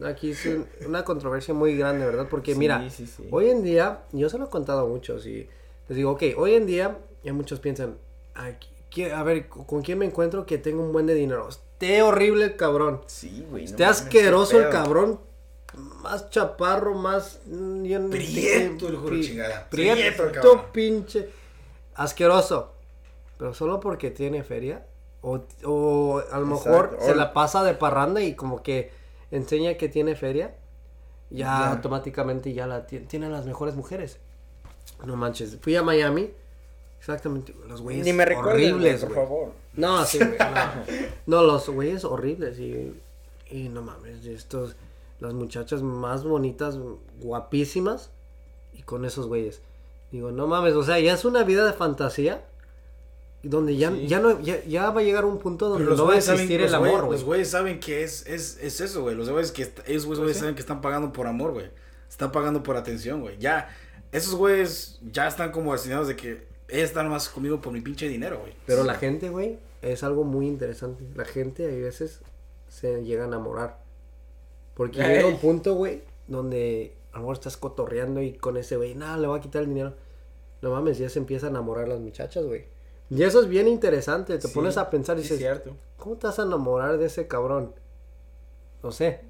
Aquí 0.04 0.30
es 0.32 0.44
un- 0.46 0.66
una 0.86 1.02
controversia 1.02 1.54
muy 1.54 1.76
grande, 1.78 2.04
¿verdad? 2.04 2.26
Porque 2.30 2.52
Sí, 2.52 2.58
mira, 2.58 2.88
sí, 2.90 3.06
sí. 3.06 3.26
hoy 3.30 3.48
en 3.50 3.62
día, 3.62 4.00
yo 4.12 4.28
se 4.28 4.36
lo 4.38 4.44
he 4.46 4.50
contado 4.50 4.80
a 4.80 4.86
muchos 4.86 5.26
y 5.26 5.48
les 5.88 5.96
digo, 5.96 6.10
ok, 6.12 6.22
hoy 6.36 6.54
en 6.54 6.66
día, 6.66 6.98
ya 7.24 7.32
muchos 7.32 7.58
piensan, 7.58 7.96
"Ay, 8.34 8.56
¿qué- 8.90 9.12
a 9.12 9.22
ver, 9.22 9.48
¿con 9.48 9.80
quién 9.82 9.98
me 9.98 10.04
encuentro 10.04 10.44
que 10.44 10.58
tenga 10.58 10.82
un 10.82 10.92
buen 10.92 11.06
de 11.06 11.14
dinero? 11.14 11.48
Esté 11.82 12.02
horrible 12.02 12.44
el 12.44 12.56
cabrón. 12.56 13.00
Sí, 13.06 13.44
güey. 13.50 13.64
Esté 13.64 13.84
asqueroso 13.84 14.60
el 14.60 14.68
cabrón. 14.70 15.18
Más 16.02 16.30
chaparro, 16.30 16.94
más. 16.94 17.40
mm, 17.46 18.10
Prieto 18.10 18.88
el 18.88 18.96
pri- 18.98 19.24
chingada. 19.26 19.68
Prieto, 19.68 19.96
Prieto 19.96 20.24
el 20.24 20.32
cabrón. 20.32 20.60
pinche. 20.72 21.28
Asqueroso. 21.96 22.72
Pero 23.36 23.52
solo 23.54 23.80
porque 23.80 24.10
tiene 24.10 24.44
feria. 24.44 24.86
O, 25.22 25.40
o 25.64 26.22
a 26.30 26.38
lo 26.38 26.46
mejor 26.46 26.98
se 27.00 27.14
la 27.14 27.32
pasa 27.32 27.64
de 27.64 27.74
parranda 27.74 28.20
y 28.20 28.34
como 28.34 28.62
que 28.62 28.90
enseña 29.32 29.74
que 29.74 29.88
tiene 29.88 30.14
feria. 30.14 30.54
Ya, 31.30 31.46
Ya. 31.46 31.70
automáticamente 31.72 32.52
ya 32.52 32.66
la 32.66 32.86
ti- 32.86 33.00
tiene 33.00 33.28
las 33.28 33.44
mejores 33.46 33.74
mujeres. 33.74 34.18
No 35.04 35.16
manches. 35.16 35.58
Fui 35.60 35.74
a 35.74 35.82
Miami. 35.82 36.30
Exactamente. 37.00 37.54
Los 37.66 37.80
güeyes 37.80 38.04
Ni 38.04 38.12
me 38.12 38.22
horribles, 38.36 39.04
por 39.04 39.14
favor. 39.14 39.61
No, 39.76 40.04
sí, 40.04 40.18
güey, 40.18 40.36
no. 40.38 40.84
No, 41.26 41.42
los 41.42 41.68
güeyes 41.68 42.04
horribles 42.04 42.58
y, 42.58 42.92
y 43.50 43.68
no 43.68 43.82
mames, 43.82 44.24
estos... 44.26 44.76
las 45.20 45.32
muchachas 45.34 45.82
más 45.82 46.24
bonitas, 46.24 46.78
guapísimas, 47.20 48.10
y 48.74 48.82
con 48.82 49.04
esos 49.04 49.26
güeyes. 49.28 49.60
Digo, 50.10 50.30
no 50.30 50.46
mames, 50.46 50.74
o 50.74 50.82
sea, 50.82 50.98
ya 51.00 51.14
es 51.14 51.24
una 51.24 51.42
vida 51.44 51.64
de 51.66 51.72
fantasía. 51.72 52.44
Donde 53.44 53.76
ya, 53.76 53.90
Sí. 53.90 54.06
ya 54.06 54.20
no, 54.20 54.40
ya, 54.40 54.62
ya 54.64 54.90
va 54.90 55.00
a 55.00 55.04
llegar 55.04 55.24
un 55.24 55.38
punto 55.38 55.68
donde 55.68 55.84
no 55.96 56.06
va 56.06 56.14
a 56.14 56.20
saben- 56.20 56.42
existir 56.42 56.60
los 56.60 56.68
el 56.70 56.74
amor, 56.76 57.00
güey. 57.06 57.12
Los 57.18 57.24
güeyes 57.24 57.50
saben 57.50 57.80
que 57.80 58.04
es, 58.04 58.24
es, 58.26 58.56
es 58.62 58.80
eso, 58.80 59.02
güey. 59.02 59.16
Los 59.16 59.28
güeyes 59.30 59.50
que 59.50 59.62
ellos 59.86 60.06
güeyes 60.06 60.22
Pues 60.22 60.34
sí. 60.36 60.40
saben 60.40 60.54
que 60.54 60.60
están 60.60 60.80
pagando 60.80 61.12
por 61.12 61.26
amor, 61.26 61.50
güey. 61.52 61.66
Están 62.08 62.30
pagando 62.30 62.62
por 62.62 62.76
atención, 62.76 63.20
güey. 63.20 63.38
Ya, 63.38 63.68
esos 64.12 64.36
güeyes 64.36 65.00
ya 65.10 65.26
están 65.26 65.50
como 65.50 65.72
destinados 65.72 66.06
de 66.06 66.14
que 66.14 66.46
ellos 66.72 66.88
están 66.90 67.08
más 67.08 67.28
conmigo 67.28 67.60
por 67.60 67.72
mi 67.72 67.80
pinche 67.80 68.08
dinero, 68.08 68.40
güey. 68.40 68.54
Pero 68.66 68.82
la 68.84 68.94
gente, 68.94 69.28
güey, 69.28 69.58
es 69.82 70.02
algo 70.02 70.24
muy 70.24 70.46
interesante. 70.48 71.04
La 71.14 71.24
gente 71.24 71.64
a 71.64 71.68
veces 71.68 72.20
se 72.68 73.04
llega 73.04 73.24
a 73.24 73.26
enamorar. 73.26 73.78
Porque 74.74 75.00
Ey. 75.02 75.16
llega 75.16 75.26
un 75.28 75.38
punto, 75.38 75.74
güey, 75.74 76.02
donde 76.26 76.96
a 77.12 77.16
lo 77.16 77.20
mejor 77.24 77.34
estás 77.36 77.56
cotorreando 77.56 78.22
y 78.22 78.32
con 78.32 78.56
ese 78.56 78.76
güey, 78.76 78.94
nada, 78.94 79.18
le 79.18 79.26
va 79.28 79.36
a 79.36 79.40
quitar 79.40 79.62
el 79.62 79.68
dinero. 79.68 79.94
No 80.62 80.70
mames, 80.70 80.98
ya 80.98 81.08
se 81.10 81.18
empieza 81.18 81.46
a 81.46 81.50
enamorar 81.50 81.88
las 81.88 82.00
muchachas, 82.00 82.44
güey. 82.44 82.64
Y 83.10 83.22
eso 83.22 83.40
es 83.42 83.48
bien 83.48 83.68
interesante. 83.68 84.38
Te 84.38 84.48
Sí, 84.48 84.54
pones 84.54 84.78
a 84.78 84.88
pensar 84.88 85.18
y 85.18 85.22
dices, 85.22 85.38
cierto. 85.38 85.76
¿cómo 85.98 86.16
te 86.16 86.26
vas 86.26 86.38
a 86.38 86.42
enamorar 86.44 86.96
de 86.98 87.06
ese 87.06 87.26
cabrón? 87.28 87.74
No 88.82 88.90
sé. 88.92 89.20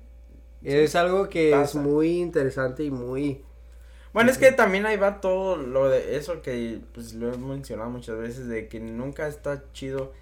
Es 0.62 0.94
algo 0.94 1.28
que 1.28 1.50
pasa. 1.50 1.64
es 1.64 1.74
muy 1.74 2.20
interesante 2.20 2.84
y 2.84 2.90
muy... 2.92 3.44
Bueno, 4.12 4.30
es 4.30 4.36
que 4.38 4.52
también 4.52 4.84
ahí 4.86 4.96
va 4.96 5.20
todo 5.20 5.56
lo 5.56 5.88
de 5.88 6.16
eso 6.16 6.42
que 6.42 6.78
pues 6.94 7.14
lo 7.14 7.32
he 7.32 7.36
mencionado 7.38 7.88
muchas 7.90 8.18
veces 8.18 8.46
de 8.48 8.68
que 8.68 8.78
nunca 8.80 9.26
está 9.26 9.62
chido 9.72 10.12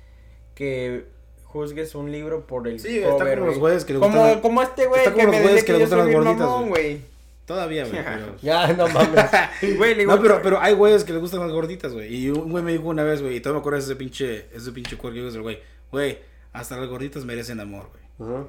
que 0.55 1.07
juzgues 1.45 1.95
un 1.97 2.13
libro 2.13 2.47
por 2.47 2.69
el 2.69 2.79
Sí, 2.79 2.99
está 2.99 3.11
cover, 3.11 3.35
como 3.39 3.47
los 3.47 3.59
güey. 3.59 3.61
güeyes 3.73 3.85
que 3.85 3.93
le 3.95 3.99
como, 3.99 4.17
gustan- 4.21 4.41
como 4.41 4.63
este 4.63 4.87
güey 4.87 5.01
está 5.01 5.15
que 5.15 5.23
los 5.25 5.31
me 5.33 5.41
dice 5.41 5.57
que 5.57 5.65
que, 5.65 5.73
le 5.73 5.79
yo 5.79 5.85
gustan 5.87 5.99
las 5.99 6.15
gorditas, 6.15 6.69
güey. 6.69 7.01
Todavía, 7.47 7.85
güey. 7.85 8.05
pero- 8.05 8.37
Ya, 8.43 8.73
no 8.75 8.87
mames. 8.89 9.25
Güey, 9.77 9.95
le 9.97 10.07
No, 10.07 10.21
pero, 10.23 10.41
pero 10.41 10.61
hay 10.61 10.73
güeyes 10.75 11.03
que 11.03 11.13
les 11.13 11.21
gustan 11.21 11.41
las 11.41 11.51
gorditas, 11.51 11.93
güey. 11.93 12.15
Y 12.15 12.31
un 12.31 12.49
güey 12.53 12.63
me 12.63 12.71
dijo 12.71 12.85
una 12.89 13.03
vez, 13.03 13.21
güey, 13.23 13.37
y 13.37 13.41
todavía 13.41 13.59
me 13.59 13.61
acuerdo 13.63 13.79
de 13.79 13.85
ese 13.87 13.97
pinche, 13.97 14.47
ese 14.55 14.71
pinche 14.71 14.97
cuerpo 14.97 15.17
que 15.21 15.27
ese 15.29 15.41
güey. 15.41 15.59
Güey, 15.91 16.19
hasta 16.53 16.77
las 16.77 16.89
gorditas 16.89 17.25
merecen 17.25 17.59
amor, 17.59 17.89
güey. 17.91 18.00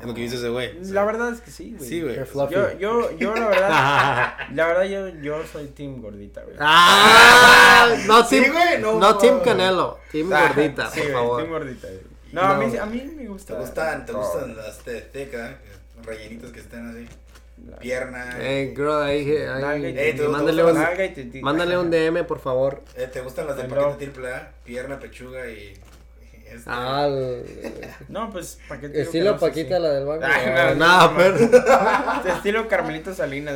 Es 0.01 0.05
lo 0.07 0.13
que 0.13 0.21
dice 0.21 0.35
ese 0.35 0.49
güey. 0.49 0.73
La 0.91 1.05
verdad 1.05 1.31
es 1.31 1.39
que 1.41 1.49
sí, 1.49 1.73
güey. 1.77 1.89
Sí, 1.89 2.01
güey. 2.01 2.15
Qué 2.15 2.25
fluffy. 2.25 2.53
Yo, 2.53 2.77
yo, 2.77 3.11
yo 3.17 3.33
la 3.35 3.47
verdad, 3.47 4.33
la 4.53 4.67
verdad 4.67 4.83
yo, 4.83 5.07
yo 5.21 5.41
soy 5.51 5.67
team 5.67 6.01
gordita, 6.01 6.41
güey. 6.43 6.55
¡Ah! 6.59 7.87
No, 8.07 8.23
Sí, 8.25 8.41
Team, 8.41 8.51
güey, 8.53 8.81
no, 8.81 8.99
no, 8.99 9.17
Team 9.17 9.41
no. 9.45 9.97
Team 10.11 10.31
Ah, 10.33 10.47
Gordita, 10.47 10.89
sí, 10.89 10.99
por 10.99 11.03
güey, 11.03 11.13
favor. 11.13 11.41
team 11.41 11.51
gordita, 11.51 11.87
güey. 11.87 11.99
No, 12.33 12.41
No. 12.41 12.47
A, 12.49 12.57
mí, 12.57 12.77
a 12.77 12.85
mí 12.85 13.13
me 13.15 13.27
gusta. 13.27 13.53
¿Te 13.55 13.59
gustan, 13.61 14.05
te 14.05 14.11
gustan 14.13 14.55
las 14.57 14.79
te- 14.79 15.01
teca, 15.01 15.57
rellenitos 16.03 16.51
que 16.51 16.59
estén 16.59 16.89
así? 16.89 17.07
Pierna. 17.79 18.35
Eh, 18.39 18.73
girl, 18.75 19.01
ahí, 19.03 19.23
Eh, 19.27 20.15
mándale, 20.29 20.63
un, 20.63 21.41
mándale 21.41 21.77
un 21.77 21.91
DM, 21.91 22.23
por 22.25 22.39
favor. 22.39 22.81
Eh, 22.95 23.07
¿Te 23.11 23.21
gustan 23.21 23.47
las 23.47 23.55
de 23.57 23.63
Hello. 23.63 23.75
paquete 23.91 24.05
triple 24.05 24.33
A? 24.33 24.51
Pierna, 24.63 24.99
pechuga 24.99 25.47
y... 25.47 25.73
este, 26.51 26.63
Ah, 26.67 27.05
el- 27.07 27.71
No, 28.09 28.29
pues, 28.29 28.59
¿para 28.67 28.81
qué 28.81 28.89
te 28.89 28.93
digo 28.99 29.11
que 29.11 29.17
estilo 29.17 29.37
Paquita, 29.39 29.79
la 29.79 29.89
del 29.89 30.05
banco. 30.05 30.25
No, 30.75 31.07
no, 31.09 31.17
pero... 31.17 31.37
Estilo 32.35 32.67
Carmelito 32.67 33.13
Salinas. 33.13 33.55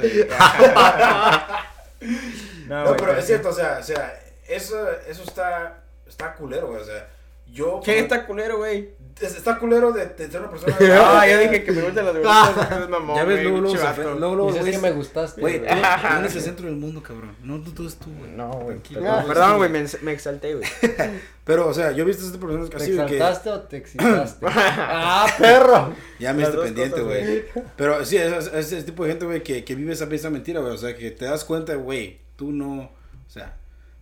No, 2.68 2.96
pero 2.98 3.18
es 3.18 3.26
cierto, 3.26 3.50
o 3.50 3.54
sea, 3.54 3.78
o 3.80 3.84
sea, 3.84 4.20
eso, 4.48 4.76
eso 5.08 5.24
está, 5.24 5.84
está 6.08 6.34
culero, 6.34 6.68
güey, 6.68 6.82
o 6.82 6.86
sea, 6.86 7.08
yo... 7.52 7.82
¿Qué 7.84 8.00
está 8.00 8.26
culero, 8.26 8.58
güey? 8.58 8.90
Es- 9.22 9.36
Está 9.38 9.58
culero 9.58 9.94
de, 9.94 10.08
de 10.08 10.30
ser 10.30 10.42
una 10.42 10.50
persona... 10.50 10.76
Ah, 11.02 11.26
yo 11.28 11.40
dije 11.40 11.64
que 11.64 11.72
me 11.72 11.82
gustan 11.84 12.06
las 12.06 12.16
gorditas. 12.16 12.90
mamón, 12.90 13.16
Ya 13.16 13.24
ves, 13.24 13.36
güey, 13.38 13.44
luego, 13.44 13.62
luego, 13.62 13.76
luego, 14.20 14.36
luego, 14.36 14.52
güey, 14.60 14.72
que 14.72 14.78
me 14.80 14.92
gustaste. 14.92 15.40
Güey, 15.42 15.60
tú, 15.60 15.66
güey. 15.70 16.20
eres 16.20 16.36
el 16.36 16.42
centro 16.42 16.66
del 16.66 16.76
mundo, 16.76 17.02
cabrón. 17.02 17.34
No, 17.42 17.62
tú, 17.62 17.72
tú 17.72 17.90
tú, 17.92 18.12
güey. 18.18 18.32
No, 18.32 18.50
güey. 18.52 18.78
Tranquilo. 18.80 19.02
Perdón, 19.02 19.22
No, 19.22 19.28
perdón, 19.28 19.52
sí. 19.52 19.58
güey, 19.58 19.70
me, 19.70 19.86
me 20.02 20.12
exalté, 20.12 20.56
güey. 20.56 20.68
Pero, 21.46 21.68
o 21.70 21.74
sea, 21.74 21.92
yo 21.92 22.04
he 22.04 22.06
visto 22.08 22.24
a 22.24 22.26
este 22.26 22.40
personas 22.40 22.70
¿Te 22.70 22.76
así 22.78 22.92
de 22.92 23.06
que 23.06 23.14
exaltaste 23.18 23.50
o 23.52 23.62
te 23.62 23.78
excitaste? 23.78 24.46
¡Ah, 24.50 25.28
perro! 25.38 25.94
ya 26.20 26.34
me 26.34 26.44
esté 26.44 26.58
pendiente, 26.58 27.02
güey. 27.02 27.46
Pero 27.78 28.04
sí, 28.04 28.18
es, 28.18 28.34
es, 28.34 28.48
es 28.54 28.72
ese 28.74 28.84
tipo 28.84 29.04
de 29.06 29.12
gente, 29.12 29.26
güey, 29.26 29.44
que, 29.44 29.64
que 29.64 29.76
vive 29.76 29.94
esa, 29.94 30.06
esa 30.06 30.30
mentira, 30.30 30.60
güey. 30.60 30.74
O 30.74 30.78
sea, 30.78 30.96
que 30.98 31.12
te 31.12 31.26
das 31.26 31.46
cuenta, 31.46 31.76
güey, 31.76 32.20
tú 32.36 32.52
no, 32.52 32.82
o 32.82 33.30
sea, 33.30 33.56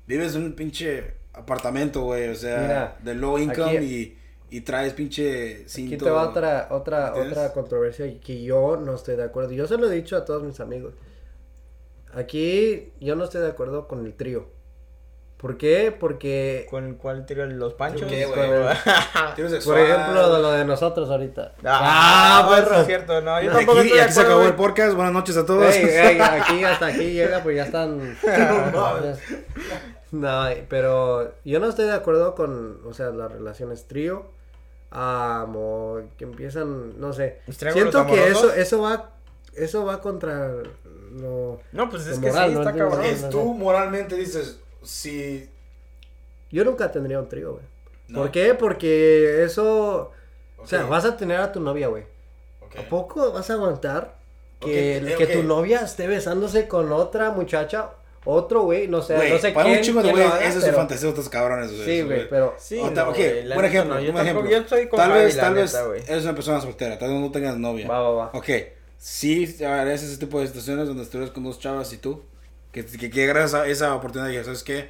vives 0.07 0.34
en 0.36 0.43
un 0.45 0.53
pinche 0.53 1.16
apartamento, 1.34 2.01
güey, 2.01 2.30
o 2.30 2.36
sea, 2.36 2.57
Mira, 2.61 2.97
de 3.03 3.16
low 3.16 3.38
income 3.38 3.78
aquí- 3.78 3.86
y, 3.86 4.18
y 4.54 4.62
traes 4.62 4.93
pinche 4.93 5.62
Aquí 5.62 5.66
cinto. 5.68 6.06
te 6.06 6.12
va 6.12 6.30
otra, 6.30 6.68
otra, 6.70 7.08
¿Entiendes? 7.08 7.32
otra 7.39 7.54
controversia 7.54 8.06
y 8.06 8.20
que 8.20 8.43
yo 8.43 8.78
no 8.78 8.93
estoy 8.93 9.16
de 9.16 9.24
acuerdo. 9.24 9.51
Yo 9.51 9.66
se 9.66 9.80
lo 9.80 9.89
he 9.89 9.95
dicho 9.95 10.16
a 10.16 10.26
todos 10.26 10.43
mis 10.43 10.60
amigos. 10.60 10.93
Aquí 12.14 12.93
yo 12.99 13.16
no 13.16 13.24
estoy 13.24 13.41
de 13.41 13.47
acuerdo 13.47 13.88
con 13.88 14.06
el 14.06 14.14
trío. 14.14 14.45
¿Por 15.38 15.58
qué? 15.58 15.91
Porque, 15.99 16.68
¿Con 16.70 16.93
cuál 16.93 17.26
tiro 17.26 17.47
los 17.47 17.74
panchos? 17.74 18.08
¿Qué, 18.08 18.28
güey? 18.28 18.38
Tiro 19.36 19.49
por 19.66 19.80
ejemplo, 19.80 20.36
de 20.36 20.41
lo 20.43 20.51
de 20.51 20.66
nosotros 20.66 21.10
ahorita. 21.10 21.56
Ah, 21.66 22.47
perro. 22.47 22.68
pues 22.68 22.80
es 22.82 22.86
cierto, 22.86 23.22
no, 23.22 23.41
yo 23.41 23.49
Y 23.49 23.54
tampoco 23.56 23.80
aquí, 23.80 23.88
estoy 23.88 24.01
aquí 24.01 24.14
se 24.14 24.22
acabó 24.22 24.43
el 24.43 24.54
podcast. 24.54 24.93
Buenas 24.93 25.14
noches 25.14 25.36
a 25.36 25.47
todos. 25.47 25.74
Ey, 25.74 25.84
ey, 25.84 26.20
aquí 26.22 26.64
hasta 26.64 26.86
aquí 26.86 27.12
llega, 27.12 27.41
pues 27.41 27.56
ya 27.56 27.64
están. 27.64 28.16
no, 30.12 30.45
pero 30.70 31.34
yo 31.43 31.60
no 31.60 31.70
estoy 31.70 31.86
de 31.88 31.93
acuerdo 31.93 32.36
con, 32.36 32.82
o 32.86 32.93
sea, 32.93 33.10
las 33.10 33.32
relaciones 33.32 33.88
trío. 33.88 34.32
Amo, 34.96 36.02
que 36.18 36.24
empiezan, 36.24 37.00
no 37.00 37.14
sé. 37.14 37.39
¿Los 37.48 37.58
triángulos 37.58 37.91
Siento 37.91 38.14
que 38.14 38.28
eso, 38.28 38.54
eso 38.54 38.82
va, 38.82 39.10
eso 39.56 39.86
va 39.86 40.00
contra 40.00 40.52
lo. 41.12 41.60
No, 41.72 41.89
pues 41.89 42.06
es 42.06 42.20
que 42.20 42.28
moral, 42.28 42.50
sí, 42.50 42.54
¿no? 42.54 42.60
está 42.60 42.70
Entiendo. 42.70 42.96
cabrón. 42.96 43.06
Es 43.12 43.30
tú 43.30 43.54
moralmente 43.56 44.16
dices, 44.16 44.60
si... 44.84 45.50
Yo 46.52 46.64
nunca 46.64 46.91
tendría 46.91 47.20
un 47.20 47.28
trío, 47.28 47.54
güey. 47.54 47.64
No. 48.08 48.20
¿Por 48.20 48.32
qué? 48.32 48.54
Porque 48.54 49.44
eso, 49.44 50.12
o 50.58 50.68
sea, 50.68 50.86
vas 50.86 51.06
a 51.06 51.18
tener 51.18 51.39
a 51.39 51.52
tu 51.52 51.60
novia, 51.60 51.88
güey. 51.88 52.04
¿A 52.78 52.88
poco 52.88 53.32
vas 53.32 53.50
a 53.50 53.54
aguantar 53.54 54.16
que, 54.60 55.16
que 55.18 55.26
tu 55.26 55.41
novia 55.41 55.82
esté 55.82 56.06
besándose 56.06 56.68
con 56.68 56.91
otra 56.91 57.32
muchacha, 57.32 57.89
otro 58.26 58.61
güey, 58.63 58.88
no 58.88 59.01
sé, 59.01 59.15
Güey, 59.15 59.32
no 59.32 59.38
sé 59.38 59.51
para 59.51 59.65
quién, 59.65 59.78
un 59.80 59.84
chingo 59.84 60.01
de 60.03 60.09
haga, 60.11 60.39
esa 60.39 60.47
es 60.47 60.53
su 60.55 60.61
pero- 60.61 60.78
fantasía 60.78 61.03
de 61.07 61.11
otros 61.11 61.30
cabrones, 61.30 61.71
güey. 61.71 61.86
Sí, 61.86 62.01
güey, 62.03 62.30
pero 62.30 62.55
Sí, 62.57 62.80
Ahorita, 62.80 63.03
no, 63.03 63.09
ok, 63.11 63.15
güey, 63.17 63.43
la 63.43 63.55
buen 63.55 63.65
neta 63.65 63.67
ejemplo, 63.67 63.95
no, 63.95 64.01
tampoco- 64.05 64.21
ejemplo. 64.21 64.49
Yo 64.51 64.57
estoy 64.57 64.88
con 64.88 64.97
Tal 64.97 65.11
vez, 65.11 65.36
tal 65.38 65.53
neta, 65.55 65.61
vez 65.63 65.88
güey. 65.88 66.01
eres 66.07 66.24
una 66.24 66.34
persona 66.36 66.61
soltera, 66.61 66.97
tal 66.97 67.09
vez 67.09 67.19
no 67.19 67.32
tengas 67.32 67.57
novia. 67.57 67.88
Va, 67.88 67.99
va, 67.99 68.09
va. 68.11 68.32
Ok, 68.34 68.49
sí, 68.97 69.55
agradece 69.59 70.05
ese 70.05 70.17
tipo 70.17 70.39
de 70.39 70.47
situaciones 70.47 70.88
donde 70.88 71.03
estuvieras 71.03 71.34
con 71.34 71.43
dos 71.43 71.59
chavas 71.59 71.91
y 71.93 71.97
tú, 71.97 72.24
que, 72.71 72.86
que, 72.86 73.09
que 73.09 73.24
agarras 73.24 73.49
esa, 73.51 73.67
esa 73.67 73.95
oportunidad 73.95 74.30
y 74.30 74.32
dices, 74.32 74.45
¿sabes 74.45 74.63
qué? 74.63 74.89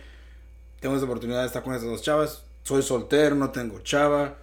Tengo 0.80 0.96
esa 0.96 1.06
oportunidad 1.06 1.42
de 1.42 1.48
estar 1.48 1.64
con 1.64 1.74
esas 1.74 1.88
dos 1.90 2.02
chavas, 2.02 2.44
soy 2.64 2.82
soltero, 2.84 3.36
no 3.36 3.52
tengo 3.52 3.80
chava, 3.82 4.36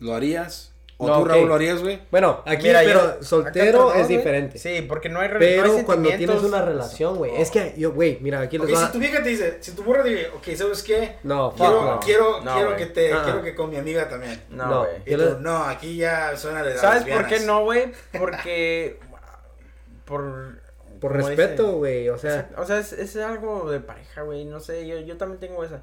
¿lo 0.00 0.14
harías? 0.14 0.67
¿O 1.00 1.06
No, 1.06 1.14
tú, 1.14 1.20
ok. 1.22 1.28
Raúl, 1.28 1.48
lo 1.48 1.54
harías, 1.54 1.80
güey? 1.80 2.00
Bueno, 2.10 2.42
aquí, 2.44 2.66
Mira, 2.66 2.80
pero 2.84 3.18
yo- 3.18 3.22
soltero 3.22 3.90
acá 3.90 4.00
es 4.00 4.06
güey, 4.08 4.16
diferente. 4.18 4.58
Sí, 4.58 4.82
porque 4.82 5.08
no 5.08 5.20
hay 5.20 5.28
re- 5.28 5.38
Pero 5.38 5.66
no 5.68 5.76
hay 5.76 5.84
cuando 5.84 6.08
tienes 6.10 6.42
una 6.42 6.60
relación, 6.62 7.16
güey, 7.16 7.40
es 7.40 7.52
que 7.52 7.72
yo, 7.76 7.92
güey, 7.92 8.18
mira, 8.20 8.40
aquí 8.40 8.58
les 8.58 8.68
Ok, 8.68 8.74
va. 8.76 8.86
si 8.86 8.92
tu 8.92 8.98
vieja 8.98 9.22
te 9.22 9.28
dice, 9.28 9.58
si 9.60 9.72
tu 9.76 9.84
morra 9.84 10.02
dice, 10.02 10.28
ok, 10.34 10.48
¿sabes 10.56 10.82
qué? 10.82 11.14
No, 11.22 11.52
fuck 11.52 11.58
Quiero, 11.60 11.84
no. 11.84 12.00
quiero, 12.00 12.40
No, 12.42 12.54
quiero 12.54 12.76
que 12.76 12.86
te, 12.86 13.12
Ah. 13.12 13.22
quiero 13.22 13.42
que 13.44 13.54
con 13.54 13.70
mi 13.70 13.76
amiga 13.76 14.08
también. 14.08 14.42
No, 14.50 14.80
güey. 14.80 14.90
Y 15.06 15.14
tú, 15.14 15.36
no, 15.40 15.58
aquí 15.64 15.96
ya 15.96 16.36
suena 16.36 16.64
de 16.64 16.76
¿Sabes 16.76 17.04
por 17.04 17.26
qué 17.28 17.40
no, 17.40 17.62
güey? 17.62 17.92
Porque. 18.18 18.98
Por. 20.04 20.60
Por 21.00 21.12
respeto, 21.12 21.74
güey, 21.74 22.08
o 22.08 22.18
sea, 22.18 22.50
O 22.56 22.64
sea, 22.66 22.80
es, 22.80 22.92
es 22.92 23.14
algo 23.18 23.70
de 23.70 23.78
pareja, 23.78 24.22
güey. 24.22 24.44
No 24.44 24.58
sé, 24.58 24.84
yo, 24.84 24.98
yo 24.98 25.16
también 25.16 25.38
tengo 25.38 25.62
esa. 25.62 25.80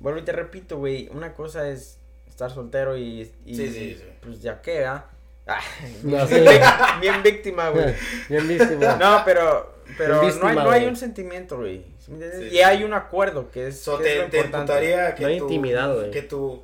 Vuelvo 0.00 0.18
y 0.18 0.22
te 0.24 0.32
repito, 0.32 0.78
güey. 0.78 1.08
Una 1.12 1.32
cosa 1.34 1.68
es 1.68 1.98
estar 2.38 2.52
soltero 2.52 2.96
y. 2.96 3.32
y 3.44 3.54
Sí, 3.56 3.68
sí, 3.68 3.96
sí. 3.98 4.04
Pues 4.20 4.40
ya 4.40 4.62
que, 4.62 4.84
¿ah? 4.84 5.04
No, 6.04 6.24
bien, 6.28 6.44
bien 7.00 7.22
víctima, 7.24 7.70
güey. 7.70 7.94
bien 8.28 8.46
güey. 8.46 8.98
No, 8.98 9.22
pero. 9.24 9.76
Pero 9.96 10.20
Bien 10.20 10.38
no 10.38 10.46
hay, 10.46 10.52
víctima, 10.52 10.64
no 10.64 10.70
hay 10.70 10.84
un 10.84 10.96
sentimiento, 10.96 11.56
güey. 11.56 11.76
Y 12.46 12.50
sí. 12.50 12.60
hay 12.60 12.84
un 12.84 12.92
acuerdo 12.92 13.50
que 13.50 13.68
es. 13.68 13.80
So, 13.80 13.98
que 13.98 14.04
es 14.04 14.12
te, 14.12 14.16
lo 14.18 14.30
te 14.30 14.36
importante. 14.36 14.72
imputaría 14.72 15.14
que, 15.14 15.22
No 15.22 15.28
hay 15.28 15.38
tu, 15.38 15.44
intimidad, 15.44 15.94
güey. 15.94 16.10
que 16.10 16.22
tu 16.22 16.62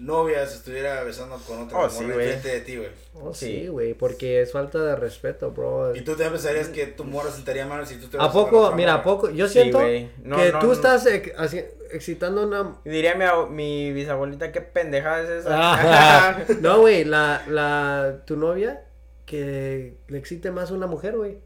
novia 0.00 0.44
se 0.46 0.56
estuviera 0.56 1.02
besando 1.04 1.36
con 1.38 1.62
otra 1.62 1.78
Oh, 1.78 1.88
güey. 1.88 2.04
enfrente 2.10 2.48
de 2.48 2.60
ti, 2.62 2.76
güey. 2.76 2.88
Oh, 3.14 3.32
Sí. 3.32 3.46
sí, 3.46 3.66
güey, 3.68 3.94
porque 3.94 4.42
es 4.42 4.50
falta 4.50 4.80
de 4.82 4.96
respeto, 4.96 5.52
bro. 5.52 5.94
Y 5.94 6.00
tú 6.00 6.12
también 6.12 6.32
pensarías 6.32 6.68
que 6.68 6.86
tu 6.88 7.04
morra 7.04 7.30
se 7.30 7.36
sentaría 7.36 7.64
mal 7.66 7.86
si 7.86 7.94
tú 7.96 8.08
te 8.08 8.16
¿A 8.16 8.20
besas 8.26 8.32
con 8.34 8.50
poco? 8.50 8.72
Mira, 8.72 8.94
¿a 8.94 9.02
poco? 9.04 9.30
Yo 9.30 9.46
siento. 9.46 9.78
No, 10.24 10.36
que 10.36 10.52
no, 10.52 10.58
tú 10.58 10.66
no. 10.66 10.72
estás 10.72 11.06
ex- 11.06 11.32
así- 11.38 11.64
excitando 11.96 12.42
a 12.42 12.46
una... 12.46 12.76
Diría 12.84 13.14
mi, 13.14 13.24
mi 13.54 13.92
bisabuelita, 13.92 14.52
qué 14.52 14.60
pendejada 14.60 15.22
es 15.22 15.28
esa. 15.30 15.48
Ah, 15.52 16.38
no, 16.60 16.80
güey, 16.80 17.04
la, 17.04 17.42
la, 17.48 18.22
tu 18.26 18.36
novia 18.36 18.84
que 19.26 19.96
le 20.08 20.18
excite 20.18 20.50
más 20.50 20.70
a 20.70 20.74
una 20.74 20.86
mujer, 20.86 21.16
güey. 21.16 21.38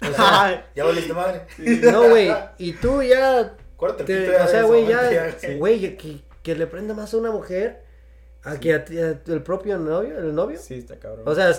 O 0.00 0.12
sea, 0.12 0.70
Ya 0.74 0.84
valiste 0.84 1.12
madre. 1.12 1.42
no, 1.90 2.08
güey, 2.10 2.30
y 2.58 2.72
tú 2.74 3.02
ya, 3.02 3.54
Córtate 3.76 4.02
el 4.02 4.06
te- 4.06 4.26
pito 4.26 4.38
ya 4.38 4.44
o 4.44 4.48
sea, 4.48 4.62
güey, 4.62 4.86
ya, 4.86 5.32
sí. 5.38 5.54
güey, 5.56 5.96
que, 5.96 6.20
que 6.42 6.54
le 6.54 6.66
prenda 6.66 6.94
más 6.94 7.12
a 7.14 7.16
una 7.18 7.30
mujer 7.30 7.82
a 8.42 8.58
que 8.60 8.74
a 8.74 8.84
ti- 8.84 8.98
a 8.98 9.18
el 9.26 9.42
propio 9.42 9.78
novio, 9.78 10.18
el 10.18 10.34
novio. 10.34 10.58
Sí, 10.58 10.74
está 10.78 10.96
cabrón. 10.98 11.26
O 11.26 11.34
sea, 11.34 11.50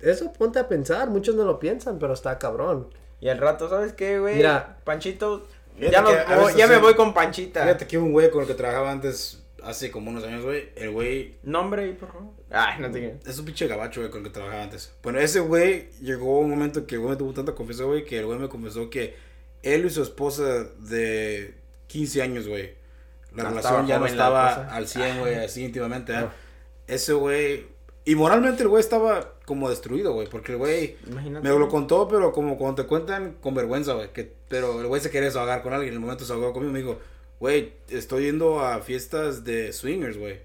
eso 0.00 0.32
ponte 0.32 0.58
a 0.58 0.68
pensar, 0.68 1.08
muchos 1.10 1.34
no 1.34 1.44
lo 1.44 1.58
piensan, 1.58 1.98
pero 1.98 2.12
está 2.14 2.38
cabrón. 2.38 2.88
Y 3.18 3.28
al 3.30 3.38
rato, 3.38 3.68
¿sabes 3.68 3.94
qué, 3.94 4.18
güey? 4.18 4.36
Mira. 4.36 4.76
Panchito, 4.84 5.46
Fíjate 5.76 5.92
ya, 5.92 6.00
no- 6.02 6.10
veces 6.10 6.56
ya 6.56 6.66
me 6.66 6.78
voy 6.78 6.94
con 6.94 7.12
Panchita. 7.14 7.62
Fíjate 7.62 7.86
que 7.86 7.98
un 7.98 8.12
güey 8.12 8.30
con 8.30 8.42
el 8.42 8.46
que 8.48 8.54
trabajaba 8.54 8.90
antes, 8.90 9.44
hace 9.62 9.90
como 9.90 10.10
unos 10.10 10.24
años, 10.24 10.44
güey. 10.44 10.70
El 10.76 10.90
güey 10.90 11.36
Nombre 11.42 11.82
ahí, 11.84 11.92
por 11.92 12.12
favor. 12.12 12.32
Ay, 12.50 12.80
no 12.80 12.90
te. 12.90 13.18
Es 13.26 13.38
un 13.38 13.44
pinche 13.44 13.66
gabacho, 13.66 14.00
güey, 14.00 14.10
con 14.10 14.20
el 14.20 14.28
que 14.28 14.32
trabajaba 14.32 14.62
antes. 14.62 14.92
Bueno, 15.02 15.18
ese 15.20 15.40
güey 15.40 15.90
llegó 16.00 16.38
un 16.40 16.50
momento 16.50 16.86
que 16.86 16.94
el 16.94 17.00
güey 17.00 17.10
me 17.12 17.16
tuvo 17.16 17.32
tanta 17.32 17.54
confianza, 17.54 17.84
güey, 17.84 18.04
que 18.04 18.18
el 18.18 18.26
güey 18.26 18.38
me 18.38 18.48
confesó 18.48 18.88
que 18.90 19.16
él 19.62 19.84
y 19.84 19.90
su 19.90 20.02
esposa 20.02 20.64
de 20.78 21.54
15 21.88 22.22
años, 22.22 22.46
güey, 22.46 22.74
la 23.34 23.42
No 23.44 23.48
relación 23.50 23.86
ya 23.86 23.98
no 23.98 24.06
estaba 24.06 24.68
al 24.68 24.86
100, 24.86 25.18
güey, 25.20 25.34
así 25.34 25.64
íntimamente, 25.64 26.12
¿eh? 26.12 26.20
No. 26.20 26.30
Ese 26.86 27.12
güey... 27.14 27.66
Y 28.04 28.14
moralmente 28.14 28.62
el 28.62 28.68
güey 28.68 28.80
estaba 28.80 29.32
como 29.46 29.70
destruido, 29.70 30.12
güey, 30.12 30.28
porque 30.28 30.52
el 30.52 30.58
güey 30.58 30.96
me 31.06 31.48
lo 31.48 31.68
contó, 31.68 32.06
pero 32.08 32.32
como 32.32 32.58
cuando 32.58 32.82
te 32.82 32.88
cuentan 32.88 33.36
con 33.40 33.54
vergüenza, 33.54 33.94
güey, 33.94 34.12
que 34.12 34.30
pero 34.48 34.80
el 34.80 34.86
güey 34.88 35.00
se 35.00 35.10
quería 35.10 35.28
desahogar 35.28 35.62
con 35.62 35.72
alguien, 35.72 35.90
en 35.90 35.94
el 35.94 36.00
momento 36.00 36.24
se 36.24 36.32
ahogó 36.32 36.52
conmigo, 36.52 36.72
me 36.72 36.80
dijo, 36.80 36.98
güey, 37.40 37.72
estoy 37.88 38.24
yendo 38.24 38.60
a 38.60 38.80
fiestas 38.80 39.44
de 39.44 39.72
swingers, 39.72 40.18
güey, 40.18 40.40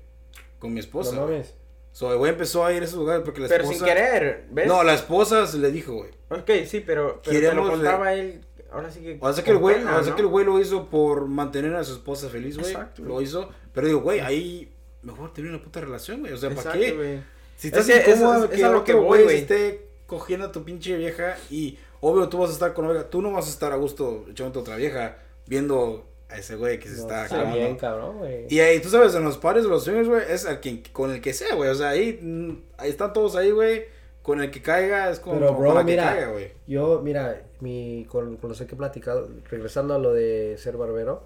con 0.60 0.74
mi 0.74 0.80
esposa. 0.80 1.16
no 1.16 1.24
güey". 1.24 1.40
mames. 1.40 1.56
So, 1.94 2.12
el 2.12 2.18
güey 2.20 2.32
empezó 2.32 2.66
a 2.66 2.72
ir 2.72 2.82
a 2.82 2.86
esos 2.86 3.00
lugares 3.00 3.24
porque 3.26 3.42
la 3.42 3.50
Pero 3.50 3.64
esposa... 3.64 3.80
sin 3.80 3.88
querer, 3.88 4.46
¿ves? 4.50 4.66
No, 4.66 4.82
la 4.84 4.94
esposa 4.94 5.46
se 5.46 5.58
le 5.58 5.72
dijo, 5.72 5.94
güey. 5.94 6.12
Ok, 6.30 6.66
sí, 6.66 6.82
pero, 6.86 7.22
pero 7.22 7.40
te 7.40 7.54
lo 7.54 7.70
contaba 7.70 8.14
él. 8.14 8.40
Ahora 8.72 8.90
sí 8.90 9.02
que. 9.02 9.18
O 9.20 9.34
sea 9.34 9.44
que 9.44 9.52
el 9.52 9.58
güey, 9.58 9.76
pena, 9.78 9.98
o 9.98 10.02
sea 10.02 10.12
¿no? 10.12 10.16
que 10.16 10.22
el 10.22 10.28
güey 10.30 10.46
lo 10.46 10.60
hizo 10.62 10.90
por 10.90 11.28
mantener 11.28 11.76
a 11.76 11.84
su 11.84 11.94
esposa 11.94 12.30
feliz, 12.30 12.58
güey. 12.58 12.72
Exacto. 12.72 13.02
Lo 13.04 13.22
hizo. 13.22 13.50
Pero 13.74 13.88
digo, 13.88 14.00
güey, 14.00 14.22
ahí 14.22 14.72
mejor 15.02 15.34
tener 15.34 15.52
una 15.52 15.62
puta 15.62 15.82
relación, 15.82 16.22
güey. 16.22 16.32
O 16.32 16.38
sea, 16.38 16.50
¿para 16.52 16.72
qué? 16.72 16.94
güey. 16.94 17.20
Si 17.62 17.68
estás 17.68 17.88
Es 17.88 18.04
que 18.04 18.12
incómodo 18.12 18.38
es- 18.38 18.44
es- 18.46 18.50
que 18.50 18.56
es 18.56 18.64
a 18.64 18.68
lo 18.72 18.80
otro 18.80 18.84
que 18.86 18.94
voy, 18.94 19.24
güey 19.24 19.38
esté 19.38 19.86
cogiendo 20.08 20.48
a 20.48 20.52
tu 20.52 20.64
pinche 20.64 20.98
vieja 20.98 21.38
y 21.52 21.78
obvio 22.02 22.28
tú 22.28 22.40
vas 22.40 22.50
a 22.50 22.54
estar 22.54 22.74
con 22.74 22.86
oiga, 22.88 23.10
tú 23.10 23.22
no 23.22 23.32
vas 23.32 23.46
a 23.46 23.50
estar 23.52 23.72
a 23.72 23.76
gusto 23.76 24.26
echándote 24.32 24.58
a 24.60 24.62
otra 24.64 24.76
vieja 24.78 25.18
viendo 25.46 26.06
a 26.28 26.38
ese 26.38 26.56
güey 26.56 26.80
que 26.80 26.88
se 26.90 26.96
No, 26.96 27.02
está 27.02 27.24
está 27.26 27.36
clavando. 27.36 27.58
bien, 27.58 27.76
cabrón, 27.78 28.18
güey. 28.18 28.46
Y 28.50 28.60
ahí, 28.62 28.80
tú 28.82 28.90
sabes, 28.90 29.14
en 29.16 29.24
los 29.24 29.38
pares 29.38 29.64
de 29.64 29.70
los 29.70 29.84
sueños, 29.84 30.08
güey, 30.08 30.24
es 30.30 30.46
al 30.46 30.60
quien, 30.60 30.82
con 30.92 31.12
el 31.12 31.22
que 31.22 31.34
sea, 31.34 31.54
güey. 31.56 31.70
O 31.70 31.76
sea, 31.76 31.90
ahí, 31.90 32.20
mm, 32.22 32.52
ahí 32.78 32.90
están 32.90 33.14
todos 33.14 33.36
ahí, 33.36 33.52
güey. 33.52 33.86
Con 34.24 34.42
el 34.42 34.50
que 34.52 34.62
caiga 34.62 35.10
es 35.10 35.20
como 35.20 35.36
Pero, 35.40 35.48
con 35.54 35.60
bro, 35.60 35.74
la 35.74 35.80
que 35.82 35.86
mira, 35.92 36.04
caiga, 36.14 36.28
güey. 36.32 36.52
yo, 36.68 37.02
mira, 37.04 37.42
mi, 37.60 38.06
con, 38.10 38.38
con 38.38 38.50
los 38.50 38.58
que 38.60 38.64
he 38.74 38.78
platicado, 38.78 39.28
regresando 39.50 39.94
a 39.94 39.98
lo 40.00 40.14
de 40.14 40.56
ser 40.58 40.78
barbero, 40.78 41.24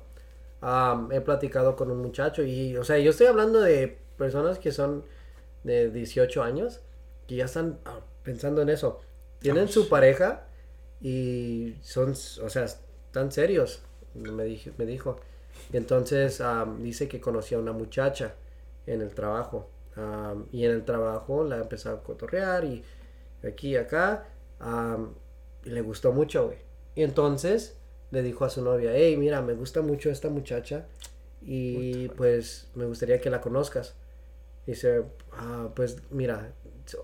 he 1.11 1.21
platicado 1.21 1.75
con 1.75 1.91
un 1.91 1.97
muchacho 2.01 2.43
y, 2.43 2.75
o 2.77 2.83
sea, 2.83 2.97
yo 2.97 3.11
estoy 3.11 3.27
hablando 3.27 3.61
de 3.61 3.97
personas 4.17 4.59
que 4.59 4.71
son 4.71 5.03
de 5.65 5.89
18 5.89 6.43
años, 6.43 6.79
que 7.27 7.35
ya 7.35 7.45
están 7.45 7.79
ah, 7.85 7.99
pensando 8.23 8.61
en 8.61 8.69
eso. 8.69 9.01
Tienen 9.39 9.67
su 9.67 9.89
pareja 9.89 10.47
y 11.01 11.75
son, 11.81 12.11
o 12.11 12.49
sea, 12.49 12.65
están 12.65 13.31
serios, 13.31 13.81
me, 14.13 14.43
dije, 14.45 14.71
me 14.77 14.85
dijo. 14.85 15.17
Y 15.73 15.77
entonces 15.77 16.41
dice 16.79 17.07
que 17.07 17.19
conocía 17.19 17.57
a 17.57 17.61
una 17.61 17.73
muchacha 17.73 18.35
en 18.85 19.01
el 19.01 19.13
trabajo. 19.13 19.69
y 20.51 20.65
en 20.65 20.71
el 20.71 20.85
trabajo 20.85 21.43
la 21.43 21.57
empezó 21.57 21.91
a 21.91 22.03
cotorrear 22.03 22.63
y 22.65 22.83
aquí 23.43 23.69
y 23.69 23.75
acá. 23.77 24.27
y 25.63 25.69
le 25.69 25.81
gustó 25.81 26.11
mucho, 26.11 26.47
güey. 26.47 26.59
Y 26.95 27.03
entonces 27.03 27.77
le 28.11 28.21
dijo 28.21 28.45
a 28.45 28.49
su 28.49 28.63
novia, 28.63 28.91
hey, 28.93 29.17
mira, 29.17 29.41
me 29.41 29.53
gusta 29.53 29.81
mucho 29.81 30.09
esta 30.09 30.29
muchacha 30.29 30.85
y 31.41 32.07
pues 32.09 32.69
me 32.75 32.85
gustaría 32.85 33.19
que 33.19 33.29
la 33.29 33.41
conozcas. 33.41 33.95
Dice, 34.65 35.03
ah, 35.33 35.69
pues 35.75 35.97
mira, 36.09 36.53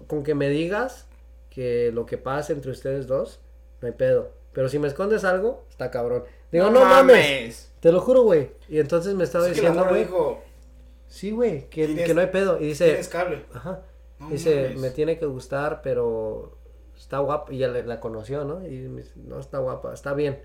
con 0.08 0.24
que 0.24 0.36
me 0.36 0.50
digas 0.50 1.08
que 1.50 1.92
lo 1.92 2.06
que 2.06 2.18
pasa 2.18 2.54
entre 2.54 2.72
ustedes 2.72 3.08
dos, 3.08 3.40
no 3.82 3.88
hay 3.88 3.94
pedo. 3.94 4.32
Pero 4.54 4.70
si 4.70 4.80
me 4.80 4.88
escondes 4.88 5.24
algo, 5.24 5.66
está 5.70 5.92
cabrón. 5.92 6.24
Digo, 6.52 6.70
no, 6.70 6.82
mames. 6.82 7.72
Te 7.80 7.92
lo 7.92 8.02
juro, 8.02 8.24
güey. 8.24 8.52
Y 8.68 8.80
entonces 8.80 9.16
me 9.16 9.24
estaba 9.24 9.48
Es 9.48 9.56
diciendo, 9.56 9.86
güey. 9.88 10.08
Sí, 11.08 11.32
güey, 11.32 11.70
que, 11.70 11.96
que 11.96 12.14
no 12.14 12.22
hay 12.22 12.28
pedo. 12.28 12.60
Y 12.60 12.68
dice, 12.68 12.86
tienes 12.86 13.08
cable. 13.10 13.46
ajá. 13.54 13.82
No 14.20 14.30
dice, 14.30 14.64
mames. 14.64 14.80
me 14.80 14.90
tiene 14.92 15.18
que 15.18 15.26
gustar, 15.26 15.82
pero 15.82 16.58
está 16.98 17.20
guapa. 17.20 17.52
Y 17.54 17.60
ya 17.60 17.68
la, 17.68 17.82
la 17.84 18.00
conoció, 18.00 18.44
¿no? 18.46 18.66
Y 18.66 18.88
me 18.88 19.02
dice, 19.02 19.14
no 19.16 19.40
está 19.40 19.60
guapa, 19.60 19.94
está 19.94 20.14
bien. 20.14 20.42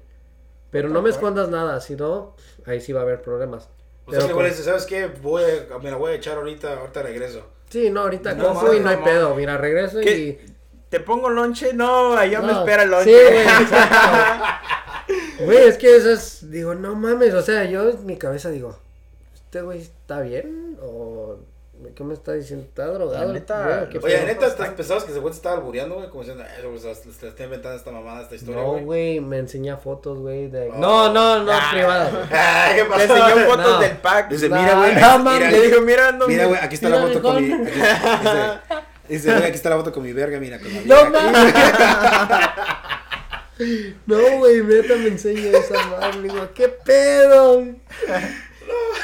Pero 0.70 0.88
no 0.88 1.02
me 1.02 1.10
escondas 1.10 1.48
nada, 1.48 1.80
si 1.80 1.94
no, 1.94 2.34
ahí 2.64 2.80
sí 2.80 2.92
va 2.92 3.00
a 3.00 3.02
haber 3.04 3.22
problemas. 3.22 3.70
O 4.06 4.12
sea, 4.12 4.28
igual 4.28 4.48
dice, 4.48 4.62
¿sabes 4.62 4.86
qué? 4.86 5.06
Voy 5.06 5.42
a, 5.42 5.78
me 5.78 5.90
la 5.90 5.96
voy 5.96 6.12
a 6.12 6.14
echar 6.14 6.38
ahorita, 6.38 6.78
ahorita 6.78 7.02
regreso. 7.02 7.44
Sí, 7.68 7.90
no, 7.90 8.02
ahorita 8.02 8.34
No 8.34 8.54
cojo 8.54 8.74
y 8.74 8.80
no 8.80 8.88
hay 8.88 8.98
pedo. 8.98 9.34
Mira, 9.34 9.56
regreso 9.56 9.98
¿Qué? 10.00 10.16
y. 10.16 10.40
¿Te 10.88 11.00
pongo 11.00 11.28
lonche? 11.28 11.72
No, 11.72 12.16
allá 12.16 12.40
me 12.40 12.52
No, 12.52 12.60
espera 12.60 12.84
el 12.84 12.90
lonche. 12.90 13.10
Sí, 13.10 13.32
güey. 13.32 13.46
Güey, 15.38 15.68
es 15.68 15.76
que 15.76 15.96
eso 15.96 16.10
es. 16.10 16.50
Digo, 16.50 16.74
no 16.74 16.94
mames. 16.94 17.34
O 17.34 17.42
sea, 17.42 17.64
yo 17.64 17.90
en 17.90 18.06
mi 18.06 18.16
cabeza 18.16 18.50
digo, 18.50 18.78
¿este 19.34 19.62
güey 19.62 19.82
está 19.82 20.20
bien? 20.20 20.78
¿O 20.80 21.38
qué 21.96 22.04
me 22.04 22.14
está 22.14 22.32
diciendo? 22.34 22.64
¿Está 22.68 22.86
drogado? 22.86 23.26
La 23.26 23.32
neta, 23.32 23.64
Güey, 23.66 23.88
¿qué 23.88 23.94
los- 23.94 24.04
Oye, 24.04 24.24
neta, 24.26 24.46
¿estás 24.46 24.68
pensabas 24.68 25.02
que 25.04 25.10
ese 25.10 25.18
güey 25.20 25.32
te 25.32 25.36
estaba 25.38 25.56
albureando, 25.56 25.96
güey? 25.96 26.08
Como 26.08 26.22
diciendo, 26.22 26.44
eh, 26.44 26.64
güey, 26.64 26.78
se 26.78 26.94
se- 26.94 27.12
se 27.12 27.28
está 27.28 27.44
inventando 27.44 27.76
esta 27.76 27.90
mamada, 27.90 28.22
esta 28.22 28.34
historia, 28.36 28.62
No, 28.62 28.72
güey. 28.78 29.18
me 29.20 29.38
enseña 29.38 29.76
fotos, 29.78 30.18
güey. 30.18 30.48
De... 30.48 30.68
Oh. 30.70 30.74
No, 30.78 31.12
no, 31.12 31.42
no, 31.42 31.52
Ah. 31.52 31.68
privado. 31.72 32.10
Ay, 32.30 32.76
¿qué 32.76 32.82
Le 32.84 32.88
pasó? 32.88 33.02
enseñó 33.16 33.46
fotos 33.48 33.66
No. 33.72 33.78
del 33.80 33.96
pack. 33.96 34.28
Dice, 34.28 34.48
No, 34.48 34.56
mira, 34.56 34.74
güey, 34.76 34.94
no 34.94 35.18
mira. 35.18 35.50
Le 35.50 35.60
dijo, 35.62 35.80
mira, 35.80 36.08
ando 36.08 36.28
Mira, 36.28 36.44
güey, 36.46 36.60
aquí 36.62 36.74
está 36.76 36.88
la 36.90 37.00
foto 37.00 37.22
con 37.22 37.36
mi. 37.42 37.48
dice, 39.08 39.32
güey, 39.32 39.44
aquí 39.44 39.56
está 39.56 39.70
la 39.70 39.76
foto 39.78 39.92
con 39.92 40.02
mi 40.02 40.12
verga, 40.12 40.38
mira, 40.38 40.58
con 40.60 40.68
la 40.72 40.80
No 40.84 41.10
mames. 41.10 41.54
No, 44.04 44.18
güey, 44.36 44.62
neta 44.62 44.96
me 44.96 45.08
enseña 45.08 45.56
esa 45.58 45.82
madre. 45.86 46.18
Le 46.20 46.28
digo, 46.28 46.46
¿qué 46.54 46.68
pedo? 46.68 47.64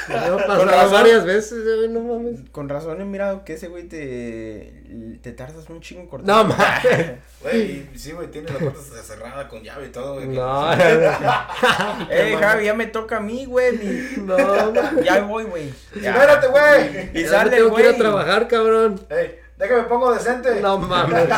Me 0.08 0.14
ha 0.16 0.36
pasado 0.36 0.64
razón. 0.64 0.92
varias 0.92 1.24
veces, 1.24 1.64
güey, 1.64 1.88
no 1.88 2.00
mames. 2.00 2.40
Con 2.50 2.68
razón 2.68 3.00
he 3.00 3.04
mirado 3.04 3.44
que 3.44 3.54
ese 3.54 3.68
güey 3.68 3.84
te, 3.84 5.18
te 5.22 5.32
tardas 5.32 5.68
un 5.70 5.80
chingo 5.80 6.08
cortar. 6.08 6.26
No 6.26 6.44
mames. 6.44 7.12
Güey, 7.42 7.88
sí, 7.96 8.12
güey, 8.12 8.30
tiene 8.30 8.48
la 8.52 8.58
puerta 8.60 8.78
cerrada 9.02 9.48
con 9.48 9.64
llave 9.64 9.86
y 9.86 9.90
todo, 9.90 10.14
güey. 10.14 10.28
No, 10.28 10.72
Ey, 12.10 12.34
Javi, 12.36 12.64
ya 12.66 12.74
me 12.74 12.86
toca 12.86 13.16
a 13.16 13.20
mí, 13.20 13.46
güey. 13.46 13.76
mi- 13.78 14.22
no, 14.22 14.36
mames. 14.72 15.04
Ya 15.04 15.20
voy, 15.22 15.44
güey. 15.44 15.68
Espérate, 15.94 16.46
güey. 16.46 17.10
Y 17.14 17.22
Ya 17.24 17.28
sale 17.28 17.50
tengo 17.50 17.74
que 17.74 17.82
ir 17.82 17.88
a 17.88 17.96
trabajar, 17.96 18.46
cabrón. 18.46 19.00
Ey, 19.10 19.40
déjame 19.58 19.82
pongo 19.84 20.12
decente. 20.12 20.60
No 20.60 20.78
mames. 20.78 21.28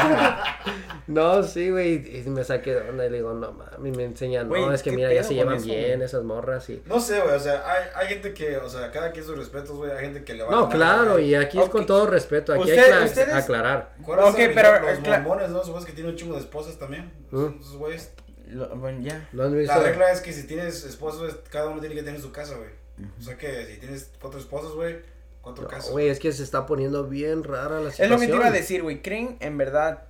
No, 1.06 1.42
sí, 1.42 1.70
güey. 1.70 2.18
Y 2.24 2.28
me 2.30 2.44
saqué 2.44 2.74
de 2.74 2.88
onda 2.90 3.04
y 3.06 3.10
le 3.10 3.16
digo, 3.18 3.34
no 3.34 3.52
mames. 3.52 3.96
Me 3.96 4.04
enseñan, 4.04 4.48
no, 4.48 4.72
es 4.72 4.82
que 4.82 4.90
¿qué 4.90 4.96
mira, 4.96 5.12
ya 5.12 5.22
se 5.22 5.34
llevan 5.34 5.56
eso, 5.56 5.66
bien 5.66 6.00
esas 6.02 6.24
morras 6.24 6.68
y. 6.70 6.82
No 6.86 6.98
sé, 7.00 7.20
güey, 7.20 7.34
o 7.34 7.40
sea, 7.40 7.62
hay, 7.70 7.84
hay 7.94 8.06
gente 8.08 8.32
que, 8.32 8.56
o 8.56 8.68
sea, 8.68 8.90
cada 8.90 9.12
quien 9.12 9.24
sus 9.24 9.36
respetos, 9.36 9.70
güey, 9.76 9.90
hay 9.92 10.00
gente 10.06 10.24
que 10.24 10.34
le 10.34 10.44
va 10.44 10.50
No, 10.50 10.68
claro, 10.68 11.18
y 11.18 11.34
aquí 11.34 11.60
es 11.60 11.68
con 11.68 11.84
todo 11.86 12.06
respeto. 12.06 12.52
Aquí 12.54 12.62
Usted- 12.62 12.92
hay 12.92 12.98
que 13.00 13.04
ustedes- 13.04 13.34
aclarar. 13.34 13.94
Ok, 14.06 14.36
pero, 14.54 14.80
Los 14.80 14.98
eh, 14.98 15.02
mormones, 15.06 15.50
¿no? 15.50 15.62
Esos 15.62 15.84
que 15.84 15.92
tienen 15.92 16.12
un 16.12 16.18
chingo 16.18 16.34
de 16.34 16.40
esposas 16.40 16.78
también. 16.78 17.12
¿Mm? 17.30 17.60
Esos 17.60 17.76
güeyes. 17.76 18.12
Lo- 18.48 18.68
bueno, 18.76 19.00
ya. 19.00 19.28
La 19.32 19.48
regla 19.48 20.10
es 20.12 20.20
que 20.20 20.32
si 20.32 20.46
tienes 20.46 20.84
esposos, 20.84 21.34
cada 21.50 21.68
uno 21.68 21.80
tiene 21.80 21.94
que 21.94 22.02
tener 22.02 22.20
su 22.20 22.32
casa, 22.32 22.54
güey. 22.56 22.70
O 23.18 23.22
sea 23.22 23.36
que 23.36 23.66
si 23.66 23.78
tienes 23.78 24.10
cuatro 24.20 24.38
esposos, 24.38 24.74
güey, 24.76 25.00
No, 25.46 25.68
casas. 25.68 25.90
Güey, 25.90 26.08
es 26.08 26.18
que 26.18 26.32
se 26.32 26.42
está 26.42 26.66
poniendo 26.66 27.04
bien 27.08 27.44
rara 27.44 27.80
la 27.80 27.88
Es 27.88 27.96
situación. 27.96 28.10
lo 28.10 28.18
que 28.20 28.26
te 28.26 28.34
iba 28.36 28.46
a 28.46 28.50
decir, 28.50 28.82
güey. 28.82 29.02
¿Creen 29.02 29.36
en 29.40 29.56
verdad? 29.58 30.04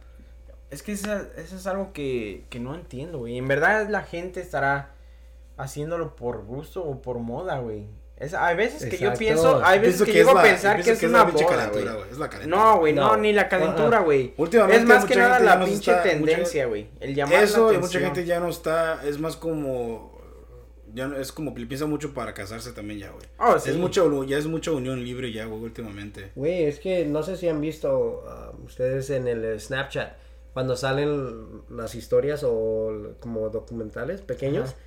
Es 0.70 0.82
que 0.82 0.93
eso, 0.93 1.12
eso 1.36 1.56
es 1.56 1.66
algo 1.66 1.93
que, 1.93 2.44
que 2.51 2.59
no 2.61 2.74
entiendo, 2.74 3.19
güey. 3.19 3.39
En 3.39 3.47
verdad 3.48 3.89
la 3.89 4.02
gente 4.02 4.40
estará 4.40 4.90
haciéndolo 5.56 6.16
por 6.16 6.44
gusto 6.44 6.82
o 6.82 7.01
por 7.01 7.19
moda, 7.19 7.59
güey. 7.59 7.86
Es, 8.16 8.32
hay 8.32 8.55
veces 8.56 8.89
que 8.89 8.97
yo 8.97 9.12
pienso, 9.15 9.65
hay 9.65 9.81
veces 9.81 9.97
Pienso 9.97 10.05
que, 10.05 10.11
es 10.12 10.16
llego 10.27 10.39
a 10.39 10.43
pensar 10.43 10.82
que 10.82 10.90
es 10.93 11.02
una 11.02 11.27
pinche 11.27 11.44
moda, 11.44 11.56
calentura, 11.56 11.94
güey. 11.94 12.11
Es 12.11 12.19
la 12.19 12.31
calentura. 12.31 12.56
No, 12.65 12.78
güey, 12.78 12.93
no, 12.93 13.09
No. 13.09 13.16
ni 13.16 13.32
la 13.32 13.48
calentura, 13.48 13.98
güey. 14.01 14.35
Últimamente 14.36 14.82
Es 14.82 14.86
más 14.89 15.05
que 15.05 15.16
nada 15.16 15.40
la 15.40 15.65
pinche 15.65 15.90
está- 15.90 16.02
tendencia, 16.05 16.66
güey. 16.66 16.89
El 17.01 17.15
llamar 17.15 17.43
Eso 17.43 17.66
la 17.73 17.74
y 17.74 17.77
mucha 17.78 17.86
atención. 17.98 18.02
gente 18.05 18.24
ya 18.24 18.39
no 18.39 18.48
está, 18.48 19.05
es 19.05 19.19
más 19.19 19.36
como, 19.36 20.14
ya 20.94 21.08
no- 21.08 21.16
es 21.16 21.32
como, 21.32 21.54
piensa 21.54 21.86
mucho 21.86 22.14
para 22.14 22.32
casarse 22.34 22.72
también 22.72 23.00
ya, 23.00 23.10
güey. 23.10 23.26
Oh, 23.38 23.58
sí. 23.58 23.70
Es 23.70 23.76
mucho, 23.76 24.24
ya 24.24 24.38
es 24.38 24.46
mucha 24.46 24.70
unión 24.72 25.02
libre 25.04 25.32
ya, 25.32 25.46
güey, 25.46 25.62
últimamente. 25.62 26.30
Güey, 26.34 26.64
es 26.64 26.78
que 26.80 27.04
no 27.04 27.22
sé 27.22 27.36
si 27.36 27.48
han 27.48 27.60
visto 27.60 28.24
ah, 28.28 28.52
ustedes 28.64 29.10
en 29.10 29.26
el 29.28 29.44
eh, 29.44 29.60
Snapchat 29.60 30.14
cuando 30.52 30.76
salen 30.76 31.62
las 31.68 31.94
historias 31.96 32.42
o 32.44 33.14
como 33.20 33.48
documentales 33.50 34.20
pequeños 34.22 34.68
Ajá. 34.70 34.78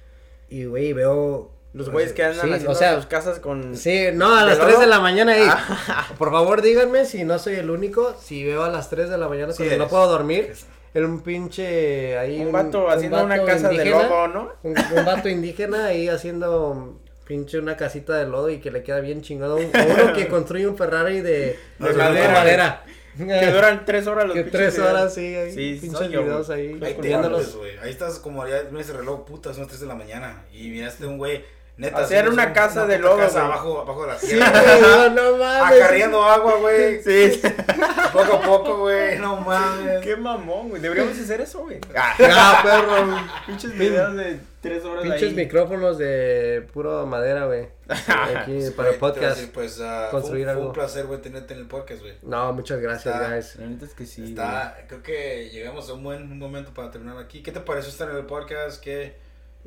y 0.50 0.64
güey 0.64 0.94
veo 0.94 1.52
Los 1.74 1.90
güeyes 1.90 2.14
que 2.14 2.24
andan 2.24 2.48
Sí, 2.48 2.52
haciendo 2.54 2.72
o 2.72 2.76
sea, 2.76 2.96
sus 2.96 3.06
casas 3.08 3.40
con... 3.40 3.76
Sí, 3.76 4.06
no, 4.14 4.34
a 4.34 4.42
¿De 4.42 4.46
las 4.48 4.58
lodo? 4.60 4.68
3 4.70 4.80
de 4.80 4.88
la 4.88 5.00
mañana 5.02 5.34
ahí. 5.34 5.44
Ah. 5.46 6.08
Por 6.18 6.32
favor, 6.32 6.62
díganme 6.62 7.04
si 7.06 7.26
no 7.26 7.38
soy 7.38 7.56
el 7.56 7.70
único, 7.70 8.16
si 8.20 8.46
veo 8.46 8.64
a 8.64 8.70
las 8.70 8.90
3 8.90 9.10
de 9.10 9.18
la 9.18 9.28
mañana 9.28 9.52
Sí 9.52 9.58
cuando 9.58 9.76
no 9.76 9.84
eres. 9.84 9.90
puedo 9.92 10.08
dormir, 10.08 10.54
el 10.94 11.06
un 11.06 11.22
pinche 11.22 12.18
ahí 12.18 12.40
Un 12.42 12.52
vato 12.52 12.90
haciendo 12.90 13.24
una 13.24 13.36
vato 13.38 13.46
casa 13.48 13.70
de 13.70 13.86
lodo, 13.86 14.28
¿no? 14.28 14.52
Un, 14.64 14.76
un 14.96 15.06
vato 15.06 15.30
indígena 15.30 15.86
ahí 15.88 16.08
haciendo 16.10 17.00
pinche 17.26 17.60
una 17.60 17.76
casita 17.76 18.16
de 18.18 18.26
lodo 18.26 18.50
y 18.50 18.60
que 18.60 18.72
le 18.72 18.84
queda 18.84 19.00
bien 19.02 19.22
chingado. 19.22 19.58
Un- 19.58 19.72
uno 19.74 20.14
que 20.14 20.28
construye 20.30 20.68
un 20.68 20.78
Ferrari 20.78 21.22
de, 21.22 21.58
De 21.80 21.88
de 21.90 21.94
madera. 21.94 22.34
madera. 22.34 22.84
Que 23.18 23.52
duran 23.52 23.84
tres 23.84 24.06
horas 24.06 24.26
los 24.26 24.36
Que 24.36 24.44
pinches 24.44 24.76
tres 24.76 24.80
horas, 24.80 25.14
sí, 25.14 25.34
ahí, 25.36 25.52
Sí, 25.52 25.80
pinches 25.82 26.12
yo, 26.12 26.22
videos 26.22 26.50
ahí, 26.52 26.80
Ahí 26.84 26.94
te. 26.94 27.16
Ahí 27.16 27.90
estás 27.90 28.20
como 28.20 28.48
ya 28.48 28.62
ves 28.72 28.90
el 28.90 28.98
reloj, 28.98 29.26
puta, 29.26 29.52
son 29.54 29.62
las 29.64 29.70
3 29.70 29.82
de 29.82 29.88
la 29.88 29.96
mañana. 29.96 30.44
Y 30.54 30.70
miraste 30.70 31.08
un 31.08 31.18
güey, 31.18 31.44
neta. 31.78 31.98
Hacer 31.98 32.04
haciendo 32.20 32.32
una 32.32 32.48
un- 32.48 32.54
casa 32.54 32.86
de 32.86 32.98
puta 32.98 33.08
lodo, 33.10 33.18
casa 33.20 33.46
abajo, 33.46 33.82
abajo 33.82 34.02
de 34.02 34.08
la 34.08 34.20
Sí, 34.20 34.28
tierra. 34.28 34.62
güey, 34.62 34.82
no, 34.82 35.10
no 35.32 35.38
mames. 35.38 35.78
Acarreando 35.78 36.24
agua, 36.24 36.56
güey. 36.60 37.02
Sí. 37.04 37.42
Poco 38.14 38.34
a 38.34 38.42
poco, 38.42 38.78
güey. 38.80 39.20
No 39.20 39.38
mames. 39.42 40.00
Qué 40.02 40.16
mamón, 40.16 40.70
güey. 40.70 40.82
Deberíamos 40.82 41.18
hacer 41.20 41.42
eso, 41.42 41.60
güey. 41.60 41.80
Ah, 41.96 42.14
perro. 42.64 43.18
Pinches 43.46 43.78
videos 43.78 44.16
de 44.16 44.40
tres 44.62 44.84
horas 44.84 45.04
Pinches 45.04 45.30
ahí. 45.30 45.34
micrófonos 45.36 45.98
de 45.98 46.68
puro 46.74 47.06
madera, 47.06 47.46
güey. 47.46 47.68
Aquí 47.88 48.60
para 48.76 48.90
el 48.90 48.96
podcast. 48.96 49.38
decir, 49.38 49.52
pues, 49.54 49.80
ah, 49.82 50.08
Construir 50.12 50.46
fue, 50.46 50.54
un- 50.54 50.56
fue 50.56 50.62
algo. 50.62 50.68
un 50.68 50.74
placer, 50.74 51.06
güey, 51.06 51.22
tenerte 51.22 51.54
en 51.54 51.60
el 51.62 51.68
podcast, 51.68 52.02
güey. 52.02 52.14
No, 52.24 52.52
muchas 52.54 52.80
gracias, 52.82 53.14
Está- 53.16 53.30
guys. 53.34 53.56
La 53.58 53.68
neta 53.68 53.86
es 53.86 53.94
que 53.94 54.06
sí. 54.06 54.24
Está, 54.24 54.78
creo 54.88 55.04
que 55.04 55.50
llegamos 55.52 55.90
a 55.90 55.94
un 55.94 56.04
buen 56.04 56.24
un 56.24 56.40
momento 56.40 56.74
para 56.74 56.90
terminar 56.92 57.18
aquí. 57.20 57.44
¿Qué 57.44 57.52
te 57.52 57.60
pareció 57.60 57.92
estar 57.92 58.10
en 58.10 58.18
el 58.18 58.26
podcast? 58.26 58.82
¿Qué? 58.84 59.16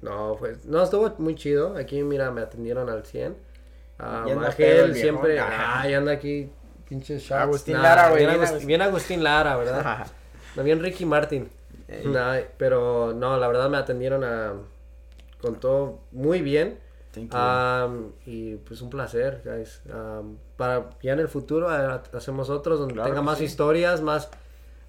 No, 0.02 0.36
pues, 0.38 0.64
no, 0.64 0.82
estuvo 0.82 1.12
muy 1.18 1.34
chido. 1.34 1.76
Aquí, 1.76 2.02
mira, 2.02 2.30
me 2.30 2.40
atendieron 2.40 2.88
al 2.88 3.04
100. 3.04 3.36
Ah, 3.98 4.24
Magel 4.34 4.92
viejón. 4.92 4.94
siempre. 4.94 5.38
Ajá. 5.40 5.80
Ay, 5.82 5.94
anda 5.94 6.12
aquí, 6.12 6.50
pinches 6.88 7.22
shots. 7.22 7.32
Agustín 7.42 7.74
Nah, 7.74 7.82
Lara, 7.82 8.08
güey, 8.10 8.20
Bien, 8.20 8.30
Agustín, 8.30 8.48
Agustín. 8.48 8.66
bien 8.68 8.82
Agustín 8.82 9.24
Lara, 9.24 9.56
¿verdad? 9.56 10.06
No, 10.56 10.64
bien 10.64 10.82
Ricky 10.82 11.04
Martin. 11.06 11.48
Nah, 12.06 12.38
pero 12.56 13.12
no, 13.14 13.36
la 13.36 13.46
verdad 13.46 13.68
me 13.70 13.76
atendieron 13.76 14.24
a, 14.24 14.54
con 15.40 15.60
todo 15.60 16.00
muy 16.10 16.40
bien. 16.40 16.78
Thank 17.12 17.32
you. 17.32 17.38
Am, 17.38 18.12
y 18.26 18.56
pues 18.56 18.80
un 18.82 18.90
placer, 18.90 19.42
guys. 19.44 19.80
Am, 19.92 20.38
para 20.56 20.90
ya 21.02 21.12
en 21.12 21.20
el 21.20 21.28
futuro 21.28 21.68
hacemos 21.68 22.50
otros 22.50 22.78
donde 22.80 22.94
Claro 22.94 23.08
tenga 23.10 23.22
más 23.22 23.38
sí. 23.38 23.44
historias, 23.44 24.00
más 24.02 24.28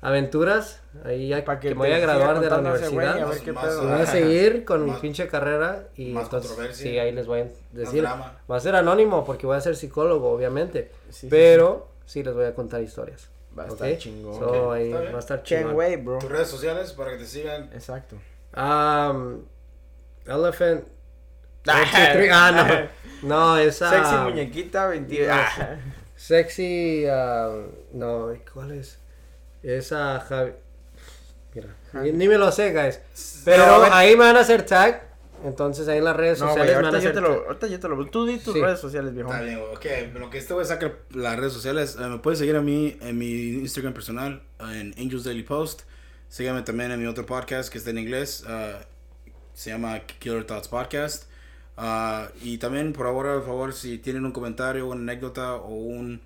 aventuras. 0.01 0.81
Ahí 1.05 1.29
ya 1.29 1.43
Pa' 1.45 1.59
que, 1.59 1.69
que 1.69 1.75
me 1.75 1.79
voy 1.87 1.91
a 1.91 1.99
graduar 1.99 2.39
de 2.39 2.49
la 2.49 2.57
universidad. 2.57 3.19
a 3.21 3.25
ver 3.25 3.39
qué 3.41 3.51
más, 3.53 3.65
pedo. 3.65 3.83
Voy 3.83 3.91
a 3.91 4.01
Ah, 4.01 4.05
seguir 4.05 4.65
con 4.65 4.83
mi 4.85 4.91
más- 4.91 4.99
pinche 4.99 5.27
carrera 5.27 5.87
y 5.95 6.09
más 6.11 6.25
entonces, 6.25 6.49
controversia. 6.51 6.83
sí, 6.91 6.99
ahí 6.99 7.11
les 7.11 7.27
voy 7.27 7.41
a 7.41 7.47
decir. 7.71 8.03
Va 8.05 8.55
a 8.55 8.59
ser 8.59 8.75
anónimo 8.75 9.23
porque 9.23 9.45
voy 9.45 9.57
a 9.57 9.61
ser 9.61 9.75
psicólogo, 9.75 10.31
obviamente. 10.31 10.91
Sí, 11.09 11.21
sí, 11.21 11.27
pero 11.29 11.89
sí, 12.05 12.23
les 12.23 12.33
voy 12.33 12.45
a 12.45 12.53
contar 12.55 12.81
historias. 12.81 13.29
Va 13.57 13.63
a 13.63 13.65
¿ok? 13.67 13.73
estar 13.73 13.97
chingón. 13.97 14.39
So, 14.39 14.67
Ok, 14.69 14.75
ahí 14.75 14.91
va 14.91 14.99
a 15.17 15.19
estar 15.19 15.43
chingón. 15.43 15.73
güey, 15.73 15.97
bro. 15.97 16.19
Tus 16.19 16.31
redes 16.31 16.47
sociales 16.47 16.93
para 16.93 17.11
que 17.11 17.17
te 17.17 17.25
sigan. 17.25 17.69
Exacto. 17.73 18.15
Um, 18.55 19.43
elephant. 20.25 20.85
one, 21.67 21.85
two, 21.85 22.13
three. 22.13 22.29
Ah, 22.31 22.89
no. 23.23 23.27
No, 23.27 23.57
esa. 23.57 23.89
Sexy 23.89 24.15
muñequita, 24.23 24.87
22. 24.87 25.27
No, 25.27 25.33
Ah. 25.35 25.77
Sexy. 26.15 27.05
ah, 27.09 27.55
no, 27.93 28.29
¿cuál 28.53 28.71
es? 28.71 28.99
Esa 29.63 30.19
Javi. 30.21 30.51
Mira, 31.53 31.67
ni, 31.93 32.11
ni 32.13 32.27
me 32.27 32.37
lo 32.37 32.51
sé, 32.51 32.71
guys. 32.73 32.99
Pero 33.45 33.63
a 33.63 33.77
ver. 33.79 33.89
ahí 33.93 34.11
me 34.15 34.23
van 34.25 34.37
a 34.37 34.41
hacer 34.41 34.65
tag. 34.65 35.09
Entonces 35.43 35.87
ahí 35.87 35.97
en 35.97 36.03
las 36.03 36.15
redes 36.15 36.39
No, 36.39 36.47
sociales 36.49 36.75
me 36.77 36.83
van 36.83 36.85
a 36.85 36.87
ahorita 36.89 37.03
yo 37.09 37.13
te 37.15 37.21
lo, 37.21 37.45
ahorita 37.47 37.67
yo 37.67 37.79
te 37.79 37.87
lo, 37.89 38.05
tú 38.09 38.25
di 38.27 38.37
tus 38.37 38.53
Sí. 38.53 38.61
redes 38.61 38.79
sociales, 38.79 39.13
viejo. 39.13 39.31
Está 39.31 39.43
bien, 39.43 39.59
güey. 39.59 39.71
Ok, 39.75 40.13
lo 40.19 40.29
que 40.29 40.37
este 40.37 40.53
güey 40.53 40.65
saca 40.67 40.93
las 41.09 41.37
redes 41.39 41.53
sociales. 41.53 41.97
eh, 41.99 42.03
me 42.07 42.19
puedes 42.19 42.37
seguir 42.39 42.55
a 42.55 42.61
mí 42.61 42.95
en 43.01 43.17
mi 43.17 43.49
Instagram 43.55 43.93
personal, 43.93 44.43
en 44.59 44.93
Angels 44.99 45.23
Daily 45.23 45.41
Post. 45.43 45.81
Síganme 46.29 46.61
también 46.61 46.91
en 46.91 46.99
mi 47.01 47.07
otro 47.07 47.25
podcast 47.25 47.71
que 47.71 47.79
está 47.79 47.89
en 47.89 47.97
inglés. 47.97 48.43
ah, 48.47 48.79
se 49.55 49.71
llama 49.71 49.99
Killer 50.19 50.45
Thoughts 50.45 50.67
Podcast. 50.67 51.23
Ah, 51.75 52.29
y 52.43 52.59
también, 52.59 52.93
por 52.93 53.07
favor, 53.07 53.25
por 53.39 53.45
favor, 53.45 53.73
si 53.73 53.97
tienen 53.97 54.25
un 54.25 54.31
comentario, 54.31 54.85
una 54.87 55.01
anécdota 55.01 55.55
o 55.55 55.69
un, 55.73 56.21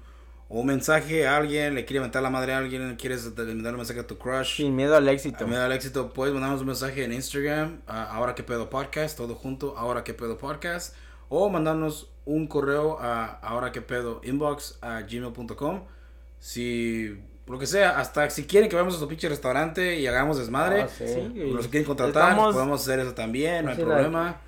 o 0.47 0.59
un 0.59 0.67
mensaje 0.67 1.27
a 1.27 1.37
alguien, 1.37 1.73
le 1.75 1.85
quiere 1.85 2.01
mentar 2.01 2.21
la 2.21 2.29
madre 2.29 2.53
a 2.53 2.59
alguien, 2.59 2.95
quieres 2.97 3.25
mandar 3.35 3.73
un 3.73 3.77
mensaje 3.79 3.99
a 3.99 4.07
tu 4.07 4.17
crush. 4.17 4.57
Sin 4.57 4.75
miedo 4.75 4.95
al 4.95 5.07
éxito. 5.09 5.43
A 5.43 5.47
mí 5.47 5.55
da 5.55 5.65
el 5.65 5.71
éxito, 5.71 6.13
puedes 6.13 6.33
mandarnos 6.33 6.61
un 6.61 6.67
mensaje 6.67 7.03
en 7.03 7.13
Instagram, 7.13 7.81
a 7.87 8.03
ahora 8.15 8.35
que 8.35 8.43
pedo 8.43 8.69
podcast, 8.69 9.17
todo 9.17 9.33
junto, 9.35 9.77
ahora 9.77 10.03
que 10.03 10.13
pedo 10.13 10.37
podcast, 10.37 10.95
o 11.29 11.49
mandarnos 11.49 12.11
un 12.25 12.47
correo 12.47 12.97
a 12.99 13.25
ahora 13.41 13.71
que 13.71 13.81
pedo 13.81 14.21
inbox 14.23 14.77
a 14.81 15.01
gmail.com. 15.01 15.83
Si, 16.39 17.17
lo 17.47 17.57
que 17.57 17.65
sea, 17.65 17.99
hasta 17.99 18.29
si 18.29 18.45
quieren 18.45 18.69
que 18.69 18.75
vayamos 18.75 18.95
a 18.95 18.99
su 18.99 19.07
pinche 19.07 19.27
restaurante 19.29 19.99
y 19.99 20.05
hagamos 20.07 20.37
desmadre, 20.37 20.83
Ah, 20.83 20.87
sí. 20.87 21.05
Sí, 21.07 21.51
nos 21.53 21.67
quieren 21.67 21.85
contratar, 21.85 22.31
Estamos- 22.31 22.53
podemos 22.53 22.81
hacer 22.81 22.99
eso 22.99 23.13
también, 23.13 23.65
no 23.65 23.71
hay 23.71 23.77
Sí, 23.77 23.83
problema. 23.83 24.41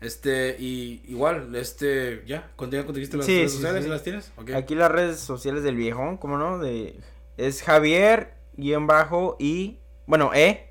Este, 0.00 0.54
y 0.58 1.02
igual, 1.08 1.54
este, 1.56 2.22
ya, 2.26 2.50
¿continúa 2.56 2.84
conseguiste 2.86 3.16
las 3.16 3.26
Sí, 3.26 3.36
redes 3.38 3.50
sí, 3.52 3.56
sociales? 3.58 3.84
sí. 3.84 3.90
¿Las 3.90 4.02
tienes? 4.04 4.32
Aquí 4.54 4.74
las 4.76 4.90
redes 4.92 5.18
sociales 5.18 5.62
del 5.64 5.74
viejón, 5.76 6.18
¿cómo 6.18 6.38
no? 6.38 6.58
De, 6.58 6.94
es 7.36 7.62
Javier 7.62 8.34
guion 8.56 8.86
bajo 8.86 9.36
y, 9.40 9.78
bueno, 10.06 10.30
E 10.34 10.66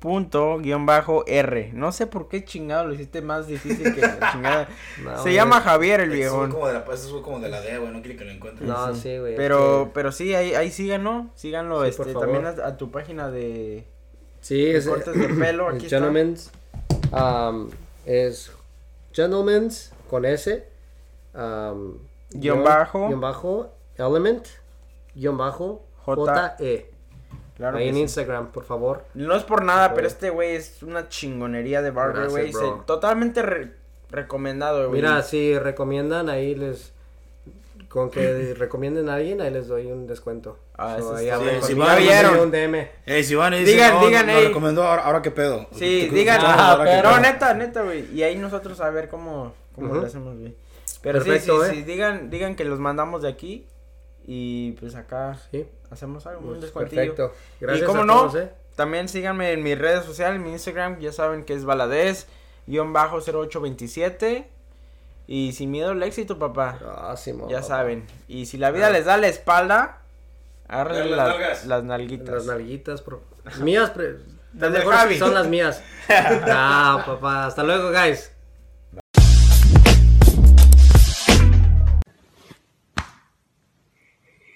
punto 0.00 0.58
guion 0.58 0.84
bajo 0.84 1.24
R. 1.28 1.70
No 1.74 1.92
sé 1.92 2.06
por 2.08 2.28
qué 2.28 2.44
chingado 2.44 2.86
lo 2.88 2.92
hiciste 2.94 3.22
más 3.22 3.46
difícil 3.46 3.94
que 3.94 4.00
la 4.00 4.18
chingada. 4.32 4.68
No, 5.02 5.16
Se 5.16 5.22
güey. 5.22 5.34
llama 5.34 5.60
Javier 5.60 6.00
el 6.00 6.10
viejón. 6.10 6.50
como 6.50 6.66
de 6.66 6.74
la, 6.74 6.84
ese 6.92 7.08
fue 7.08 7.22
como 7.22 7.38
de 7.40 7.48
la 7.48 7.60
D, 7.60 7.78
güey, 7.78 7.92
no 7.92 8.00
quiere 8.02 8.16
que 8.16 8.24
lo 8.24 8.32
encuentre. 8.32 8.66
No, 8.66 8.94
sí, 8.94 9.16
güey. 9.18 9.32
es 9.34 9.36
Pero, 9.38 9.84
que- 9.86 9.90
pero 9.94 10.10
sí, 10.12 10.34
ahí, 10.34 10.54
ahí 10.54 10.70
síganlo, 10.72 11.30
síganlo, 11.36 11.84
este, 11.84 12.12
también 12.14 12.44
a, 12.46 12.50
a 12.66 12.76
tu 12.76 12.90
página 12.90 13.30
de 13.30 13.86
Sí, 14.40 14.66
es. 14.66 14.86
cortes 14.88 15.14
de 15.18 15.28
pelo, 15.28 15.70
el 15.70 15.76
aquí 15.76 15.86
está. 15.86 15.98
Um, 17.12 17.70
es 18.06 18.52
Gentleman's 19.12 19.92
con 20.08 20.24
S. 20.24 20.66
um, 21.34 21.98
Guión 22.30 22.64
bajo. 22.64 23.08
Guión 23.08 23.20
bajo. 23.20 23.72
Element. 23.96 24.46
Guión 25.14 25.36
bajo. 25.36 25.84
J- 26.04 26.16
J-E. 26.16 26.90
Claro 27.56 27.76
Ahí 27.76 27.88
en 27.88 27.94
sí. 27.94 28.00
Instagram, 28.00 28.50
por 28.50 28.64
favor. 28.64 29.04
No 29.14 29.36
es 29.36 29.44
por 29.44 29.62
nada, 29.62 29.88
Por 29.90 29.96
pero 29.96 30.08
este 30.08 30.30
güey 30.30 30.56
es 30.56 30.82
una 30.82 31.08
chingonería 31.08 31.82
de 31.82 31.90
barber, 31.90 32.28
güey. 32.30 32.50
Totalmente 32.86 33.42
re- 33.42 33.74
recomendado, 34.10 34.88
güey. 34.88 35.00
Mira, 35.02 35.22
si 35.22 35.58
recomiendan, 35.58 36.28
ahí 36.28 36.54
les. 36.54 36.92
Con 37.92 38.10
que 38.10 38.54
recomienden 38.54 39.10
a 39.10 39.16
alguien, 39.16 39.42
ahí 39.42 39.50
les 39.50 39.68
doy 39.68 39.92
un 39.92 40.06
descuento. 40.06 40.58
Ah, 40.78 40.96
eso 40.98 41.14
ahí 41.14 41.24
está 41.26 41.36
hablen 41.36 41.50
bien. 41.56 41.62
Si 41.62 41.74
van, 41.74 41.98
vieron. 41.98 42.38
un 42.40 42.50
DM. 42.50 42.88
Ey, 43.04 43.22
si 43.22 43.34
van 43.34 43.52
y 43.52 43.58
dicen, 43.58 43.74
Digan, 43.74 43.94
no, 43.94 44.06
digan, 44.06 44.30
ey. 44.30 44.46
recomendó 44.46 44.82
ahora, 44.84 45.02
ahora 45.04 45.20
qué 45.20 45.30
pedo. 45.30 45.66
Sí, 45.72 46.06
¿Tú- 46.08 46.14
digan. 46.14 46.40
Ah, 46.42 46.78
pero- 46.82 47.02
No, 47.02 47.10
pedo? 47.16 47.20
neta, 47.20 47.52
neta, 47.52 47.82
güey. 47.82 48.10
Y 48.14 48.22
ahí 48.22 48.36
nosotros 48.36 48.80
a 48.80 48.88
ver 48.88 49.10
cómo, 49.10 49.52
cómo 49.74 49.88
Ujú. 49.88 49.96
lo 50.00 50.06
hacemos, 50.06 50.38
güey. 50.38 50.56
Pero 51.02 51.18
Perfecto, 51.22 51.64
sí, 51.64 51.68
sí, 51.70 51.72
eh. 51.72 51.78
sí, 51.80 51.82
digan, 51.82 52.30
digan 52.30 52.56
que 52.56 52.64
los 52.64 52.78
mandamos 52.78 53.20
de 53.20 53.28
aquí. 53.28 53.66
Y 54.26 54.72
pues 54.80 54.94
acá 54.94 55.38
Sí. 55.50 55.66
hacemos 55.90 56.26
algo, 56.26 56.40
un 56.40 56.48
Pues, 56.48 56.60
descuentillo. 56.62 57.14
perfecto. 57.14 57.32
Gracias 57.60 57.86
cómo 57.86 58.02
a 58.02 58.04
no, 58.06 58.14
todos, 58.28 58.36
eh. 58.36 58.50
También 58.74 59.06
síganme 59.08 59.52
en 59.52 59.62
mis 59.62 59.78
redes 59.78 60.06
sociales, 60.06 60.40
mi 60.40 60.52
Instagram, 60.52 60.98
ya 60.98 61.12
saben 61.12 61.44
que 61.44 61.52
es 61.52 61.66
baladez, 61.66 62.26
guion 62.66 62.94
bajo 62.94 63.20
0827. 63.20 64.48
Y 65.34 65.52
sin 65.52 65.70
miedo 65.70 65.92
al 65.92 66.02
éxito, 66.02 66.38
papá. 66.38 66.78
Ah, 66.84 67.16
Simón, 67.16 67.48
ya 67.48 67.56
papá. 67.62 67.68
saben. 67.68 68.04
Y 68.28 68.44
si 68.44 68.58
la 68.58 68.70
vida 68.70 68.90
les 68.90 69.06
da 69.06 69.16
la 69.16 69.28
espalda, 69.28 70.00
agárrenle 70.68 71.16
Las 71.16 71.16
las, 71.16 71.28
nalgas. 71.28 71.66
las 71.66 71.84
nalguitas. 71.84 72.34
Las 72.34 72.44
nalguitas, 72.46 73.00
pro- 73.00 73.22
mías, 73.60 73.90
pre- 73.90 74.18
Las 74.58 74.70
mejores 74.70 74.98
Javi. 75.00 75.18
son 75.18 75.32
las 75.32 75.46
mías. 75.46 75.82
Ah, 76.10 77.02
papá. 77.06 77.46
Hasta 77.46 77.62
luego, 77.62 77.90
guys. 77.92 78.31